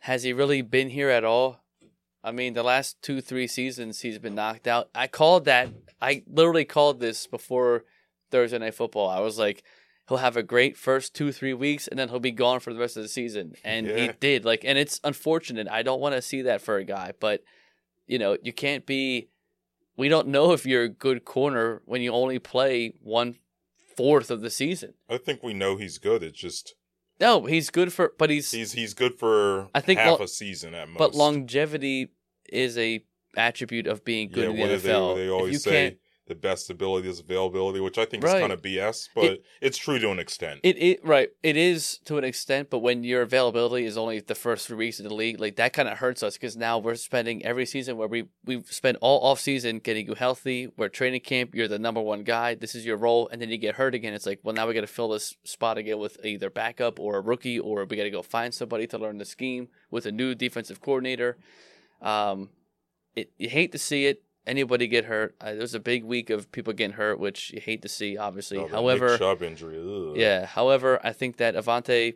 has 0.00 0.22
he 0.22 0.32
really 0.32 0.62
been 0.62 0.90
here 0.90 1.10
at 1.10 1.24
all? 1.24 1.60
I 2.24 2.32
mean, 2.32 2.54
the 2.54 2.62
last 2.62 3.02
two, 3.02 3.20
three 3.20 3.46
seasons 3.46 4.00
he's 4.00 4.18
been 4.18 4.34
knocked 4.34 4.66
out. 4.66 4.88
I 4.94 5.06
called 5.06 5.44
that 5.46 5.68
I 6.00 6.24
literally 6.26 6.64
called 6.64 7.00
this 7.00 7.26
before 7.26 7.84
Thursday 8.30 8.58
night 8.58 8.74
football. 8.74 9.08
I 9.08 9.20
was 9.20 9.38
like, 9.38 9.62
he'll 10.08 10.18
have 10.18 10.36
a 10.36 10.42
great 10.42 10.76
first 10.76 11.14
two, 11.14 11.32
three 11.32 11.54
weeks 11.54 11.86
and 11.88 11.98
then 11.98 12.08
he'll 12.08 12.20
be 12.20 12.32
gone 12.32 12.60
for 12.60 12.72
the 12.72 12.80
rest 12.80 12.96
of 12.96 13.02
the 13.02 13.08
season. 13.08 13.54
And 13.64 13.86
he 13.86 14.10
did. 14.20 14.44
Like 14.44 14.64
and 14.64 14.78
it's 14.78 15.00
unfortunate. 15.04 15.68
I 15.68 15.82
don't 15.82 16.00
want 16.00 16.14
to 16.14 16.22
see 16.22 16.42
that 16.42 16.60
for 16.60 16.76
a 16.76 16.84
guy, 16.84 17.12
but 17.18 17.42
you 18.06 18.18
know, 18.18 18.36
you 18.42 18.52
can't 18.52 18.84
be. 18.84 19.28
We 19.96 20.08
don't 20.08 20.28
know 20.28 20.52
if 20.52 20.64
you're 20.64 20.84
a 20.84 20.88
good 20.88 21.24
corner 21.24 21.82
when 21.84 22.00
you 22.02 22.12
only 22.12 22.38
play 22.38 22.94
one 23.02 23.36
fourth 24.02 24.30
of 24.30 24.40
the 24.40 24.50
season. 24.50 24.94
I 25.08 25.18
think 25.18 25.42
we 25.42 25.54
know 25.54 25.76
he's 25.76 25.98
good. 25.98 26.22
It's 26.22 26.38
just 26.38 26.74
No, 27.20 27.44
he's 27.46 27.70
good 27.70 27.92
for, 27.92 28.12
but 28.18 28.30
he's, 28.30 28.50
he's 28.50 28.72
he's 28.72 28.94
good 28.94 29.14
for 29.14 29.68
I 29.74 29.80
think 29.80 30.00
half 30.00 30.18
lo- 30.18 30.24
a 30.24 30.28
season 30.28 30.74
at 30.74 30.88
most. 30.88 30.98
but 30.98 31.14
longevity 31.14 32.10
is 32.48 32.76
a 32.76 33.04
attribute 33.36 33.86
of 33.86 34.04
being 34.04 34.28
good 34.30 34.54
yeah, 34.56 34.64
in 34.64 34.68
the 34.70 34.76
NFL. 34.76 35.14
they, 35.14 35.20
they 35.22 35.26
if 35.26 35.32
always 35.32 35.52
you 35.52 35.58
say 35.58 35.70
can't, 35.90 35.98
the 36.26 36.34
best 36.36 36.70
ability 36.70 37.08
is 37.08 37.18
availability, 37.18 37.80
which 37.80 37.98
I 37.98 38.04
think 38.04 38.22
Right. 38.22 38.36
is 38.36 38.40
kind 38.40 38.52
of 38.52 38.62
BS, 38.62 39.08
but 39.14 39.40
it's 39.60 39.76
true 39.76 39.98
to 39.98 40.10
an 40.10 40.20
extent. 40.20 40.60
it, 40.62 40.80
it 40.80 41.04
right, 41.04 41.30
it 41.42 41.56
is 41.56 41.98
to 42.04 42.16
an 42.16 42.22
extent, 42.22 42.70
but 42.70 42.78
when 42.78 43.02
your 43.02 43.22
availability 43.22 43.84
is 43.86 43.98
only 43.98 44.20
the 44.20 44.36
first 44.36 44.68
three 44.68 44.76
weeks 44.76 45.00
of 45.00 45.04
the 45.04 45.14
league, 45.14 45.40
like 45.40 45.56
that 45.56 45.72
kind 45.72 45.88
of 45.88 45.98
hurts 45.98 46.22
us 46.22 46.34
because 46.34 46.56
now 46.56 46.78
we're 46.78 46.94
spending 46.94 47.44
every 47.44 47.66
season 47.66 47.96
where 47.96 48.06
we 48.06 48.28
we've 48.44 48.66
spent 48.72 48.98
all 49.00 49.20
off 49.22 49.40
season 49.40 49.80
getting 49.80 50.06
you 50.06 50.14
healthy. 50.14 50.68
We're 50.76 50.88
training 50.88 51.22
camp, 51.22 51.56
you're 51.56 51.66
the 51.68 51.78
number 51.80 52.00
one 52.00 52.22
guy. 52.22 52.54
This 52.54 52.76
is 52.76 52.86
your 52.86 52.96
role, 52.96 53.28
and 53.32 53.42
then 53.42 53.50
you 53.50 53.58
get 53.58 53.74
hurt 53.74 53.94
again. 53.94 54.14
It's 54.14 54.24
like, 54.26 54.38
well, 54.44 54.54
now 54.54 54.68
we 54.68 54.74
got 54.74 54.82
to 54.82 54.86
fill 54.86 55.08
this 55.08 55.34
spot 55.42 55.76
again 55.76 55.98
with 55.98 56.24
either 56.24 56.50
backup 56.50 57.00
or 57.00 57.16
a 57.16 57.20
rookie, 57.20 57.58
or 57.58 57.84
we 57.84 57.96
got 57.96 58.04
to 58.04 58.10
go 58.10 58.22
find 58.22 58.54
somebody 58.54 58.86
to 58.86 58.96
learn 58.96 59.18
the 59.18 59.24
scheme 59.24 59.68
with 59.90 60.06
a 60.06 60.12
new 60.12 60.36
defensive 60.36 60.80
coordinator. 60.80 61.36
Um, 62.00 62.50
it 63.16 63.32
you 63.38 63.48
hate 63.48 63.72
to 63.72 63.78
see 63.78 64.06
it. 64.06 64.22
Anybody 64.46 64.88
get 64.88 65.04
hurt? 65.04 65.36
Uh, 65.40 65.52
there 65.52 65.60
was 65.60 65.74
a 65.74 65.80
big 65.80 66.02
week 66.04 66.28
of 66.28 66.50
people 66.50 66.72
getting 66.72 66.96
hurt, 66.96 67.20
which 67.20 67.52
you 67.52 67.60
hate 67.60 67.82
to 67.82 67.88
see, 67.88 68.16
obviously. 68.16 68.58
Oh, 68.58 68.66
However, 68.66 69.16
Chubb 69.16 69.42
injury. 69.42 69.78
ugh. 69.78 70.16
yeah. 70.16 70.46
However, 70.46 70.98
I 71.04 71.12
think 71.12 71.36
that 71.36 71.54
Avante, 71.54 72.14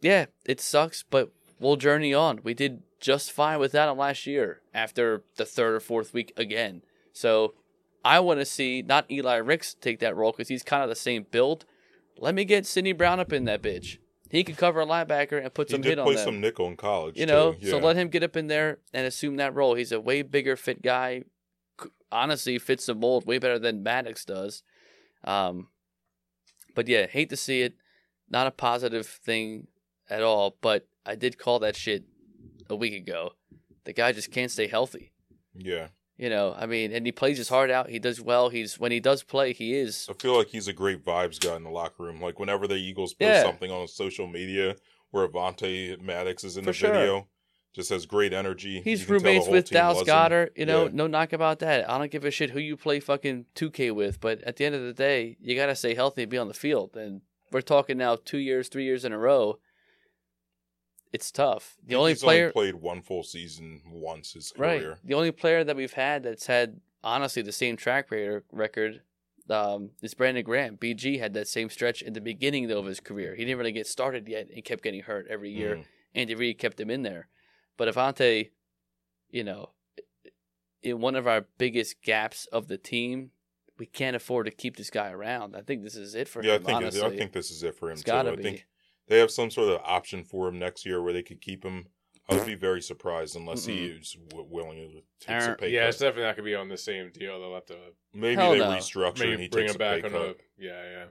yeah, 0.00 0.26
it 0.44 0.60
sucks, 0.60 1.02
but 1.02 1.32
we'll 1.58 1.76
journey 1.76 2.14
on. 2.14 2.40
We 2.44 2.54
did 2.54 2.82
just 3.00 3.32
fine 3.32 3.58
without 3.58 3.90
him 3.90 3.98
last 3.98 4.26
year 4.26 4.60
after 4.72 5.22
the 5.36 5.44
third 5.44 5.74
or 5.74 5.80
fourth 5.80 6.12
week 6.12 6.32
again. 6.36 6.82
So 7.12 7.54
I 8.04 8.20
want 8.20 8.38
to 8.40 8.44
see 8.46 8.82
not 8.82 9.10
Eli 9.10 9.36
Ricks 9.36 9.74
take 9.74 9.98
that 10.00 10.16
role 10.16 10.30
because 10.32 10.48
he's 10.48 10.62
kind 10.62 10.82
of 10.84 10.88
the 10.88 10.94
same 10.94 11.26
build. 11.30 11.64
Let 12.16 12.34
me 12.34 12.44
get 12.44 12.64
Sydney 12.66 12.92
Brown 12.92 13.18
up 13.20 13.32
in 13.32 13.44
that 13.44 13.62
bitch. 13.62 13.98
He 14.30 14.44
could 14.44 14.56
cover 14.56 14.80
a 14.80 14.86
linebacker 14.86 15.42
and 15.42 15.52
put 15.54 15.68
He 15.68 15.72
some 15.72 15.80
did 15.80 15.90
hit 15.90 15.98
on 15.98 16.06
play 16.06 16.16
them. 16.16 16.24
some 16.24 16.40
nickel 16.40 16.66
in 16.68 16.76
college. 16.76 17.16
you 17.18 17.26
know, 17.26 17.54
too. 17.54 17.68
so 17.68 17.78
let 17.78 17.96
him 17.96 18.08
get 18.08 18.22
up 18.22 18.36
in 18.36 18.46
there 18.46 18.78
and 18.92 19.06
assume 19.06 19.36
that 19.36 19.54
role. 19.54 19.74
He's 19.74 19.92
a 19.92 20.00
way 20.00 20.22
bigger 20.22 20.56
fit 20.56 20.82
guy. 20.82 21.24
Honestly, 22.10 22.58
fits 22.58 22.86
the 22.86 22.94
mold 22.94 23.26
way 23.26 23.38
better 23.38 23.58
than 23.58 23.82
Maddox 23.82 24.24
does. 24.24 24.62
Um, 25.24 25.68
but 26.74 26.88
yeah, 26.88 27.06
hate 27.06 27.30
to 27.30 27.36
see 27.36 27.62
it. 27.62 27.74
Not 28.30 28.46
a 28.46 28.50
positive 28.50 29.06
thing 29.06 29.68
at 30.08 30.22
all. 30.22 30.56
But 30.60 30.86
I 31.04 31.14
did 31.14 31.38
call 31.38 31.58
that 31.60 31.76
shit 31.76 32.04
a 32.70 32.76
week 32.76 32.94
ago. 32.94 33.32
The 33.84 33.92
guy 33.92 34.12
just 34.12 34.30
can't 34.30 34.50
stay 34.50 34.68
healthy. 34.68 35.12
Yeah, 35.54 35.88
You 36.18 36.28
know, 36.30 36.52
I 36.58 36.66
mean, 36.66 36.92
and 36.92 37.06
he 37.06 37.12
plays 37.12 37.38
his 37.38 37.48
heart 37.48 37.70
out. 37.70 37.88
He 37.90 38.00
does 38.00 38.20
well. 38.20 38.48
He's 38.48 38.78
when 38.78 38.90
he 38.90 38.98
does 39.00 39.22
play, 39.22 39.52
he 39.52 39.74
is. 39.74 40.08
I 40.10 40.14
feel 40.14 40.36
like 40.36 40.48
he's 40.48 40.66
a 40.66 40.72
great 40.72 41.04
vibes 41.04 41.38
guy 41.38 41.54
in 41.56 41.62
the 41.62 41.70
locker 41.70 42.02
room. 42.02 42.20
Like 42.20 42.40
whenever 42.40 42.66
the 42.66 42.74
Eagles 42.74 43.14
post 43.14 43.28
Yeah. 43.28 43.42
something 43.44 43.70
on 43.70 43.86
social 43.86 44.26
media 44.26 44.74
where 45.12 45.26
Avonte 45.28 46.00
Maddox 46.02 46.42
is 46.44 46.56
in 46.56 46.64
For 46.64 46.70
the 46.70 46.74
sure. 46.74 46.92
video, 46.92 47.28
just 47.72 47.90
has 47.90 48.04
great 48.04 48.32
energy. 48.32 48.80
He's 48.82 49.02
You 49.02 49.06
can 49.06 49.14
tell 49.14 49.20
the 49.22 49.28
roommates 49.28 49.48
with 49.48 49.70
Dallas. 49.70 50.02
Goedert. 50.08 50.50
You 50.56 50.66
know, 50.66 50.84
Yeah. 50.86 50.90
no 50.92 51.06
knock 51.06 51.32
about 51.32 51.60
that. 51.60 51.88
I 51.88 51.96
don't 51.98 52.10
give 52.10 52.24
a 52.24 52.30
shit 52.32 52.50
who 52.50 52.58
you 52.58 52.76
play 52.76 52.98
fucking 52.98 53.46
2K 53.54 53.92
with, 53.92 54.20
but 54.20 54.42
at 54.42 54.56
the 54.56 54.64
end 54.64 54.74
of 54.74 54.82
the 54.82 54.92
day, 54.92 55.36
you 55.40 55.54
got 55.54 55.66
to 55.66 55.76
stay 55.76 55.94
healthy 55.94 56.22
and 56.22 56.30
be 56.30 56.38
on 56.38 56.48
the 56.48 56.54
field. 56.54 56.96
And 56.96 57.20
we're 57.52 57.60
talking 57.60 57.96
now 57.96 58.16
two 58.16 58.38
years, 58.38 58.68
three 58.68 58.84
years 58.84 59.04
in 59.04 59.12
a 59.12 59.18
row. 59.18 59.60
It's 61.12 61.30
tough. 61.30 61.76
The 61.86 61.94
only 61.94 62.14
player, 62.14 62.50
played 62.50 62.74
one 62.74 63.02
full 63.02 63.22
season 63.22 63.82
once 63.86 64.32
his 64.32 64.52
right? 64.56 64.80
career. 64.80 64.98
The 65.04 65.14
only 65.14 65.32
player 65.32 65.64
that 65.64 65.76
we've 65.76 65.92
had 65.92 66.22
that's 66.22 66.46
had 66.46 66.80
honestly 67.02 67.42
the 67.42 67.52
same 67.52 67.76
track 67.76 68.10
record 68.52 69.02
um, 69.48 69.90
is 70.02 70.14
Brandon 70.14 70.44
Graham. 70.44 70.76
BG 70.76 71.18
had 71.18 71.32
that 71.34 71.48
same 71.48 71.70
stretch 71.70 72.02
in 72.02 72.12
the 72.12 72.20
beginning 72.20 72.68
though 72.68 72.80
of 72.80 72.86
his 72.86 73.00
career. 73.00 73.34
He 73.34 73.44
didn't 73.44 73.58
really 73.58 73.72
get 73.72 73.86
started 73.86 74.28
yet 74.28 74.48
and 74.54 74.64
kept 74.64 74.82
getting 74.82 75.02
hurt 75.02 75.26
every 75.28 75.50
year. 75.50 75.76
Mhm. 75.76 75.84
Andy 76.14 76.34
Reid 76.34 76.58
kept 76.58 76.80
him 76.80 76.90
in 76.90 77.02
there. 77.02 77.28
But 77.76 77.88
Avonte, 77.88 78.50
you 79.30 79.44
know, 79.44 79.70
in 80.82 81.00
one 81.00 81.14
of 81.14 81.26
our 81.26 81.46
biggest 81.58 82.02
gaps 82.02 82.46
of 82.46 82.68
the 82.68 82.78
team, 82.78 83.30
we 83.78 83.86
can't 83.86 84.16
afford 84.16 84.46
to 84.46 84.52
keep 84.52 84.76
this 84.76 84.90
guy 84.90 85.10
around. 85.10 85.54
I 85.56 85.62
think 85.62 85.82
this 85.82 85.94
is 85.96 86.14
it 86.14 86.28
for 86.28 86.40
him. 86.40 86.46
Yeah, 86.46 86.54
I 86.54 86.58
think 86.58 86.76
honestly, 86.76 87.02
I 87.02 87.16
think 87.16 87.32
this 87.32 87.50
is 87.50 87.62
it 87.62 87.76
for 87.76 87.88
him 87.88 87.94
it's 87.94 88.02
too. 88.02 88.10
gotta 88.10 88.32
I 88.32 88.36
be. 88.36 88.42
think 88.42 88.66
they 89.08 89.18
have 89.18 89.30
some 89.30 89.50
sort 89.50 89.68
of 89.70 89.80
option 89.84 90.22
for 90.24 90.48
him 90.48 90.58
next 90.58 90.84
year 90.86 91.02
where 91.02 91.12
they 91.12 91.22
could 91.22 91.40
keep 91.40 91.64
him. 91.64 91.86
I 92.30 92.34
would 92.36 92.44
be 92.46 92.54
very 92.56 92.82
surprised 92.82 93.36
unless 93.36 93.64
he 93.64 93.86
is 93.86 94.14
w- 94.28 94.46
willing 94.50 94.76
to 94.76 95.00
take 95.18 95.30
Aaron- 95.30 95.42
some 95.44 95.56
pay 95.56 95.70
Yeah, 95.70 95.88
it's 95.88 95.96
definitely 95.98 96.24
not 96.24 96.36
gonna 96.36 96.44
be 96.44 96.54
on 96.54 96.68
the 96.68 96.76
same 96.76 97.10
deal. 97.10 97.40
They'll 97.40 97.54
have 97.54 97.64
to 97.66 97.78
Maybe 98.12 98.36
Hell 98.36 98.52
they 98.52 98.58
no. 98.58 98.66
restructure 98.66 99.32
and 99.32 99.40
he 99.40 99.48
bring 99.48 99.68
takes 99.68 99.76
him 99.76 99.80
a 99.80 99.84
pay 99.84 100.02
on 100.02 100.10
cut. 100.10 100.20
a 100.20 100.34
yeah, 100.58 100.82
yeah. 100.90 101.04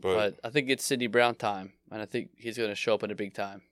But, 0.00 0.14
but 0.16 0.40
I 0.42 0.50
think 0.50 0.70
it's 0.70 0.84
Sydney 0.84 1.06
Brown 1.06 1.36
time, 1.36 1.74
and 1.92 2.02
I 2.02 2.04
think 2.04 2.30
he's 2.36 2.56
going 2.58 2.68
to 2.68 2.74
show 2.74 2.94
up 2.94 3.04
in 3.04 3.12
a 3.12 3.14
big 3.14 3.32
time. 3.32 3.62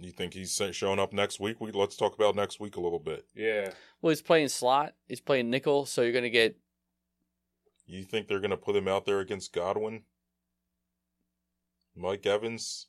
you 0.00 0.10
think 0.10 0.34
he's 0.34 0.60
showing 0.72 0.98
up 0.98 1.12
next 1.12 1.38
week? 1.38 1.60
We 1.60 1.70
let's 1.70 1.96
talk 1.96 2.16
about 2.16 2.34
next 2.34 2.58
week 2.58 2.74
a 2.74 2.80
little 2.80 2.98
bit. 2.98 3.24
Yeah. 3.32 3.70
Well, 4.02 4.10
he's 4.10 4.20
playing 4.20 4.48
slot. 4.48 4.94
He's 5.06 5.20
playing 5.20 5.48
nickel, 5.48 5.86
so 5.86 6.02
you're 6.02 6.10
going 6.10 6.24
to 6.24 6.30
get. 6.30 6.56
You 7.86 8.02
think 8.02 8.26
they're 8.26 8.40
going 8.40 8.50
to 8.50 8.56
put 8.56 8.74
him 8.74 8.88
out 8.88 9.04
there 9.06 9.20
against 9.20 9.52
Godwin? 9.52 10.02
Mike 11.96 12.26
Evans, 12.26 12.86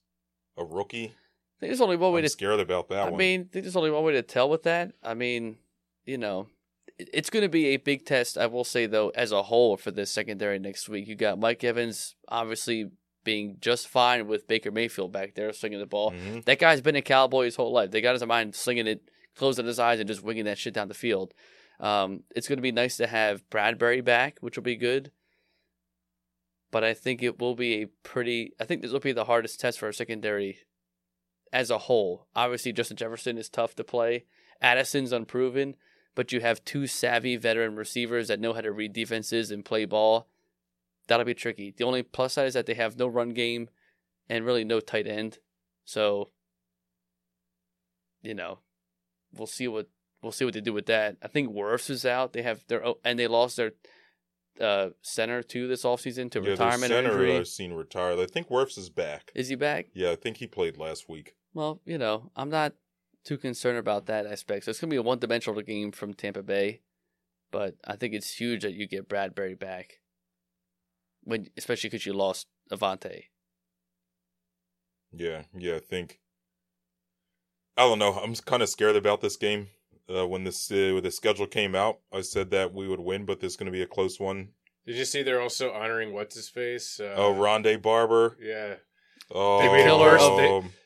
a 0.58 0.64
rookie. 0.66 1.06
I 1.06 1.60
think 1.60 1.70
there's 1.72 1.82
only 1.82 1.96
one 1.98 2.12
way 2.14 2.20
I'm 2.20 2.26
to 2.26 2.30
scared 2.30 2.60
about 2.60 2.90
that 2.90 3.08
I 3.08 3.10
one. 3.10 3.18
mean, 3.18 3.50
there's 3.52 3.76
only 3.76 3.90
one 3.92 4.04
way 4.04 4.14
to 4.14 4.22
tell 4.22 4.50
with 4.50 4.64
that. 4.64 4.92
I 5.04 5.14
mean, 5.16 5.58
you 6.06 6.18
know, 6.18 6.48
it's 7.00 7.30
going 7.30 7.44
to 7.44 7.50
be 7.50 7.68
a 7.68 7.78
big 7.78 8.06
test. 8.06 8.38
I 8.38 8.46
will 8.48 8.64
say 8.64 8.86
though, 8.86 9.10
as 9.10 9.32
a 9.32 9.44
whole 9.44 9.78
for 9.78 9.90
this 9.92 10.12
secondary 10.12 10.60
next 10.60 10.88
week, 10.90 11.08
you 11.08 11.16
got 11.16 11.40
Mike 11.40 11.64
Evans 11.64 12.16
obviously 12.28 12.92
being 13.24 13.58
just 13.60 13.88
fine 13.88 14.28
with 14.28 14.48
Baker 14.48 14.72
Mayfield 14.72 15.12
back 15.12 15.36
there 15.36 15.52
slinging 15.52 15.80
the 15.80 15.86
ball. 15.86 16.12
Mhm. 16.12 16.46
That 16.46 16.60
guy's 16.60 16.82
been 16.82 16.96
a 16.96 17.02
cowboy 17.02 17.46
his 17.46 17.56
whole 17.56 17.72
life. 17.74 17.92
They 17.92 18.02
got 18.02 18.14
his 18.14 18.26
mind 18.26 18.56
slinging 18.56 18.88
it, 18.88 19.02
closing 19.36 19.66
his 19.66 19.80
eyes, 19.80 20.00
and 20.00 20.08
just 20.08 20.24
winging 20.24 20.46
that 20.46 20.58
shit 20.58 20.74
down 20.74 20.88
the 20.88 20.94
field. 20.94 21.34
Um, 21.80 22.24
it's 22.36 22.48
going 22.48 22.58
to 22.58 22.64
be 22.64 22.72
nice 22.72 22.98
to 22.98 23.08
have 23.08 23.48
Bradbury 23.50 24.02
back, 24.02 24.38
which 24.40 24.56
will 24.56 24.64
be 24.64 24.76
good. 24.78 25.12
But 26.72 26.84
I 26.84 26.94
think 26.94 27.24
it 27.24 27.40
will 27.40 27.56
be 27.56 27.82
a 27.82 27.86
pretty. 28.04 28.54
I 28.60 28.66
think 28.66 28.82
this 28.82 28.92
will 28.92 29.00
be 29.00 29.14
the 29.14 29.26
hardest 29.26 29.60
test 29.60 29.80
for 29.80 29.86
our 29.86 29.94
secondary 29.94 30.60
as 31.54 31.70
a 31.70 31.78
whole. 31.78 32.28
Obviously, 32.36 32.74
Justin 32.74 32.98
Jefferson 32.98 33.38
is 33.38 33.50
tough 33.50 33.76
to 33.76 33.84
play. 33.84 34.26
Addison's 34.62 35.12
unproven, 35.12 35.76
but 36.16 36.32
you 36.32 36.42
have 36.42 36.66
two 36.66 36.88
savvy 36.88 37.38
veteran 37.38 37.76
receivers 37.76 38.28
that 38.28 38.40
know 38.40 38.54
how 38.54 38.62
to 38.62 38.72
read 38.72 38.94
defenses 38.94 39.52
and 39.52 39.64
play 39.64 39.86
ball. 39.86 40.28
That'll 41.08 41.26
be 41.26 41.34
tricky. 41.34 41.74
The 41.76 41.84
only 41.86 42.04
plus 42.04 42.34
side 42.34 42.48
is 42.48 42.54
that 42.54 42.66
they 42.66 42.74
have 42.74 42.98
no 42.98 43.08
run 43.08 43.30
game 43.30 43.70
and 44.30 44.46
really 44.46 44.64
no 44.64 44.80
tight 44.80 45.08
end. 45.08 45.38
So, 45.86 46.32
you 48.22 48.34
know, 48.34 48.60
we'll 49.34 49.48
see 49.48 49.68
what 49.68 49.88
we'll 50.22 50.32
see 50.32 50.46
what 50.46 50.54
they 50.54 50.62
do 50.62 50.74
with 50.74 50.88
that. 50.88 51.18
I 51.22 51.28
think 51.28 51.50
Wirfs 51.50 51.90
is 51.90 52.06
out. 52.06 52.34
They 52.34 52.42
have 52.42 52.66
their 52.68 52.84
and 53.06 53.18
they 53.18 53.28
lost 53.28 53.58
their 53.58 53.72
uh, 54.62 54.90
center 55.02 55.42
too 55.42 55.68
this 55.68 55.84
offseason 55.84 56.32
to 56.32 56.42
yeah, 56.42 56.52
retirement 56.52 56.90
their 56.90 57.04
center 57.04 57.12
injury. 57.12 57.38
I've 57.38 57.48
seen 57.48 57.74
retired. 57.74 58.20
I 58.20 58.26
think 58.26 58.50
Wirfs 58.50 58.78
is 58.78 58.90
back. 58.90 59.32
Is 59.36 59.50
he 59.50 59.56
back? 59.56 59.88
Yeah, 59.94 60.12
I 60.12 60.16
think 60.16 60.38
he 60.38 60.48
played 60.48 60.78
last 60.78 61.08
week. 61.10 61.36
Well, 61.54 61.82
you 61.86 61.98
know, 61.98 62.32
I'm 62.36 62.50
not 62.50 62.74
too 63.24 63.38
concerned 63.38 63.78
about 63.78 64.06
that 64.08 64.26
aspect. 64.26 64.66
So 64.66 64.72
it's 64.72 64.80
gonna 64.80 64.92
be 64.92 64.98
a 64.98 65.02
one-dimensional 65.02 65.62
game 65.62 65.92
from 65.92 66.14
Tampa 66.14 66.44
Bay, 66.44 66.82
but 67.52 67.76
I 67.86 67.96
think 67.96 68.14
it's 68.14 68.36
huge 68.36 68.64
that 68.64 68.74
you 68.74 68.88
get 68.88 69.10
Bradbury 69.10 69.56
back, 69.56 70.00
when 71.24 71.50
especially 71.58 71.90
because 71.90 72.06
you 72.06 72.14
lost 72.14 72.48
Avonte. 72.72 73.24
Yeah, 75.12 75.44
yeah, 75.58 75.76
I 75.76 75.80
think. 75.80 76.20
I 77.76 77.82
don't 77.82 78.00
know. 78.00 78.14
I'm 78.14 78.34
kind 78.34 78.64
of 78.64 78.70
scared 78.70 78.96
about 78.96 79.22
this 79.22 79.36
game. 79.36 79.68
Uh, 80.10 80.26
when 80.28 80.44
this 80.46 80.72
uh, 80.72 80.92
when 80.94 81.04
the 81.04 81.12
schedule 81.12 81.48
came 81.48 81.76
out, 81.76 82.00
I 82.14 82.22
said 82.22 82.52
that 82.52 82.74
we 82.74 82.88
would 82.88 83.00
win, 83.02 83.26
but 83.26 83.40
this 83.42 83.52
is 83.54 83.58
going 83.58 83.66
to 83.66 83.72
be 83.72 83.82
a 83.82 83.88
close 83.88 84.20
one. 84.20 84.50
Did 84.86 84.96
you 84.96 85.04
see 85.06 85.22
they're 85.22 85.42
also 85.42 85.72
honoring 85.74 86.14
what's 86.14 86.36
his 86.36 86.48
face? 86.50 87.00
Uh, 87.00 87.14
Oh, 87.18 87.34
Rondé 87.34 87.82
Barber. 87.82 88.38
Yeah. 88.42 88.76
Oh, 89.30 89.60
They 89.60 89.68
made 89.68 89.82
it 89.82 89.84
Killer 89.84 90.06
worse. 90.06 90.22
of- 90.24 90.38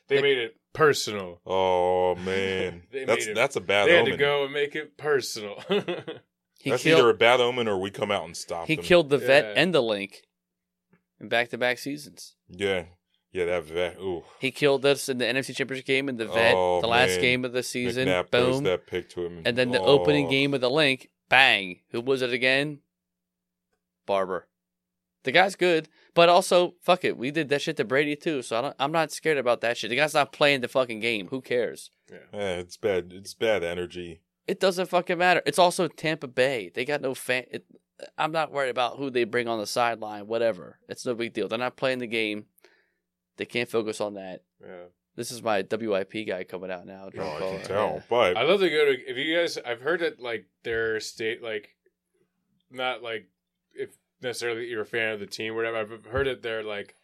They, 0.08 0.16
they 0.16 0.22
made 0.22 0.38
it 0.38 0.56
personal. 0.72 1.40
oh 1.46 2.14
man, 2.24 2.82
that's 3.06 3.26
it- 3.28 3.34
that's 3.36 3.54
a 3.56 3.60
bad 3.60 3.86
they 3.88 3.92
had 3.92 4.00
omen. 4.02 4.12
to 4.12 4.16
go 4.18 4.44
and 4.44 4.52
make 4.52 4.74
it 4.74 4.96
personal. 4.96 5.62
He 6.58 6.70
that's 6.70 6.84
killed. 6.84 7.00
either 7.00 7.10
a 7.10 7.14
bad 7.14 7.40
omen 7.40 7.66
or 7.66 7.76
we 7.80 7.90
come 7.90 8.12
out 8.12 8.24
and 8.24 8.36
stop 8.36 8.68
he 8.68 8.76
them. 8.76 8.84
killed 8.84 9.10
the 9.10 9.18
vet 9.18 9.44
Yeah. 9.46 9.52
and 9.60 9.74
the 9.74 9.82
Linc 9.82 10.22
in 11.20 11.28
back-to-back 11.28 11.78
seasons. 11.78 12.36
Yeah, 12.48 12.84
yeah, 13.32 13.46
that 13.46 13.64
vet. 13.64 13.96
Ooh, 13.98 14.24
He 14.40 14.50
killed 14.50 14.84
us 14.86 15.08
in 15.08 15.18
the 15.18 15.24
NFC 15.24 15.54
Championship 15.54 15.86
game 15.86 16.08
in 16.08 16.16
the 16.16 16.26
vet, 16.26 16.54
Oh, 16.56 16.80
the 16.80 16.86
last 16.86 17.10
man. 17.12 17.20
game 17.20 17.44
of 17.44 17.52
the 17.52 17.62
season. 17.62 18.06
McNabb 18.08 18.30
boom. 18.30 18.64
that 18.64 18.86
pick 18.86 19.08
to 19.10 19.26
him, 19.26 19.42
And 19.44 19.56
then 19.56 19.70
the 19.70 19.80
Oh. 19.80 19.86
opening 20.00 20.28
game 20.28 20.54
of 20.54 20.60
the 20.60 20.70
Linc, 20.70 21.10
bang. 21.28 21.80
Who 21.90 22.00
was 22.00 22.22
it 22.22 22.32
again? 22.32 22.80
Barber. 24.06 24.48
The 25.24 25.30
guy's 25.32 25.54
good, 25.54 25.88
but 26.14 26.28
also 26.28 26.74
fuck 26.82 27.04
it. 27.04 27.16
We 27.16 27.30
did 27.30 27.48
that 27.50 27.62
shit 27.62 27.76
to 27.76 27.84
Brady 27.84 28.16
too, 28.16 28.42
so 28.42 28.58
I 28.58 28.60
don't, 28.62 28.76
I'm 28.80 28.90
not 28.92 29.12
scared 29.12 29.38
about 29.38 29.60
that 29.60 29.76
shit. 29.78 29.90
The 29.90 29.96
guy's 29.96 30.14
not 30.14 30.32
playing 30.32 30.60
the 30.62 30.68
fucking 30.68 30.98
game. 31.00 31.28
Who 31.28 31.40
cares? 31.40 31.90
Eh, 32.10 32.16
it's 32.56 32.76
bad. 32.76 33.12
It's 33.14 33.32
bad 33.34 33.62
energy. 33.62 34.20
It 34.48 34.58
doesn't 34.58 34.86
fucking 34.86 35.18
matter. 35.18 35.40
It's 35.46 35.60
also 35.60 35.86
Tampa 35.86 36.26
Bay. 36.26 36.72
They 36.74 36.84
got 36.84 37.00
no 37.00 37.14
fan. 37.14 37.44
It, 37.52 37.64
I'm 38.18 38.32
not 38.32 38.50
worried 38.50 38.70
about 38.70 38.96
who 38.96 39.10
they 39.10 39.22
bring 39.22 39.46
on 39.46 39.60
the 39.60 39.66
sideline. 39.66 40.26
Whatever. 40.26 40.80
It's 40.88 41.06
no 41.06 41.14
big 41.14 41.32
deal. 41.32 41.46
They're 41.46 41.56
not 41.58 41.76
playing 41.76 42.00
the 42.00 42.08
game. 42.08 42.46
They 43.36 43.44
can't 43.46 43.68
focus 43.68 44.00
on 44.00 44.14
that. 44.14 44.42
yeah. 44.60 44.84
This 45.14 45.30
is 45.30 45.42
my 45.42 45.62
WIP 45.62 46.26
guy 46.26 46.44
coming 46.44 46.70
out 46.70 46.86
now. 46.86 47.04
Oh, 47.08 47.10
drunk 47.10 47.42
I 47.42 47.56
can 47.56 47.66
tell. 47.66 47.94
Yeah. 47.96 48.02
But 48.08 48.36
I 48.38 48.44
love 48.44 48.60
to 48.60 48.70
go 48.70 48.86
to 48.86 48.92
if 48.92 49.16
you 49.18 49.36
guys 49.36 49.58
I've 49.58 49.82
heard 49.82 50.00
that 50.00 50.20
like 50.20 50.46
their 50.64 51.00
state 51.00 51.42
like 51.42 51.68
not 52.70 53.02
like 53.02 53.28
if 53.74 53.90
necessarily 54.22 54.66
you're 54.68 54.82
a 54.82 54.86
fan 54.86 55.12
of 55.12 55.20
the 55.20 55.26
team 55.26 55.52
or 55.52 55.56
whatever. 55.56 55.78
I've 55.78 56.06
heard 56.06 56.26
that 56.28 56.42
they're 56.42 56.62
like 56.62 56.94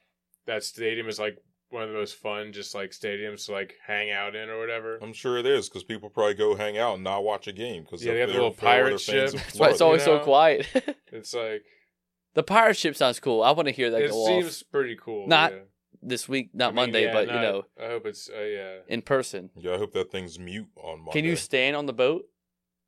that 0.47 0.65
stadium 0.65 1.07
is 1.07 1.19
like 1.19 1.37
one 1.71 1.83
of 1.83 1.91
the 1.91 1.95
most 1.95 2.15
fun 2.15 2.53
just 2.55 2.75
like 2.75 2.93
stadiums 2.93 3.45
to 3.45 3.53
like 3.53 3.75
hang 3.87 4.11
out 4.11 4.35
in 4.35 4.49
or 4.49 4.59
whatever. 4.59 4.99
I'm 5.03 5.13
sure 5.13 5.37
it 5.37 5.45
is 5.45 5.69
because 5.69 5.85
people 5.85 6.09
probably 6.09 6.33
go 6.33 6.55
hang 6.57 6.79
out 6.79 6.95
and 6.95 7.05
not 7.05 7.25
watch 7.25 7.47
a 7.47 7.53
game 7.53 7.83
because 7.83 8.03
Yeah, 8.03 8.15
they 8.15 8.21
have 8.21 8.31
the 8.31 8.37
little 8.37 8.53
pirate 8.53 9.01
ship. 9.01 9.33
That's 9.33 9.59
why 9.59 9.69
it's 9.69 9.81
You 9.81 9.87
always 9.87 10.03
so 10.03 10.19
quiet. 10.21 10.67
It's 11.13 11.35
like 11.35 11.63
the 12.35 12.43
pirate 12.43 12.79
ship 12.79 12.97
sounds 12.97 13.21
cool. 13.21 13.43
I 13.43 13.51
want 13.51 13.69
to 13.69 13.73
hear 13.75 13.91
that 13.91 14.01
it 14.01 14.11
go 14.11 14.27
seems 14.27 14.63
off 14.63 14.71
pretty 14.73 14.97
cool. 14.99 15.27
Not 15.29 15.53
yeah. 15.53 15.59
This 16.03 16.29
week, 16.29 16.51
not 16.55 16.67
I 16.67 16.71
mean, 16.71 16.75
Monday, 16.77 17.05
yeah, 17.05 17.13
but 17.13 17.27
you 17.29 17.35
know, 17.35 17.65
I 17.81 17.87
hope 17.87 18.07
it's 18.07 18.29
uh, 18.29 18.41
yeah. 18.41 18.77
in 18.89 19.03
person. 19.03 19.51
Yeah, 19.57 19.75
I 19.75 19.79
hope 19.79 19.93
that 19.93 20.11
thing's 20.11 20.39
mute 20.39 20.69
on 20.77 20.99
Monday. 21.01 21.13
Can 21.13 21.25
you 21.25 21.37
stand 21.37 21.77
on 21.77 21.87
the 21.87 21.93
boat? 21.93 22.25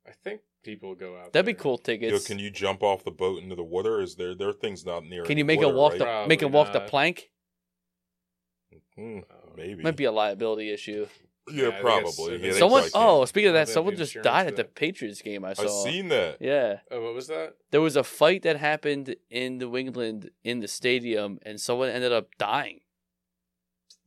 I 0.07 0.11
think 0.23 0.41
people 0.63 0.95
go 0.95 1.17
out. 1.17 1.33
That'd 1.33 1.45
be 1.45 1.53
there. 1.53 1.61
cool 1.61 1.73
Yo, 1.73 1.77
tickets. 1.83 2.27
can 2.27 2.39
you 2.39 2.49
jump 2.49 2.83
off 2.83 3.03
the 3.03 3.11
boat 3.11 3.41
into 3.43 3.55
the 3.55 3.63
water? 3.63 4.01
Is 4.01 4.15
there 4.15 4.33
there 4.35 4.49
are 4.49 4.53
things 4.53 4.85
not 4.85 5.03
near? 5.05 5.23
Can 5.23 5.37
you 5.37 5.43
any 5.43 5.47
make 5.55 5.61
a 5.61 5.67
water, 5.67 5.77
walk 5.77 5.91
right? 5.93 5.99
the 5.99 6.05
Probably 6.05 6.27
make 6.29 6.41
a 6.41 6.47
walk 6.47 6.73
the 6.73 6.79
plank? 6.81 7.29
Hmm, 8.95 9.19
maybe. 9.55 9.83
Might 9.83 9.95
be 9.95 10.03
a 10.05 10.11
liability 10.11 10.69
issue. 10.71 11.07
yeah, 11.51 11.69
Yeah, 11.69 11.81
probably. 11.81 12.35
it's- 12.35 12.53
Yeah, 12.55 12.59
Someone. 12.59 12.83
Oh, 12.93 13.25
speaking 13.25 13.47
of 13.49 13.53
that, 13.53 13.67
someone 13.69 13.95
just 13.95 14.15
died 14.21 14.47
at 14.47 14.55
the. 14.55 14.63
Patriots 14.65 15.21
game. 15.21 15.45
I 15.45 15.53
saw. 15.53 15.63
I've 15.63 15.91
seen 15.91 16.09
that. 16.09 16.37
Yeah, 16.41 16.79
Oh, 16.91 17.01
what 17.01 17.13
was 17.13 17.27
that? 17.27 17.55
there 17.71 17.81
was 17.81 17.95
a 17.95 18.03
fight 18.03 18.43
that 18.43 18.57
happened 18.57 19.15
in 19.29 19.57
New 19.57 19.75
England 19.77 20.29
in 20.43 20.59
the 20.59 20.67
stadium, 20.67 21.39
and 21.43 21.59
someone 21.59 21.89
ended 21.89 22.11
up 22.11 22.27
dying. 22.37 22.80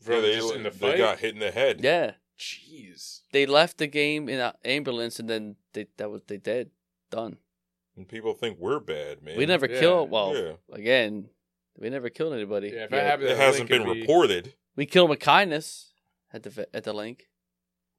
Yeah, 0.09 0.20
they, 0.20 0.34
just 0.34 0.55
in 0.55 0.62
the 0.64 0.70
they 0.70 0.98
got 0.98 1.18
hit 1.18 1.34
in 1.34 1.40
the 1.40 1.50
head. 1.50 1.80
Yeah, 1.82 2.12
Jeez. 2.38 3.20
they 3.32 3.46
left 3.46 3.78
the 3.78 3.86
game 3.86 4.28
in 4.28 4.40
an 4.40 4.52
ambulance, 4.64 5.18
and 5.18 5.28
then 5.28 5.57
they 5.72 5.86
that 5.96 6.11
was 6.11 6.22
they 6.26 6.36
dead, 6.38 6.70
done. 7.11 7.38
And 7.96 8.09
people 8.09 8.34
think 8.34 8.59
we're 8.59 8.80
bad, 8.80 9.22
man. 9.22 9.36
We 9.36 9.46
never 9.46 9.66
Yeah. 9.68 9.80
kill. 9.80 10.07
Well, 10.09 10.36
Yeah. 10.36 10.52
again, 10.74 11.30
we 11.76 11.90
never 11.90 12.09
killed 12.11 12.32
anybody. 12.34 12.68
Yeah, 12.68 12.84
if 12.84 12.90
yet. 12.90 13.00
I 13.00 13.05
happened 13.05 13.28
It 13.28 13.36
hasn't 13.36 13.68
been 13.68 13.82
it'd 13.82 13.94
be- 13.94 14.00
reported. 14.00 14.55
we 14.76 14.86
kill 14.86 15.05
them 15.05 15.11
with 15.11 15.20
kindness 15.20 15.92
at 16.32 16.42
the 16.42 16.68
at 16.74 16.84
the 16.84 16.92
Linc. 16.92 17.28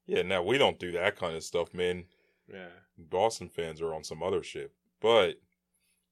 Yeah, 0.05 0.21
now 0.21 0.43
we 0.43 0.57
don't 0.57 0.77
do 0.79 0.91
that 0.91 1.15
kind 1.15 1.35
of 1.35 1.43
stuff, 1.43 1.73
man. 1.73 2.05
Yeah. 2.47 2.67
Boston 2.97 3.49
fans 3.49 3.81
are 3.81 3.93
on 3.93 4.03
some 4.03 4.21
other 4.21 4.43
shit. 4.43 4.71
But 4.99 5.39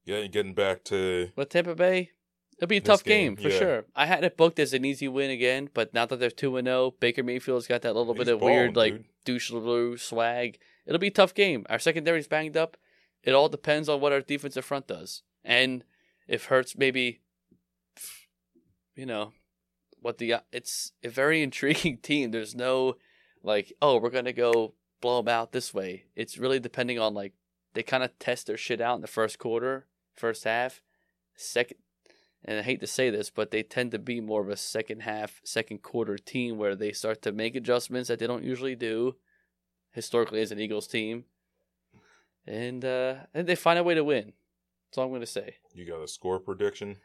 yeah, 0.06 0.26
getting 0.28 0.54
back 0.54 0.84
to 0.86 1.32
But 1.36 1.50
Tampa 1.50 1.76
Bay, 1.76 2.12
it'll 2.58 2.68
be 2.68 2.78
a 2.78 2.82
tough 2.82 3.04
game, 3.04 3.36
game, 3.36 3.44
for 3.44 3.50
yeah. 3.50 3.60
sure. 3.60 3.86
I 3.96 4.06
had 4.06 4.24
it 4.24 4.38
booked 4.38 4.60
as 4.60 4.74
an 4.74 4.86
easy 4.86 5.08
win 5.08 5.30
again, 5.30 5.70
but 5.74 5.94
now 5.94 6.06
that 6.06 6.20
they're 6.20 6.30
two 6.30 6.58
and 6.58 6.68
zero, 6.68 6.94
Baker 7.00 7.24
Mayfield's 7.24 7.68
got 7.68 7.82
that 7.82 7.96
little 7.96 8.14
He's 8.14 8.26
bit 8.26 8.34
of 8.34 8.40
balling, 8.40 8.56
weird 8.56 8.76
like 8.76 9.04
douche 9.26 9.52
swag. 9.98 10.60
It'll 10.86 11.00
be 11.00 11.08
a 11.08 11.12
tough 11.12 11.34
game. 11.34 11.66
Our 11.70 11.80
secondary's 11.80 12.28
banged 12.28 12.58
up. 12.58 12.78
It 13.24 13.34
all 13.34 13.50
depends 13.50 13.88
on 13.88 14.02
what 14.02 14.12
our 14.12 14.22
defensive 14.22 14.66
front 14.66 14.88
does, 14.88 15.24
and 15.44 15.84
if 16.28 16.46
Hurts 16.46 16.78
maybe, 16.78 17.22
you 18.96 19.06
know, 19.06 19.34
what 20.02 20.18
the 20.18 20.36
it's 20.52 20.92
a 21.04 21.10
very 21.10 21.42
intriguing 21.44 21.98
team. 21.98 22.32
There's 22.32 22.56
no 22.56 22.98
like, 23.42 23.74
oh, 23.82 23.98
we're 23.98 24.10
gonna 24.10 24.34
go 24.34 24.74
blow 25.02 25.22
them 25.22 25.34
out 25.34 25.52
this 25.52 25.74
way. 25.74 26.06
It's 26.16 26.38
really 26.38 26.60
depending 26.60 27.00
on 27.00 27.14
like 27.14 27.34
they 27.74 27.84
kind 27.84 28.04
of 28.04 28.18
test 28.20 28.48
their 28.48 28.58
shit 28.58 28.82
out 28.82 28.96
in 28.96 29.02
the 29.02 29.08
first 29.08 29.40
quarter, 29.40 29.88
first 30.16 30.44
half, 30.44 30.82
second. 31.36 31.78
And 32.46 32.60
I 32.60 32.62
hate 32.62 32.82
to 32.82 32.88
say 32.88 33.10
this, 33.10 33.30
but 33.30 33.52
they 33.52 33.64
tend 33.64 33.92
to 33.92 34.00
be 34.00 34.20
more 34.20 34.42
of 34.42 34.50
a 34.50 34.58
second 34.58 35.04
half, 35.04 35.40
second 35.46 35.82
quarter 35.82 36.18
team 36.18 36.58
where 36.58 36.76
they 36.76 36.92
start 36.92 37.22
to 37.22 37.32
make 37.32 37.56
adjustments 37.56 38.10
that 38.10 38.20
they 38.20 38.28
don't 38.28 38.44
usually 38.44 38.76
do, 38.76 39.16
historically 39.92 40.42
as 40.42 40.52
an 40.52 40.60
Eagles 40.60 40.88
team, 40.88 41.24
and 42.46 42.84
uh, 42.84 43.16
and 43.34 43.48
they 43.48 43.56
find 43.56 43.80
a 43.80 43.84
way 43.84 43.94
to 43.94 44.04
win. 44.04 44.34
That's 44.90 44.98
all 44.98 45.06
I'm 45.06 45.14
gonna 45.14 45.26
say. 45.26 45.56
you 45.74 45.86
got 45.86 46.04
a 46.04 46.08
score 46.08 46.40
prediction. 46.40 46.98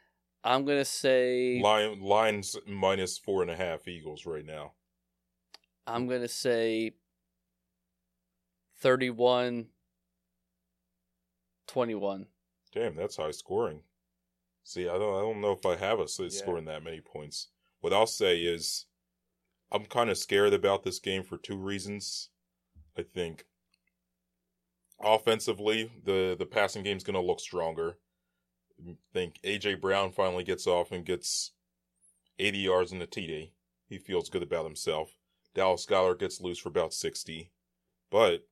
I'm 0.43 0.65
gonna 0.65 0.85
say 0.85 1.61
Lion 1.63 2.01
Lions 2.01 2.57
minus 2.67 3.17
four 3.17 3.43
and 3.43 3.51
a 3.51 3.57
half 3.57 3.87
Eagles 3.87 4.27
right 4.27 4.45
now. 4.45 4.73
I'm 5.87 6.09
gonna 6.09 6.29
say 6.29 6.93
31 8.81 9.69
21. 11.67 12.27
Damn, 12.73 12.97
that's 12.97 13.17
high 13.17 13.31
scoring. 13.31 13.83
See, 14.69 14.87
I 14.87 14.99
don't 14.99 15.17
I 15.17 15.21
don't 15.21 15.41
know 15.41 15.53
if 15.53 15.65
I 15.65 15.77
have 15.77 15.99
us 15.99 16.21
Yeah. 16.21 16.29
scoring 16.29 16.67
that 16.67 16.85
many 16.85 17.01
points. 17.01 17.49
What 17.81 17.95
I'll 17.95 18.07
say 18.07 18.41
is 18.43 18.85
I'm 19.73 19.87
kind 19.87 20.11
of 20.11 20.19
scared 20.19 20.53
about 20.53 20.83
this 20.83 20.99
game 20.99 21.23
for 21.23 21.39
two 21.39 21.57
reasons. 21.57 22.29
I 22.95 23.03
think 23.03 23.47
offensively, 25.01 25.91
the 26.05 26.37
the 26.39 26.45
passing 26.45 26.83
game's 26.83 27.03
going 27.03 27.15
to 27.15 27.27
look 27.27 27.41
stronger. 27.41 27.97
I 28.87 28.97
think 29.15 29.41
AJ 29.43 29.81
Brown 29.81 30.13
finally 30.13 30.45
gets 30.45 30.67
off 30.67 30.93
and 30.93 31.03
gets 31.03 31.53
80 32.39 32.59
yards 32.59 32.93
in 32.93 32.99
the 32.99 33.07
TD. 33.07 33.53
He 33.89 33.97
feels 33.97 34.29
good 34.29 34.43
about 34.43 34.67
himself. 34.67 35.17
Dallas 35.55 35.87
Goedert 35.87 36.19
gets 36.21 36.43
loose 36.43 36.59
for 36.59 36.69
about 36.69 36.93
60. 36.93 37.51
But 38.11 38.47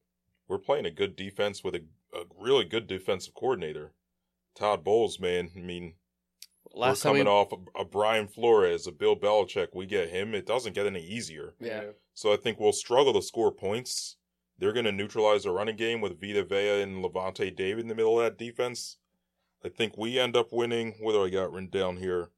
we're 0.49 0.57
playing 0.57 0.87
a 0.87 0.91
good 0.91 1.15
defense 1.15 1.63
with 1.63 1.75
a, 1.75 1.85
a 2.15 2.25
really 2.41 2.65
good 2.65 2.87
defensive 2.87 3.35
coordinator. 3.35 3.93
Todd 4.55 4.83
Bowles, 4.83 5.21
man. 5.21 5.51
I 5.55 5.61
mean, 5.61 5.97
Last 6.75 7.05
we're 7.05 7.11
time 7.11 7.13
we, 7.15 7.19
coming 7.21 7.33
off 7.33 7.53
a, 7.53 7.81
a 7.81 7.85
Brian 7.85 8.29
Flores, 8.29 8.87
a 8.87 8.93
Bill 8.93 9.17
Belichick. 9.17 9.69
We 9.75 9.87
get 9.87 10.11
him. 10.11 10.35
It 10.35 10.47
doesn't 10.47 10.75
get 10.75 10.87
any 10.87 11.05
easier. 11.05 11.55
yeah. 11.61 11.85
So 12.15 12.33
I 12.33 12.37
think 12.37 12.59
we'll 12.59 12.73
struggle 12.73 13.13
to 13.13 13.21
score 13.23 13.53
points. 13.53 14.17
They're 14.59 14.73
going 14.73 14.87
to 14.87 14.93
neutralize 14.93 15.45
the 15.45 15.51
running 15.51 15.77
game 15.77 16.01
with 16.01 16.19
Vita 16.19 16.45
Vea 16.45 16.81
and 16.83 17.05
Lavonte 17.05 17.55
David 17.55 17.81
in 17.81 17.89
the 17.89 17.95
middle 17.95 18.19
of 18.19 18.25
that 18.25 18.39
defense. 18.39 18.97
I 19.63 19.69
think 19.69 19.99
we 19.99 20.19
end 20.19 20.35
up 20.35 20.49
winning. 20.51 20.95
What 21.01 21.13
do 21.13 21.25
I 21.25 21.29
got 21.29 21.53
written 21.53 21.69
down 21.69 21.99
here? 21.99 22.31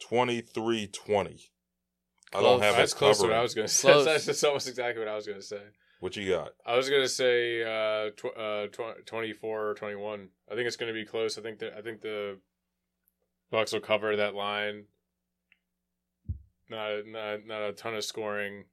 23 0.00 0.86
20. 0.86 1.50
I 2.34 2.42
don't 2.42 2.62
have 2.62 2.76
That's 2.76 2.92
it 2.92 2.96
close 2.96 3.18
to 3.18 3.24
what 3.24 3.32
I 3.32 3.42
was 3.42 3.54
going 3.54 3.66
to 3.68 3.72
say. 3.72 3.92
Close. 3.92 4.04
That's, 4.04 4.24
that's 4.26 4.44
almost 4.44 4.68
exactly 4.68 5.00
what 5.04 5.08
I 5.08 5.16
was 5.16 5.26
going 5.26 5.38
to 5.38 5.46
say. 5.46 5.60
What 6.00 6.16
you 6.16 6.30
got? 6.30 6.50
I 6.66 6.76
was 6.76 6.88
going 6.90 7.02
to 7.02 7.08
say 7.08 7.62
uh, 7.62 8.10
tw- 8.10 8.36
uh, 8.38 8.66
tw- 8.68 9.06
24 9.06 9.68
or 9.68 9.74
21. 9.74 10.28
I 10.50 10.54
think 10.54 10.66
it's 10.66 10.76
going 10.76 10.92
to 10.92 10.98
be 10.98 11.06
close. 11.06 11.38
I 11.38 11.42
think 11.42 11.58
that 11.60 11.74
I 11.76 11.82
think 11.82 12.02
the 12.02 12.38
Bucks 13.50 13.72
will 13.72 13.80
cover 13.80 14.16
that 14.16 14.34
line. 14.34 14.84
Not 16.68 17.06
not 17.06 17.46
not 17.46 17.62
a 17.62 17.72
ton 17.72 17.94
of 17.94 18.04
scoring. 18.04 18.64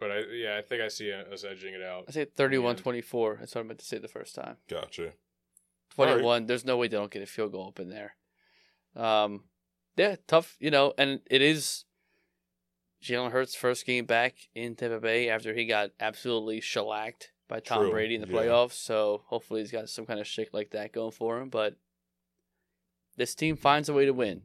But 0.00 0.10
I 0.10 0.18
yeah, 0.32 0.56
I 0.56 0.62
think 0.62 0.80
I 0.80 0.88
see 0.88 1.12
us 1.12 1.44
edging 1.44 1.74
it 1.74 1.82
out. 1.82 2.04
I 2.08 2.12
say 2.12 2.24
31 2.24 2.76
24. 2.76 3.38
That's 3.40 3.54
what 3.54 3.62
I 3.62 3.64
meant 3.64 3.80
to 3.80 3.84
say 3.84 3.98
the 3.98 4.08
first 4.08 4.34
time. 4.34 4.56
Gotcha. 4.68 5.12
21. 5.94 6.46
There's 6.46 6.64
no 6.64 6.76
way 6.76 6.86
they 6.86 6.96
don't 6.96 7.10
get 7.10 7.22
a 7.22 7.26
field 7.26 7.52
goal 7.52 7.68
up 7.68 7.80
in 7.80 7.88
there. 7.88 8.14
Um, 8.94 9.44
yeah, 9.96 10.16
tough, 10.28 10.56
you 10.60 10.70
know, 10.70 10.94
and 10.96 11.20
it 11.28 11.42
is 11.42 11.84
Jalen 13.02 13.32
Hurts' 13.32 13.56
first 13.56 13.84
game 13.84 14.06
back 14.06 14.34
in 14.54 14.76
Tampa 14.76 15.00
Bay 15.00 15.28
after 15.28 15.54
he 15.54 15.66
got 15.66 15.90
absolutely 15.98 16.60
shellacked 16.60 17.32
by 17.48 17.60
Tom 17.60 17.82
True, 17.82 17.90
Brady 17.90 18.14
in 18.14 18.20
the 18.20 18.28
yeah. 18.28 18.34
playoffs. 18.34 18.72
So 18.74 19.22
hopefully 19.26 19.60
he's 19.60 19.72
got 19.72 19.88
some 19.88 20.06
kind 20.06 20.20
of 20.20 20.26
shit 20.26 20.54
like 20.54 20.70
that 20.70 20.92
going 20.92 21.10
for 21.10 21.40
him. 21.40 21.48
But 21.48 21.76
this 23.18 23.34
team 23.34 23.56
finds 23.56 23.88
a 23.88 23.92
way 23.92 24.06
to 24.06 24.12
win. 24.12 24.42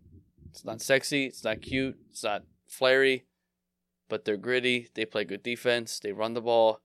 It's 0.49 0.65
not 0.65 0.81
sexy, 0.81 1.25
it's 1.25 1.43
not 1.43 1.61
cute, 1.61 1.95
it's 2.09 2.23
not 2.23 2.43
flary, 2.67 3.25
but 4.09 4.25
they're 4.25 4.35
gritty. 4.35 4.89
They 4.93 5.05
play 5.05 5.23
good 5.23 5.43
defense. 5.43 5.99
They 5.99 6.11
run 6.11 6.33
the 6.33 6.41
ball. 6.41 6.81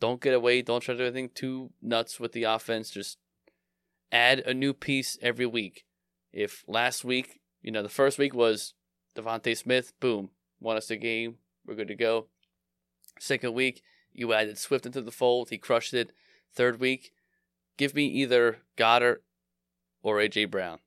Don't 0.00 0.20
get 0.20 0.34
away. 0.34 0.62
Don't 0.62 0.80
try 0.80 0.94
to 0.94 0.98
do 0.98 1.04
anything 1.04 1.30
too 1.34 1.70
nuts 1.80 2.18
with 2.18 2.32
the 2.32 2.44
offense. 2.44 2.90
Just 2.90 3.18
add 4.10 4.40
a 4.40 4.52
new 4.52 4.72
piece 4.72 5.16
every 5.22 5.46
week. 5.46 5.84
If 6.32 6.64
last 6.66 7.04
week, 7.04 7.40
you 7.62 7.70
know, 7.70 7.82
the 7.82 7.88
first 7.88 8.18
week 8.18 8.34
was 8.34 8.74
DeVonta 9.16 9.56
Smith, 9.56 9.92
boom, 10.00 10.30
won 10.60 10.76
us 10.76 10.88
the 10.88 10.96
game. 10.96 11.36
We're 11.66 11.74
good 11.74 11.88
to 11.88 11.94
go. 11.94 12.26
Second 13.20 13.52
week, 13.54 13.82
you 14.12 14.32
added 14.32 14.58
Swift 14.58 14.86
into 14.86 15.02
the 15.02 15.10
fold. 15.10 15.50
He 15.50 15.58
crushed 15.58 15.94
it. 15.94 16.12
Third 16.54 16.80
week, 16.80 17.12
give 17.76 17.94
me 17.94 18.06
either 18.06 18.58
Goedert 18.76 19.22
or 20.02 20.16
AJ 20.16 20.50
Brown. 20.50 20.80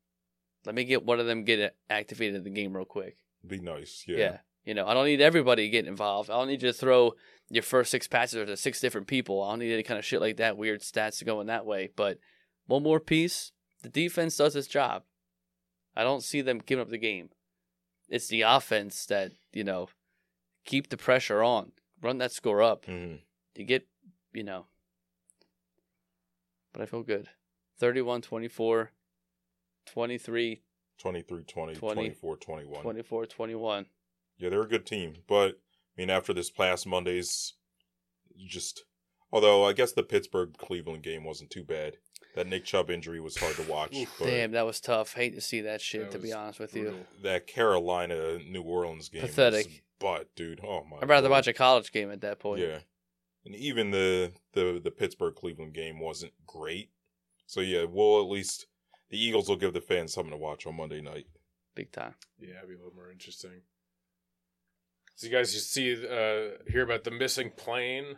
Let 0.65 0.75
me 0.75 0.83
get 0.83 1.05
one 1.05 1.19
of 1.19 1.25
them 1.25 1.43
get 1.43 1.75
activated 1.89 2.35
in 2.35 2.43
the 2.43 2.49
game 2.49 2.75
real 2.75 2.85
quick. 2.85 3.17
Be 3.45 3.59
nice. 3.59 4.03
Yeah. 4.07 4.17
Yeah. 4.17 4.37
You 4.65 4.73
know, 4.73 4.87
I 4.87 4.95
don't 4.95 5.05
need 5.05 5.21
everybody 5.21 5.69
getting 5.69 5.89
involved. 5.89 6.29
I 6.31 6.33
don't 6.33 6.47
need 6.47 6.63
you 6.63 6.69
to 6.69 6.73
throw 6.73 7.13
your 7.49 7.61
first 7.61 7.91
six 7.91 8.07
passes 8.07 8.47
to 8.47 8.57
six 8.57 8.79
different 8.79 9.05
people. 9.05 9.43
I 9.43 9.51
don't 9.51 9.59
need 9.59 9.73
any 9.73 9.83
kind 9.83 9.99
of 9.99 10.05
shit 10.05 10.21
like 10.21 10.37
that, 10.37 10.57
weird 10.57 10.81
stats 10.81 11.23
going 11.23 11.47
that 11.47 11.67
way. 11.67 11.89
But 11.95 12.17
one 12.65 12.81
more 12.81 12.99
piece, 12.99 13.51
the 13.83 13.89
defense 13.89 14.35
does 14.37 14.55
its 14.55 14.67
job. 14.67 15.03
I 15.95 16.03
don't 16.03 16.23
see 16.23 16.41
them 16.41 16.61
giving 16.65 16.81
up 16.81 16.89
the 16.89 16.97
game. 16.97 17.29
It's 18.09 18.27
the 18.27 18.41
offense 18.41 19.05
that, 19.05 19.33
you 19.53 19.63
know, 19.63 19.89
keep 20.65 20.89
the 20.89 20.97
pressure 20.97 21.43
on, 21.43 21.73
run 22.01 22.17
that 22.17 22.31
score 22.31 22.63
up. 22.63 22.85
Mhm. 22.87 23.19
You 23.55 23.65
get, 23.65 23.87
you 24.33 24.43
know. 24.43 24.65
But 26.73 26.81
I 26.81 26.85
feel 26.87 27.03
good. 27.03 27.29
31 27.77 28.21
24, 28.23 28.91
23 29.85 30.61
23 30.97 31.43
20, 31.43 31.75
20, 31.75 31.93
24 31.95 32.37
21. 32.37 32.81
24 32.81 33.25
21. 33.25 33.85
Yeah, 34.37 34.49
they're 34.49 34.61
a 34.61 34.67
good 34.67 34.85
team. 34.85 35.15
But, 35.27 35.59
I 35.97 36.01
mean, 36.01 36.09
after 36.09 36.33
this 36.33 36.49
past 36.49 36.87
Monday's, 36.87 37.53
just. 38.47 38.83
Although, 39.31 39.65
I 39.65 39.73
guess 39.73 39.91
the 39.91 40.03
Pittsburgh 40.03 40.57
Cleveland 40.57 41.03
game 41.03 41.23
wasn't 41.25 41.49
too 41.49 41.63
bad. 41.63 41.97
That 42.35 42.47
Nick 42.47 42.65
Chubb 42.65 42.89
injury 42.89 43.19
was 43.19 43.37
hard 43.37 43.55
to 43.55 43.63
watch. 43.69 43.95
But 44.19 44.25
Damn, 44.25 44.51
that 44.51 44.65
was 44.65 44.79
tough. 44.79 45.13
Hate 45.13 45.35
to 45.35 45.41
see 45.41 45.61
that 45.61 45.81
shit, 45.81 46.11
That 46.11 46.17
to 46.17 46.19
be 46.19 46.33
honest 46.33 46.59
with 46.59 46.71
brutal. 46.73 46.93
you. 46.93 47.05
that 47.23 47.47
Carolina 47.47 48.39
New 48.39 48.61
Orleans 48.61 49.09
game. 49.09 49.21
Pathetic. 49.21 49.65
Was, 49.67 49.81
but, 49.99 50.35
dude, 50.35 50.61
oh 50.63 50.83
my. 50.89 50.97
I'd 51.01 51.09
rather 51.09 51.27
Lord. 51.29 51.39
watch 51.39 51.47
a 51.47 51.53
college 51.53 51.91
game 51.91 52.11
at 52.11 52.21
that 52.21 52.39
point. 52.39 52.61
Yeah. 52.61 52.79
And 53.45 53.55
even 53.55 53.91
the, 53.91 54.31
the, 54.53 54.81
the 54.83 54.91
Pittsburgh 54.91 55.35
Cleveland 55.35 55.73
game 55.73 55.99
wasn't 55.99 56.33
great. 56.47 56.89
So, 57.45 57.61
yeah, 57.61 57.85
we'll 57.89 58.19
at 58.21 58.29
least. 58.29 58.65
The 59.09 59.23
Eagles 59.23 59.47
will 59.49 59.55
give 59.57 59.73
the 59.73 59.81
fans 59.81 60.13
something 60.13 60.31
to 60.31 60.37
watch 60.37 60.65
on 60.65 60.75
Monday 60.75 61.01
night. 61.01 61.27
Big 61.75 61.91
time. 61.91 62.15
Yeah, 62.39 62.57
it'd 62.57 62.69
be 62.69 62.75
a 62.75 62.77
little 62.77 62.95
more 62.95 63.11
interesting. 63.11 63.61
So 65.15 65.27
you 65.27 65.33
guys 65.33 65.53
you 65.53 65.59
see 65.61 65.93
uh 66.05 66.57
hear 66.69 66.83
about 66.83 67.03
the 67.03 67.11
missing 67.11 67.51
plane? 67.55 68.17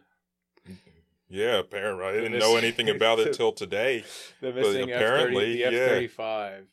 Yeah, 1.30 1.60
apparently. 1.60 2.06
I 2.06 2.12
The 2.14 2.22
didn't 2.22 2.40
know 2.40 2.56
anything 2.56 2.90
about 2.90 3.20
it 3.20 3.34
till 3.38 3.52
today. 3.52 4.04
The 4.42 4.54
missing 4.54 4.84
apparently, 4.92 5.64
F-30, 5.64 5.70
the 5.72 5.76
yeah. 5.76 5.82
F 5.84 5.90
thirty 5.90 6.08
five. 6.08 6.68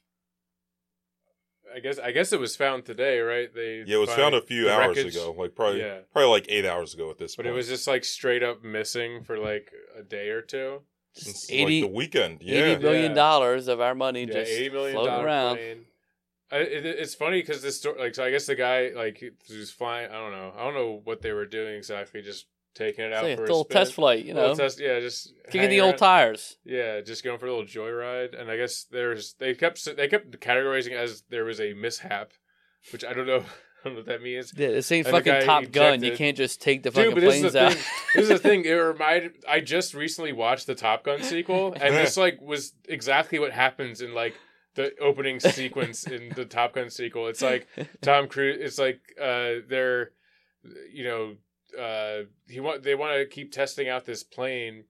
I 1.74 1.81
guess 1.81 1.99
I 1.99 2.12
guess 2.12 2.32
it 2.32 2.39
was 2.39 2.55
found 2.55 2.85
today, 2.85 3.19
right? 3.19 3.53
They 3.53 3.82
Yeah, 3.85 3.97
it 3.97 4.01
was 4.01 4.11
found 4.15 4.35
a 4.35 4.41
few 4.41 4.70
hours 4.70 4.97
wreckage, 4.97 5.16
ago, 5.16 5.35
like 5.36 5.55
probably 5.57 5.81
Yeah. 5.81 5.99
probably 6.12 6.31
like 6.31 6.47
eight 6.49 6.65
hours 6.65 6.95
ago 6.95 7.11
at 7.11 7.19
this 7.19 7.35
but 7.35 7.45
point. 7.45 7.53
it 7.53 7.57
was 7.57 7.66
just 7.69 7.86
like 7.89 8.05
straight 8.05 8.45
up 8.45 8.62
missing 8.62 9.24
for 9.24 9.39
like 9.39 9.73
a 9.99 10.03
day 10.03 10.28
or 10.28 10.41
two. 10.41 10.82
Since, 11.15 11.51
80 11.51 11.65
like 11.82 11.91
the 11.91 11.97
weekend. 11.97 12.39
Yeah, 12.43 12.55
Eighty 12.65 12.82
million 12.82 13.11
Yeah. 13.12 13.15
dollars 13.15 13.69
of 13.69 13.81
our 13.81 13.95
money 13.95 14.23
Yeah, 14.24 14.32
just 14.35 14.51
eighty 14.53 14.70
million 14.70 14.95
floating 14.95 15.12
dollar 15.12 15.24
around. 15.24 15.57
plane. 15.57 15.85
I, 16.51 16.57
it, 16.59 16.85
it's 16.86 17.15
funny 17.15 17.41
because 17.41 17.62
this 17.62 17.78
story, 17.78 17.99
like, 18.01 18.15
so 18.15 18.24
I 18.24 18.31
guess 18.31 18.47
the 18.47 18.55
guy 18.55 18.91
like 18.95 19.19
he 19.19 19.31
was 19.57 19.70
flying. 19.70 20.11
I 20.11 20.15
don't 20.15 20.32
know. 20.32 20.53
I 20.57 20.65
don't 20.65 20.74
know 20.74 21.01
what 21.05 21.23
they 21.23 21.32
were 21.32 21.47
doing 21.47 21.74
exactly. 21.77 22.20
Just 22.23 22.47
taking 22.74 23.05
it 23.05 23.12
out 23.12 23.24
It's 23.24 23.31
like 23.31 23.36
for 23.39 23.43
a 23.45 23.47
a 23.47 23.49
little 23.49 23.65
spin. 23.65 23.74
test 23.77 23.93
flight, 23.95 24.24
you 24.24 24.35
know, 24.35 24.55
test- 24.57 24.81
yeah, 24.81 24.99
just 24.99 25.32
kicking 25.47 25.61
hanging 25.61 25.77
the 25.77 25.81
old 25.81 25.93
around. 25.93 25.99
tires. 25.99 26.57
Yeah, 26.65 27.01
just 27.01 27.23
going 27.23 27.39
for 27.39 27.47
a 27.47 27.51
little 27.55 27.65
joyride, 27.65 28.39
and 28.39 28.51
I 28.51 28.57
guess 28.57 28.85
there's 28.91 29.35
they 29.39 29.55
kept 29.55 29.85
they 29.97 30.09
kept 30.09 30.31
categorizing 30.41 30.93
as 30.93 31.23
there 31.31 31.45
was 31.45 31.61
a 31.61 31.73
mishap, 31.74 32.32
which 32.93 33.05
I 33.05 33.12
don't 33.12 33.27
know, 33.28 33.45
I 33.85 33.89
don't 33.89 33.94
know 33.94 33.98
what 34.01 34.06
that 34.06 34.23
means. 34.23 34.52
Yeah, 34.56 34.69
this 34.69 34.90
ain't 34.93 35.06
And 35.06 35.15
fucking 35.15 35.32
guy 35.32 35.44
Top 35.44 35.70
Gun. 35.70 36.02
You 36.02 36.16
can't 36.16 36.36
just 36.36 36.62
take 36.62 36.82
the 36.82 36.90
Dude, 36.90 36.97
fucking 36.97 37.15
but 37.15 37.20
this 37.20 37.35
is 37.35 37.40
planes 37.40 37.52
the 37.52 37.65
out. 37.66 37.73
thing. 37.74 37.82
This 38.15 38.23
is 38.23 38.28
the 38.28 38.39
thing. 38.39 38.65
It 38.65 38.73
reminded. 38.73 39.32
I 39.48 39.61
just 39.61 39.93
recently 39.93 40.32
watched 40.32 40.66
the 40.66 40.74
Top 40.74 41.05
Gun 41.05 41.23
sequel, 41.23 41.74
and 41.74 41.94
this 41.94 42.16
like 42.16 42.40
was 42.40 42.73
exactly 42.89 43.39
what 43.39 43.52
happens 43.52 44.01
in 44.01 44.15
like 44.15 44.35
the 44.74 44.97
opening 45.01 45.39
sequence 45.39 46.06
in 46.06 46.31
the 46.35 46.44
Top 46.44 46.74
Gun 46.74 46.90
sequel. 46.90 47.28
It's 47.28 47.43
like 47.43 47.69
Tom 48.01 48.27
Cruise. 48.28 48.59
It's 48.61 48.78
like 48.78 49.01
uh, 49.20 49.61
they're, 49.69 50.12
you 50.93 51.05
know, 51.05 51.35
uh, 51.78 52.24
he 52.48 52.61
want 52.61 52.82
they 52.82 52.94
want 52.94 53.19
to 53.19 53.27
keep 53.27 53.52
testing 53.52 53.89
out 53.89 54.05
this 54.05 54.23
plane, 54.23 54.85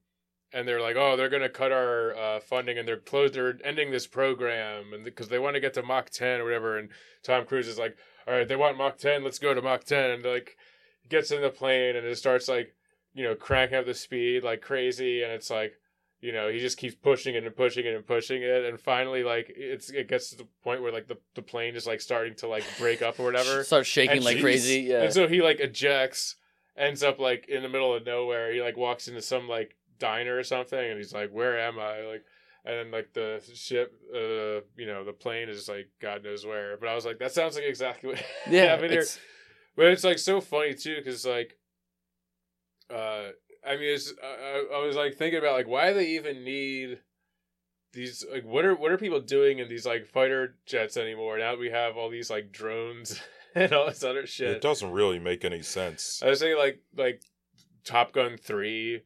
and 0.53 0.67
they're 0.67 0.81
like, 0.81 0.95
oh, 0.95 1.17
they're 1.17 1.29
gonna 1.29 1.49
cut 1.49 1.71
our 1.71 2.15
uh, 2.15 2.39
funding, 2.39 2.77
and 2.77 2.87
they're 2.87 2.97
closed. 2.97 3.33
They're 3.33 3.57
ending 3.63 3.91
this 3.91 4.07
program, 4.07 4.93
and 4.93 5.03
because 5.03 5.27
they 5.27 5.39
want 5.39 5.55
to 5.55 5.59
get 5.59 5.73
to 5.75 5.83
Mach 5.83 6.09
ten 6.09 6.39
or 6.41 6.45
whatever. 6.45 6.77
And 6.77 6.89
Tom 7.23 7.45
Cruise 7.45 7.67
is 7.67 7.77
like, 7.79 7.97
all 8.27 8.33
right, 8.33 8.47
they 8.47 8.55
want 8.55 8.77
Mach 8.77 8.97
ten. 8.97 9.23
Let's 9.23 9.39
go 9.39 9.53
to 9.53 9.61
Mach 9.61 9.83
ten, 9.83 10.11
and 10.11 10.25
like 10.25 10.57
gets 11.09 11.31
in 11.31 11.41
the 11.41 11.49
plane, 11.49 11.95
and 11.95 12.05
it 12.05 12.17
starts 12.17 12.47
like, 12.47 12.75
you 13.13 13.23
know, 13.23 13.35
cranking 13.35 13.77
up 13.77 13.85
the 13.85 13.93
speed 13.93 14.43
like 14.43 14.61
crazy, 14.61 15.23
and 15.23 15.31
it's 15.31 15.49
like. 15.49 15.73
You 16.21 16.31
know, 16.31 16.49
he 16.49 16.57
just 16.57 16.77
keeps 16.77 16.95
pushing 16.95 17.35
it 17.35 17.43
and 17.43 17.55
pushing 17.55 17.85
it 17.85 17.93
and 17.93 18.03
pushing 18.03 18.41
it, 18.41 18.65
and 18.65 18.79
finally, 18.79 19.21
like 19.23 19.53
it's 19.55 19.91
it 19.91 20.07
gets 20.07 20.31
to 20.31 20.37
the 20.37 20.47
point 20.63 20.81
where 20.81 20.91
like 20.91 21.07
the, 21.07 21.17
the 21.35 21.43
plane 21.43 21.75
is 21.75 21.85
like 21.85 22.01
starting 22.01 22.33
to 22.35 22.47
like 22.47 22.63
break 22.79 23.03
up 23.03 23.19
or 23.19 23.25
whatever. 23.25 23.63
Starts 23.63 23.87
shaking 23.87 24.15
And 24.15 24.25
like 24.25 24.39
crazy. 24.39 24.79
Yeah. 24.79 25.03
And 25.03 25.13
so 25.13 25.27
he 25.27 25.43
like 25.43 25.59
ejects, 25.59 26.37
ends 26.75 27.03
up 27.03 27.19
like 27.19 27.47
in 27.47 27.61
the 27.61 27.69
middle 27.69 27.93
of 27.93 28.07
nowhere. 28.07 28.51
He 28.51 28.59
like 28.59 28.75
walks 28.75 29.07
into 29.07 29.21
some 29.21 29.47
like 29.47 29.75
diner 29.99 30.35
or 30.35 30.43
something, 30.43 30.79
and 30.79 30.97
he's 30.97 31.13
like, 31.13 31.29
"Where 31.29 31.59
am 31.59 31.77
I?" 31.77 32.01
Like, 32.01 32.23
and 32.65 32.77
then 32.77 32.91
like 32.91 33.13
the 33.13 33.41
ship, 33.53 33.93
uh, 34.13 34.65
you 34.75 34.87
know, 34.87 35.03
the 35.03 35.13
plane 35.13 35.49
is 35.49 35.69
like 35.69 35.89
God 36.01 36.23
knows 36.23 36.45
where. 36.45 36.77
But 36.77 36.89
I 36.89 36.95
was 36.95 37.05
like, 37.05 37.19
that 37.19 37.31
sounds 37.31 37.55
like 37.55 37.65
exactly 37.65 38.09
what 38.09 38.23
yeah. 38.49 38.65
happened 38.65 38.91
here. 38.91 39.05
But 39.75 39.87
it's 39.87 40.03
like 40.03 40.17
so 40.17 40.41
funny 40.41 40.73
too, 40.73 40.95
because 40.97 41.25
like, 41.25 41.57
uh, 42.91 43.29
I 43.65 43.75
mean, 43.75 43.93
it's 43.93 44.11
I, 44.23 44.65
I 44.73 44.85
was 44.85 44.95
like 44.95 45.15
thinking 45.15 45.39
about 45.39 45.53
like 45.53 45.67
why 45.67 45.89
do 45.89 45.95
they 45.95 46.09
even 46.11 46.43
need 46.43 46.99
these 47.93 48.25
like 48.31 48.43
what 48.43 48.65
are 48.65 48.75
what 48.75 48.91
are 48.91 48.97
people 48.97 49.21
doing 49.21 49.59
in 49.59 49.69
these 49.69 49.85
like 49.85 50.07
fighter 50.07 50.55
jets 50.65 50.97
anymore? 50.97 51.37
Now 51.37 51.51
that 51.51 51.59
we 51.59 51.69
have 51.69 51.97
all 51.97 52.09
these 52.09 52.31
like 52.31 52.51
drones 52.51 53.21
and 53.55 53.71
all 53.73 53.85
this 53.85 54.03
other 54.03 54.25
shit. 54.25 54.49
it 54.49 54.61
doesn't 54.61 54.91
really 54.91 55.19
make 55.19 55.45
any 55.45 55.61
sense. 55.61 56.21
I 56.23 56.29
was 56.29 56.39
saying 56.39 56.57
like 56.57 56.79
like 56.97 57.21
Top 57.83 58.11
Gun 58.11 58.37
three 58.37 59.03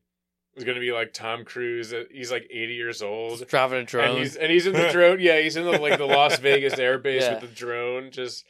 is 0.59 0.65
gonna 0.65 0.79
be 0.79 0.91
like 0.91 1.13
Tom 1.13 1.43
Cruise. 1.45 1.93
He's 2.11 2.31
like 2.31 2.47
eighty 2.51 2.75
years 2.75 3.01
old. 3.01 3.45
driving 3.47 3.77
a 3.77 3.79
And 3.79 3.87
drone. 3.87 4.17
he's 4.17 4.35
and 4.35 4.51
he's 4.51 4.67
in 4.67 4.73
the 4.73 4.89
drone. 4.91 5.19
Yeah, 5.19 5.39
he's 5.39 5.55
in 5.55 5.63
the 5.65 5.71
like 5.79 5.97
the 5.97 6.05
Las 6.05 6.37
Vegas 6.39 6.77
Air 6.77 6.97
Base 6.99 7.23
Yeah. 7.23 7.31
with 7.31 7.41
the 7.41 7.47
drone. 7.55 8.11
Just, 8.11 8.45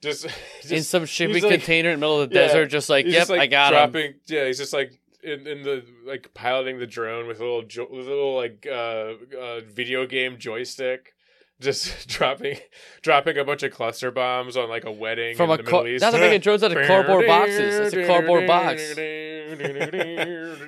just, 0.00 0.26
just 0.60 0.72
in 0.72 0.82
some 0.82 1.06
shipping 1.06 1.42
like- 1.42 1.50
container 1.52 1.90
in 1.90 1.96
the 1.98 2.06
middle 2.06 2.20
of 2.20 2.30
the 2.30 2.36
Yeah. 2.36 2.46
desert, 2.46 2.66
just 2.66 2.88
like, 2.90 3.06
yep, 3.06 3.14
just, 3.14 3.30
like, 3.30 3.40
I 3.40 3.46
got 3.46 3.72
him. 3.72 3.78
dropping, 3.92 4.14
Yeah, 4.26 4.46
he's 4.46 4.58
just 4.58 4.72
like 4.72 4.92
in, 5.22 5.46
in 5.46 5.62
the 5.62 5.82
like 6.04 6.32
piloting 6.34 6.78
the 6.78 6.86
drone 6.86 7.26
with 7.26 7.40
a 7.40 7.42
little 7.42 7.62
jo- 7.62 7.88
with 7.90 8.06
a 8.06 8.10
little 8.10 8.34
like 8.36 8.66
uh, 8.70 9.14
uh 9.40 9.60
video 9.72 10.06
game 10.06 10.38
joystick. 10.38 11.13
Just 11.60 12.08
dropping, 12.08 12.58
dropping 13.02 13.38
a 13.38 13.44
bunch 13.44 13.62
of 13.62 13.72
cluster 13.72 14.10
bombs 14.10 14.56
on 14.56 14.68
like 14.68 14.84
a 14.84 14.92
wedding 14.92 15.36
From 15.36 15.50
in 15.50 15.60
a 15.60 15.62
the 15.62 15.70
car- 15.70 15.82
Middle 15.84 15.94
East. 15.96 16.02
not 16.02 16.10
to 16.12 16.18
make 16.18 16.42
drones 16.42 16.62
out 16.64 16.76
of 16.76 16.86
cardboard 16.86 17.26
boxes. 17.28 17.78
That's 17.78 17.94
a 17.94 18.06
cardboard 18.06 18.46
box. 18.46 18.82
Yeah, 18.96 19.54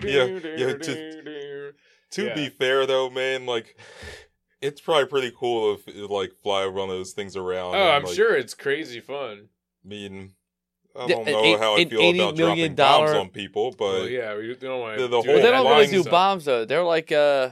yeah, 0.04 0.72
To 2.12 2.24
Yeah. 2.24 2.34
be 2.34 2.48
fair 2.48 2.86
though, 2.86 3.10
man, 3.10 3.46
like 3.46 3.76
it's 4.62 4.80
probably 4.80 5.06
pretty 5.06 5.32
cool 5.38 5.74
if 5.74 5.88
it, 5.88 6.08
like 6.10 6.32
fly 6.42 6.66
one 6.66 6.88
of 6.88 6.96
those 6.96 7.12
things 7.12 7.36
around. 7.36 7.74
Oh, 7.74 7.78
and, 7.80 7.90
I'm 7.90 8.02
like, 8.04 8.14
sure 8.14 8.36
it's 8.36 8.54
crazy 8.54 9.00
fun. 9.00 9.48
I 9.84 9.88
mean, 9.88 10.32
I 10.98 11.06
don't 11.08 11.26
know 11.26 11.44
eight- 11.44 11.58
how 11.58 11.74
I 11.76 11.80
an 11.80 11.90
feel 11.90 12.00
$80 12.00 12.14
about 12.14 12.36
million 12.36 12.74
dropping 12.74 13.04
bombs 13.06 13.10
on 13.18 13.28
people, 13.30 13.72
but 13.76 13.84
Well, 13.84 14.08
yeah, 14.08 14.36
we 14.36 14.54
don't 14.54 14.80
want 14.80 14.98
to. 14.98 15.08
the 15.08 15.16
But 15.18 15.26
whole 15.26 15.34
they 15.36 15.42
don't 15.50 15.66
really 15.66 15.86
do 15.88 16.00
stuff. 16.02 16.10
bombs 16.10 16.44
though. 16.46 16.64
They're 16.64 16.84
like, 16.84 17.10
uh, 17.12 17.50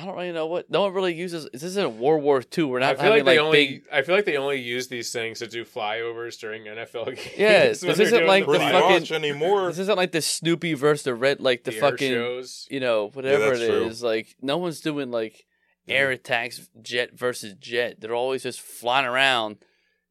I 0.00 0.06
don't 0.06 0.16
really 0.16 0.32
know 0.32 0.46
what. 0.46 0.70
No 0.70 0.80
one 0.82 0.94
really 0.94 1.12
uses. 1.14 1.46
This 1.52 1.62
isn't 1.62 1.98
World 1.98 2.22
War 2.22 2.42
II. 2.56 2.64
We're 2.64 2.78
not. 2.78 2.86
I 2.86 2.88
not 2.92 2.96
feel 2.96 3.04
having 3.10 3.24
like 3.26 3.34
they 3.34 3.38
like 3.38 3.46
only. 3.46 3.66
big. 3.66 3.82
I 3.92 4.02
feel 4.02 4.14
like 4.14 4.24
they 4.24 4.36
only 4.38 4.60
use 4.60 4.88
these 4.88 5.12
things 5.12 5.40
to 5.40 5.46
do 5.46 5.64
flyovers 5.64 6.38
during 6.40 6.64
NFL 6.64 7.06
games. 7.16 7.28
Yeah, 7.36 7.64
this 7.68 7.82
isn't 7.82 8.26
like 8.26 8.44
the 8.44 8.50
pretty 8.50 8.64
fly- 8.64 8.72
fucking- 8.80 9.00
much 9.00 9.12
anymore. 9.12 9.66
This 9.66 9.78
isn't 9.80 9.96
like 9.96 10.12
the 10.12 10.22
Snoopy 10.22 10.74
versus 10.74 11.02
the 11.04 11.14
red, 11.14 11.40
like 11.40 11.64
the, 11.64 11.72
the 11.72 11.80
fucking, 11.80 12.12
shows. 12.12 12.66
you 12.70 12.80
know, 12.80 13.08
whatever 13.12 13.50
that's 13.50 13.60
it 13.60 13.66
true. 13.68 14.08
Like 14.08 14.36
no 14.40 14.56
one's 14.56 14.80
doing 14.80 15.10
like 15.10 15.44
air 15.86 16.10
attacks, 16.10 16.70
jet 16.80 17.12
versus 17.18 17.54
jet. 17.60 18.00
They're 18.00 18.14
always 18.14 18.42
just 18.44 18.60
flying 18.60 19.06
around, 19.06 19.58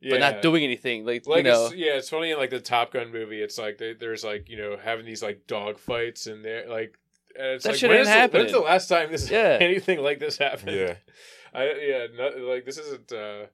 Yeah. 0.01 0.11
but 0.11 0.19
not 0.19 0.41
doing 0.43 0.63
anything. 0.63 1.05
Like, 1.05 1.25
Like 1.25 1.37
you 1.45 1.51
know, 1.51 1.65
it's, 1.67 1.75
yeah, 1.75 1.93
it's 1.93 2.09
funny 2.09 2.31
in 2.31 2.37
like 2.37 2.49
the 2.51 2.59
Top 2.59 2.91
Gun 2.93 3.11
movie. 3.11 3.41
It's 3.41 3.57
like 3.57 3.77
they, 3.79 3.93
there's 3.93 4.23
like 4.23 4.49
you 4.49 4.57
know 4.57 4.77
having 4.77 5.05
these 5.05 5.23
like 5.23 5.47
dog 5.47 5.79
fights 5.79 6.27
and 6.27 6.45
they're 6.45 6.69
like. 6.69 6.98
And 7.37 7.47
it's 7.55 7.63
That 7.63 7.71
like, 7.71 7.79
shit 7.79 7.89
when 7.89 7.99
ain't 7.99 8.07
is 8.07 8.31
the- 8.31 8.37
When's 8.37 8.51
the 8.51 8.59
last 8.59 8.87
time 8.87 9.11
this 9.11 9.29
Yeah. 9.29 9.57
anything 9.61 10.01
like 10.01 10.19
this 10.19 10.37
happened? 10.37 10.75
yeah, 10.75 10.95
I 11.53 11.63
yeah, 11.81 12.07
no, 12.17 12.29
like 12.47 12.65
this 12.65 12.77
isn't 12.77 13.11
uh, 13.11 13.45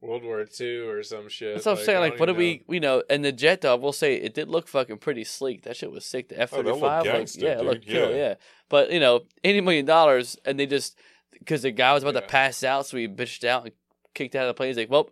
World 0.00 0.22
War 0.24 0.44
II 0.60 0.76
or 0.88 1.02
some 1.02 1.28
shit. 1.28 1.54
that's 1.54 1.66
what 1.66 1.78
I'm 1.78 1.84
saying. 1.84 2.00
Like, 2.00 2.20
what 2.20 2.26
do 2.26 2.32
even 2.40 2.60
we, 2.68 2.74
you 2.76 2.80
know, 2.80 3.02
and 3.10 3.24
the 3.24 3.32
jet 3.32 3.62
though, 3.62 3.76
we'll 3.76 3.92
say 3.92 4.14
it 4.16 4.34
did 4.34 4.48
look 4.48 4.68
fucking 4.68 4.98
pretty 4.98 5.24
sleek. 5.24 5.62
That 5.62 5.76
shit 5.76 5.90
was 5.90 6.04
sick. 6.04 6.28
The 6.28 6.40
F 6.40 6.52
Oh, 6.52 6.56
that 6.58 6.62
thirty 6.64 6.70
looked 6.70 6.80
five, 6.82 7.06
like, 7.06 7.14
gangsta, 7.14 7.42
yeah, 7.42 7.48
it 7.52 7.56
dude. 7.58 7.66
looked 7.66 7.86
kill, 7.86 8.10
Yeah. 8.10 8.16
yeah. 8.16 8.34
But 8.68 8.90
you 8.92 9.00
know, 9.00 9.22
eighty 9.44 9.60
million 9.60 9.86
dollars, 9.86 10.36
and 10.44 10.58
they 10.60 10.66
just 10.66 10.96
because 11.32 11.62
the 11.62 11.70
guy 11.72 11.92
was 11.94 12.02
about 12.02 12.14
Yeah. 12.14 12.20
to 12.20 12.26
pass 12.26 12.62
out, 12.64 12.86
so 12.86 12.96
he 12.96 13.08
bitched 13.08 13.44
out 13.44 13.64
and 13.64 13.72
kicked 14.14 14.34
out 14.34 14.42
of 14.44 14.48
the 14.48 14.54
plane. 14.54 14.68
He's 14.70 14.76
like, 14.78 14.90
well, 14.90 15.10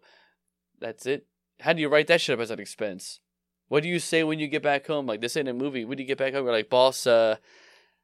that's 0.80 1.04
it. 1.06 1.26
How 1.60 1.72
do 1.72 1.80
you 1.80 1.88
write 1.88 2.06
that 2.08 2.20
shit 2.20 2.34
up 2.34 2.40
as 2.42 2.50
an 2.50 2.60
expense? 2.60 3.20
What 3.68 3.82
do 3.82 3.88
you 3.88 3.98
say 3.98 4.22
when 4.24 4.38
you 4.38 4.48
get 4.48 4.62
back 4.62 4.86
home? 4.86 5.06
Like 5.06 5.20
this 5.20 5.36
ain't 5.36 5.48
a 5.48 5.54
movie. 5.54 5.84
When 5.84 5.96
do 5.96 6.02
you 6.02 6.06
get 6.06 6.18
back 6.18 6.32
home? 6.34 6.44
You're 6.44 6.52
like, 6.54 6.68
boss, 6.70 7.06
uh, 7.06 7.36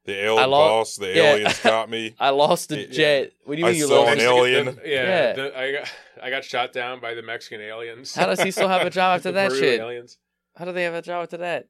the 0.05 0.15
I 0.15 0.25
alien 0.27 0.51
lo- 0.51 0.59
boss, 0.59 0.97
the 0.97 1.09
yeah. 1.09 1.23
aliens 1.35 1.61
got 1.61 1.91
me. 1.91 2.15
I 2.21 2.31
lost 2.31 2.69
the 2.71 2.81
Yeah. 2.81 2.87
jet. 2.91 3.33
What 3.45 3.55
do 3.57 3.61
you 3.61 3.67
I 3.67 3.71
mean 3.73 3.79
you 3.81 3.87
saw 3.89 4.01
lost? 4.01 4.13
an 4.13 4.19
the- 4.19 4.25
alien. 4.25 4.65
The- 4.67 4.81
yeah, 4.85 5.03
Yeah. 5.05 5.33
the- 5.35 5.59
I 5.59 5.73
got 5.73 5.93
I 6.23 6.31
got 6.31 6.45
shot 6.45 6.73
down 6.73 7.01
by 7.01 7.15
the 7.15 7.23
Mexican 7.23 7.61
aliens. 7.61 8.15
How 8.15 8.27
does 8.27 8.41
he 8.43 8.51
still 8.51 8.69
have 8.69 8.87
a 8.87 8.91
job 8.91 9.17
after 9.17 9.29
The 9.33 9.35
that 9.35 9.49
Peru 9.51 9.59
shit? 9.61 9.81
Aliens. 9.81 10.19
How 10.57 10.65
do 10.65 10.73
they 10.73 10.83
have 10.85 10.95
a 10.95 11.03
job 11.03 11.23
after 11.25 11.37
that? 11.39 11.69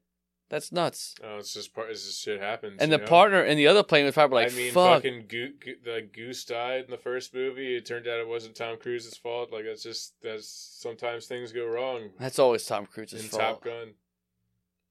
That's 0.49 0.73
nuts. 0.73 1.15
Oh, 1.23 1.37
it's 1.39 1.55
just 1.55 1.73
part. 1.73 1.91
It's 1.91 2.05
just 2.05 2.21
shit 2.25 2.41
happens. 2.41 2.79
And 2.81 2.91
the 2.91 2.99
know? 2.99 3.07
partner 3.07 3.41
in 3.45 3.57
the 3.57 3.69
other 3.69 3.85
plane 3.85 4.05
was 4.05 4.15
probably 4.15 4.43
like, 4.43 4.53
I 4.53 4.57
mean, 4.57 4.73
"Fuck." 4.73 4.95
fucking 5.05 5.27
Goo- 5.29 5.53
Goo- 5.65 5.77
the 5.85 6.03
goose 6.13 6.45
died 6.45 6.87
in 6.87 6.91
the 6.91 6.99
first 6.99 7.33
movie. 7.33 7.77
It 7.77 7.87
turned 7.87 8.09
out 8.09 8.19
it 8.19 8.27
wasn't 8.27 8.57
Tom 8.57 8.77
Cruise's 8.77 9.17
fault. 9.17 9.53
Like 9.53 9.65
that's 9.65 9.85
just 9.85 10.15
that's 10.25 10.49
sometimes 10.81 11.27
things 11.27 11.53
go 11.53 11.67
wrong 11.67 12.11
That's 12.19 12.41
always 12.41 12.65
Tom 12.67 12.87
Cruise's 12.87 13.23
in 13.23 13.29
fault. 13.29 13.41
Top 13.43 13.65
Gun. 13.65 13.95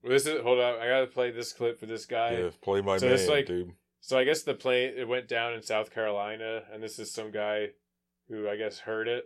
Well, 0.02 0.12
this 0.14 0.26
is 0.26 0.42
hold 0.42 0.60
on. 0.60 0.80
I 0.80 0.88
gotta 0.88 1.08
play 1.08 1.32
this 1.32 1.52
clip 1.54 1.78
for 1.80 1.86
this 1.86 2.06
guy. 2.06 2.32
Yeah, 2.38 2.50
play 2.62 2.82
my 2.82 2.98
So 2.98 3.08
man, 3.10 3.28
like- 3.28 3.46
dude. 3.48 3.74
So 4.02 4.18
I 4.18 4.24
guess 4.24 4.44
the 4.44 4.54
plane 4.54 4.94
it 4.98 5.08
went 5.08 5.28
down 5.28 5.54
in 5.54 5.62
South 5.62 5.92
Carolina, 5.94 6.64
and 6.72 6.82
this 6.82 7.00
is 7.00 7.12
some 7.14 7.32
guy 7.32 7.72
who 8.30 8.48
I 8.50 8.56
guess 8.56 8.80
heard 8.80 9.08
it. 9.10 9.26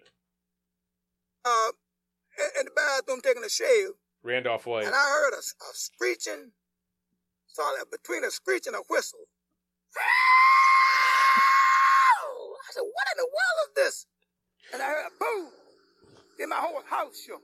uh, 1.45 1.71
in- 2.39 2.59
in 2.61 2.65
the 2.65 2.71
bathroom 2.71 3.21
taking 3.21 3.43
a 3.43 3.49
shave, 3.49 3.89
Randolph 4.23 4.65
White. 4.65 4.85
and 4.85 4.95
I 4.95 5.09
heard 5.09 5.33
a, 5.33 5.37
a 5.37 5.73
screeching, 5.73 6.51
sorry, 7.47 7.81
between 7.91 8.23
a 8.23 8.31
screech 8.31 8.65
and 8.65 8.75
a 8.75 8.79
whistle. 8.89 9.27
I 9.95 9.99
said, 12.71 12.81
"What 12.81 13.07
in 13.13 13.17
the 13.17 13.25
world 13.25 13.67
is 13.67 13.73
this?" 13.75 14.07
And 14.73 14.81
I 14.81 14.87
heard 14.87 15.05
a 15.07 15.11
boom. 15.19 15.51
Then 16.39 16.49
my 16.49 16.55
whole 16.55 16.81
house 16.89 17.21
shook. 17.21 17.43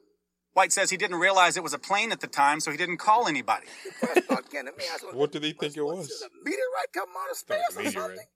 White 0.60 0.74
says 0.74 0.90
he 0.90 0.98
didn't 0.98 1.20
realize 1.20 1.56
it 1.56 1.64
was 1.64 1.74
a 1.74 1.80
plane 1.80 2.12
at 2.12 2.20
the 2.20 2.28
time, 2.28 2.60
so 2.60 2.70
he 2.70 2.76
didn't 2.76 2.98
call 2.98 3.30
anybody. 3.30 3.66
The 3.86 4.08
first 4.08 4.28
thought 4.28 4.50
came 4.52 4.66
to 4.66 4.74
me. 4.74 4.84
I 4.94 4.98
said, 4.98 5.14
What 5.14 5.32
did 5.32 5.42
he 5.46 5.54
think 5.54 5.78
it 5.78 5.82
was?" 5.82 6.00
what's 6.00 6.22
A 6.22 6.28
meteorite 6.44 6.92
coming 6.94 7.16
out 7.18 7.32
of 7.32 7.38
space 7.38 7.60
Thought 7.74 7.80
it 7.80 7.86
was 7.86 7.96
or 7.96 8.00
a 8.00 8.10
meteorite. 8.10 8.18
something? 8.18 8.28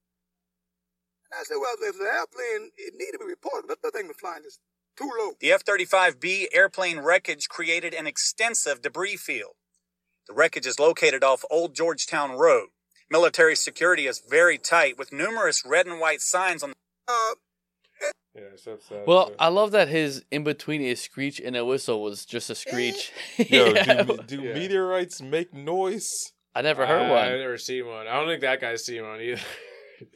And 1.32 1.38
I 1.38 1.44
said, 1.44 1.56
"Well, 1.60 1.74
if 1.82 1.90
it's 1.90 2.00
an 2.00 2.06
airplane, 2.06 2.72
it 2.78 2.94
needed 2.98 3.12
to 3.14 3.20
be 3.20 3.26
reported. 3.26 3.68
But 3.68 3.82
the 3.82 3.92
thing 3.92 4.08
was 4.08 4.16
flying 4.16 4.44
just 4.44 4.62
too 4.98 5.10
low." 5.20 5.34
The 5.42 5.52
F 5.52 5.66
35B 5.66 6.48
airplane 6.54 7.00
wreckage 7.00 7.50
created 7.50 7.94
an 7.94 8.08
extensive 8.08 8.82
debris 8.82 9.18
field. 9.18 9.56
The 10.30 10.34
wreckage 10.34 10.66
is 10.66 10.80
located 10.80 11.26
off 11.26 11.44
Old 11.52 11.76
Georgetown 11.76 12.32
Road. 12.38 12.70
Military 13.10 13.58
security 13.58 14.08
is 14.08 14.20
very 14.26 14.58
tight 14.58 14.98
with 14.98 15.12
numerous 15.12 15.66
red 15.66 15.88
and 15.88 16.00
white 16.00 16.22
signs 16.22 16.64
on 16.64 16.72
Uh, 17.06 17.34
Yeah, 18.36 18.42
so 18.56 18.72
that's. 18.72 18.90
Well, 19.08 19.28
so- 19.28 19.36
I 19.40 19.48
love 19.50 19.72
that 19.72 19.88
his 19.90 20.24
in 20.32 20.44
between 20.44 20.82
a 20.82 20.96
screech 20.96 21.40
and 21.40 21.56
a 21.56 21.64
whistle 21.64 22.02
was 22.02 22.26
just 22.26 22.50
a 22.50 22.56
screech. 22.56 23.12
Eh. 23.38 23.46
Yo, 23.50 23.66
Yeah. 23.74 24.04
do, 24.04 24.18
do 24.26 24.42
Yeah. 24.42 24.54
meteorites 24.54 25.22
make 25.22 25.54
noise? 25.54 26.32
I 26.56 26.62
never 26.62 26.86
heard 26.86 27.04
I- 27.04 27.10
one. 27.10 27.20
I've 27.26 27.40
never 27.40 27.58
seen 27.58 27.86
one. 27.88 28.08
I 28.08 28.14
don't 28.14 28.28
think 28.28 28.42
that 28.42 28.60
guy's 28.62 28.84
seen 28.86 29.04
one 29.04 29.22
either. 29.22 29.42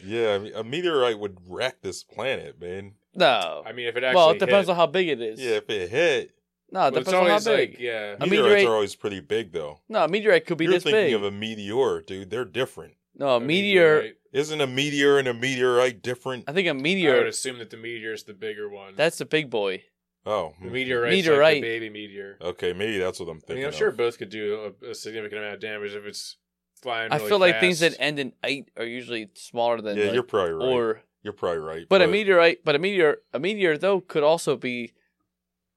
Yeah, 0.03 0.33
I 0.33 0.39
mean, 0.39 0.53
a 0.53 0.63
meteorite 0.65 1.17
would 1.17 1.37
wreck 1.47 1.81
this 1.81 2.03
planet, 2.03 2.59
man. 2.59 2.95
No. 3.15 3.63
I 3.65 3.71
mean, 3.71 3.87
if 3.87 3.95
it 3.95 4.03
actually 4.03 4.15
well, 4.17 4.29
it 4.31 4.39
depends 4.39 4.67
hit, 4.67 4.71
on 4.73 4.75
how 4.75 4.85
big 4.85 5.07
it 5.07 5.21
is. 5.21 5.39
Yeah, 5.39 5.51
if 5.51 5.69
it 5.69 5.89
hit, 5.89 6.31
No, 6.71 6.87
it 6.87 6.91
but 6.93 7.05
depends 7.05 7.13
on 7.13 7.27
how 7.29 7.39
big. 7.39 7.69
like 7.71 7.79
yeah. 7.79 8.15
Meteorites 8.19 8.29
meteorite- 8.31 8.65
are 8.67 8.73
always 8.73 8.95
pretty 8.95 9.21
big, 9.21 9.53
though. 9.53 9.79
No, 9.87 10.03
a 10.03 10.07
meteorite 10.09 10.45
could 10.45 10.57
be 10.57 10.65
You're 10.65 10.73
this 10.73 10.83
thinking 10.83 11.05
big. 11.05 11.13
of 11.13 11.23
a 11.23 11.31
meteor, 11.31 12.01
dude. 12.01 12.29
They're 12.29 12.43
different. 12.43 12.95
no, 13.15 13.29
a 13.29 13.35
A 13.37 13.39
meteor. 13.39 13.95
meteorite. 13.95 14.16
Isn't 14.31 14.61
a 14.61 14.67
meteor 14.67 15.17
and 15.17 15.27
a 15.27 15.33
meteorite 15.33 16.01
different? 16.01 16.45
I 16.47 16.53
think 16.53 16.67
a 16.67 16.71
I 16.71 17.17
would 17.17 17.27
assume 17.27 17.59
that 17.59 17.69
the 17.69 17.77
meteor 17.77 18.13
is 18.13 18.23
the 18.23 18.33
bigger 18.33 18.69
one. 18.69 18.95
That's 18.95 19.17
the 19.17 19.25
big 19.25 19.49
boy. 19.49 19.83
Oh, 20.25 20.53
the 20.61 20.69
meteorite. 20.69 21.11
Meteorite. 21.11 21.55
Like 21.55 21.61
the 21.61 21.61
baby 21.61 21.89
meteor. 21.89 22.37
Okay, 22.41 22.73
maybe 22.73 22.97
that's 22.97 23.19
what 23.19 23.29
I'm 23.29 23.39
thinking. 23.39 23.43
I 23.43 23.47
thinking. 23.47 23.55
mean, 23.57 23.65
I'm 23.65 23.69
of. 23.69 23.75
sure 23.75 23.91
both 23.91 24.17
could 24.17 24.29
do 24.29 24.73
a, 24.83 24.89
a 24.89 24.95
significant 24.95 25.39
amount 25.41 25.55
of 25.55 25.59
damage 25.61 25.93
if 25.93 26.05
it's 26.05 26.35
flying. 26.81 27.11
I 27.11 27.17
really 27.17 27.29
feel 27.29 27.39
like 27.39 27.59
things 27.59 27.79
that 27.79 27.95
end 27.99 28.19
in 28.19 28.33
eight 28.43 28.69
are 28.77 28.85
usually 28.85 29.29
smaller 29.35 29.79
than 29.81 29.97
Yeah, 29.97 30.05
like, 30.05 30.13
you're 30.13 30.23
probably 30.23 30.53
right. 30.53 30.67
or 30.67 31.01
you're 31.23 31.33
probably 31.33 31.59
right. 31.59 31.85
but, 31.89 32.01
a 32.01 32.07
meteorite 32.07 32.63
but 32.63 32.75
a 32.75 32.79
meteor 32.79 33.17
a 33.33 33.39
meteor 33.39 33.77
though 33.77 34.01
could 34.01 34.23
also 34.23 34.55
be 34.55 34.93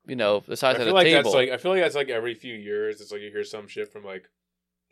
you 0.07 0.17
know 0.17 0.41
the 0.41 0.53
I 0.53 0.55
size 0.57 0.77
of 0.77 0.83
feel 0.83 0.93
a 0.93 0.95
like 0.95 1.07
table. 1.07 1.23
that's 1.23 1.35
like 1.35 1.51
I 1.51 1.57
feel 1.57 1.73
like 1.73 1.83
that's 1.83 1.95
like 1.95 2.09
every 2.09 2.35
few 2.35 2.55
years. 2.55 3.01
It's 3.01 3.13
like 3.13 3.21
you 3.21 3.31
hear 3.31 3.45
some 3.45 3.69
shit 3.69 3.93
from 3.93 4.05
like 4.05 4.29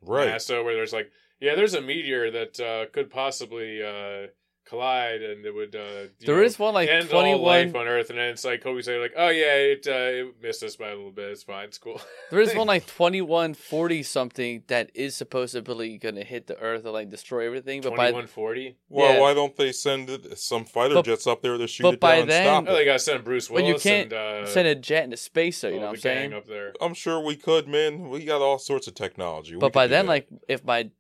right. 0.03 0.29
NASA 0.29 0.65
where 0.65 0.75
there's 0.75 0.93
like, 0.93 1.11
yeah, 1.41 1.55
there's 1.55 1.75
a 1.75 1.81
meteor 1.81 2.31
that 2.31 2.61
uh, 2.61 2.87
could 2.93 3.11
possibly 3.11 3.83
uh, 3.83 4.29
collide 4.67 5.23
and 5.23 5.47
it 5.47 5.55
would. 5.55 5.75
Uh, 5.75 6.09
There 6.21 6.37
know, 6.37 6.43
is 6.43 6.59
one 6.59 6.75
like 6.75 6.89
end 6.91 7.09
twenty 7.09 7.33
all 7.33 7.43
life 7.43 7.75
on 7.75 7.87
Earth, 7.89 8.11
and 8.11 8.19
then 8.19 8.29
it's 8.31 8.45
like 8.45 8.63
Kobe 8.63 8.83
say 8.83 8.99
like, 8.99 9.15
oh 9.17 9.29
yeah, 9.31 9.55
it 9.55 9.87
uh, 9.87 9.93
it 10.29 10.35
missed 10.43 10.63
us 10.63 10.77
by 10.77 10.89
a 10.89 10.95
little 10.95 11.11
bit. 11.11 11.31
It's 11.31 11.43
fine. 11.43 11.65
It's 11.69 11.79
cool. 11.79 12.01
there 12.31 12.41
is 12.41 12.55
one 12.55 12.67
like 12.67 12.87
twenty 12.87 13.23
one 13.23 13.55
forty 13.55 14.03
something 14.03 14.63
that 14.67 14.91
is 14.95 15.17
supposedly 15.17 15.97
gonna 15.97 16.23
hit 16.23 16.49
the 16.49 16.59
earth 16.59 16.85
and 16.85 16.93
like 16.93 17.09
destroy 17.09 17.47
everything. 17.47 17.81
But 17.81 17.95
Twenty 17.95 18.13
by 18.13 18.13
one 18.13 18.27
forty. 18.27 18.77
Well, 18.91 19.15
Yeah. 19.15 19.21
why 19.21 19.33
don't 19.33 19.57
they 19.57 19.73
send 19.73 20.11
some 20.37 20.67
fighter 20.67 20.97
But- 20.97 21.07
jets 21.07 21.27
up 21.27 21.41
there 21.41 21.57
to 21.57 21.67
shoot 21.67 21.85
but 21.85 21.95
it 21.95 22.01
by 22.01 22.13
down 22.17 22.21
and 22.23 22.31
then- 22.31 22.45
stop 22.45 22.65
Oh, 22.69 22.75
they 22.75 22.85
gotta 22.85 22.99
send 22.99 23.25
Bruce 23.25 23.49
Well, 23.51 23.63
Willis 23.65 23.83
you 23.85 23.91
can't 23.91 24.13
and 24.13 24.45
uh, 24.45 24.47
send 24.47 24.69
a 24.69 24.75
jet 24.75 25.05
into 25.05 25.17
space 25.17 25.63
though, 25.63 25.69
you 25.69 25.77
know 25.77 25.87
what 25.87 25.95
I'm 25.95 26.01
saying? 26.01 26.33
up 26.35 26.47
there. 26.47 26.75
I'm 26.81 26.93
sure 26.95 27.25
we 27.25 27.37
could, 27.37 27.69
man. 27.69 28.11
We 28.11 28.25
got 28.27 28.43
all 28.43 28.59
sorts 28.59 28.87
of 28.87 28.95
technology. 28.95 29.55
But 29.55 29.69
could 29.69 29.73
by 29.73 29.87
then, 29.87 30.05
that. 30.07 30.11
like 30.11 30.29
if 30.47 30.63
my 30.65 30.79
like, 30.79 30.91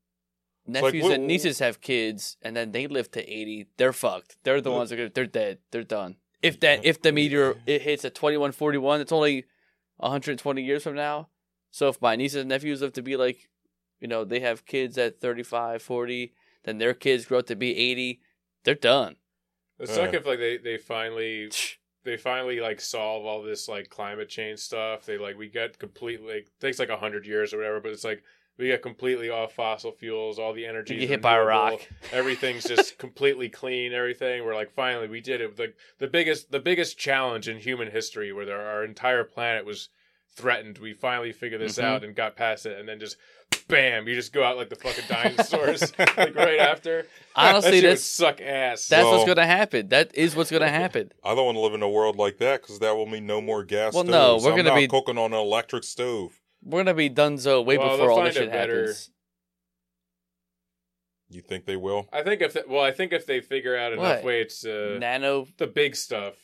nephews 0.69 1.03
what- 1.05 1.13
and 1.13 1.27
nieces 1.27 1.59
have 1.59 1.81
kids 1.81 2.37
and 2.43 2.55
then 2.57 2.73
they 2.73 2.87
live 2.87 3.11
to 3.13 3.23
eighty, 3.29 3.67
they're 3.77 3.93
fucked. 3.93 4.37
They're 4.45 4.61
the 4.61 4.71
ones 4.71 4.91
that 4.91 5.01
are 5.01 5.09
they're 5.09 5.27
dead. 5.27 5.59
They're 5.71 5.83
done. 5.83 6.17
If 6.43 6.61
that 6.61 6.85
if 6.85 7.03
the 7.03 7.11
meteor 7.13 7.57
it 7.67 7.83
hits 7.83 8.05
at 8.05 8.15
twenty 8.15 8.37
one 8.37 8.53
forty 8.53 8.79
one, 8.79 9.01
it's 9.01 9.13
only 9.13 9.45
hundred 10.01 10.33
and 10.33 10.39
twenty 10.41 10.63
years 10.63 10.83
from 10.85 10.95
now. 10.95 11.29
So 11.71 11.89
if 11.89 12.01
my 12.01 12.17
nieces 12.17 12.41
and 12.41 12.49
nephews 12.49 12.81
live 12.81 12.93
to 12.95 13.03
be 13.03 13.17
like, 13.17 13.49
you 14.01 14.07
know, 14.09 14.25
they 14.25 14.41
have 14.41 14.65
kids 14.65 14.97
at 14.97 15.21
35, 15.21 15.83
40, 15.83 16.33
then 16.65 16.79
their 16.79 16.95
kids 16.95 17.27
grow 17.27 17.41
up 17.41 17.47
to 17.47 17.57
be 17.57 17.77
eighty, 17.77 18.21
they're 18.65 18.75
done. 18.75 19.17
It's 19.79 19.97
like 19.97 20.13
Yeah. 20.13 20.19
Uh. 20.19 20.21
if 20.21 20.27
like 20.27 20.39
they 20.39 20.57
they 20.59 20.77
finally 20.79 21.51
they 22.05 22.17
finally 22.17 22.61
like 22.61 22.81
solve 22.81 23.27
all 23.27 23.43
this 23.43 23.69
like 23.69 23.91
climate 23.91 24.29
change 24.29 24.61
stuff. 24.61 25.05
They 25.05 25.19
like 25.19 25.37
we 25.37 25.49
get 25.49 25.79
completely 25.79 26.33
like 26.35 26.49
takes 26.61 26.79
like 26.79 26.89
a 26.89 26.97
hundred 26.97 27.27
years 27.27 27.53
or 27.53 27.59
whatever, 27.59 27.81
but 27.81 27.93
it's 27.93 28.05
like 28.05 28.23
we 28.59 28.67
get 28.67 28.83
completely 28.83 29.31
off 29.31 29.53
fossil 29.53 29.93
fuels. 29.93 30.39
All 30.39 30.53
the 30.53 30.67
energy 30.67 30.95
You 30.95 31.01
get 31.01 31.09
hit 31.09 31.23
by 31.23 31.37
a 31.37 31.45
rock. 31.45 31.81
Everything's 32.13 32.65
just 32.65 32.99
completely 33.05 33.49
clean. 33.49 33.93
Everything 33.93 34.45
we're 34.45 34.55
like 34.55 34.73
finally 34.73 35.09
we 35.09 35.21
did 35.21 35.41
it. 35.41 35.59
Like 35.59 35.77
the 35.99 36.09
biggest 36.09 36.51
the 36.51 36.61
biggest 36.61 36.99
challenge 36.99 37.49
in 37.49 37.59
human 37.59 37.91
history, 37.91 38.33
where 38.33 38.45
there, 38.47 38.61
our 38.61 38.85
entire 38.85 39.25
planet 39.25 39.65
was 39.65 39.89
threatened. 40.35 40.79
We 40.79 40.93
finally 40.93 41.33
figured 41.33 41.61
this 41.61 41.79
Mhm. 41.79 41.83
out 41.85 42.05
and 42.05 42.15
got 42.15 42.37
past 42.37 42.67
it, 42.67 42.79
and 42.79 42.89
then 42.89 43.01
just. 43.01 43.17
Bam! 43.67 44.07
You 44.09 44.15
just 44.15 44.33
go 44.35 44.43
out 44.45 44.57
like 44.59 44.69
the 44.71 44.77
fucking 44.77 45.05
dinosaurs, 45.09 45.93
like 45.99 46.35
right 46.35 46.59
after. 46.59 47.07
Honestly, 47.35 47.71
that 47.71 47.77
shit 47.77 47.83
would 47.85 47.91
that's- 47.91 48.05
suck 48.05 48.41
ass. 48.43 48.89
That's 48.89 49.05
Well- 49.05 49.13
what's 49.19 49.27
gonna 49.27 49.47
happen. 49.47 49.89
That 49.89 50.15
is 50.15 50.37
what's 50.37 50.51
gonna 50.51 50.69
happen. 50.69 51.13
I 51.25 51.35
don't 51.35 51.45
want 51.47 51.57
to 51.57 51.61
live 51.61 51.75
in 51.75 51.83
a 51.83 51.89
world 51.89 52.17
like 52.17 52.39
that 52.39 52.61
because 52.63 52.79
that 52.81 52.95
will 52.95 53.07
mean 53.07 53.27
no 53.27 53.41
more 53.41 53.65
gas 53.65 53.95
Well, 53.95 54.05
stoves. 54.05 54.43
no, 54.43 54.47
we're 54.47 54.53
I'm 54.53 54.57
gonna 54.59 54.71
not 54.71 54.77
be- 54.77 54.89
cooking 54.89 55.17
on 55.19 55.33
an 55.33 55.39
electric 55.39 55.85
stove. 55.85 56.41
We're 56.69 56.81
gonna 56.81 56.95
be 56.95 57.09
donezo 57.09 57.65
way 57.65 57.79
Well, 57.79 57.97
before 57.97 58.11
all 58.11 58.23
this 58.25 58.35
shit 58.35 58.51
better- 58.53 58.81
happens. 58.83 59.11
You 61.31 61.43
think 61.43 61.67
they 61.67 61.77
will? 61.77 62.09
I 62.13 62.23
think 62.23 62.41
if 62.41 62.53
they, 62.55 62.63
well, 62.67 62.83
I 62.83 62.91
think 62.91 63.13
if 63.13 63.27
they 63.27 63.41
figure 63.41 63.77
out 63.77 63.93
enough 63.93 64.17
What? 64.19 64.25
ways 64.25 64.61
to 64.61 64.99
Nano 64.99 65.47
the 65.59 65.67
big 65.67 65.95
stuff, 65.95 66.35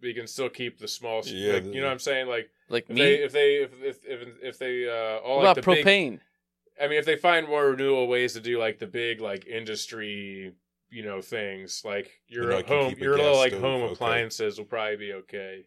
we 0.00 0.14
can 0.14 0.26
still 0.26 0.48
keep 0.48 0.78
the 0.78 0.88
small. 0.88 1.22
sh- 1.22 1.32
Yeah, 1.32 1.52
like, 1.54 1.64
the- 1.64 1.68
you 1.70 1.80
know 1.80 1.86
what 1.86 1.92
I'm 1.92 1.98
saying? 1.98 2.28
Like 2.28 2.50
like 2.68 2.84
if 2.84 2.90
me. 2.90 3.00
they 3.00 3.14
if 3.22 3.32
they 3.32 3.54
if 3.56 3.82
if 3.82 3.98
if, 4.04 4.28
if 4.42 4.58
they 4.58 4.88
uh 4.88 5.18
all 5.18 5.38
what 5.38 5.44
like 5.44 5.56
about 5.58 5.64
the 5.64 5.70
big. 5.74 5.86
propane? 5.86 6.20
I 6.80 6.88
mean, 6.88 6.98
if 6.98 7.04
they 7.04 7.16
find 7.16 7.46
more 7.46 7.70
renewable 7.70 8.08
ways 8.08 8.32
to 8.32 8.40
do 8.40 8.58
like 8.58 8.78
the 8.78 8.86
big 8.86 9.20
like 9.20 9.46
industry, 9.46 10.52
you 10.90 11.02
know, 11.02 11.20
things 11.20 11.82
like 11.84 12.10
your 12.28 12.44
You 12.44 12.50
know, 12.50 12.62
home, 12.66 12.94
your 12.98 13.16
little 13.16 13.36
like 13.36 13.50
stove, 13.52 13.62
home 13.62 13.82
okay. 13.82 13.92
appliances 13.92 14.58
will 14.58 14.64
probably 14.66 14.96
be 14.96 15.12
okay. 15.12 15.66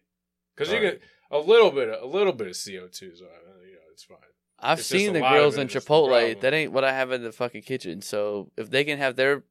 Because 0.54 0.72
you 0.72 0.78
Alright. 0.78 1.00
get 1.00 1.02
a 1.30 1.38
little 1.38 1.70
bit, 1.70 1.88
of, 1.88 2.02
a 2.02 2.06
little 2.06 2.32
bit 2.32 2.46
of 2.48 2.56
CO 2.56 2.88
two, 2.88 3.14
so 3.14 3.24
uh, 3.26 3.28
you 3.28 3.48
know 3.48 3.55
it's 3.96 4.04
fine. 4.04 4.18
I've 4.60 4.80
It's 4.80 4.88
seen 4.88 5.14
the 5.14 5.20
grills 5.20 5.56
in 5.56 5.68
Chipotle. 5.68 6.38
That 6.40 6.52
ain't 6.52 6.70
what 6.70 6.84
I 6.84 6.92
have 6.92 7.12
in 7.12 7.22
the 7.22 7.32
fucking 7.32 7.62
kitchen. 7.62 8.02
So 8.02 8.50
if 8.56 8.70
they 8.70 8.84
can 8.84 8.98
have 8.98 9.16
their 9.16 9.44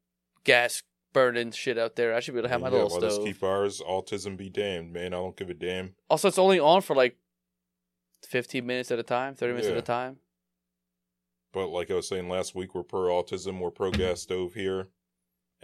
gas 0.43 0.83
burning 1.13 1.51
shit 1.51 1.79
out 1.79 1.95
there, 1.95 2.13
I 2.13 2.19
should 2.19 2.35
be 2.35 2.39
able 2.39 2.49
to 2.49 2.53
have 2.53 2.61
my 2.61 2.67
yeah, 2.67 2.83
little 2.83 2.99
well, 2.99 3.11
stove. 3.11 3.25
keep 3.25 3.43
ours. 3.43 3.81
Autism 3.81 4.37
be 4.37 4.49
damned, 4.49 4.93
man. 4.93 5.13
I 5.13 5.17
don't 5.17 5.35
give 5.35 5.49
a 5.49 5.55
damn. 5.55 5.95
Also, 6.11 6.27
it's 6.27 6.37
only 6.37 6.59
on 6.59 6.81
for 6.81 6.95
like 6.95 7.17
fifteen 8.23 8.67
minutes 8.67 8.91
at 8.91 8.99
a 8.99 9.03
time, 9.03 9.33
thirty 9.33 9.53
minutes 9.53 9.69
at 9.69 9.77
a 9.77 9.81
time. 9.81 10.17
But 11.51 11.69
like 11.69 11.89
I 11.89 11.95
was 11.95 12.07
saying 12.07 12.29
last 12.29 12.53
week, 12.53 12.75
we're 12.75 12.83
pro 12.83 13.01
autism. 13.09 13.59
We're 13.59 13.71
pro 13.71 13.89
gas 13.89 14.21
stove 14.21 14.53
here. 14.53 14.89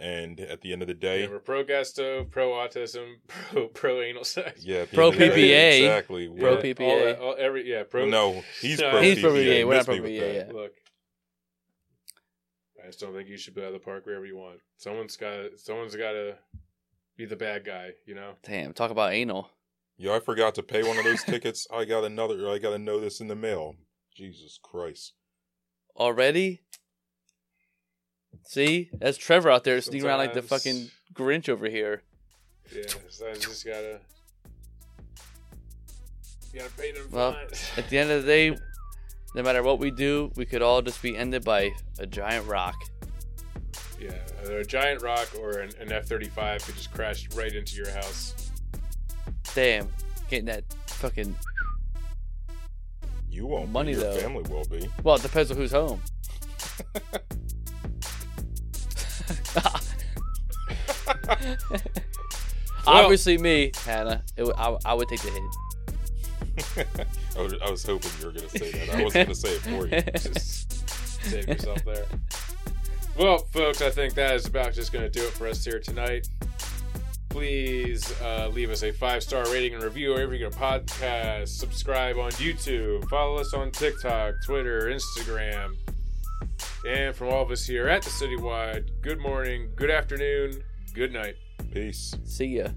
And 0.02 0.40
at 0.40 0.60
the 0.62 0.72
end 0.72 0.82
of 0.82 0.88
the 0.88 0.94
day, 0.94 1.22
Yeah, 1.22 1.28
we're 1.28 1.38
pro 1.52 1.62
gas 1.62 1.90
stove, 1.90 2.30
pro 2.32 2.50
autism, 2.50 3.14
pro 3.28 3.68
pro 3.68 4.02
anal 4.02 4.24
sex. 4.24 4.64
yeah, 4.64 4.84
Pro 4.92 5.10
end 5.10 5.18
day, 5.18 5.30
PPA. 5.30 5.78
exactly. 5.84 6.26
Pro 6.26 6.56
we're- 6.56 6.68
Yeah, 6.68 6.74
PPA. 6.74 6.88
all 6.90 7.04
that- 7.04 7.18
all- 7.20 7.36
every 7.38 7.70
yeah, 7.70 7.84
pro. 7.84 8.02
Well, 8.02 8.10
no, 8.10 8.44
he's 8.60 8.80
No, 8.80 8.90
pro 8.90 9.00
He's 9.00 9.18
PPA. 9.18 9.20
pro 9.22 9.30
PPA, 9.34 9.66
we're 9.68 9.74
not 9.76 9.84
pro 9.86 9.94
PPA, 9.98 10.34
yeah. 10.48 10.52
Look, 10.52 10.72
I 12.82 12.86
just 12.86 12.98
don't 12.98 13.14
think 13.14 13.28
you 13.28 13.36
should 13.36 13.54
be 13.54 13.60
out 13.60 13.68
of 13.68 13.74
the 13.74 13.78
park 13.78 14.04
wherever 14.06 14.26
you 14.26 14.36
want. 14.36 14.58
Someone's 14.76 15.16
got. 15.16 15.56
Someone's 15.56 15.94
got 15.94 16.12
to 16.12 16.36
be 17.16 17.24
the 17.26 17.36
bad 17.36 17.64
guy. 17.64 17.90
You 18.04 18.16
know. 18.16 18.32
Damn, 18.42 18.72
talk 18.72 18.90
about 18.90 19.12
anal. 19.12 19.50
Yo, 19.98 20.12
I 20.12 20.18
forgot 20.18 20.56
to 20.56 20.64
pay 20.64 20.82
one 20.82 20.98
of 20.98 21.04
those 21.04 21.22
tickets. 21.22 21.66
I 21.72 21.84
got 21.84 22.02
another. 22.02 22.50
I 22.50 22.58
got 22.58 22.72
a 22.72 22.78
this 22.98 23.20
in 23.20 23.28
the 23.28 23.36
mail. 23.36 23.76
Jesus 24.16 24.58
Christ. 24.60 25.12
Already? 25.96 26.62
See? 28.44 28.90
That's 28.98 29.16
Trevor 29.16 29.50
out 29.50 29.64
there 29.64 29.80
sneaking 29.80 30.06
around 30.06 30.18
like 30.18 30.34
the 30.34 30.42
fucking 30.42 30.90
Grinch 31.14 31.48
over 31.48 31.66
here. 31.68 32.02
Yeah, 32.74 32.82
so 33.08 33.28
I 33.28 33.34
just 33.34 33.64
gotta. 33.64 34.00
You 36.52 36.60
gotta 36.60 36.72
pay 36.72 36.92
them 36.92 37.08
Well. 37.10 37.36
At 37.76 37.88
the 37.88 37.98
end 37.98 38.10
of 38.10 38.22
the 38.22 38.28
day, 38.28 38.56
no 39.34 39.42
matter 39.42 39.62
what 39.62 39.78
we 39.78 39.90
do, 39.90 40.30
we 40.36 40.44
could 40.44 40.62
all 40.62 40.82
just 40.82 41.02
be 41.02 41.16
ended 41.16 41.44
by 41.44 41.72
a 41.98 42.06
giant 42.06 42.46
rock. 42.46 42.74
Yeah, 44.00 44.14
either 44.42 44.58
a 44.58 44.64
giant 44.64 45.02
rock 45.02 45.28
or 45.38 45.60
an, 45.60 45.70
an 45.80 45.92
F 45.92 46.06
thirty 46.06 46.28
five 46.28 46.64
could 46.64 46.74
just 46.74 46.92
crash 46.92 47.28
right 47.34 47.52
into 47.52 47.76
your 47.76 47.90
house. 47.90 48.50
Damn, 49.54 49.88
getting 50.28 50.46
that 50.46 50.64
fucking. 50.86 51.34
You 53.30 53.46
won't. 53.46 53.66
be, 53.66 53.72
Money, 53.72 53.92
Your 53.92 54.00
though. 54.00 54.16
family 54.16 54.42
will 54.50 54.64
be. 54.64 54.88
Well, 55.02 55.14
it 55.16 55.22
depends 55.22 55.50
on 55.50 55.56
who's 55.56 55.72
home. 55.72 56.02
Obviously, 62.86 63.38
me, 63.38 63.72
Hannah. 63.84 64.22
It, 64.36 64.52
I, 64.56 64.76
I 64.84 64.94
would 64.94 65.08
take 65.08 65.20
the 65.20 65.30
hit. 65.30 66.86
I, 67.36 67.40
was, 67.40 67.54
I 67.64 67.70
was 67.70 67.84
hoping 67.84 68.10
you 68.20 68.26
were 68.26 68.32
going 68.32 68.48
to 68.48 68.58
say 68.58 68.72
that. 68.72 68.94
I 68.94 69.02
wasn't 69.04 69.12
going 69.12 69.26
to 69.28 69.34
say 69.34 69.48
it 69.50 69.60
for 69.60 69.86
you. 69.86 70.02
Just 70.12 71.22
save 71.30 71.48
yourself 71.48 71.84
there. 71.84 72.04
Well, 73.16 73.38
folks, 73.38 73.82
I 73.82 73.90
think 73.90 74.14
that 74.14 74.34
is 74.34 74.46
about 74.46 74.72
just 74.72 74.92
going 74.92 75.04
to 75.04 75.10
do 75.10 75.24
it 75.24 75.32
for 75.32 75.46
us 75.46 75.64
here 75.64 75.78
tonight. 75.78 76.28
Please 77.28 78.12
uh, 78.20 78.48
leave 78.48 78.70
us 78.70 78.82
a 78.82 78.90
five 78.90 79.22
star 79.22 79.44
rating 79.50 79.74
and 79.74 79.82
review 79.82 80.10
wherever 80.10 80.34
you 80.34 80.38
get 80.40 80.54
a 80.54 80.58
podcast. 80.58 81.48
Subscribe 81.48 82.18
on 82.18 82.30
YouTube. 82.32 83.08
Follow 83.08 83.36
us 83.36 83.54
on 83.54 83.70
TikTok, 83.70 84.34
Twitter, 84.44 84.86
Instagram. 84.86 85.74
And 86.86 87.14
from 87.14 87.28
all 87.28 87.42
of 87.42 87.50
us 87.50 87.64
here 87.64 87.88
at 87.88 88.02
the 88.02 88.10
Citywide, 88.10 88.90
good 89.02 89.20
morning, 89.20 89.70
good 89.76 89.90
afternoon, 89.90 90.62
good 90.94 91.12
night. 91.12 91.36
Peace. 91.72 92.14
See 92.24 92.58
ya. 92.58 92.68